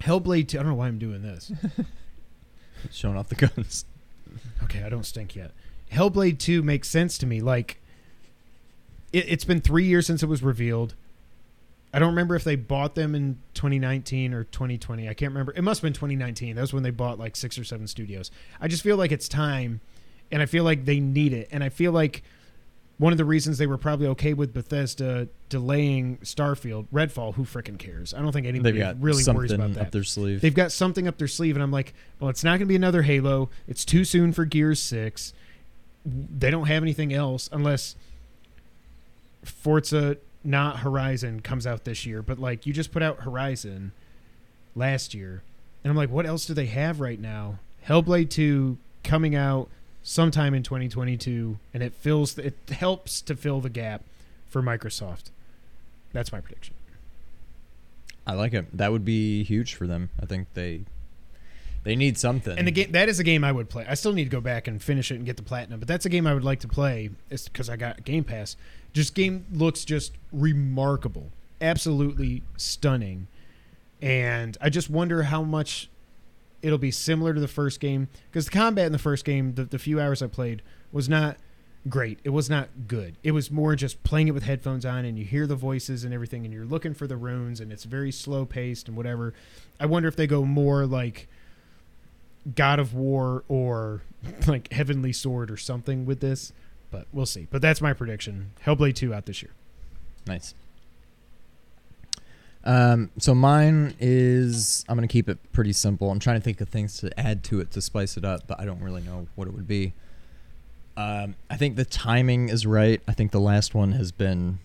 Hellblade 0.01 0.47
2, 0.47 0.59
I 0.59 0.63
don't 0.63 0.71
know 0.71 0.77
why 0.77 0.87
I'm 0.87 0.99
doing 0.99 1.21
this. 1.21 1.51
Showing 2.91 3.17
off 3.17 3.27
the 3.27 3.35
guns. 3.35 3.85
Okay, 4.63 4.83
I 4.83 4.89
don't 4.89 5.05
stink 5.05 5.35
yet. 5.35 5.51
Hellblade 5.91 6.39
2 6.39 6.61
makes 6.61 6.87
sense 6.87 7.17
to 7.17 7.25
me. 7.25 7.41
Like, 7.41 7.81
it, 9.11 9.25
it's 9.27 9.43
been 9.43 9.59
three 9.59 9.85
years 9.85 10.07
since 10.07 10.23
it 10.23 10.27
was 10.27 10.41
revealed. 10.41 10.95
I 11.93 11.99
don't 11.99 12.09
remember 12.09 12.35
if 12.35 12.43
they 12.43 12.55
bought 12.55 12.95
them 12.95 13.15
in 13.15 13.39
2019 13.55 14.33
or 14.33 14.43
2020. 14.43 15.09
I 15.09 15.13
can't 15.13 15.31
remember. 15.31 15.53
It 15.55 15.63
must 15.63 15.79
have 15.81 15.87
been 15.87 15.93
2019. 15.93 16.55
That 16.55 16.61
was 16.61 16.73
when 16.73 16.83
they 16.83 16.91
bought 16.91 17.17
like 17.17 17.35
six 17.35 17.57
or 17.57 17.63
seven 17.63 17.87
studios. 17.87 18.29
I 18.61 18.67
just 18.67 18.83
feel 18.83 18.95
like 18.97 19.11
it's 19.11 19.27
time, 19.27 19.81
and 20.31 20.41
I 20.41 20.45
feel 20.45 20.63
like 20.63 20.85
they 20.85 20.99
need 20.99 21.33
it. 21.33 21.47
And 21.51 21.63
I 21.63 21.69
feel 21.69 21.91
like 21.91 22.21
one 22.99 23.13
of 23.13 23.17
the 23.17 23.25
reasons 23.25 23.57
they 23.57 23.65
were 23.65 23.77
probably 23.77 24.07
okay 24.07 24.33
with 24.33 24.53
Bethesda 24.53 25.29
delaying 25.47 26.17
Starfield, 26.17 26.85
Redfall, 26.93 27.33
who 27.33 27.43
freaking 27.43 27.79
cares? 27.79 28.13
I 28.13 28.21
don't 28.21 28.33
think 28.33 28.45
anybody 28.45 28.83
really 28.99 29.23
worries 29.33 29.51
about 29.53 29.73
that. 29.75 29.81
up 29.87 29.91
their 29.91 30.03
sleeve. 30.03 30.41
They've 30.41 30.53
got 30.53 30.71
something 30.71 31.07
up 31.07 31.17
their 31.17 31.27
sleeve, 31.29 31.55
and 31.55 31.63
I'm 31.63 31.71
like, 31.71 31.93
well, 32.19 32.29
it's 32.29 32.43
not 32.43 32.51
going 32.51 32.59
to 32.59 32.65
be 32.65 32.75
another 32.75 33.01
Halo. 33.03 33.49
It's 33.67 33.85
too 33.85 34.03
soon 34.03 34.33
for 34.33 34.45
Gears 34.45 34.81
Six. 34.81 35.33
They 36.05 36.51
don't 36.51 36.67
have 36.67 36.83
anything 36.83 37.13
else 37.13 37.49
unless 37.51 37.95
Forza, 39.43 40.17
not 40.43 40.79
Horizon, 40.79 41.41
comes 41.41 41.67
out 41.67 41.83
this 41.83 42.05
year. 42.05 42.21
But 42.21 42.39
like, 42.39 42.65
you 42.65 42.73
just 42.73 42.91
put 42.91 43.01
out 43.01 43.21
Horizon 43.21 43.91
last 44.75 45.13
year, 45.13 45.43
and 45.83 45.91
I'm 45.91 45.97
like, 45.97 46.09
what 46.09 46.25
else 46.25 46.45
do 46.45 46.53
they 46.53 46.67
have 46.67 46.99
right 46.99 47.19
now? 47.19 47.59
Hellblade 47.87 48.29
Two 48.29 48.77
coming 49.03 49.35
out 49.35 49.69
sometime 50.03 50.53
in 50.53 50.63
2022, 50.63 51.57
and 51.73 51.83
it 51.83 51.93
fills, 51.93 52.37
it 52.37 52.55
helps 52.69 53.21
to 53.21 53.35
fill 53.35 53.61
the 53.61 53.69
gap 53.69 54.03
for 54.47 54.61
Microsoft. 54.61 55.31
That's 56.13 56.31
my 56.31 56.41
prediction. 56.41 56.75
I 58.25 58.33
like 58.33 58.53
it. 58.53 58.65
That 58.77 58.91
would 58.91 59.05
be 59.05 59.43
huge 59.43 59.73
for 59.73 59.87
them. 59.87 60.09
I 60.21 60.25
think 60.25 60.53
they 60.53 60.81
they 61.83 61.95
need 61.95 62.17
something. 62.17 62.57
And 62.57 62.67
the 62.67 62.71
game 62.71 62.91
that 62.91 63.09
is 63.09 63.19
a 63.19 63.23
game 63.23 63.43
I 63.43 63.51
would 63.51 63.69
play. 63.69 63.85
I 63.87 63.93
still 63.93 64.13
need 64.13 64.25
to 64.25 64.29
go 64.29 64.41
back 64.41 64.67
and 64.67 64.81
finish 64.81 65.11
it 65.11 65.15
and 65.15 65.25
get 65.25 65.37
the 65.37 65.43
platinum, 65.43 65.79
but 65.79 65.87
that's 65.87 66.05
a 66.05 66.09
game 66.09 66.27
I 66.27 66.33
would 66.33 66.43
like 66.43 66.59
to 66.59 66.67
play. 66.67 67.09
It's 67.29 67.47
because 67.47 67.69
I 67.69 67.77
got 67.77 68.03
Game 68.03 68.23
Pass. 68.23 68.55
Just 68.93 69.15
game 69.15 69.45
looks 69.51 69.85
just 69.85 70.13
remarkable, 70.31 71.31
absolutely 71.61 72.43
stunning, 72.57 73.27
and 74.01 74.57
I 74.59 74.69
just 74.69 74.89
wonder 74.89 75.23
how 75.23 75.43
much 75.43 75.89
it'll 76.61 76.77
be 76.77 76.91
similar 76.91 77.33
to 77.33 77.39
the 77.39 77.47
first 77.47 77.79
game 77.79 78.07
because 78.29 78.45
the 78.45 78.51
combat 78.51 78.85
in 78.85 78.91
the 78.91 78.99
first 78.99 79.25
game, 79.25 79.55
the, 79.55 79.63
the 79.63 79.79
few 79.79 79.99
hours 79.99 80.21
I 80.21 80.27
played, 80.27 80.61
was 80.91 81.07
not 81.07 81.37
great. 81.87 82.19
It 82.23 82.31
was 82.31 82.49
not 82.49 82.69
good. 82.87 83.15
It 83.23 83.31
was 83.31 83.49
more 83.49 83.75
just 83.75 84.03
playing 84.03 84.27
it 84.27 84.33
with 84.33 84.43
headphones 84.43 84.85
on 84.85 85.05
and 85.05 85.17
you 85.17 85.25
hear 85.25 85.47
the 85.47 85.55
voices 85.55 86.03
and 86.03 86.13
everything 86.13 86.43
and 86.43 86.53
you're 86.53 86.65
looking 86.65 86.93
for 86.93 87.07
the 87.07 87.15
runes 87.15 87.59
and 87.59 87.71
it's 87.71 87.85
very 87.85 88.11
slow 88.11 88.45
paced 88.45 88.87
and 88.87 88.97
whatever. 88.97 89.33
I 89.79 89.85
wonder 89.85 90.09
if 90.09 90.15
they 90.15 90.27
go 90.27 90.43
more 90.43 90.85
like 90.85 91.27
God 92.55 92.79
of 92.79 92.93
War 92.93 93.43
or 93.47 94.01
like 94.47 94.71
Heavenly 94.73 95.13
Sword 95.13 95.49
or 95.49 95.57
something 95.57 96.05
with 96.05 96.19
this, 96.19 96.51
but 96.91 97.07
we'll 97.13 97.25
see. 97.25 97.47
But 97.49 97.61
that's 97.61 97.81
my 97.81 97.93
prediction. 97.93 98.51
Hellblade 98.65 98.95
2 98.95 99.13
out 99.13 99.25
this 99.25 99.41
year. 99.41 99.51
Nice. 100.27 100.53
Um, 102.63 103.09
so 103.17 103.33
mine 103.33 103.95
is 103.99 104.83
I'm 104.89 104.97
gonna 104.97 105.07
keep 105.07 105.29
it 105.29 105.37
pretty 105.53 105.73
simple. 105.73 106.11
I'm 106.11 106.19
trying 106.19 106.37
to 106.37 106.43
think 106.43 106.59
of 106.61 106.69
things 106.69 106.97
to 106.99 107.19
add 107.19 107.43
to 107.45 107.59
it 107.61 107.71
to 107.71 107.81
spice 107.81 108.17
it 108.17 108.25
up, 108.25 108.47
but 108.47 108.59
I 108.59 108.65
don't 108.65 108.81
really 108.81 109.01
know 109.01 109.27
what 109.35 109.47
it 109.47 109.53
would 109.53 109.67
be. 109.67 109.93
Um, 110.97 111.35
I 111.49 111.55
think 111.55 111.77
the 111.77 111.85
timing 111.85 112.49
is 112.49 112.65
right. 112.65 113.01
I 113.07 113.13
think 113.13 113.31
the 113.31 113.39
last 113.39 113.73
one 113.73 113.93
has 113.93 114.11
been 114.11 114.59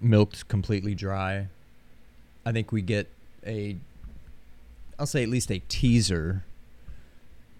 milked 0.00 0.48
completely 0.48 0.94
dry. 0.94 1.46
I 2.44 2.52
think 2.52 2.72
we 2.72 2.82
get 2.82 3.08
a, 3.46 3.76
I'll 4.98 5.06
say 5.06 5.22
at 5.22 5.28
least 5.28 5.50
a 5.52 5.60
teaser, 5.68 6.44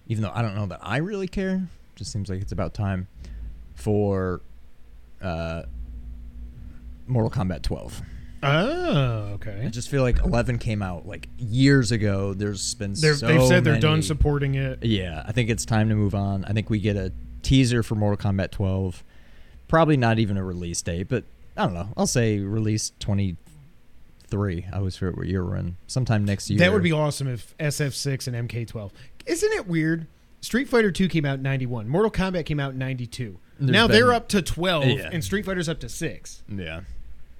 even 0.07 0.21
though 0.21 0.31
I 0.33 0.41
don't 0.41 0.55
know 0.55 0.65
that 0.65 0.79
I 0.81 0.97
really 0.97 1.27
care. 1.27 1.67
Just 1.95 2.11
seems 2.11 2.29
like 2.29 2.41
it's 2.41 2.51
about 2.51 2.73
time 2.73 3.07
for 3.75 4.41
uh, 5.21 5.63
Mortal 7.07 7.29
Kombat 7.29 7.61
12. 7.61 8.01
Oh, 8.43 9.31
okay. 9.35 9.63
I 9.65 9.69
just 9.69 9.89
feel 9.89 10.03
like 10.03 10.19
11 10.19 10.59
came 10.59 10.81
out 10.81 11.07
like 11.07 11.29
years 11.37 11.91
ago. 11.91 12.33
There's 12.33 12.75
been 12.75 12.93
They're, 12.93 13.15
so 13.15 13.27
they've 13.27 13.45
said 13.45 13.63
they're 13.63 13.79
done 13.79 14.01
supporting 14.01 14.55
it. 14.55 14.83
Yeah, 14.83 15.23
I 15.25 15.31
think 15.31 15.49
it's 15.49 15.65
time 15.65 15.89
to 15.89 15.95
move 15.95 16.13
on. 16.13 16.45
I 16.45 16.53
think 16.53 16.69
we 16.69 16.79
get 16.79 16.95
a 16.95 17.11
teaser 17.41 17.81
for 17.81 17.95
Mortal 17.95 18.31
Kombat 18.31 18.51
12. 18.51 19.03
Probably 19.67 19.97
not 19.97 20.19
even 20.19 20.37
a 20.37 20.43
release 20.43 20.81
date, 20.81 21.07
but 21.09 21.23
I 21.57 21.65
don't 21.65 21.73
know. 21.73 21.89
I'll 21.97 22.05
say 22.05 22.39
release 22.39 22.91
23. 22.99 24.67
I 24.71 24.77
always 24.77 24.95
forget 24.95 25.17
what 25.17 25.27
year 25.27 25.43
we're 25.43 25.55
in. 25.55 25.77
Sometime 25.87 26.23
next 26.23 26.49
year. 26.49 26.59
That 26.59 26.71
would 26.71 26.83
be 26.83 26.91
awesome 26.91 27.27
if 27.27 27.57
SF6 27.57 28.27
and 28.31 28.47
MK12. 28.49 28.91
Isn't 29.25 29.53
it 29.53 29.67
weird? 29.67 30.05
Street 30.41 30.69
Fighter 30.69 30.91
2 30.91 31.07
came 31.09 31.25
out 31.25 31.35
in 31.37 31.41
91. 31.41 31.87
Mortal 31.87 32.11
Kombat 32.11 32.45
came 32.45 32.59
out 32.59 32.73
in 32.73 32.77
92. 32.77 33.39
There's 33.59 33.71
now 33.71 33.87
they're 33.87 34.13
up 34.13 34.27
to 34.29 34.41
12 34.41 34.85
Yeah. 34.85 35.09
and 35.11 35.23
Street 35.23 35.45
Fighter's 35.45 35.69
up 35.69 35.79
to 35.79 35.89
6. 35.89 36.43
Yeah. 36.49 36.81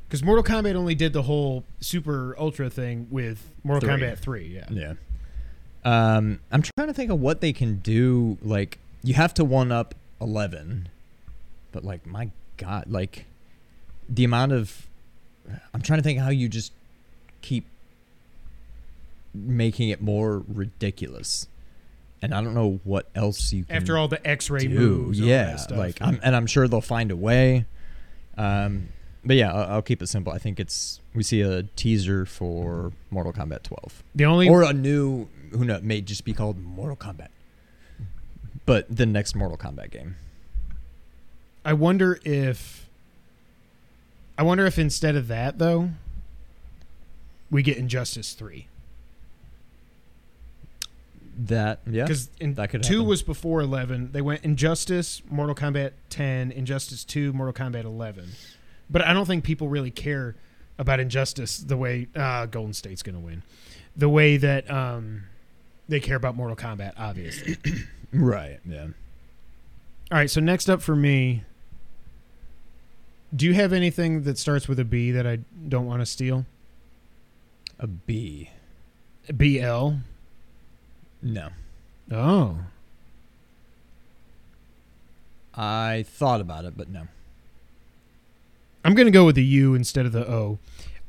Because 0.08 0.24
Mortal 0.24 0.44
Kombat 0.44 0.76
only 0.76 0.96
did 0.96 1.14
the 1.14 1.24
whole 1.24 1.64
Super 1.82 2.36
Ultra 2.40 2.70
thing 2.70 3.08
with 3.10 3.52
Mortal 3.64 3.90
Three. 3.90 4.02
Kombat 4.02 4.18
3. 4.20 4.48
Yeah. 4.48 4.66
Yeah. 4.70 4.94
Um, 5.84 6.40
I'm 6.52 6.62
trying 6.62 6.88
to 6.88 6.94
think 6.94 7.12
of 7.12 7.20
what 7.20 7.42
they 7.42 7.52
can 7.54 7.78
do. 7.78 8.38
Like, 8.42 8.80
you 9.04 9.14
have 9.16 9.34
to 9.36 9.46
one 9.46 9.72
up 9.72 9.94
11, 10.22 10.90
but 11.72 11.84
like, 11.84 12.06
my 12.06 12.30
God, 12.58 12.86
like 12.88 13.26
the 14.08 14.24
amount 14.24 14.52
of. 14.54 14.88
I'm 15.74 15.82
trying 15.82 16.00
to 16.00 16.04
think 16.04 16.18
how 16.20 16.30
you 16.30 16.50
just 16.50 16.72
keep 17.42 17.66
making 19.34 19.90
it 19.90 20.02
more 20.02 20.44
ridiculous, 20.48 21.48
and 22.26 22.34
I 22.34 22.42
don't 22.42 22.54
know 22.54 22.80
what 22.84 23.10
else 23.16 23.54
you 23.54 23.64
can 23.64 23.76
After 23.76 23.98
all 23.98 24.08
the 24.08 24.26
X 24.28 24.50
ray 24.50 24.68
do. 24.68 24.70
moves. 24.70 25.20
yeah, 25.20 25.56
stuff. 25.56 25.78
like, 25.78 26.02
I'm, 26.02 26.20
and 26.24 26.36
I'm 26.36 26.48
sure 26.48 26.68
they'll 26.68 26.82
find 26.82 27.12
a 27.12 27.16
way. 27.16 27.66
Um, 28.38 28.90
but 29.24 29.36
yeah, 29.38 29.54
I'll, 29.54 29.76
I'll 29.76 29.82
keep 29.82 30.02
it 30.02 30.08
simple. 30.08 30.34
I 30.34 30.38
think 30.38 30.60
it's 30.60 31.00
we 31.14 31.24
see 31.24 31.42
a 31.42 31.64
teaser 31.64 32.26
for 32.26 32.92
Mortal 33.10 33.32
Kombat 33.34 33.64
12 33.64 34.04
the 34.14 34.26
only 34.26 34.50
or 34.50 34.64
a 34.64 34.74
new 34.74 35.28
who 35.52 35.64
knows 35.64 35.82
may 35.82 36.02
just 36.02 36.26
be 36.26 36.34
called 36.34 36.58
Mortal 36.60 36.98
Kombat. 36.98 37.30
But 38.66 38.94
the 38.94 39.06
next 39.06 39.36
Mortal 39.36 39.58
Kombat 39.58 39.92
game. 39.92 40.16
I 41.64 41.74
wonder 41.74 42.20
if 42.26 42.88
I 44.38 44.44
wonder 44.44 44.66
if 44.66 44.78
instead 44.78 45.16
of 45.16 45.28
that 45.30 45.60
though 45.60 45.92
we 47.50 47.62
get 47.64 47.78
Injustice 47.78 48.34
3 48.34 48.68
That 51.38 51.82
yeah. 51.86 52.04
because 52.04 52.30
that 52.40 52.70
could 52.70 52.84
2 52.84 52.94
happen. 52.94 53.08
was 53.08 53.22
before 53.22 53.60
11 53.62 54.12
they 54.14 54.22
went 54.22 54.44
Injustice 54.46 55.22
Mortal 55.30 55.54
Kombat 55.54 55.92
10 56.10 56.52
Injustice 56.52 57.04
2 57.04 57.34
Mortal 57.34 57.54
Kombat 57.54 57.84
11 57.84 58.30
but 58.90 59.02
I 59.02 59.12
don't 59.12 59.26
think 59.26 59.44
people 59.44 59.68
really 59.68 59.92
care 59.92 60.36
about 60.78 61.02
Injustice 61.02 61.58
the 61.58 61.76
way 61.76 62.08
uh, 62.16 62.46
Golden 62.46 62.74
State's 62.74 63.04
going 63.04 63.16
to 63.16 63.22
win 63.22 63.44
the 63.98 64.08
way 64.08 64.38
that 64.38 64.70
um, 64.72 65.24
they 65.90 66.00
care 66.00 66.16
about 66.16 66.36
Mortal 66.36 66.56
Kombat 66.56 66.94
obviously 66.98 67.58
Right. 68.14 68.60
Yeah. 68.66 68.84
all 68.84 70.18
right 70.18 70.30
so 70.30 70.40
next 70.40 70.70
up 70.70 70.82
for 70.82 70.96
me 70.96 71.44
do 73.36 73.46
you 73.46 73.54
have 73.56 73.74
anything 73.74 74.24
that 74.24 74.38
starts 74.38 74.70
with 74.70 74.80
a 74.80 74.86
B 74.86 75.12
that 75.12 75.28
I 75.28 75.40
don't 75.68 75.86
want 75.86 76.00
to 76.02 76.06
steal 76.06 76.46
A 77.80 77.88
B. 77.88 78.52
BL 79.28 79.90
No. 81.26 81.50
Oh, 82.12 82.60
I 85.56 86.06
thought 86.08 86.40
about 86.40 86.66
it, 86.66 86.78
but 86.78 86.88
no. 86.88 87.08
I'm 88.84 88.94
going 88.94 89.08
to 89.08 89.12
go 89.12 89.26
with 89.26 89.36
the 89.36 89.44
U 89.44 89.74
instead 89.74 90.06
of 90.06 90.12
the 90.12 90.30
O. 90.30 90.60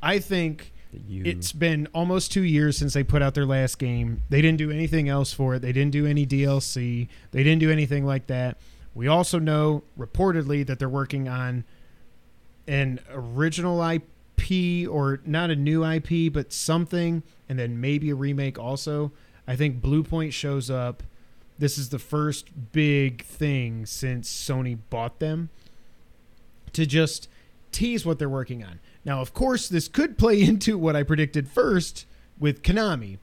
I 0.01 0.17
think 0.17 0.71
it's 1.07 1.51
been 1.51 1.87
almost 1.93 2.31
two 2.31 2.41
years 2.41 2.75
since 2.77 2.95
they 2.95 3.03
put 3.03 3.21
out 3.21 3.35
their 3.35 3.45
last 3.45 3.77
game. 3.77 4.23
They 4.29 4.41
didn't 4.41 4.57
do 4.57 4.71
anything 4.71 5.07
else 5.07 5.31
for 5.33 5.53
it. 5.53 5.61
They 5.61 5.71
didn't 5.71 5.91
do 5.91 6.07
any 6.07 6.25
DLC. 6.25 7.07
They 7.29 7.43
didn't 7.43 7.59
do 7.59 7.69
anything 7.69 8.03
like 8.03 8.25
that. 8.27 8.57
We 8.95 9.07
also 9.07 9.37
know, 9.37 9.83
reportedly, 9.99 10.65
that 10.65 10.79
they're 10.79 10.89
working 10.89 11.29
on 11.29 11.63
an 12.67 12.99
original 13.11 13.87
IP 13.87 14.89
or 14.89 15.19
not 15.25 15.51
a 15.51 15.55
new 15.55 15.85
IP, 15.85 16.33
but 16.33 16.51
something, 16.51 17.21
and 17.47 17.59
then 17.59 17.79
maybe 17.79 18.09
a 18.09 18.15
remake 18.15 18.57
also. 18.57 19.11
I 19.47 19.55
think 19.55 19.81
Bluepoint 19.81 20.33
shows 20.33 20.69
up. 20.69 21.03
This 21.59 21.77
is 21.77 21.89
the 21.89 21.99
first 21.99 22.71
big 22.71 23.23
thing 23.23 23.85
since 23.85 24.29
Sony 24.29 24.77
bought 24.89 25.19
them 25.19 25.49
to 26.73 26.85
just 26.85 27.29
tease 27.71 28.05
what 28.05 28.19
they're 28.19 28.29
working 28.29 28.63
on. 28.63 28.79
Now, 29.05 29.21
of 29.21 29.33
course, 29.33 29.67
this 29.67 29.87
could 29.87 30.17
play 30.17 30.41
into 30.43 30.77
what 30.77 30.95
I 30.95 31.03
predicted 31.03 31.47
first 31.47 32.05
with 32.39 32.61
Konami. 32.61 33.17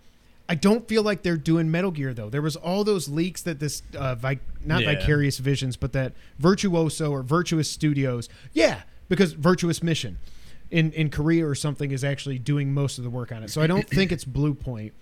I 0.48 0.54
don't 0.54 0.86
feel 0.88 1.02
like 1.02 1.22
they're 1.22 1.36
doing 1.38 1.70
Metal 1.70 1.90
Gear 1.90 2.12
though. 2.12 2.28
There 2.28 2.42
was 2.42 2.54
all 2.56 2.84
those 2.84 3.08
leaks 3.08 3.40
that 3.42 3.60
this 3.60 3.82
uh, 3.96 4.14
Vi- 4.14 4.40
not 4.64 4.82
Yeah. 4.82 4.94
Vicarious 4.94 5.38
Visions, 5.38 5.76
but 5.76 5.92
that 5.92 6.12
Virtuoso 6.38 7.10
or 7.10 7.22
Virtuous 7.22 7.70
Studios, 7.70 8.28
yeah, 8.52 8.82
because 9.08 9.32
Virtuous 9.32 9.82
Mission 9.82 10.18
in 10.70 10.92
in 10.92 11.08
Korea 11.08 11.46
or 11.46 11.54
something 11.54 11.92
is 11.92 12.04
actually 12.04 12.38
doing 12.38 12.74
most 12.74 12.98
of 12.98 13.04
the 13.04 13.10
work 13.10 13.32
on 13.32 13.42
it. 13.42 13.48
So 13.50 13.62
I 13.62 13.66
don't 13.66 13.88
think 13.96 14.12
it's 14.12 14.24
Bluepoint. 14.26 14.92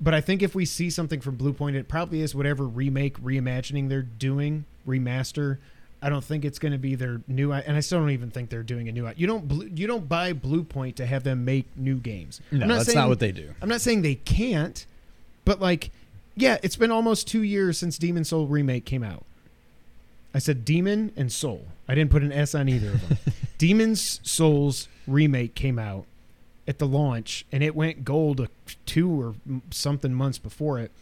But 0.00 0.14
I 0.14 0.20
think 0.20 0.42
if 0.42 0.54
we 0.54 0.64
see 0.64 0.90
something 0.90 1.20
from 1.20 1.36
Bluepoint, 1.36 1.74
it 1.74 1.88
probably 1.88 2.20
is 2.20 2.34
whatever 2.34 2.64
remake, 2.64 3.20
reimagining 3.20 3.88
they're 3.88 4.02
doing, 4.02 4.64
remaster. 4.86 5.58
I 6.00 6.08
don't 6.08 6.22
think 6.22 6.44
it's 6.44 6.60
going 6.60 6.72
to 6.72 6.78
be 6.78 6.94
their 6.94 7.20
new, 7.26 7.52
and 7.52 7.76
I 7.76 7.80
still 7.80 7.98
don't 7.98 8.10
even 8.10 8.30
think 8.30 8.50
they're 8.50 8.62
doing 8.62 8.88
a 8.88 8.92
new. 8.92 9.10
You 9.16 9.26
don't, 9.26 9.76
you 9.76 9.88
don't 9.88 10.08
buy 10.08 10.32
Bluepoint 10.32 10.94
to 10.96 11.06
have 11.06 11.24
them 11.24 11.44
make 11.44 11.66
new 11.76 11.96
games. 11.96 12.40
no, 12.52 12.62
I'm 12.62 12.68
that's 12.68 12.86
saying, 12.86 12.96
not 12.96 13.08
what 13.08 13.18
they 13.18 13.32
do. 13.32 13.52
I'm 13.60 13.68
not 13.68 13.80
saying 13.80 14.02
they 14.02 14.14
can't, 14.14 14.86
but 15.44 15.60
like, 15.60 15.90
yeah, 16.36 16.58
it's 16.62 16.76
been 16.76 16.92
almost 16.92 17.26
two 17.26 17.42
years 17.42 17.78
since 17.78 17.98
Demon 17.98 18.22
Soul 18.22 18.46
remake 18.46 18.84
came 18.84 19.02
out. 19.02 19.24
I 20.32 20.38
said 20.38 20.64
Demon 20.64 21.12
and 21.16 21.32
Soul. 21.32 21.66
I 21.88 21.96
didn't 21.96 22.12
put 22.12 22.22
an 22.22 22.30
S 22.32 22.54
on 22.54 22.68
either 22.68 22.90
of 22.90 23.08
them. 23.08 23.18
Demon's 23.58 24.20
Souls 24.22 24.86
remake 25.08 25.56
came 25.56 25.80
out 25.80 26.04
at 26.68 26.78
the 26.78 26.86
launch, 26.86 27.46
and 27.50 27.62
it 27.64 27.74
went 27.74 28.04
gold 28.04 28.46
two 28.84 29.20
or 29.20 29.34
something 29.70 30.12
months 30.12 30.38
before 30.38 30.78
it. 30.78 30.92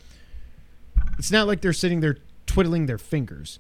It's 1.19 1.33
not 1.33 1.47
like 1.47 1.61
they're 1.61 1.73
sitting 1.73 2.01
there 2.01 2.19
twiddling 2.47 2.87
their 2.87 2.99
fingers. 2.99 3.59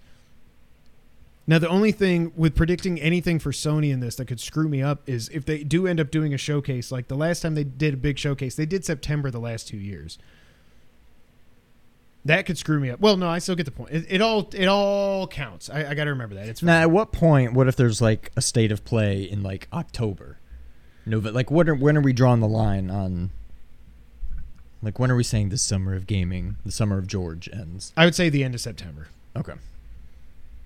Now, 1.49 1.59
the 1.59 1.69
only 1.69 1.93
thing 1.93 2.33
with 2.37 2.55
predicting 2.57 3.01
anything 3.01 3.39
for 3.39 3.51
Sony 3.51 3.93
in 3.93 4.01
this 4.01 4.17
that 4.17 4.27
could 4.27 4.41
screw 4.41 4.69
me 4.69 4.83
up 4.83 5.03
is 5.07 5.29
if 5.29 5.45
they 5.45 5.63
do 5.63 5.87
end 5.87 6.01
up 6.01 6.11
doing 6.11 6.33
a 6.33 6.39
showcase, 6.39 6.91
like 6.91 7.09
the 7.09 7.15
last 7.17 7.41
time 7.41 7.55
they 7.55 7.65
did 7.65 7.95
a 7.95 7.97
big 7.97 8.19
showcase, 8.19 8.57
they 8.57 8.67
did 8.67 8.85
September 8.85 9.31
the 9.31 9.39
last 9.39 9.69
two 9.69 9.77
years. 9.77 10.19
That 12.25 12.47
could 12.47 12.59
screw 12.59 12.81
me 12.81 12.91
up. 12.91 12.99
Well, 12.99 13.17
no, 13.17 13.29
I 13.29 13.39
still 13.39 13.55
get 13.55 13.67
the 13.67 13.73
point. 13.73 13.93
It, 13.93 14.07
it 14.09 14.21
all 14.21 14.49
it 14.53 14.67
all 14.67 15.29
counts. 15.29 15.71
I, 15.71 15.91
I 15.91 15.95
got 15.95 16.05
to 16.05 16.11
remember 16.11 16.35
that. 16.35 16.49
It's 16.49 16.63
Now, 16.63 16.81
at 16.81 16.91
what 16.91 17.13
point? 17.13 17.53
What 17.53 17.69
if 17.69 17.77
there's 17.77 18.01
like 18.01 18.33
a 18.37 18.43
state 18.43 18.73
of 18.73 18.85
play 18.85 19.23
in 19.23 19.45
like 19.45 19.69
October? 19.73 20.39
Nova, 21.07 21.31
like 21.31 21.51
what? 21.51 21.69
Are, 21.69 21.75
when 21.75 21.97
are 21.97 22.01
we 22.01 22.13
drawing 22.13 22.41
the 22.41 22.49
line 22.49 22.91
on? 22.91 23.31
Like 24.83 24.99
when 24.99 25.11
are 25.11 25.17
we 25.17 25.23
saying 25.23 25.49
the 25.49 25.59
summer 25.59 25.95
of 25.95 26.07
gaming, 26.07 26.57
the 26.67 26.73
summer 26.73 26.99
of 26.99 27.07
George 27.07 27.49
ends? 27.53 27.93
I 27.97 28.05
would 28.05 28.15
say 28.15 28.29
the 28.29 28.45
end 28.45 28.55
of 28.55 28.61
September. 28.61 29.09
Okay. 29.35 29.55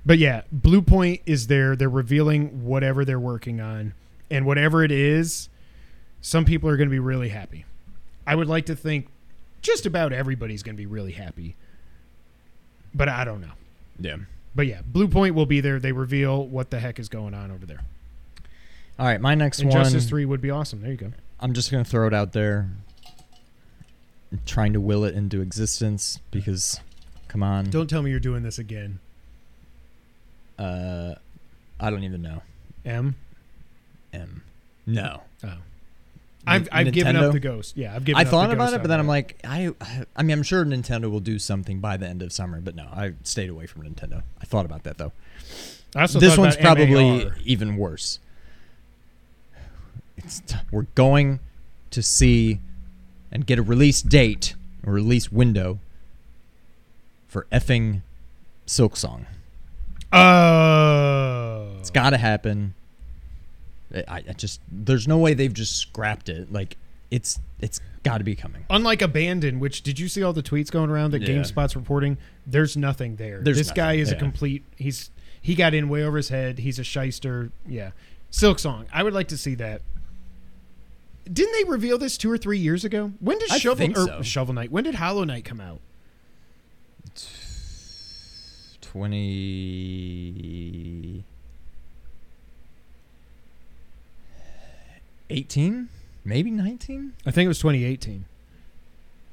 But 0.05 0.19
yeah, 0.19 0.43
Bluepoint 0.55 1.21
is 1.27 1.47
there. 1.47 1.77
They're 1.77 1.89
revealing 1.89 2.65
whatever 2.65 3.05
they're 3.05 3.21
working 3.21 3.61
on, 3.61 3.95
and 4.31 4.47
whatever 4.47 4.83
it 4.83 4.91
is, 4.91 5.51
some 6.23 6.45
people 6.45 6.69
are 6.71 6.77
going 6.77 6.89
to 6.89 6.93
be 6.93 6.99
really 6.99 7.29
happy. 7.29 7.67
I 8.27 8.35
would 8.35 8.49
like 8.49 8.67
to 8.67 8.77
think 8.77 9.09
just 9.61 9.85
about 9.85 10.13
everybody's 10.13 10.63
going 10.63 10.75
to 10.75 10.81
be 10.81 10.87
really 10.87 11.13
happy, 11.13 11.55
but 12.95 13.09
I 13.09 13.25
don't 13.25 13.43
know. 13.43 13.53
Yeah. 13.99 14.17
But 14.55 14.67
yeah, 14.67 14.81
Bluepoint 14.91 15.35
will 15.35 15.47
be 15.47 15.61
there. 15.61 15.79
They 15.79 15.93
reveal 15.93 16.47
what 16.47 16.71
the 16.71 16.81
heck 16.81 16.99
is 16.99 17.09
going 17.09 17.35
on 17.35 17.51
over 17.51 17.67
there. 17.67 17.83
All 19.01 19.07
right, 19.07 19.21
my 19.21 19.35
next 19.35 19.61
And 19.61 19.71
one. 19.71 19.83
Justice 19.83 20.07
Three 20.07 20.27
would 20.27 20.43
be 20.43 20.51
awesome. 20.51 20.83
There 20.83 20.91
you 20.91 20.99
go. 20.99 21.13
I'm 21.41 21.55
just 21.55 21.71
gonna 21.71 21.87
throw 21.87 22.07
it 22.07 22.13
out 22.13 22.33
there. 22.33 22.69
trying 24.45 24.75
to 24.75 24.81
will 24.81 25.05
it 25.05 25.15
into 25.15 25.41
existence 25.41 26.21
because, 26.31 26.79
come 27.27 27.43
on, 27.43 27.71
Don't 27.71 27.89
tell 27.89 28.03
me 28.03 28.11
you're 28.11 28.21
doing 28.21 28.43
this 28.43 28.59
again. 28.59 29.01
uh, 30.59 31.15
I 31.81 31.89
don't 31.91 32.05
even 32.05 32.21
know. 32.21 32.43
M. 32.85 33.17
M. 34.13 34.43
No. 34.87 35.23
Oh. 35.43 35.55
I've 36.47 36.69
I've 36.71 36.93
given 36.93 37.17
up 37.17 37.33
the 37.33 37.41
ghost. 37.41 37.79
Yeah, 37.79 37.95
I've 37.95 38.05
given. 38.05 38.21
Up. 38.21 38.27
I 38.27 38.31
thought 38.31 38.53
about 38.53 38.75
it, 38.75 38.83
but 38.83 38.89
then 38.89 39.01
I'm 39.01 39.09
like, 39.09 39.41
I, 39.45 39.73
I 40.15 40.23
mean, 40.23 40.37
I'm 40.37 40.43
sure 40.43 40.63
Nintendo 40.67 41.11
will 41.11 41.21
do 41.21 41.39
something 41.39 41.81
by 41.81 41.97
the 41.97 42.07
end 42.07 42.21
of 42.21 42.35
summer, 42.35 42.61
but 42.61 42.75
no, 42.75 42.85
I 42.85 43.15
stayed 43.23 43.49
away 43.49 43.65
from 43.65 43.83
Nintendo. 43.83 44.25
I 44.43 44.45
thought 44.45 44.67
about 44.67 44.83
that 44.83 44.99
though. 44.99 45.13
I 45.97 46.03
also 46.03 46.21
this 46.21 46.37
one's 46.37 46.57
probably 46.57 47.25
MAR. 47.25 47.37
even 47.45 47.79
worse. 47.79 48.19
It's 50.25 50.41
t- 50.41 50.57
we're 50.71 50.87
going 50.95 51.41
to 51.91 52.03
see 52.03 52.61
and 53.33 53.47
get 53.47 53.59
a 53.59 53.63
release 53.63 54.03
date, 54.03 54.55
a 54.85 54.91
release 54.91 55.31
window 55.33 55.79
for 57.29 57.47
effing 57.53 58.03
Silksong. 58.67 59.27
Oh, 60.13 61.77
It's 61.79 61.91
got 61.91 62.11
to 62.11 62.17
happen. 62.19 62.75
I, 63.95 64.23
I 64.29 64.33
just 64.35 64.61
there's 64.71 65.09
no 65.09 65.19
way 65.19 65.35
they've 65.35 65.53
just 65.53 65.77
scrapped 65.77 66.29
it. 66.29 66.53
Like 66.53 66.77
it's 67.11 67.41
it's 67.61 67.81
got 68.05 68.19
to 68.19 68.25
be 68.25 68.37
coming. 68.37 68.65
Unlike 68.71 69.03
Abandon, 69.03 69.59
which 69.59 69.83
did 69.83 69.99
you 69.99 70.09
see 70.09 70.23
all 70.23 70.33
the 70.33 70.43
tweets 70.43 70.71
going 70.71 70.91
around 70.91 71.11
that 71.13 71.23
Yeah. 71.23 71.29
GameSpot's 71.35 71.75
reporting? 71.75 72.17
There's 72.47 72.77
nothing 72.77 73.17
there. 73.17 73.41
There's 73.43 73.59
this 73.59 73.71
guy 73.73 73.93
nothing, 73.97 74.01
is 74.01 74.13
a 74.13 74.17
complete. 74.17 74.65
He's 74.77 75.11
he 75.43 75.55
got 75.57 75.75
in 75.75 75.89
way 75.89 76.05
over 76.05 76.17
his 76.19 76.29
head. 76.29 76.59
He's 76.61 76.79
a 76.79 76.85
shyster. 76.85 77.51
Yeah, 77.67 77.91
Silksong. 78.31 78.87
I 78.93 79.03
would 79.03 79.15
like 79.15 79.29
to 79.29 79.37
see 79.39 79.57
that. 79.57 79.83
Didn't 81.33 81.53
they 81.53 81.65
reveal 81.71 81.99
this 81.99 82.19
two 82.19 82.31
or 82.31 82.39
three 82.39 82.59
years 82.59 82.85
ago? 82.85 83.13
When 83.21 83.39
did 83.39 83.51
I 83.51 83.59
Shovel 83.59 83.93
or 83.93 84.07
so. 84.07 84.23
Shovel 84.23 84.55
Knight? 84.55 84.73
When 84.73 84.85
did 84.85 84.97
Hollow 84.97 85.25
Knight 85.25 85.45
come 85.45 85.61
out? 85.61 85.81
Twenty 88.81 89.15
eighteen, 95.31 95.89
maybe 96.25 96.51
nineteen. 96.51 97.13
I 97.25 97.31
think 97.31 97.45
it 97.45 97.49
was 97.49 97.59
2018. 97.59 98.25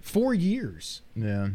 Four 0.02 0.36
years. 0.36 1.02
Yeah. 1.16 1.50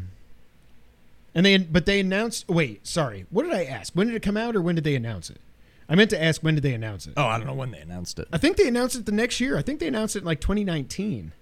And 1.35 1.47
they 1.47 1.56
but 1.59 1.86
they 1.86 2.01
announced 2.01 2.48
wait, 2.48 2.85
sorry. 2.86 3.27
What 3.31 3.44
did 3.44 3.52
I 3.52 3.64
ask? 3.64 3.93
When 3.94 4.09
did 4.09 4.16
it 4.16 4.23
come 4.23 4.36
out 4.36 4.56
or 4.56 4.62
when 4.62 4.74
did 4.74 4.85
they 4.85 4.97
announce 4.97 5.31
it? 5.31 5.40
I 5.89 5.95
meant 5.95 6.11
to 6.11 6.23
ask 6.23 6.43
when 6.43 6.55
did 6.55 6.63
they 6.63 6.75
announce 6.75 7.07
it? 7.07 7.15
Oh, 7.17 7.27
I 7.27 7.39
don't 7.39 7.47
know 7.47 7.55
when 7.55 7.71
they 7.71 7.81
announced 7.81 8.19
it. 8.19 8.29
I 8.33 8.39
think 8.39 8.57
they 8.57 8.69
announced 8.69 8.97
it 8.97 9.07
the 9.07 9.13
next 9.13 9.41
year. 9.41 9.57
I 9.57 9.63
think 9.63 9.81
they 9.81 9.89
announced 9.89 10.17
it 10.17 10.21
in 10.21 10.25
like 10.25 10.41
2019. 10.41 11.33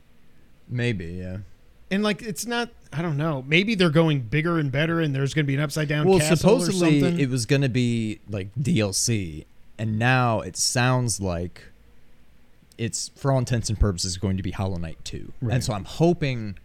Maybe, 0.69 1.07
yeah. 1.07 1.39
And 1.91 2.03
like 2.03 2.23
it's 2.23 2.47
not 2.47 2.71
I 2.93 3.03
don't 3.03 3.17
know. 3.17 3.45
Maybe 3.47 3.75
they're 3.75 3.91
going 3.91 4.21
bigger 4.23 4.59
and 4.59 4.71
better 4.71 5.01
and 5.01 5.15
there's 5.15 5.35
going 5.35 5.45
to 5.45 5.47
be 5.47 5.55
an 5.55 5.61
upside 5.61 5.89
down 5.89 6.07
Well, 6.07 6.19
castle 6.19 6.33
or 6.33 6.61
supposedly 6.61 7.21
it 7.21 7.29
was 7.29 7.47
going 7.47 7.62
to 7.62 7.69
be 7.69 8.21
like 8.29 8.55
DLC, 8.55 9.45
and 9.79 9.99
now 9.99 10.41
it 10.41 10.57
sounds 10.57 11.21
like 11.21 11.65
it's 12.79 13.11
for 13.15 13.33
all 13.33 13.39
intents 13.39 13.69
and 13.69 13.79
purposes 13.79 14.17
going 14.17 14.37
to 14.37 14.43
be 14.43 14.53
Hollow 14.53 14.79
Knight 14.79 14.99
2. 15.05 15.33
Right. 15.43 15.55
And 15.55 15.65
so 15.65 15.75
I'm 15.75 15.85
hoping 15.85 16.59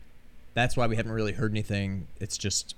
that's 0.53 0.77
why 0.77 0.87
we 0.87 0.95
haven't 0.95 1.11
really 1.11 1.33
heard 1.33 1.51
anything. 1.51 2.07
It's 2.19 2.37
just 2.37 2.75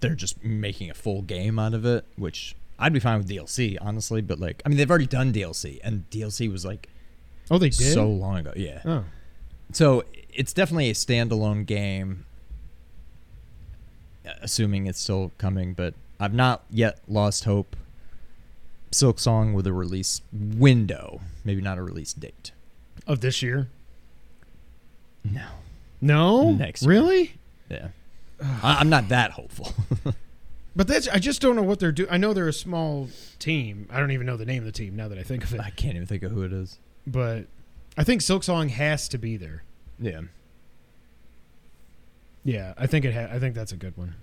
they're 0.00 0.14
just 0.14 0.42
making 0.44 0.90
a 0.90 0.94
full 0.94 1.22
game 1.22 1.58
out 1.58 1.74
of 1.74 1.84
it, 1.84 2.04
which 2.16 2.54
I'd 2.78 2.92
be 2.92 3.00
fine 3.00 3.18
with 3.18 3.28
DLC, 3.28 3.78
honestly, 3.80 4.20
but 4.20 4.38
like 4.40 4.62
I 4.64 4.68
mean 4.68 4.78
they've 4.78 4.90
already 4.90 5.06
done 5.06 5.32
DLC 5.32 5.80
and 5.82 6.04
DLC 6.10 6.50
was 6.50 6.64
like 6.64 6.88
oh, 7.50 7.58
they 7.58 7.68
did. 7.68 7.94
so 7.94 8.08
long 8.08 8.38
ago. 8.38 8.52
Yeah. 8.56 8.82
oh. 8.84 9.04
So 9.72 10.04
it's 10.32 10.52
definitely 10.52 10.90
a 10.90 10.94
standalone 10.94 11.66
game, 11.66 12.26
assuming 14.40 14.86
it's 14.86 15.00
still 15.00 15.32
coming. 15.38 15.74
But 15.74 15.94
I've 16.18 16.34
not 16.34 16.64
yet 16.70 16.98
lost 17.08 17.44
hope. 17.44 17.76
Silksong 18.90 19.54
with 19.54 19.66
a 19.66 19.72
release 19.72 20.22
window, 20.32 21.20
maybe 21.44 21.60
not 21.60 21.78
a 21.78 21.82
release 21.82 22.12
date. 22.12 22.52
Of 23.08 23.20
this 23.20 23.42
year? 23.42 23.68
No. 25.24 25.46
No. 26.00 26.52
Next 26.52 26.82
year. 26.82 26.90
Really? 26.90 27.34
Yeah. 27.68 27.88
I, 28.62 28.76
I'm 28.78 28.88
not 28.88 29.08
that 29.08 29.32
hopeful. 29.32 29.72
But 30.76 30.88
that's 30.88 31.06
I 31.08 31.18
just 31.18 31.40
don't 31.40 31.54
know 31.56 31.62
what 31.62 31.78
they're 31.78 31.92
doing. 31.92 32.08
I 32.10 32.16
know 32.16 32.32
they're 32.32 32.48
a 32.48 32.52
small 32.52 33.08
team. 33.38 33.86
I 33.90 34.00
don't 34.00 34.10
even 34.10 34.26
know 34.26 34.36
the 34.36 34.44
name 34.46 34.62
of 34.62 34.66
the 34.66 34.72
team 34.72 34.96
now 34.96 35.08
that 35.08 35.18
I 35.18 35.22
think 35.22 35.44
of 35.44 35.54
it. 35.54 35.60
I 35.60 35.70
can't 35.70 35.94
even 35.94 36.06
think 36.06 36.22
of 36.22 36.32
who 36.32 36.42
it 36.42 36.52
is. 36.52 36.78
But 37.06 37.46
I 37.96 38.02
think 38.04 38.22
Silksong 38.22 38.70
has 38.70 39.08
to 39.10 39.18
be 39.18 39.36
there. 39.36 39.62
Yeah. 40.00 40.22
Yeah, 42.42 42.74
I 42.76 42.86
think 42.86 43.04
it. 43.04 43.14
Ha- 43.14 43.34
I 43.34 43.38
think 43.38 43.54
that's 43.54 43.72
a 43.72 43.76
good 43.76 43.96
one. 43.96 44.16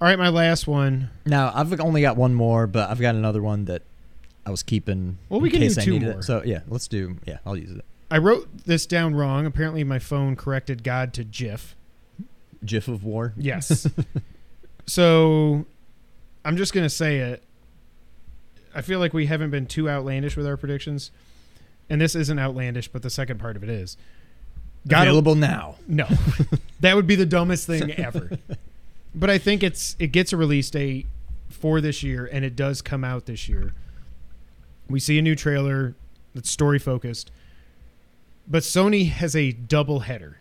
All 0.00 0.08
right, 0.08 0.18
my 0.18 0.28
last 0.28 0.66
one. 0.66 1.10
Now 1.24 1.50
I've 1.54 1.80
only 1.80 2.02
got 2.02 2.16
one 2.16 2.34
more, 2.34 2.66
but 2.66 2.90
I've 2.90 3.00
got 3.00 3.14
another 3.14 3.42
one 3.42 3.64
that 3.64 3.82
I 4.44 4.50
was 4.50 4.62
keeping. 4.62 5.18
Well, 5.28 5.40
we 5.40 5.48
in 5.48 5.52
can 5.52 5.60
case 5.62 5.74
do 5.76 5.80
I 5.80 5.84
two 5.84 5.92
needed 5.92 6.08
more. 6.10 6.20
It. 6.20 6.24
So 6.24 6.42
yeah, 6.44 6.60
let's 6.68 6.86
do. 6.86 7.16
Yeah, 7.26 7.38
I'll 7.46 7.56
use 7.56 7.70
it. 7.70 7.84
I 8.10 8.18
wrote 8.18 8.64
this 8.66 8.84
down 8.86 9.14
wrong. 9.14 9.46
Apparently, 9.46 9.82
my 9.82 9.98
phone 9.98 10.36
corrected 10.36 10.84
God 10.84 11.14
to 11.14 11.24
GIF. 11.24 11.74
GIF 12.64 12.88
of 12.88 13.02
War. 13.02 13.32
Yes. 13.36 13.88
so, 14.86 15.66
I'm 16.44 16.56
just 16.56 16.72
gonna 16.72 16.90
say 16.90 17.18
it. 17.18 17.42
I 18.74 18.82
feel 18.82 18.98
like 18.98 19.14
we 19.14 19.26
haven't 19.26 19.50
been 19.50 19.66
too 19.66 19.88
outlandish 19.88 20.36
with 20.36 20.46
our 20.46 20.56
predictions, 20.56 21.10
and 21.88 22.00
this 22.00 22.14
isn't 22.14 22.38
outlandish, 22.38 22.88
but 22.88 23.02
the 23.02 23.10
second 23.10 23.38
part 23.38 23.56
of 23.56 23.62
it 23.62 23.70
is. 23.70 23.96
God 24.86 25.06
Available 25.08 25.34
now. 25.34 25.76
No, 25.88 26.06
that 26.80 26.94
would 26.94 27.06
be 27.06 27.14
the 27.14 27.26
dumbest 27.26 27.66
thing 27.66 27.92
ever. 27.92 28.30
but 29.14 29.30
I 29.30 29.38
think 29.38 29.62
it's 29.62 29.96
it 29.98 30.08
gets 30.08 30.32
a 30.32 30.36
release 30.36 30.70
date 30.70 31.06
for 31.48 31.80
this 31.80 32.02
year, 32.02 32.28
and 32.30 32.44
it 32.44 32.56
does 32.56 32.82
come 32.82 33.04
out 33.04 33.26
this 33.26 33.48
year. 33.48 33.74
We 34.88 35.00
see 35.00 35.18
a 35.18 35.22
new 35.22 35.34
trailer 35.34 35.94
that's 36.34 36.50
story 36.50 36.78
focused, 36.78 37.30
but 38.46 38.62
Sony 38.62 39.08
has 39.08 39.34
a 39.34 39.52
double 39.52 40.00
header, 40.00 40.38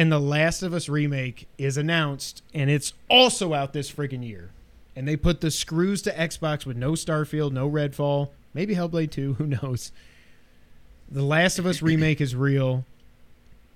and 0.00 0.10
the 0.10 0.18
Last 0.18 0.62
of 0.62 0.72
Us 0.72 0.88
remake 0.88 1.46
is 1.58 1.76
announced, 1.76 2.42
and 2.54 2.70
it's 2.70 2.94
also 3.10 3.52
out 3.52 3.74
this 3.74 3.92
friggin' 3.92 4.26
year. 4.26 4.48
And 4.96 5.06
they 5.06 5.14
put 5.14 5.42
the 5.42 5.50
screws 5.50 6.00
to 6.02 6.10
Xbox 6.10 6.64
with 6.64 6.78
no 6.78 6.92
Starfield, 6.92 7.52
no 7.52 7.70
Redfall, 7.70 8.30
maybe 8.54 8.74
Hellblade 8.74 9.10
2, 9.10 9.34
who 9.38 9.46
knows. 9.46 9.92
The 11.10 11.22
Last 11.22 11.58
of 11.58 11.66
Us 11.66 11.82
remake 11.82 12.18
is 12.18 12.34
real. 12.34 12.86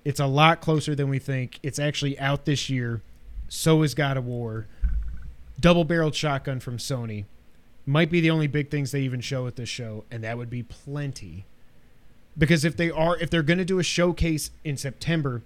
It's 0.02 0.18
a 0.18 0.24
lot 0.24 0.62
closer 0.62 0.94
than 0.94 1.10
we 1.10 1.18
think. 1.18 1.60
It's 1.62 1.78
actually 1.78 2.18
out 2.18 2.46
this 2.46 2.70
year. 2.70 3.02
So 3.48 3.82
is 3.82 3.94
God 3.94 4.16
of 4.16 4.24
War. 4.24 4.66
Double 5.60 5.84
barreled 5.84 6.14
shotgun 6.14 6.58
from 6.58 6.78
Sony. 6.78 7.26
Might 7.84 8.10
be 8.10 8.22
the 8.22 8.30
only 8.30 8.46
big 8.46 8.70
things 8.70 8.92
they 8.92 9.02
even 9.02 9.20
show 9.20 9.46
at 9.46 9.56
this 9.56 9.68
show, 9.68 10.04
and 10.10 10.24
that 10.24 10.38
would 10.38 10.48
be 10.48 10.62
plenty. 10.62 11.44
Because 12.36 12.64
if 12.64 12.78
they 12.78 12.90
are 12.90 13.18
if 13.18 13.28
they're 13.28 13.42
gonna 13.42 13.62
do 13.66 13.78
a 13.78 13.82
showcase 13.84 14.50
in 14.64 14.78
September, 14.78 15.42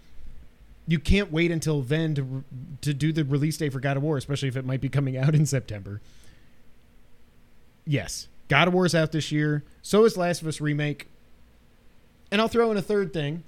you 0.89 0.99
can't 0.99 1.31
wait 1.31 1.51
until 1.51 1.83
then 1.83 2.15
to 2.15 2.45
to 2.81 2.95
do 2.95 3.13
the 3.13 3.23
release 3.23 3.59
date 3.59 3.73
for 3.73 3.79
God 3.79 3.99
of 3.99 4.03
War, 4.03 4.17
especially 4.17 4.49
if 4.49 4.57
it 4.57 4.65
might 4.65 4.81
be 4.81 4.89
coming 4.89 5.17
out 5.19 5.35
in 5.35 5.45
September. 5.45 6.01
Yes, 7.87 8.27
God 8.49 8.69
of 8.69 8.75
War 8.75 8.87
is 8.87 8.95
out 8.95 9.13
this 9.13 9.31
year. 9.31 9.63
So 9.83 10.05
is 10.07 10.17
Last 10.17 10.41
of 10.41 10.49
Us 10.49 10.61
remake. 10.61 11.09
And 12.31 12.41
I'll 12.41 12.49
throw 12.49 12.71
in 12.71 12.77
a 12.77 12.83
third 12.83 13.13
thing. 13.13 13.45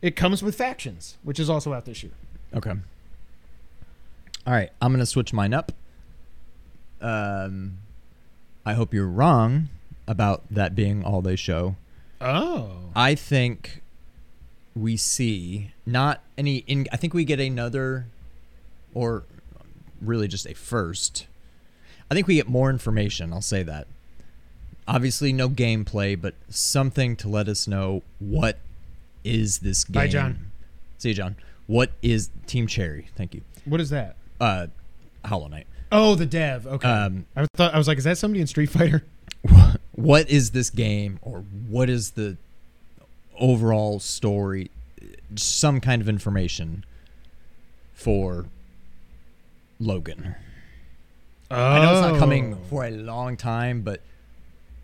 It 0.00 0.16
comes 0.16 0.42
with 0.42 0.54
factions, 0.54 1.16
which 1.22 1.38
is 1.38 1.50
also 1.50 1.72
out 1.72 1.84
this 1.84 2.02
year. 2.02 2.12
Okay. 2.54 2.72
All 4.46 4.52
right, 4.54 4.70
I'm 4.80 4.92
gonna 4.92 5.06
switch 5.06 5.34
mine 5.34 5.52
up. 5.52 5.72
Um, 7.02 7.78
I 8.64 8.72
hope 8.72 8.94
you're 8.94 9.06
wrong 9.06 9.68
about 10.06 10.42
that 10.50 10.74
being 10.74 11.04
all 11.04 11.20
they 11.20 11.36
show. 11.36 11.76
Oh. 12.20 12.90
I 12.96 13.14
think 13.14 13.82
we 14.78 14.96
see 14.96 15.72
not 15.86 16.22
any. 16.36 16.58
In, 16.66 16.86
I 16.92 16.96
think 16.96 17.14
we 17.14 17.24
get 17.24 17.40
another, 17.40 18.06
or 18.94 19.24
really 20.00 20.28
just 20.28 20.46
a 20.46 20.54
first. 20.54 21.26
I 22.10 22.14
think 22.14 22.26
we 22.26 22.36
get 22.36 22.48
more 22.48 22.70
information. 22.70 23.32
I'll 23.32 23.42
say 23.42 23.62
that. 23.62 23.86
Obviously, 24.86 25.32
no 25.32 25.48
gameplay, 25.48 26.18
but 26.20 26.34
something 26.48 27.16
to 27.16 27.28
let 27.28 27.48
us 27.48 27.68
know 27.68 28.02
what 28.18 28.58
is 29.24 29.58
this 29.58 29.84
game. 29.84 29.92
Bye, 29.92 30.06
John. 30.06 30.50
See 30.96 31.10
you, 31.10 31.14
John. 31.14 31.36
What 31.66 31.90
is 32.00 32.30
Team 32.46 32.66
Cherry? 32.66 33.08
Thank 33.14 33.34
you. 33.34 33.42
What 33.66 33.80
is 33.80 33.90
that? 33.90 34.16
Uh, 34.40 34.68
Hollow 35.24 35.48
Knight. 35.48 35.66
Oh, 35.92 36.14
the 36.14 36.26
dev. 36.26 36.66
Okay. 36.66 36.88
Um, 36.88 37.26
I 37.36 37.46
thought 37.54 37.74
I 37.74 37.78
was 37.78 37.88
like, 37.88 37.98
is 37.98 38.04
that 38.04 38.16
somebody 38.16 38.40
in 38.40 38.46
Street 38.46 38.70
Fighter? 38.70 39.04
what 39.92 40.28
is 40.30 40.52
this 40.52 40.70
game 40.70 41.18
or 41.22 41.40
what 41.68 41.90
is 41.90 42.12
the 42.12 42.36
overall 43.38 43.98
story 43.98 44.70
some 45.36 45.80
kind 45.80 46.00
of 46.02 46.08
information 46.08 46.84
for 47.92 48.46
logan 49.80 50.34
i 51.50 51.78
know 51.80 51.92
it's 51.92 52.00
not 52.00 52.18
coming 52.18 52.56
for 52.68 52.84
a 52.84 52.90
long 52.90 53.36
time 53.36 53.82
but 53.82 54.02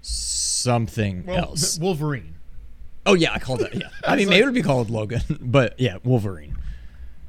something 0.01 1.25
Oh. 1.27 1.33
Well, 1.33 1.39
else 1.45 1.79
Wolverine. 1.79 2.35
Oh 3.07 3.15
yeah, 3.15 3.33
I 3.33 3.39
called 3.39 3.61
it. 3.63 3.75
Yeah, 3.75 3.89
I 4.07 4.17
mean 4.17 4.29
maybe 4.29 4.43
it 4.43 4.45
would 4.47 4.55
be 4.55 4.63
called 4.63 4.91
Logan, 4.91 5.21
but 5.41 5.79
yeah, 5.79 5.99
Wolverine. 6.05 6.57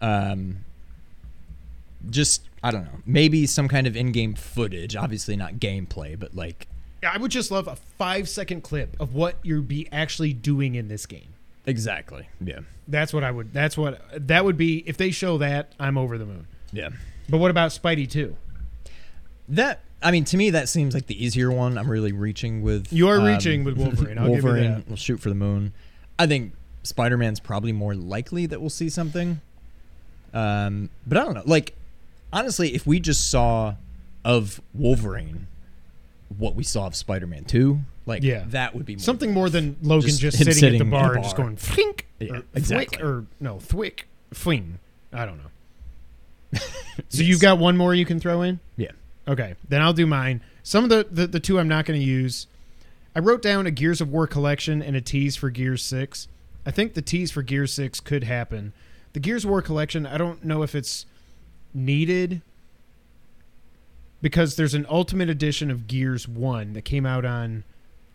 Um, 0.01 0.59
just 2.09 2.43
I 2.63 2.71
don't 2.71 2.85
know, 2.85 2.99
maybe 3.05 3.45
some 3.45 3.67
kind 3.67 3.87
of 3.87 3.95
in-game 3.95 4.35
footage. 4.35 4.95
Obviously 4.95 5.35
not 5.35 5.55
gameplay, 5.55 6.17
but 6.19 6.35
like 6.35 6.67
I 7.05 7.17
would 7.17 7.31
just 7.31 7.51
love 7.51 7.67
a 7.67 7.75
five 7.75 8.27
second 8.29 8.61
clip 8.61 8.95
of 8.99 9.13
what 9.13 9.37
you'd 9.43 9.67
be 9.67 9.87
actually 9.91 10.33
doing 10.33 10.75
in 10.75 10.87
this 10.87 11.05
game. 11.05 11.33
exactly. 11.65 12.27
Yeah, 12.39 12.59
That's 12.87 13.13
what 13.13 13.23
I 13.23 13.31
would. 13.31 13.53
That's 13.53 13.77
what 13.77 14.01
that 14.27 14.45
would 14.45 14.57
be. 14.57 14.83
If 14.87 14.97
they 14.97 15.11
show 15.11 15.37
that, 15.39 15.73
I'm 15.79 15.97
over 15.97 16.17
the 16.17 16.25
moon. 16.25 16.47
yeah. 16.71 16.89
But 17.27 17.39
what 17.39 17.49
about 17.49 17.71
Spidey 17.71 18.09
two? 18.09 18.35
That 19.49 19.81
I 20.01 20.11
mean, 20.11 20.25
to 20.25 20.37
me, 20.37 20.51
that 20.51 20.69
seems 20.69 20.93
like 20.93 21.07
the 21.07 21.23
easier 21.23 21.51
one. 21.51 21.77
I'm 21.77 21.89
really 21.89 22.11
reaching 22.11 22.61
with. 22.61 22.93
You 22.93 23.07
are 23.07 23.17
um, 23.17 23.25
reaching 23.25 23.63
with 23.63 23.77
Wolverine. 23.77 24.19
I'll 24.19 24.27
give 24.27 24.37
you 24.37 24.43
Wolverine 24.43 24.71
that. 24.75 24.89
will 24.89 24.95
shoot 24.97 25.19
for 25.19 25.29
the 25.29 25.35
moon. 25.35 25.73
I 26.19 26.27
think 26.27 26.53
Spider 26.83 27.17
Man's 27.17 27.39
probably 27.39 27.71
more 27.71 27.95
likely 27.95 28.45
that 28.45 28.61
we'll 28.61 28.69
see 28.69 28.89
something. 28.89 29.41
Um, 30.33 30.89
but 31.07 31.17
I 31.17 31.23
don't 31.23 31.33
know. 31.33 31.43
Like, 31.45 31.75
honestly, 32.31 32.75
if 32.75 32.85
we 32.85 32.99
just 32.99 33.31
saw 33.31 33.75
of 34.23 34.61
Wolverine 34.73 35.47
what 36.37 36.55
we 36.55 36.63
saw 36.63 36.87
of 36.87 36.95
Spider 36.95 37.27
Man 37.27 37.43
Two, 37.45 37.79
like, 38.05 38.23
Yeah. 38.23 38.43
that 38.49 38.75
would 38.75 38.85
be 38.85 38.95
more 38.95 39.01
Something 39.03 39.31
more 39.33 39.49
than 39.49 39.75
Logan 39.81 40.09
Just 40.09 40.19
just, 40.21 40.37
sitting, 40.37 40.53
sitting 40.53 40.81
at 40.81 40.85
the 40.85 40.91
bar 40.91 41.13
and 41.15 41.23
just 41.23 41.35
going 41.35 41.57
flink 41.57 42.07
Yeah, 42.19 42.33
or 42.37 42.43
exactly. 42.53 42.97
flick 42.97 43.03
or 43.05 43.25
no 43.39 43.59
thwick 43.59 44.07
fling. 44.33 44.79
I 45.13 45.25
don't 45.25 45.37
know. 45.37 46.59
So 47.09 47.23
you've 47.23 47.41
got 47.41 47.57
one 47.59 47.75
more 47.75 47.93
you 47.93 48.05
can 48.05 48.19
throw 48.21 48.41
in. 48.41 48.59
yeah. 48.77 48.91
Okay, 49.27 49.55
then 49.67 49.81
I'll 49.81 49.91
do 49.93 50.05
mine. 50.05 50.41
Some 50.63 50.83
of 50.85 50.89
the 50.89 51.05
the, 51.11 51.27
the 51.27 51.39
two 51.39 51.59
I'm 51.59 51.67
not 51.67 51.85
going 51.85 51.99
to 51.99 52.05
use. 52.05 52.47
I 53.15 53.19
wrote 53.19 53.41
down 53.41 53.65
a 53.67 53.71
Gears 53.71 53.99
of 54.01 54.09
War 54.11 54.27
collection 54.27 54.81
and 54.81 54.95
a 54.95 55.01
tease 55.01 55.35
for 55.35 55.49
Gears 55.49 55.81
Six. 55.83 56.27
I 56.65 56.71
think 56.71 56.93
the 56.93 57.01
tease 57.01 57.31
for 57.31 57.41
Gears 57.41 57.73
Six 57.73 57.99
could 57.99 58.23
happen. 58.23 58.71
The 59.13 59.19
Gears 59.19 59.43
of 59.45 59.49
War 59.49 59.61
collection, 59.61 60.05
I 60.05 60.17
don't 60.17 60.43
know 60.45 60.63
if 60.63 60.73
it's 60.75 61.05
needed 61.73 62.41
because 64.25 64.55
there's 64.55 64.73
an 64.73 64.87
Ultimate 64.89 65.29
Edition 65.29 65.69
of 65.69 65.85
Gears 65.85 66.27
One 66.27 66.73
that 66.73 66.81
came 66.81 67.05
out 67.05 67.25
on 67.25 67.63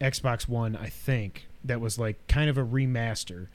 Xbox 0.01 0.49
One, 0.49 0.75
I 0.75 0.89
think, 0.89 1.47
that 1.63 1.81
was 1.81 2.01
like 2.01 2.27
kind 2.27 2.51
of 2.51 2.59
a 2.59 2.65
remaster. 2.65 3.47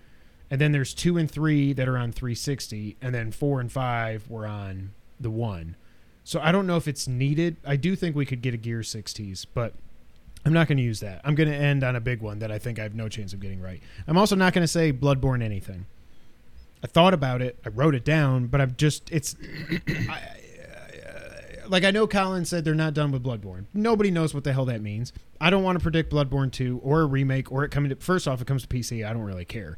And 0.50 0.62
then 0.62 0.72
there's 0.72 0.94
two 0.94 1.18
and 1.18 1.30
three 1.30 1.74
that 1.74 1.86
are 1.86 1.98
on 1.98 2.14
360, 2.14 2.96
and 3.02 3.14
then 3.14 3.34
four 3.34 3.60
and 3.60 3.70
five 3.70 4.30
were 4.30 4.48
on 4.48 4.94
the 5.20 5.30
one. 5.30 5.76
So 6.24 6.40
I 6.42 6.54
don't 6.54 6.66
know 6.66 6.78
if 6.78 6.88
it's 6.88 7.10
needed. 7.10 7.58
I 7.66 7.76
do 7.76 7.94
think 7.94 8.16
we 8.16 8.26
could 8.26 8.42
get 8.42 8.54
a 8.54 8.58
Gear 8.58 8.84
6 8.84 9.12
tease, 9.12 9.44
but 9.44 9.74
I'm 10.46 10.54
not 10.54 10.70
going 10.70 10.78
to 10.78 10.84
use 10.84 11.02
that. 11.02 11.20
I'm 11.26 11.36
going 11.36 11.50
to 11.50 11.56
end 11.58 11.84
on 11.84 11.98
a 11.98 12.00
big 12.00 12.22
one 12.22 12.40
that 12.40 12.54
I 12.54 12.58
think 12.58 12.80
I 12.80 12.84
have 12.84 12.96
no 12.96 13.10
chance 13.10 13.34
of 13.34 13.42
getting 13.42 13.60
right. 13.60 13.82
I'm 14.08 14.18
also 14.18 14.38
not 14.38 14.54
going 14.54 14.64
to 14.64 14.68
say 14.70 14.94
Bloodborne 14.94 15.44
anything. 15.44 15.88
I 16.82 16.88
thought 16.88 17.14
about 17.14 17.42
it. 17.42 17.60
I 17.66 17.70
wrote 17.70 17.96
it 17.96 18.06
down, 18.06 18.48
but 18.48 18.62
I'm 18.62 18.76
just 18.78 19.12
it's 19.12 19.36
I, 19.90 20.22
like 21.68 21.84
I 21.84 21.92
know 21.92 22.08
Colin 22.08 22.46
said 22.46 22.64
they're 22.64 22.76
not 22.76 22.94
done 22.94 23.12
with 23.12 23.24
Bloodborne. 23.24 23.66
Nobody 23.74 24.12
knows 24.12 24.34
what 24.34 24.44
the 24.44 24.54
hell 24.54 24.66
that 24.66 24.82
means. 24.82 25.14
I 25.40 25.50
don't 25.50 25.64
want 25.64 25.78
to 25.78 25.84
predict 25.84 26.12
Bloodborne 26.12 26.52
2 26.52 26.82
or 26.84 27.02
a 27.02 27.06
remake 27.06 27.52
or 27.52 27.64
it 27.64 27.70
coming 27.70 27.90
to 27.90 27.96
first 27.96 28.28
off 28.28 28.42
it 28.42 28.48
comes 28.48 28.64
to 28.64 28.68
PC. 28.68 29.08
I 29.08 29.14
don't 29.14 29.24
really 29.24 29.46
care. 29.46 29.78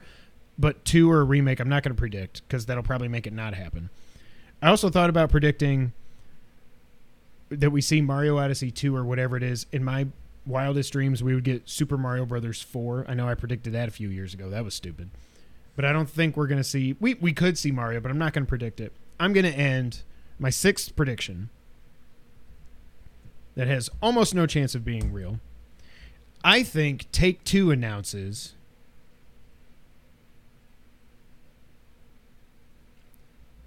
But 0.57 0.85
2 0.85 1.09
or 1.09 1.21
a 1.21 1.23
remake 1.23 1.59
I'm 1.59 1.69
not 1.69 1.83
going 1.83 1.95
to 1.95 1.99
predict 1.99 2.47
cuz 2.49 2.65
that'll 2.65 2.83
probably 2.83 3.07
make 3.07 3.27
it 3.27 3.33
not 3.33 3.53
happen. 3.53 3.89
I 4.61 4.69
also 4.69 4.89
thought 4.89 5.09
about 5.09 5.29
predicting 5.29 5.93
that 7.49 7.71
we 7.71 7.81
see 7.81 8.01
Mario 8.01 8.37
Odyssey 8.37 8.71
2 8.71 8.95
or 8.95 9.05
whatever 9.05 9.37
it 9.37 9.43
is 9.43 9.65
in 9.71 9.83
my 9.83 10.07
wildest 10.45 10.93
dreams 10.93 11.21
we 11.21 11.35
would 11.35 11.43
get 11.43 11.69
Super 11.69 11.97
Mario 11.97 12.25
Brothers 12.25 12.61
4. 12.61 13.05
I 13.07 13.13
know 13.13 13.27
I 13.27 13.35
predicted 13.35 13.73
that 13.73 13.87
a 13.87 13.91
few 13.91 14.09
years 14.09 14.33
ago. 14.33 14.49
That 14.49 14.63
was 14.63 14.73
stupid. 14.73 15.09
But 15.75 15.85
I 15.85 15.93
don't 15.93 16.09
think 16.09 16.35
we're 16.35 16.47
going 16.47 16.59
to 16.59 16.63
see 16.63 16.95
we 16.99 17.13
we 17.15 17.33
could 17.33 17.57
see 17.57 17.71
Mario, 17.71 17.99
but 17.99 18.09
I'm 18.09 18.17
not 18.17 18.33
going 18.33 18.45
to 18.45 18.49
predict 18.49 18.79
it. 18.79 18.93
I'm 19.19 19.33
going 19.33 19.45
to 19.45 19.51
end 19.51 20.03
my 20.39 20.49
sixth 20.49 20.95
prediction 20.95 21.49
that 23.57 23.67
has 23.67 23.89
almost 24.03 24.35
no 24.35 24.45
chance 24.45 24.75
of 24.75 24.85
being 24.85 25.11
real. 25.11 25.39
I 26.43 26.61
think 26.61 27.11
Take 27.11 27.43
2 27.43 27.71
announces 27.71 28.53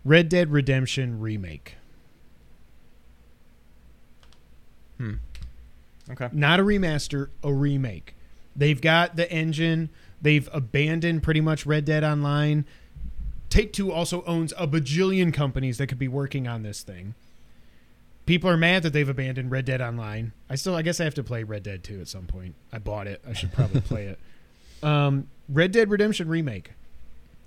Red 0.05 0.29
Dead 0.29 0.51
Redemption 0.51 1.21
remake. 1.21 1.75
Hmm. 4.97 5.15
Okay. 6.09 6.29
not 6.33 6.61
a 6.61 6.63
remaster, 6.63 7.29
a 7.43 7.53
remake. 7.53 8.15
They've 8.55 8.81
got 8.81 9.17
the 9.17 9.31
engine. 9.31 9.91
They've 10.23 10.49
abandoned 10.53 11.23
pretty 11.25 11.41
much 11.41 11.67
Red 11.67 11.85
Dead 11.85 12.05
Online. 12.05 12.65
Take 13.49 13.73
Two 13.73 13.91
also 13.91 14.23
owns 14.25 14.53
a 14.57 14.69
bajillion 14.69 15.35
companies 15.35 15.79
that 15.79 15.89
could 15.89 15.99
be 15.99 16.09
working 16.09 16.47
on 16.47 16.63
this 16.63 16.83
thing. 16.83 17.15
People 18.27 18.49
are 18.51 18.57
mad 18.57 18.83
that 18.85 18.93
they've 18.93 19.09
abandoned 19.09 19.51
Red 19.51 19.65
Dead 19.65 19.81
Online. 19.81 20.33
I 20.49 20.55
still, 20.55 20.77
I 20.77 20.83
guess, 20.83 21.01
I 21.01 21.05
have 21.05 21.15
to 21.15 21.25
play 21.25 21.43
Red 21.43 21.63
Dead 21.63 21.83
2 21.83 22.01
at 22.01 22.09
some 22.09 22.27
point. 22.27 22.55
I 22.73 22.79
bought 22.79 23.07
it. 23.07 23.21
I 23.29 23.33
should 23.33 23.53
probably 23.53 23.81
play 23.81 24.07
it. 24.07 24.19
Um, 24.83 25.29
Red 25.47 25.73
Dead 25.73 25.91
Redemption 25.91 26.27
remake, 26.27 26.73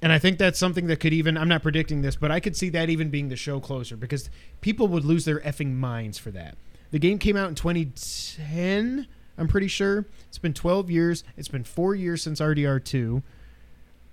and 0.03 0.11
I 0.11 0.19
think 0.19 0.37
that's 0.37 0.59
something 0.59 0.85
that 0.85 0.99
could 0.99 1.13
even. 1.13 1.35
I'm 1.35 1.47
not 1.47 1.63
predicting 1.63 2.03
this, 2.03 2.15
but 2.15 2.29
I 2.29 2.39
could 2.39 2.55
see 2.55 2.69
that 2.69 2.91
even 2.91 3.09
being 3.09 3.29
the 3.29 3.35
show 3.35 3.59
closer 3.59 3.97
because 3.97 4.29
people 4.61 4.87
would 4.89 5.03
lose 5.03 5.25
their 5.25 5.39
effing 5.39 5.73
minds 5.73 6.19
for 6.19 6.29
that. 6.29 6.57
The 6.91 6.99
game 6.99 7.17
came 7.17 7.35
out 7.35 7.49
in 7.49 7.55
2010. 7.55 9.07
I'm 9.35 9.47
pretty 9.47 9.67
sure. 9.67 10.05
It's 10.27 10.37
been 10.37 10.53
12 10.53 10.91
years. 10.91 11.23
It's 11.35 11.47
been 11.47 11.63
four 11.63 11.95
years 11.95 12.21
since 12.21 12.39
RDR2. 12.39 13.23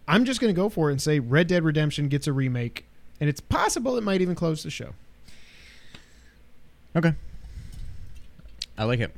I'm 0.09 0.25
just 0.25 0.41
going 0.41 0.55
to 0.55 0.59
go 0.59 0.71
for 0.71 0.89
it 0.89 0.93
and 0.93 1.03
say 1.03 1.19
Red 1.19 1.47
Dead 1.47 1.63
Redemption 1.63 2.09
gets 2.09 2.27
a 2.27 2.33
remake, 2.33 2.87
and 3.21 3.29
it's 3.29 3.41
possible 3.41 3.99
it 3.99 4.03
might 4.03 4.23
even 4.23 4.35
close 4.35 4.63
the 4.63 4.71
show. 4.71 4.95
Okay. 6.97 7.15
I 8.77 8.85
like 8.85 9.01
it. 9.01 9.15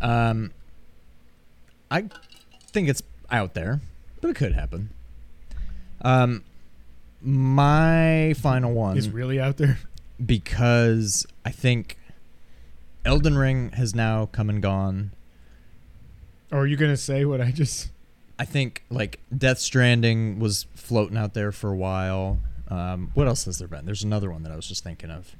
Um, 0.00 0.52
I 1.90 2.04
think 2.68 2.88
it's 2.88 3.02
out 3.30 3.54
there, 3.54 3.80
but 4.20 4.28
it 4.30 4.36
could 4.36 4.52
happen. 4.54 4.90
Um, 6.02 6.44
my 7.20 8.34
final 8.38 8.72
one 8.72 8.96
Is 8.96 9.10
really 9.10 9.38
out 9.40 9.56
there. 9.58 9.78
because 10.24 11.26
I 11.44 11.50
think 11.50 11.98
Elden 13.04 13.36
Ring 13.36 13.70
has 13.72 13.94
now 13.94 14.26
come 14.26 14.48
and 14.48 14.62
gone. 14.62 15.12
Or 16.50 16.60
are 16.60 16.66
you 16.66 16.76
going 16.76 16.90
to 16.92 16.96
say 16.96 17.24
what 17.24 17.40
I 17.40 17.50
just? 17.50 17.90
I 18.38 18.44
think 18.44 18.84
like 18.90 19.20
Death 19.36 19.58
Stranding 19.58 20.38
was 20.38 20.66
floating 20.74 21.16
out 21.18 21.34
there 21.34 21.52
for 21.52 21.70
a 21.70 21.76
while. 21.76 22.38
Um, 22.68 23.10
what 23.14 23.26
else 23.26 23.44
has 23.44 23.58
there 23.58 23.68
been? 23.68 23.84
There's 23.84 24.04
another 24.04 24.30
one 24.30 24.42
that 24.44 24.52
I 24.52 24.56
was 24.56 24.66
just 24.66 24.82
thinking 24.82 25.10
of. 25.10 25.36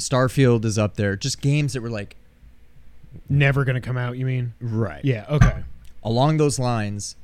Starfield 0.00 0.64
is 0.64 0.78
up 0.78 0.96
there. 0.96 1.16
Just 1.16 1.40
games 1.40 1.72
that 1.74 1.82
were 1.82 1.90
like 1.90 2.16
Never 3.28 3.64
going 3.64 3.74
to 3.74 3.80
come 3.80 3.96
out, 3.96 4.16
you 4.16 4.26
mean? 4.26 4.54
right. 4.60 5.04
Yeah, 5.04 5.26
okay. 5.28 5.64
Along 6.02 6.36
those 6.36 6.58
lines, 6.58 7.16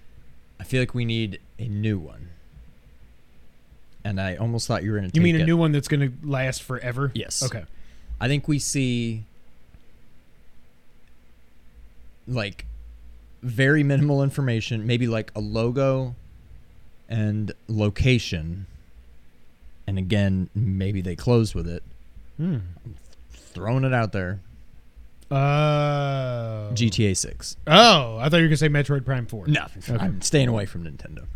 I 0.59 0.65
feel 0.65 0.83
like 0.83 0.95
we 0.95 1.05
need 1.05 1.41
a 1.59 1.69
new 1.69 1.99
one. 1.99 2.31
And 4.05 4.21
I 4.21 4.37
almost 4.37 4.67
thought 4.67 4.83
you 4.83 4.93
were 4.93 4.99
going 4.99 5.11
to. 5.11 5.17
You 5.17 5.23
mean 5.23 5.41
a 5.41 5.45
new 5.45 5.57
one 5.57 5.73
that's 5.73 5.89
going 5.89 6.01
to 6.01 6.13
last 6.27 6.63
forever? 6.63 7.11
Yes. 7.15 7.43
Okay. 7.43 7.65
I 8.21 8.29
think 8.29 8.49
we 8.49 8.59
see 8.59 9.25
like 12.27 12.67
very 13.43 13.83
minimal 13.83 14.23
information, 14.23 14.87
maybe 14.87 15.07
like 15.07 15.31
a 15.35 15.41
logo 15.41 16.15
and 17.09 17.53
location. 17.69 18.67
And 19.87 19.99
again, 19.99 20.51
maybe 20.55 21.01
they 21.01 21.15
close 21.17 21.55
with 21.55 21.69
it. 21.69 21.83
Hmm. 22.37 22.59
Throwing 23.33 23.85
it 23.85 23.95
out 23.95 24.13
there. 24.13 24.41
Oh. 25.31 26.71
GTA 26.75 27.17
6. 27.17 27.57
Oh, 27.67 28.19
I 28.19 28.29
thought 28.29 28.37
you 28.37 28.43
were 28.45 28.49
going 28.49 28.51
to 28.51 28.57
say 28.57 28.69
Metroid 28.69 29.05
Prime 29.05 29.27
4. 29.27 29.47
No, 29.49 29.67
Okay. 29.89 29.97
I'm 29.99 30.21
staying 30.21 30.49
away 30.49 30.67
from 30.67 30.85
Nintendo. 30.85 31.27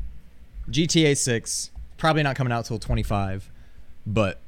GTA 0.70 1.16
6 1.16 1.70
probably 1.96 2.22
not 2.22 2.36
coming 2.36 2.52
out 2.52 2.64
till 2.64 2.78
25, 2.78 3.50
but 4.06 4.38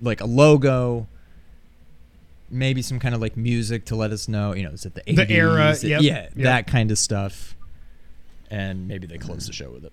like 0.00 0.20
a 0.20 0.24
logo, 0.26 1.06
maybe 2.50 2.82
some 2.82 2.98
kind 3.00 3.14
of 3.14 3.20
like 3.20 3.36
music 3.36 3.84
to 3.86 3.96
let 3.96 4.10
us 4.12 4.28
know, 4.28 4.54
you 4.54 4.62
know, 4.62 4.70
is 4.70 4.86
it 4.86 4.94
the 4.94 5.00
80s? 5.02 5.16
The 5.16 5.30
era, 5.32 5.70
it- 5.72 5.82
yep, 5.82 6.02
yeah, 6.02 6.14
yep. 6.22 6.32
that 6.36 6.66
kind 6.66 6.90
of 6.90 6.98
stuff. 6.98 7.56
And 8.50 8.86
maybe 8.86 9.06
they 9.06 9.18
close 9.18 9.46
the 9.46 9.52
show 9.52 9.70
with 9.70 9.84
it. 9.84 9.92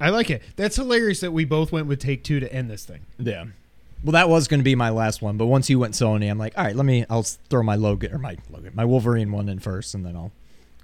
I 0.00 0.10
like 0.10 0.28
it. 0.28 0.42
That's 0.56 0.76
hilarious 0.76 1.20
that 1.20 1.32
we 1.32 1.44
both 1.44 1.72
went 1.72 1.86
with 1.86 2.00
Take 2.00 2.24
Two 2.24 2.40
to 2.40 2.52
end 2.52 2.68
this 2.68 2.84
thing. 2.84 3.06
Yeah. 3.18 3.46
Well, 4.04 4.12
that 4.12 4.28
was 4.28 4.48
going 4.48 4.60
to 4.60 4.64
be 4.64 4.74
my 4.74 4.90
last 4.90 5.22
one, 5.22 5.38
but 5.38 5.46
once 5.46 5.70
you 5.70 5.78
went 5.78 5.94
Sony, 5.94 6.30
I'm 6.30 6.38
like, 6.38 6.56
all 6.58 6.64
right, 6.64 6.76
let 6.76 6.84
me. 6.84 7.06
I'll 7.08 7.22
throw 7.22 7.62
my 7.62 7.76
Logan 7.76 8.12
or 8.12 8.18
my 8.18 8.36
Logan, 8.50 8.72
my 8.74 8.84
Wolverine 8.84 9.32
one 9.32 9.48
in 9.48 9.58
first, 9.58 9.94
and 9.94 10.04
then 10.04 10.14
I'll 10.14 10.30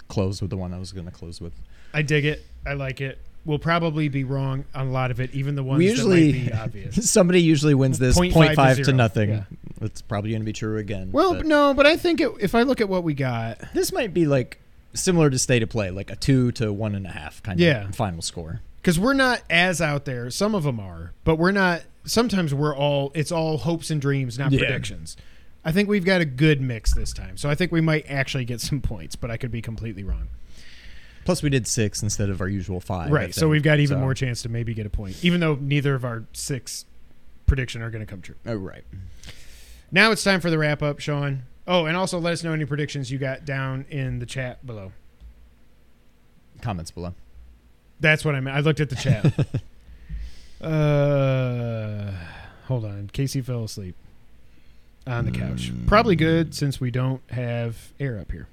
close 0.07 0.41
with 0.41 0.49
the 0.49 0.57
one 0.57 0.73
I 0.73 0.79
was 0.79 0.91
going 0.91 1.05
to 1.05 1.11
close 1.11 1.39
with. 1.39 1.53
I 1.93 2.01
dig 2.01 2.25
it. 2.25 2.43
I 2.65 2.73
like 2.73 2.99
it. 2.99 3.19
We'll 3.45 3.59
probably 3.59 4.07
be 4.09 4.23
wrong 4.23 4.65
on 4.75 4.87
a 4.87 4.91
lot 4.91 5.09
of 5.11 5.19
it, 5.19 5.33
even 5.33 5.55
the 5.55 5.63
ones 5.63 5.79
we 5.79 5.89
usually 5.89 6.31
that 6.31 6.41
might 6.41 6.73
be 6.73 6.81
obvious. 6.83 7.09
somebody 7.11 7.41
usually 7.41 7.73
wins 7.73 7.97
this 7.99 8.17
0.5 8.17 8.55
0.5, 8.55 8.75
to 8.77 8.83
to, 8.85 8.93
nothing. 8.93 9.29
Yeah. 9.29 9.43
It's 9.81 10.01
probably 10.01 10.31
going 10.31 10.41
to 10.41 10.45
be 10.45 10.53
true 10.53 10.77
again. 10.77 11.11
Well, 11.11 11.33
but 11.35 11.45
no, 11.45 11.73
but 11.73 11.85
I 11.87 11.97
think 11.97 12.21
it, 12.21 12.31
if 12.39 12.53
I 12.53 12.63
look 12.63 12.81
at 12.81 12.89
what 12.89 13.03
we 13.03 13.13
got, 13.15 13.59
this 13.73 13.91
might 13.91 14.13
be 14.13 14.25
like 14.25 14.59
similar 14.93 15.29
to 15.29 15.39
state 15.39 15.63
of 15.63 15.69
play, 15.69 15.89
like 15.89 16.11
a 16.11 16.15
two 16.15 16.51
to 16.53 16.71
one 16.71 16.93
and 16.95 17.05
a 17.07 17.11
half 17.11 17.41
kind 17.41 17.59
Yeah. 17.59 17.87
of 17.87 17.95
final 17.95 18.21
score. 18.21 18.61
Because 18.81 18.99
we're 18.99 19.13
not 19.13 19.41
as 19.49 19.81
out 19.81 20.05
there. 20.05 20.29
Some 20.29 20.55
of 20.55 20.63
them 20.63 20.79
are, 20.79 21.13
but 21.23 21.35
we're 21.35 21.51
not. 21.51 21.83
Sometimes 22.03 22.53
we're 22.53 22.75
all. 22.75 23.11
It's 23.13 23.31
all 23.31 23.57
hopes 23.59 23.89
and 23.91 24.01
dreams, 24.01 24.37
not 24.39 24.51
Yeah. 24.51 24.59
predictions. 24.59 25.15
I 25.63 25.71
think 25.71 25.87
we've 25.87 26.05
got 26.05 26.21
a 26.21 26.25
good 26.25 26.59
mix 26.59 26.93
this 26.95 27.13
time, 27.13 27.37
so 27.37 27.47
I 27.49 27.53
think 27.55 27.71
we 27.71 27.81
might 27.81 28.05
actually 28.09 28.45
get 28.45 28.61
some 28.61 28.81
points, 28.81 29.15
but 29.15 29.29
I 29.29 29.37
could 29.37 29.51
be 29.51 29.61
completely 29.61 30.03
wrong. 30.03 30.27
Plus, 31.23 31.43
we 31.43 31.51
did 31.51 31.67
six 31.67 32.01
instead 32.01 32.31
of 32.31 32.41
our 32.41 32.47
usual 32.47 32.79
five. 32.79 33.11
Right, 33.11 33.35
so 33.35 33.47
we've 33.47 33.61
got 33.61 33.79
even 33.79 33.97
So- 33.97 34.01
more 34.01 34.15
chance 34.15 34.41
to 34.41 34.49
maybe 34.49 34.73
get 34.73 34.87
a 34.87 34.89
point, 34.89 35.23
even 35.23 35.39
though 35.39 35.53
neither 35.61 35.93
of 35.93 36.03
our 36.03 36.23
six 36.33 36.85
prediction 37.45 37.83
are 37.83 37.91
going 37.91 38.03
to 38.03 38.07
come 38.09 38.21
true. 38.23 38.33
Oh, 38.47 38.55
right. 38.55 38.83
Now 39.91 40.11
it's 40.11 40.23
time 40.23 40.41
for 40.41 40.49
the 40.49 40.57
wrap 40.57 40.81
up, 40.81 40.99
Sean. 40.99 41.43
Oh, 41.67 41.85
and 41.85 41.95
also 41.95 42.17
let 42.17 42.33
us 42.33 42.43
know 42.43 42.53
any 42.53 42.65
predictions 42.65 43.11
you 43.11 43.19
got 43.19 43.45
down 43.45 43.85
in 43.89 44.17
the 44.17 44.25
chat 44.25 44.65
below. 44.65 44.93
Comments 46.61 46.89
below. 46.89 47.13
That's 48.01 48.25
what 48.25 48.35
I 48.35 48.39
meant. 48.41 48.57
I 48.57 48.59
looked 48.59 48.79
at 48.79 48.89
the 48.89 48.95
chat. 48.95 49.25
uh, 50.61 52.11
hold 52.67 52.83
on. 52.85 53.09
Casey 53.13 53.41
fell 53.41 53.63
asleep 53.63 53.95
on 55.07 55.25
the 55.25 55.31
couch. 55.31 55.71
Probably 55.87 56.15
good 56.15 56.53
since 56.53 56.81
we 56.81 56.91
don't 56.91 57.21
have 57.31 57.93
air 57.99 58.19
up 58.19 58.31
here. 58.31 58.47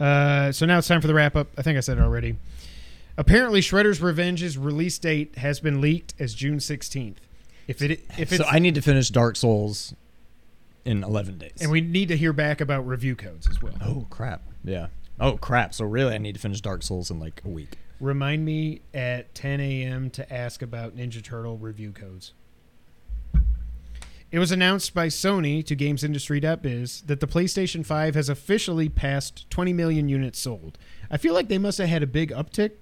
Uh, 0.00 0.52
so 0.52 0.64
now 0.66 0.78
it's 0.78 0.88
time 0.88 1.00
for 1.00 1.06
the 1.06 1.14
wrap 1.14 1.36
up. 1.36 1.48
I 1.56 1.62
think 1.62 1.76
I 1.76 1.80
said 1.80 1.98
it 1.98 2.02
already. 2.02 2.36
Apparently, 3.16 3.60
Shredder's 3.60 4.00
Revenge's 4.00 4.56
release 4.56 4.98
date 4.98 5.38
has 5.38 5.60
been 5.60 5.80
leaked 5.80 6.14
as 6.18 6.34
June 6.34 6.60
sixteenth. 6.60 7.20
If 7.66 7.82
it 7.82 8.00
if 8.16 8.32
it's 8.32 8.36
so 8.36 8.44
I 8.48 8.58
need 8.58 8.76
to 8.76 8.80
finish 8.82 9.08
Dark 9.10 9.36
Souls 9.36 9.94
in 10.84 11.04
11 11.04 11.36
days. 11.38 11.58
and 11.60 11.70
we 11.70 11.82
need 11.82 12.08
to 12.08 12.16
hear 12.16 12.32
back 12.32 12.62
about 12.62 12.86
review 12.86 13.14
codes 13.14 13.46
as 13.48 13.60
well. 13.60 13.74
oh, 13.84 14.06
crap. 14.08 14.40
Yeah. 14.64 14.86
Oh, 15.20 15.36
crap. 15.36 15.74
So 15.74 15.84
really, 15.84 16.14
I 16.14 16.18
need 16.18 16.34
to 16.34 16.40
finish 16.40 16.62
Dark 16.62 16.82
Souls 16.82 17.10
in 17.10 17.20
like 17.20 17.42
a 17.44 17.48
week. 17.48 17.76
Remind 18.00 18.44
me 18.44 18.82
at 18.94 19.34
10 19.34 19.60
a.m. 19.60 20.10
to 20.10 20.32
ask 20.32 20.62
about 20.62 20.96
Ninja 20.96 21.22
Turtle 21.22 21.56
review 21.58 21.90
codes. 21.92 22.32
It 24.30 24.38
was 24.38 24.52
announced 24.52 24.92
by 24.94 25.06
Sony 25.08 25.64
to 25.64 25.74
GamesIndustry.biz 25.74 27.02
that 27.06 27.20
the 27.20 27.26
PlayStation 27.26 27.84
5 27.84 28.14
has 28.14 28.28
officially 28.28 28.88
passed 28.88 29.48
20 29.50 29.72
million 29.72 30.08
units 30.08 30.38
sold. 30.38 30.76
I 31.10 31.16
feel 31.16 31.32
like 31.34 31.48
they 31.48 31.58
must 31.58 31.78
have 31.78 31.88
had 31.88 32.02
a 32.02 32.06
big 32.06 32.30
uptick 32.30 32.72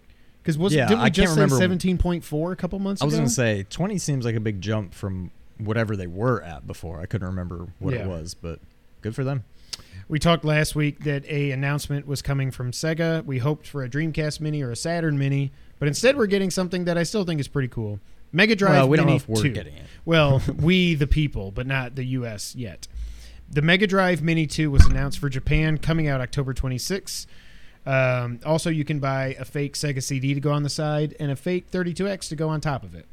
because 0.43 0.59
was 0.59 0.75
Yeah, 0.75 0.89
didn't 0.89 1.01
we 1.01 1.05
I 1.05 1.11
can't 1.11 1.15
just 1.15 1.35
say 1.35 1.41
remember- 1.43 1.77
17.4 1.77 2.53
a 2.53 2.57
couple 2.57 2.79
months 2.81 3.01
ago? 3.01 3.05
I 3.05 3.09
was 3.09 3.15
going 3.15 3.29
to 3.29 3.33
say 3.35 3.63
20 3.71 3.97
seems 3.99 4.25
like 4.25 4.35
a 4.35 4.41
big 4.41 4.61
jump 4.61 4.93
from 4.93 5.31
whatever 5.59 5.97
they 5.97 6.09
were 6.09 6.43
at 6.43 6.67
before. 6.67 7.01
I 7.01 7.07
couldn't 7.07 7.29
remember 7.29 7.69
what 7.79 7.95
Yeah. 7.95 8.01
it 8.03 8.09
was, 8.09 8.35
but 8.35 8.59
good 9.01 9.15
for 9.15 9.23
them. 9.25 9.45
We 10.09 10.21
talked 10.21 10.45
last 10.45 10.77
week 10.77 11.01
that 11.01 11.25
a 11.27 11.51
announcement 11.51 12.07
was 12.07 12.23
coming 12.23 12.53
from 12.53 12.71
Sega. 12.71 13.25
We 13.25 13.39
hoped 13.39 13.67
for 13.67 13.83
a 13.83 13.89
Dreamcast 13.89 14.41
Mini 14.41 14.63
or 14.63 14.71
a 14.71 14.77
Saturn 14.77 15.19
Mini, 15.19 15.51
but 15.81 15.89
instead 15.89 16.17
we're 16.17 16.27
getting 16.27 16.51
something 16.51 16.85
that 16.85 16.97
I 16.97 17.03
still 17.03 17.25
think 17.25 17.41
is 17.41 17.49
pretty 17.49 17.69
cool. 17.69 17.99
Mega 18.33 18.55
Drive 18.55 18.73
well, 18.73 18.89
we 18.89 18.97
don't 18.97 19.07
Mini 19.07 19.19
know 19.19 19.23
if 19.23 19.29
we're 19.29 19.43
2. 19.43 19.51
getting 19.51 19.75
it. 19.75 19.87
Well, 20.05 20.43
we 20.61 20.95
the 20.95 21.09
people, 21.09 21.51
but 21.51 21.67
not 21.67 21.97
the 21.97 22.05
U.S. 22.05 22.55
yet. 22.55 22.87
The 23.51 23.63
Mega 23.63 23.87
Drive 23.89 24.23
Mini 24.23 24.47
2 24.47 24.71
was 24.71 24.87
announced 24.87 25.19
for 25.19 25.29
Japan, 25.29 25.79
coming 25.79 26.07
out 26.07 26.21
October 26.21 26.55
26. 26.55 27.27
Um, 27.85 28.41
also, 28.45 28.71
you 28.71 28.85
can 28.85 29.01
buy 29.01 29.37
a 29.39 29.45
fake 29.45 29.75
Sega 29.75 30.03
CD 30.03 30.35
to 30.35 30.41
go 30.41 30.53
on 30.53 30.63
the 30.63 30.69
side 30.69 31.17
and 31.19 31.31
a 31.33 31.37
fake 31.37 31.71
32X 31.71 32.29
to 32.29 32.37
go 32.37 32.49
on 32.49 32.61
top 32.61 32.85
of 32.85 32.95
it. 32.95 33.07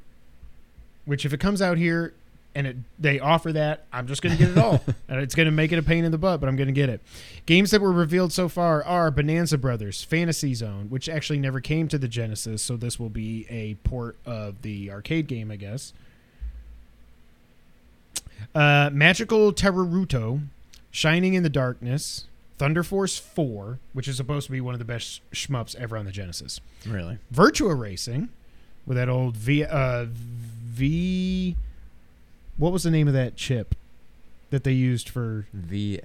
Which, 1.05 1.25
if 1.25 1.33
it 1.33 1.39
comes 1.39 1.61
out 1.61 1.77
here 1.77 2.13
and 2.55 2.67
it, 2.67 2.77
they 2.99 3.19
offer 3.19 3.51
that, 3.53 3.85
I'm 3.91 4.07
just 4.07 4.21
going 4.21 4.37
to 4.37 4.43
get 4.43 4.51
it 4.51 4.57
all. 4.57 4.81
and 5.07 5.19
it's 5.19 5.35
going 5.35 5.45
to 5.45 5.51
make 5.51 5.71
it 5.71 5.79
a 5.79 5.83
pain 5.83 6.05
in 6.05 6.11
the 6.11 6.17
butt, 6.17 6.39
but 6.39 6.47
I'm 6.47 6.55
going 6.55 6.67
to 6.67 6.73
get 6.73 6.89
it. 6.89 7.01
Games 7.45 7.71
that 7.71 7.81
were 7.81 7.91
revealed 7.91 8.31
so 8.31 8.47
far 8.47 8.83
are 8.83 9.09
Bonanza 9.11 9.57
Brothers, 9.57 10.03
Fantasy 10.03 10.53
Zone, 10.53 10.87
which 10.89 11.09
actually 11.09 11.39
never 11.39 11.59
came 11.59 11.87
to 11.87 11.97
the 11.97 12.07
Genesis, 12.07 12.61
so 12.61 12.77
this 12.77 12.99
will 12.99 13.09
be 13.09 13.45
a 13.49 13.75
port 13.87 14.17
of 14.25 14.61
the 14.61 14.91
arcade 14.91 15.27
game, 15.27 15.51
I 15.51 15.55
guess. 15.55 15.93
Uh, 18.53 18.89
Magical 18.93 19.51
Taruruto, 19.53 20.41
Shining 20.91 21.33
in 21.33 21.41
the 21.41 21.49
Darkness, 21.49 22.25
Thunder 22.59 22.83
Force 22.83 23.17
4, 23.17 23.79
which 23.93 24.07
is 24.07 24.17
supposed 24.17 24.45
to 24.45 24.51
be 24.51 24.61
one 24.61 24.75
of 24.75 24.79
the 24.79 24.85
best 24.85 25.21
shmups 25.31 25.75
ever 25.75 25.97
on 25.97 26.05
the 26.05 26.11
Genesis. 26.11 26.61
Really? 26.85 27.17
Virtua 27.33 27.79
Racing, 27.79 28.29
with 28.85 28.97
that 28.97 29.09
old 29.09 29.35
V. 29.35 29.63
Uh, 29.63 30.05
v. 30.09 31.55
What 32.57 32.71
was 32.71 32.83
the 32.83 32.91
name 32.91 33.07
of 33.07 33.13
that 33.13 33.35
chip 33.35 33.75
that 34.49 34.63
they 34.63 34.73
used 34.73 35.09
for? 35.09 35.47
VX. 35.55 36.01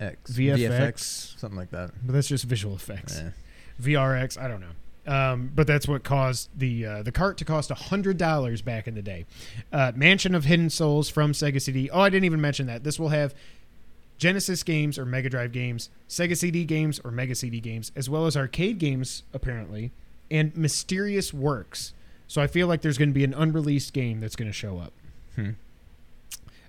VFX? 0.00 1.38
Something 1.38 1.58
like 1.58 1.70
that. 1.70 1.90
But 2.04 2.12
that's 2.12 2.28
just 2.28 2.44
visual 2.44 2.74
effects. 2.74 3.18
Eh. 3.18 3.30
VRX. 3.80 4.40
I 4.40 4.48
don't 4.48 4.60
know. 4.60 5.12
Um, 5.12 5.50
but 5.54 5.66
that's 5.66 5.88
what 5.88 6.04
caused 6.04 6.50
the 6.56 6.84
uh, 6.86 7.02
the 7.02 7.10
cart 7.10 7.38
to 7.38 7.44
cost 7.44 7.70
hundred 7.70 8.18
dollars 8.18 8.62
back 8.62 8.86
in 8.86 8.94
the 8.94 9.02
day. 9.02 9.24
Uh, 9.72 9.92
Mansion 9.94 10.34
of 10.34 10.44
Hidden 10.44 10.70
Souls 10.70 11.08
from 11.08 11.32
Sega 11.32 11.60
CD. 11.60 11.90
Oh, 11.90 12.00
I 12.00 12.10
didn't 12.10 12.26
even 12.26 12.40
mention 12.40 12.66
that. 12.66 12.84
This 12.84 12.98
will 12.98 13.08
have 13.08 13.34
Genesis 14.18 14.62
games 14.62 14.98
or 14.98 15.06
Mega 15.06 15.30
Drive 15.30 15.52
games, 15.52 15.88
Sega 16.08 16.36
CD 16.36 16.64
games 16.64 17.00
or 17.02 17.10
Mega 17.10 17.34
CD 17.34 17.60
games, 17.60 17.90
as 17.96 18.10
well 18.10 18.26
as 18.26 18.36
arcade 18.36 18.78
games 18.78 19.22
apparently, 19.32 19.90
and 20.30 20.54
mysterious 20.56 21.32
works. 21.32 21.94
So 22.28 22.42
I 22.42 22.46
feel 22.46 22.68
like 22.68 22.82
there's 22.82 22.98
going 22.98 23.08
to 23.08 23.14
be 23.14 23.24
an 23.24 23.34
unreleased 23.34 23.92
game 23.92 24.20
that's 24.20 24.36
going 24.36 24.48
to 24.48 24.56
show 24.56 24.78
up. 24.78 24.92
Hmm. 25.34 25.50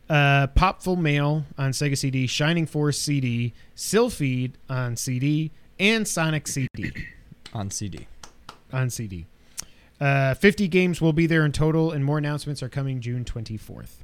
Uh, 0.10 0.48
Popful 0.48 0.98
Mail 0.98 1.46
on 1.58 1.72
Sega 1.72 1.98
CD, 1.98 2.28
Shining 2.28 2.66
Force 2.66 3.00
CD, 3.00 3.54
Silpheed 3.76 4.54
on 4.70 4.98
CD, 4.98 5.52
and 5.80 6.06
Sonic 6.08 6.48
CD 6.48 6.68
On 7.54 7.70
CD. 7.70 8.08
on 8.74 8.90
CD. 8.90 9.26
Uh, 10.02 10.34
50 10.34 10.68
games 10.68 11.00
will 11.00 11.14
be 11.14 11.28
there 11.28 11.46
in 11.46 11.52
total, 11.52 11.92
and 11.92 12.04
more 12.04 12.18
announcements 12.18 12.62
are 12.62 12.70
coming 12.70 13.00
June 13.00 13.24
24th. 13.24 14.04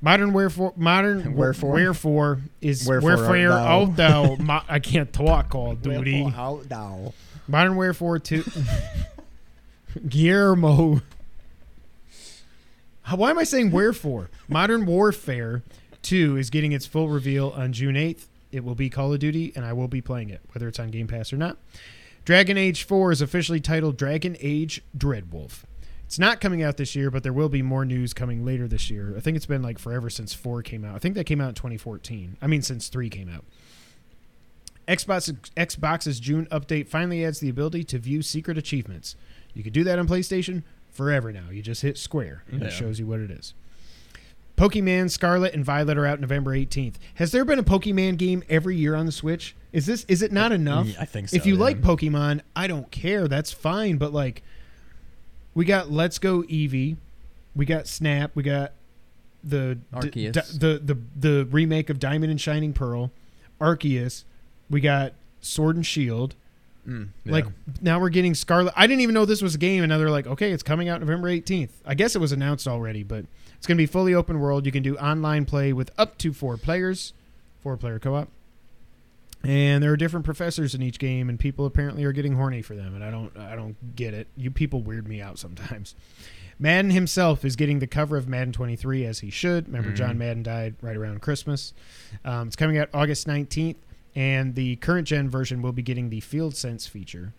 Modern 0.00 0.32
Wherefore, 0.32 0.72
Modern 0.76 1.34
Wherefore? 1.36 1.72
Wherefore 1.72 2.40
is 2.60 2.86
Wherefore 2.86 3.10
art 3.10 3.18
Wherefore 3.30 3.48
thou? 3.48 3.66
out 3.82 3.96
thou. 3.96 4.36
Mo- 4.36 4.62
I 4.68 4.78
can't 4.78 5.12
talk, 5.12 5.50
Call 5.50 5.72
of 5.72 5.82
Duty. 5.82 6.22
How 6.24 6.60
thou? 6.68 7.12
Modern 7.48 7.74
Wherefore 7.76 8.18
2. 8.18 8.44
Guillermo. 10.08 11.02
Why 13.16 13.30
am 13.30 13.38
I 13.38 13.44
saying 13.44 13.70
Wherefore? 13.70 14.28
Modern 14.48 14.84
Warfare 14.84 15.62
2 16.02 16.36
is 16.36 16.50
getting 16.50 16.72
its 16.72 16.86
full 16.86 17.08
reveal 17.08 17.50
on 17.56 17.72
June 17.72 17.94
8th. 17.94 18.26
It 18.52 18.64
will 18.64 18.74
be 18.74 18.90
Call 18.90 19.12
of 19.12 19.18
Duty, 19.18 19.52
and 19.56 19.64
I 19.64 19.72
will 19.72 19.88
be 19.88 20.00
playing 20.00 20.30
it, 20.30 20.40
whether 20.52 20.68
it's 20.68 20.78
on 20.78 20.90
Game 20.90 21.06
Pass 21.06 21.32
or 21.32 21.36
not. 21.36 21.56
Dragon 22.24 22.58
Age 22.58 22.82
4 22.84 23.12
is 23.12 23.22
officially 23.22 23.60
titled 23.60 23.96
Dragon 23.96 24.36
Age 24.40 24.82
Dreadwolf. 24.96 25.64
It's 26.04 26.18
not 26.18 26.40
coming 26.40 26.62
out 26.62 26.76
this 26.76 26.94
year, 26.94 27.10
but 27.10 27.22
there 27.22 27.32
will 27.32 27.48
be 27.48 27.62
more 27.62 27.84
news 27.84 28.12
coming 28.14 28.44
later 28.44 28.68
this 28.68 28.90
year. 28.90 29.14
I 29.16 29.20
think 29.20 29.36
it's 29.36 29.46
been 29.46 29.62
like 29.62 29.78
forever 29.78 30.10
since 30.10 30.34
4 30.34 30.62
came 30.62 30.84
out. 30.84 30.94
I 30.94 30.98
think 30.98 31.14
that 31.14 31.24
came 31.24 31.40
out 31.40 31.50
in 31.50 31.54
2014. 31.54 32.36
I 32.40 32.46
mean, 32.46 32.62
since 32.62 32.88
3 32.88 33.08
came 33.08 33.28
out. 33.28 33.44
Xbox 34.86 35.34
Xbox's 35.54 36.18
June 36.18 36.46
update 36.50 36.88
finally 36.88 37.24
adds 37.24 37.40
the 37.40 37.50
ability 37.50 37.84
to 37.84 37.98
view 37.98 38.22
secret 38.22 38.56
achievements. 38.56 39.16
You 39.52 39.62
can 39.62 39.72
do 39.72 39.84
that 39.84 39.98
on 39.98 40.08
PlayStation 40.08 40.62
forever 40.98 41.32
now. 41.32 41.48
You 41.50 41.62
just 41.62 41.80
hit 41.82 41.96
square 41.96 42.42
and 42.50 42.60
it 42.60 42.72
shows 42.72 42.98
you 42.98 43.06
what 43.06 43.20
it 43.20 43.30
is. 43.30 43.54
Pokemon 44.56 45.08
Scarlet 45.12 45.54
and 45.54 45.64
Violet 45.64 45.96
are 45.96 46.04
out 46.04 46.20
November 46.20 46.50
18th. 46.50 46.96
Has 47.14 47.30
there 47.30 47.44
been 47.44 47.60
a 47.60 47.62
Pokemon 47.62 48.16
game 48.18 48.42
every 48.48 48.76
year 48.76 48.96
on 48.96 49.06
the 49.06 49.12
Switch? 49.12 49.54
Is 49.72 49.86
this 49.86 50.04
is 50.08 50.22
it 50.22 50.32
not 50.32 50.50
enough? 50.50 50.88
Yeah, 50.88 50.96
I 51.00 51.04
think 51.04 51.28
so. 51.28 51.36
if 51.36 51.46
you 51.46 51.54
yeah. 51.54 51.60
like 51.60 51.80
Pokemon, 51.80 52.40
I 52.56 52.66
don't 52.66 52.90
care. 52.90 53.28
That's 53.28 53.52
fine, 53.52 53.96
but 53.96 54.12
like 54.12 54.42
we 55.54 55.64
got 55.64 55.92
Let's 55.92 56.18
Go 56.18 56.42
Eevee, 56.42 56.96
we 57.54 57.64
got 57.64 57.86
Snap, 57.86 58.32
we 58.34 58.42
got 58.42 58.72
the 59.44 59.78
d- 60.00 60.10
d- 60.10 60.30
the 60.32 60.80
the 60.84 60.98
the 61.16 61.48
remake 61.48 61.88
of 61.88 62.00
Diamond 62.00 62.32
and 62.32 62.40
Shining 62.40 62.72
Pearl, 62.72 63.12
Arceus, 63.60 64.24
we 64.68 64.80
got 64.80 65.12
Sword 65.40 65.76
and 65.76 65.86
Shield. 65.86 66.34
Mm, 66.88 67.08
yeah. 67.24 67.32
Like 67.32 67.44
now 67.82 68.00
we're 68.00 68.08
getting 68.08 68.34
Scarlet. 68.34 68.72
I 68.76 68.86
didn't 68.86 69.02
even 69.02 69.14
know 69.14 69.24
this 69.26 69.42
was 69.42 69.54
a 69.54 69.58
game, 69.58 69.82
and 69.82 69.90
now 69.90 69.98
they're 69.98 70.10
like, 70.10 70.26
okay, 70.26 70.52
it's 70.52 70.62
coming 70.62 70.88
out 70.88 71.00
November 71.00 71.28
18th. 71.28 71.70
I 71.84 71.94
guess 71.94 72.14
it 72.16 72.18
was 72.18 72.32
announced 72.32 72.66
already, 72.66 73.02
but 73.02 73.26
it's 73.56 73.66
going 73.66 73.76
to 73.76 73.82
be 73.82 73.86
fully 73.86 74.14
open 74.14 74.40
world. 74.40 74.64
You 74.64 74.72
can 74.72 74.82
do 74.82 74.96
online 74.96 75.44
play 75.44 75.72
with 75.72 75.90
up 75.98 76.16
to 76.18 76.32
four 76.32 76.56
players, 76.56 77.12
four 77.60 77.76
player 77.76 77.98
co 77.98 78.14
op. 78.14 78.28
And 79.44 79.82
there 79.84 79.92
are 79.92 79.96
different 79.96 80.24
professors 80.24 80.74
in 80.74 80.82
each 80.82 80.98
game, 80.98 81.28
and 81.28 81.38
people 81.38 81.64
apparently 81.64 82.02
are 82.04 82.12
getting 82.12 82.34
horny 82.34 82.60
for 82.62 82.74
them, 82.74 82.94
and 82.94 83.04
I 83.04 83.10
don't, 83.10 83.36
I 83.36 83.54
don't 83.54 83.94
get 83.94 84.12
it. 84.12 84.26
You 84.36 84.50
people 84.50 84.80
weird 84.82 85.06
me 85.06 85.20
out 85.20 85.38
sometimes. 85.38 85.94
Madden 86.58 86.90
himself 86.90 87.44
is 87.44 87.54
getting 87.54 87.78
the 87.78 87.86
cover 87.86 88.16
of 88.16 88.26
Madden 88.26 88.52
23 88.52 89.04
as 89.04 89.20
he 89.20 89.30
should. 89.30 89.68
Remember, 89.68 89.90
Mhm. 89.92 89.96
John 89.96 90.18
Madden 90.18 90.42
died 90.42 90.74
right 90.82 90.96
around 90.96 91.22
Christmas. 91.22 91.72
Um, 92.24 92.48
it's 92.48 92.56
coming 92.56 92.78
out 92.78 92.88
August 92.92 93.28
19th, 93.28 93.76
and 94.14 94.54
the 94.54 94.76
current 94.76 95.06
gen 95.06 95.28
version 95.28 95.62
will 95.62 95.72
be 95.72 95.82
getting 95.82 96.10
the 96.10 96.20
Field 96.20 96.56
Sense 96.56 96.86
feature. 96.86 97.32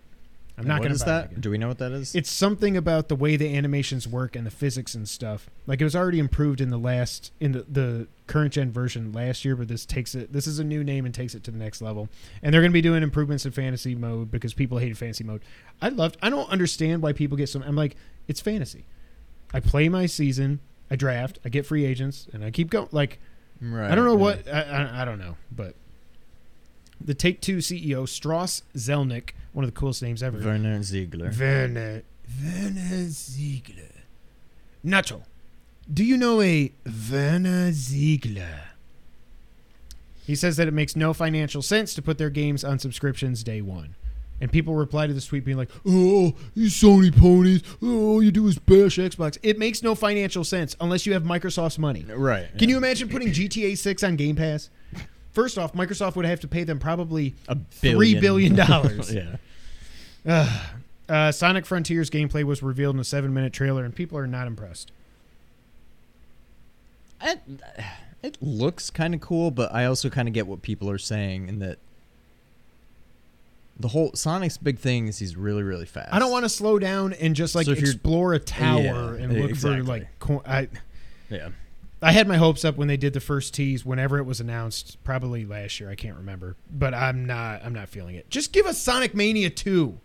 I'm 0.59 0.67
not 0.67 0.81
going 0.81 0.93
to 0.93 1.05
that? 1.05 1.39
Do 1.39 1.49
we 1.49 1.57
know 1.57 1.69
what 1.69 1.77
that 1.77 1.93
is? 1.93 2.13
It's 2.13 2.29
something 2.29 2.75
about 2.75 3.07
the 3.07 3.15
way 3.15 3.37
the 3.37 3.55
animations 3.55 4.07
work 4.07 4.35
and 4.35 4.45
the 4.45 4.51
physics 4.51 4.93
and 4.93 5.07
stuff. 5.07 5.49
Like 5.67 5.79
it 5.79 5.85
was 5.85 5.95
already 5.95 6.19
improved 6.19 6.59
in 6.59 6.69
the 6.69 6.77
last 6.77 7.31
in 7.39 7.53
the, 7.53 7.65
the 7.69 8.07
current 8.27 8.53
gen 8.53 8.71
version 8.71 9.13
last 9.13 9.45
year, 9.45 9.55
but 9.55 9.69
this 9.69 9.85
takes 9.85 10.15
it. 10.15 10.33
This 10.33 10.47
is 10.47 10.59
a 10.59 10.63
new 10.65 10.83
name 10.83 11.05
and 11.05 11.15
takes 11.15 11.33
it 11.33 11.45
to 11.45 11.51
the 11.51 11.57
next 11.57 11.81
level. 11.81 12.09
And 12.43 12.53
they're 12.53 12.61
going 12.61 12.71
to 12.71 12.73
be 12.73 12.81
doing 12.81 13.03
improvements 13.03 13.45
in 13.45 13.53
fantasy 13.53 13.95
mode 13.95 14.31
because 14.31 14.53
people 14.53 14.79
hated 14.79 14.97
fantasy 14.97 15.23
mode. 15.23 15.43
I 15.81 15.89
loved. 15.89 16.17
I 16.21 16.29
don't 16.29 16.49
understand 16.49 17.01
why 17.01 17.13
people 17.13 17.37
get 17.37 17.47
some. 17.47 17.63
I'm 17.63 17.77
like, 17.77 17.95
it's 18.27 18.41
fantasy. 18.41 18.85
I 19.53 19.61
play 19.61 19.87
my 19.87 20.07
season. 20.07 20.59
I 20.91 20.97
draft. 20.97 21.39
I 21.45 21.49
get 21.49 21.65
free 21.65 21.85
agents, 21.85 22.27
and 22.33 22.43
I 22.43 22.51
keep 22.51 22.69
going. 22.69 22.89
Like 22.91 23.19
right. 23.61 23.89
I 23.89 23.95
don't 23.95 24.05
know 24.05 24.11
yeah. 24.11 24.17
what 24.17 24.47
I, 24.53 24.61
I, 24.61 25.01
I 25.01 25.05
don't 25.05 25.19
know, 25.19 25.37
but 25.51 25.75
the 26.99 27.13
Take 27.13 27.41
Two 27.41 27.57
CEO 27.57 28.07
Strauss 28.07 28.63
Zelnick, 28.75 29.31
one 29.53 29.63
of 29.63 29.73
the 29.73 29.79
coolest 29.79 30.01
names 30.01 30.21
ever. 30.21 30.39
Werner 30.39 30.81
Ziegler. 30.83 31.31
Werner 31.37 32.03
Werner 32.43 33.07
Ziegler. 33.07 33.83
Nacho, 34.85 35.23
do 35.91 36.03
you 36.03 36.17
know 36.17 36.41
a 36.41 36.71
Werner 37.11 37.71
Ziegler? 37.71 38.61
He 40.25 40.35
says 40.35 40.57
that 40.57 40.67
it 40.67 40.73
makes 40.73 40.95
no 40.95 41.13
financial 41.13 41.61
sense 41.61 41.93
to 41.95 42.01
put 42.01 42.17
their 42.19 42.29
games 42.29 42.63
on 42.63 42.77
subscriptions 42.77 43.43
day 43.43 43.61
one. 43.61 43.95
And 44.41 44.51
people 44.51 44.75
reply 44.75 45.07
to 45.07 45.13
this 45.13 45.25
tweet 45.25 45.43
being 45.43 45.57
like, 45.57 45.69
oh, 45.85 46.33
you 46.53 46.67
Sony 46.67 47.13
ponies. 47.13 47.61
Oh, 47.81 48.11
all 48.11 48.23
you 48.23 48.31
do 48.31 48.47
is 48.47 48.57
bash 48.57 48.97
Xbox. 48.97 49.37
It 49.43 49.59
makes 49.59 49.83
no 49.83 49.95
financial 49.95 50.43
sense 50.43 50.75
unless 50.79 51.05
you 51.05 51.13
have 51.13 51.23
Microsoft's 51.23 51.77
money. 51.77 52.05
Right. 52.07 52.47
Can 52.57 52.69
you 52.69 52.77
imagine 52.77 53.09
putting 53.09 53.29
GTA 53.29 53.77
6 53.77 54.03
on 54.03 54.15
Game 54.15 54.35
Pass? 54.35 54.69
First 55.31 55.57
off, 55.57 55.73
Microsoft 55.73 56.15
would 56.15 56.25
have 56.25 56.39
to 56.41 56.47
pay 56.47 56.63
them 56.63 56.79
probably 56.79 57.35
a 57.47 57.57
three 57.71 58.15
billion. 58.15 58.55
billion 58.55 58.55
dollars. 58.55 59.13
yeah. 60.25 60.49
uh, 61.07 61.31
Sonic 61.31 61.65
Frontiers 61.65 62.09
gameplay 62.09 62.43
was 62.43 62.63
revealed 62.63 62.95
in 62.95 62.99
a 63.01 63.05
seven 63.05 63.33
minute 63.33 63.53
trailer, 63.53 63.83
and 63.83 63.95
people 63.95 64.17
are 64.17 64.27
not 64.27 64.47
impressed. 64.47 64.91
It, 67.21 67.39
it 68.23 68.37
looks 68.41 68.89
kind 68.89 69.13
of 69.13 69.21
cool, 69.21 69.51
but 69.51 69.73
I 69.73 69.85
also 69.85 70.09
kind 70.09 70.27
of 70.27 70.33
get 70.33 70.47
what 70.47 70.61
people 70.61 70.89
are 70.89 70.97
saying 70.97 71.47
in 71.47 71.59
that 71.59 71.77
the 73.79 73.87
whole 73.89 74.11
Sonic's 74.13 74.57
big 74.57 74.77
thing 74.77 75.07
is 75.07 75.19
he's 75.19 75.35
really 75.35 75.63
really 75.63 75.85
fast. 75.85 76.13
I 76.13 76.19
don't 76.19 76.31
want 76.31 76.45
to 76.45 76.49
slow 76.49 76.79
down 76.79 77.13
and 77.13 77.35
just 77.35 77.55
like 77.55 77.65
So 77.65 77.71
explore 77.71 78.33
a 78.33 78.39
tower 78.39 79.17
Yeah, 79.17 79.23
and 79.23 79.39
look 79.39 79.49
exactly. 79.51 79.81
for 79.81 80.31
like. 80.37 80.47
I 80.47 80.67
Yeah. 81.29 81.49
I 82.01 82.13
had 82.13 82.27
my 82.27 82.37
hopes 82.37 82.63
up 82.63 82.77
when 82.77 82.87
they 82.87 82.95
did 82.97 83.13
the 83.13 83.19
first 83.19 83.53
tease, 83.53 83.85
whenever 83.85 84.17
it 84.17 84.23
was 84.23 84.39
announced, 84.39 84.97
probably 85.03 85.45
last 85.45 85.79
year. 85.79 85.89
I 85.89 85.95
can't 85.95 86.15
remember, 86.15 86.55
but 86.71 86.93
I'm 86.93 87.25
not. 87.25 87.63
I'm 87.63 87.73
not 87.73 87.89
feeling 87.89 88.15
it. 88.15 88.29
Just 88.29 88.53
give 88.53 88.65
us 88.65 88.77
Sonic 88.81 89.13
Mania 89.13 89.49
two. 89.49 89.99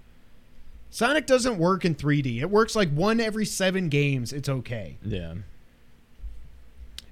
Sonic 0.91 1.27
doesn't 1.27 1.59
work 1.59 1.85
in 1.85 1.95
3D. 1.95 2.41
It 2.41 2.51
works 2.51 2.77
like 2.77 2.91
one 2.91 3.21
every 3.21 3.45
seven 3.45 3.89
games. 3.89 4.33
It's 4.33 4.49
okay. 4.49 4.97
Yeah. 5.05 5.35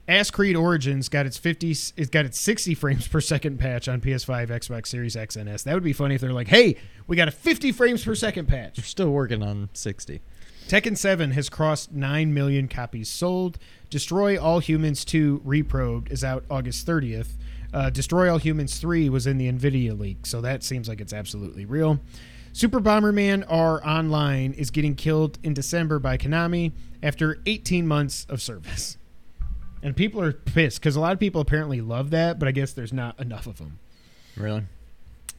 Ass 0.09 0.31
Creed 0.31 0.57
Origins 0.57 1.09
got 1.09 1.27
its 1.27 1.39
50 1.39 1.71
it's 1.71 2.11
got 2.11 2.25
its 2.25 2.41
60 2.41 2.75
frames 2.75 3.07
per 3.09 3.21
second 3.21 3.59
patch 3.59 3.89
on 3.89 4.01
PS5, 4.01 4.49
Xbox 4.49 4.89
Series 4.89 5.17
X 5.17 5.37
and 5.37 5.49
S. 5.49 5.63
That 5.63 5.75
would 5.75 5.85
be 5.85 5.93
funny 5.93 6.17
if 6.17 6.21
they're 6.21 6.33
like, 6.33 6.49
"Hey, 6.49 6.77
we 7.07 7.17
got 7.17 7.29
a 7.29 7.33
50 7.33 7.71
frames 7.71 8.05
per 8.05 8.15
second 8.17 8.47
patch." 8.47 8.79
We're 8.79 8.85
still 8.85 9.11
working 9.11 9.43
on 9.43 9.69
60. 9.75 10.21
Tekken 10.69 10.97
7 10.97 11.33
has 11.33 11.49
crossed 11.49 11.93
9 11.93 12.33
million 12.33 12.67
copies 12.69 13.09
sold. 13.09 13.59
Destroy 13.91 14.41
All 14.41 14.59
Humans 14.59 15.05
2 15.05 15.43
Reprobed 15.45 16.11
is 16.11 16.25
out 16.25 16.45
August 16.51 16.87
30th. 16.87 17.29
Uh, 17.75 17.91
Destroy 17.91 18.31
All 18.31 18.39
Humans 18.39 18.79
3 18.79 19.09
was 19.09 19.27
in 19.27 19.39
the 19.39 19.51
NVIDIA 19.51 19.99
leak, 19.99 20.25
so 20.27 20.41
that 20.41 20.63
seems 20.63 20.89
like 20.89 21.01
it's 21.01 21.13
absolutely 21.13 21.65
real. 21.65 22.01
Super 22.55 22.81
Bomberman 22.81 23.45
R 23.49 23.87
Online 23.87 24.53
is 24.53 24.71
getting 24.71 24.95
killed 24.95 25.39
in 25.43 25.55
December 25.55 25.99
by 25.99 26.19
Konami 26.19 26.73
after 27.03 27.41
18 27.47 27.87
months 27.87 28.27
of 28.29 28.43
service. 28.43 28.99
And 29.83 29.97
people 29.97 30.21
are 30.21 30.33
pissed 30.33 30.81
because 30.81 30.95
a 30.95 31.01
lot 31.01 31.13
of 31.13 31.19
people 31.19 31.41
apparently 31.41 31.81
love 31.81 32.11
that, 32.11 32.39
but 32.39 32.47
I 32.47 32.53
guess 32.53 32.73
there's 32.73 32.93
not 32.93 33.19
enough 33.19 33.47
of 33.47 33.59
them. 33.59 33.79
Really? 34.37 34.65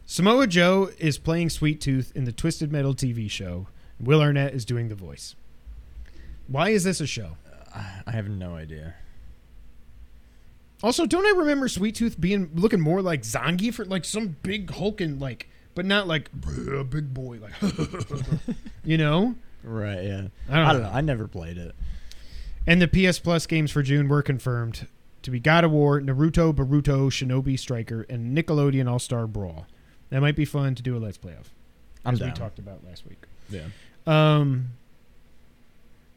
Samoa 0.06 0.48
Joe 0.48 0.90
is 0.98 1.18
playing 1.18 1.50
Sweet 1.50 1.80
Tooth 1.80 2.12
in 2.16 2.26
the 2.26 2.32
Twisted 2.32 2.72
Metal 2.72 2.94
TV 2.94 3.30
show. 3.30 3.68
Will 4.06 4.22
Arnett 4.22 4.54
is 4.54 4.66
doing 4.66 4.90
the 4.90 4.96
voice. 4.96 5.36
Why 6.48 6.70
is 6.70 6.84
this 6.84 7.00
a 7.00 7.08
show? 7.08 7.38
I 8.06 8.12
have 8.12 8.30
no 8.30 8.56
idea. 8.56 8.96
Also, 10.84 11.06
don't 11.06 11.26
I 11.26 11.40
remember 11.40 11.68
Sweet 11.68 11.96
Tooth 11.96 12.20
being 12.20 12.52
looking 12.54 12.82
more 12.82 13.02
like 13.02 13.22
Zangief 13.22 13.76
for 13.76 13.86
like 13.86 14.04
some 14.04 14.36
big 14.44 14.70
hulking 14.70 15.18
like, 15.18 15.48
but 15.76 15.86
not 15.86 16.08
like 16.08 16.30
"Bruh, 16.38 16.88
big 16.90 17.14
boy 17.14 17.40
like, 17.42 17.54
you 18.84 18.98
know? 18.98 19.36
Right, 19.64 20.04
yeah. 20.04 20.28
I 20.50 20.56
don't 20.56 20.66
I 20.66 20.74
don't 20.74 20.82
know. 20.84 20.90
know. 20.90 20.96
I 20.96 21.02
never 21.02 21.28
played 21.28 21.58
it. 21.58 21.74
And 22.68 22.82
the 22.82 22.88
PS 22.88 23.18
Plus 23.20 23.46
games 23.48 23.72
for 23.72 23.82
June 23.82 24.10
were 24.10 24.22
confirmed 24.22 24.88
to 25.22 25.32
be 25.32 25.40
God 25.40 25.64
of 25.64 25.72
War, 25.72 26.02
Naruto, 26.02 26.54
Boruto, 26.54 27.10
Shinobi 27.10 27.58
Striker, 27.58 28.06
and 28.10 28.38
Nickelodeon 28.38 28.90
All 28.92 29.00
Star 29.00 29.26
Brawl. 29.26 29.66
That 30.10 30.20
might 30.20 30.36
be 30.36 30.46
fun 30.46 30.76
to 30.76 30.84
do 30.84 30.98
a 30.98 31.00
Let's 31.00 31.18
Play 31.18 31.34
of, 31.34 31.50
as 32.06 32.22
we 32.22 32.30
talked 32.32 32.60
about 32.60 32.84
last 32.86 33.06
week. 33.08 33.24
Yeah. 33.50 33.68
Um. 34.06 34.70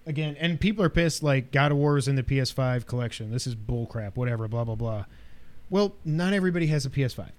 Again, 0.06 0.36
and 0.38 0.60
people 0.60 0.84
are 0.84 0.88
pissed. 0.88 1.22
Like 1.22 1.50
God 1.50 1.72
of 1.72 1.78
War 1.78 1.94
was 1.94 2.06
in 2.06 2.14
the 2.14 2.22
PS5 2.22 2.86
collection. 2.86 3.32
This 3.32 3.46
is 3.46 3.56
bullcrap. 3.56 4.16
Whatever. 4.16 4.46
Blah 4.48 4.64
blah 4.64 4.76
blah. 4.76 5.04
Well, 5.68 5.94
not 6.04 6.32
everybody 6.32 6.68
has 6.68 6.86
a 6.86 6.90
PS5. 6.90 7.30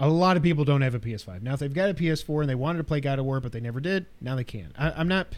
A 0.00 0.08
lot 0.08 0.36
of 0.36 0.42
people 0.42 0.64
don't 0.64 0.82
have 0.82 0.94
a 0.94 0.98
PS5. 0.98 1.40
Now, 1.40 1.54
if 1.54 1.60
they've 1.60 1.72
got 1.72 1.88
a 1.88 1.94
PS4 1.94 2.42
and 2.42 2.50
they 2.50 2.54
wanted 2.54 2.78
to 2.78 2.84
play 2.84 3.00
God 3.00 3.18
of 3.18 3.24
War 3.24 3.40
but 3.40 3.52
they 3.52 3.60
never 3.60 3.80
did, 3.80 4.06
now 4.20 4.34
they 4.34 4.44
can. 4.44 4.72
I, 4.76 4.90
I'm 4.90 5.08
not. 5.08 5.28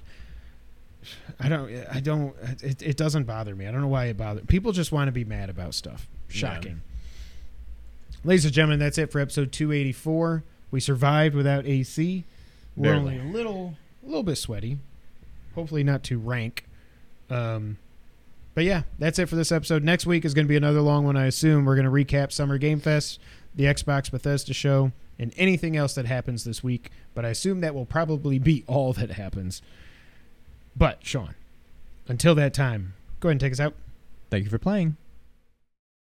I 1.38 1.48
don't. 1.48 1.70
I 1.92 2.00
don't. 2.00 2.34
It, 2.62 2.82
it 2.82 2.96
doesn't 2.96 3.24
bother 3.24 3.54
me. 3.54 3.66
I 3.66 3.70
don't 3.70 3.80
know 3.80 3.88
why 3.88 4.06
it 4.06 4.16
bothers. 4.16 4.44
People 4.46 4.72
just 4.72 4.90
want 4.90 5.08
to 5.08 5.12
be 5.12 5.24
mad 5.24 5.50
about 5.50 5.74
stuff. 5.74 6.08
Shocking. 6.28 6.82
Ladies 8.24 8.44
and 8.44 8.52
gentlemen, 8.54 8.80
that's 8.80 8.98
it 8.98 9.12
for 9.12 9.20
episode 9.20 9.52
284. 9.52 10.42
We 10.72 10.80
survived 10.80 11.36
without 11.36 11.64
AC. 11.64 12.24
We're 12.76 12.94
Barely. 12.94 13.18
only 13.18 13.18
a 13.20 13.32
little, 13.32 13.74
a 14.06 14.08
little 14.08 14.22
bit 14.22 14.36
sweaty. 14.36 14.78
Hopefully, 15.54 15.82
not 15.84 16.02
too 16.02 16.18
rank. 16.18 16.64
Um, 17.28 17.78
but 18.54 18.64
yeah, 18.64 18.82
that's 18.98 19.18
it 19.18 19.28
for 19.28 19.36
this 19.36 19.52
episode. 19.52 19.84
Next 19.84 20.06
week 20.06 20.24
is 20.24 20.32
going 20.32 20.46
to 20.46 20.48
be 20.48 20.56
another 20.56 20.80
long 20.80 21.04
one. 21.04 21.16
I 21.16 21.26
assume 21.26 21.64
we're 21.64 21.76
going 21.76 21.84
to 21.84 21.90
recap 21.90 22.32
Summer 22.32 22.56
Game 22.58 22.80
Fest, 22.80 23.20
the 23.54 23.64
Xbox 23.64 24.10
Bethesda 24.10 24.54
show, 24.54 24.92
and 25.18 25.32
anything 25.36 25.76
else 25.76 25.94
that 25.94 26.06
happens 26.06 26.44
this 26.44 26.62
week. 26.62 26.90
But 27.14 27.24
I 27.24 27.28
assume 27.28 27.60
that 27.60 27.74
will 27.74 27.86
probably 27.86 28.38
be 28.38 28.64
all 28.68 28.92
that 28.94 29.12
happens. 29.12 29.60
But 30.76 30.98
Sean, 31.02 31.34
until 32.06 32.34
that 32.36 32.54
time, 32.54 32.94
go 33.20 33.28
ahead 33.28 33.32
and 33.32 33.40
take 33.40 33.52
us 33.52 33.60
out. 33.60 33.74
Thank 34.30 34.44
you 34.44 34.50
for 34.50 34.58
playing. 34.58 34.96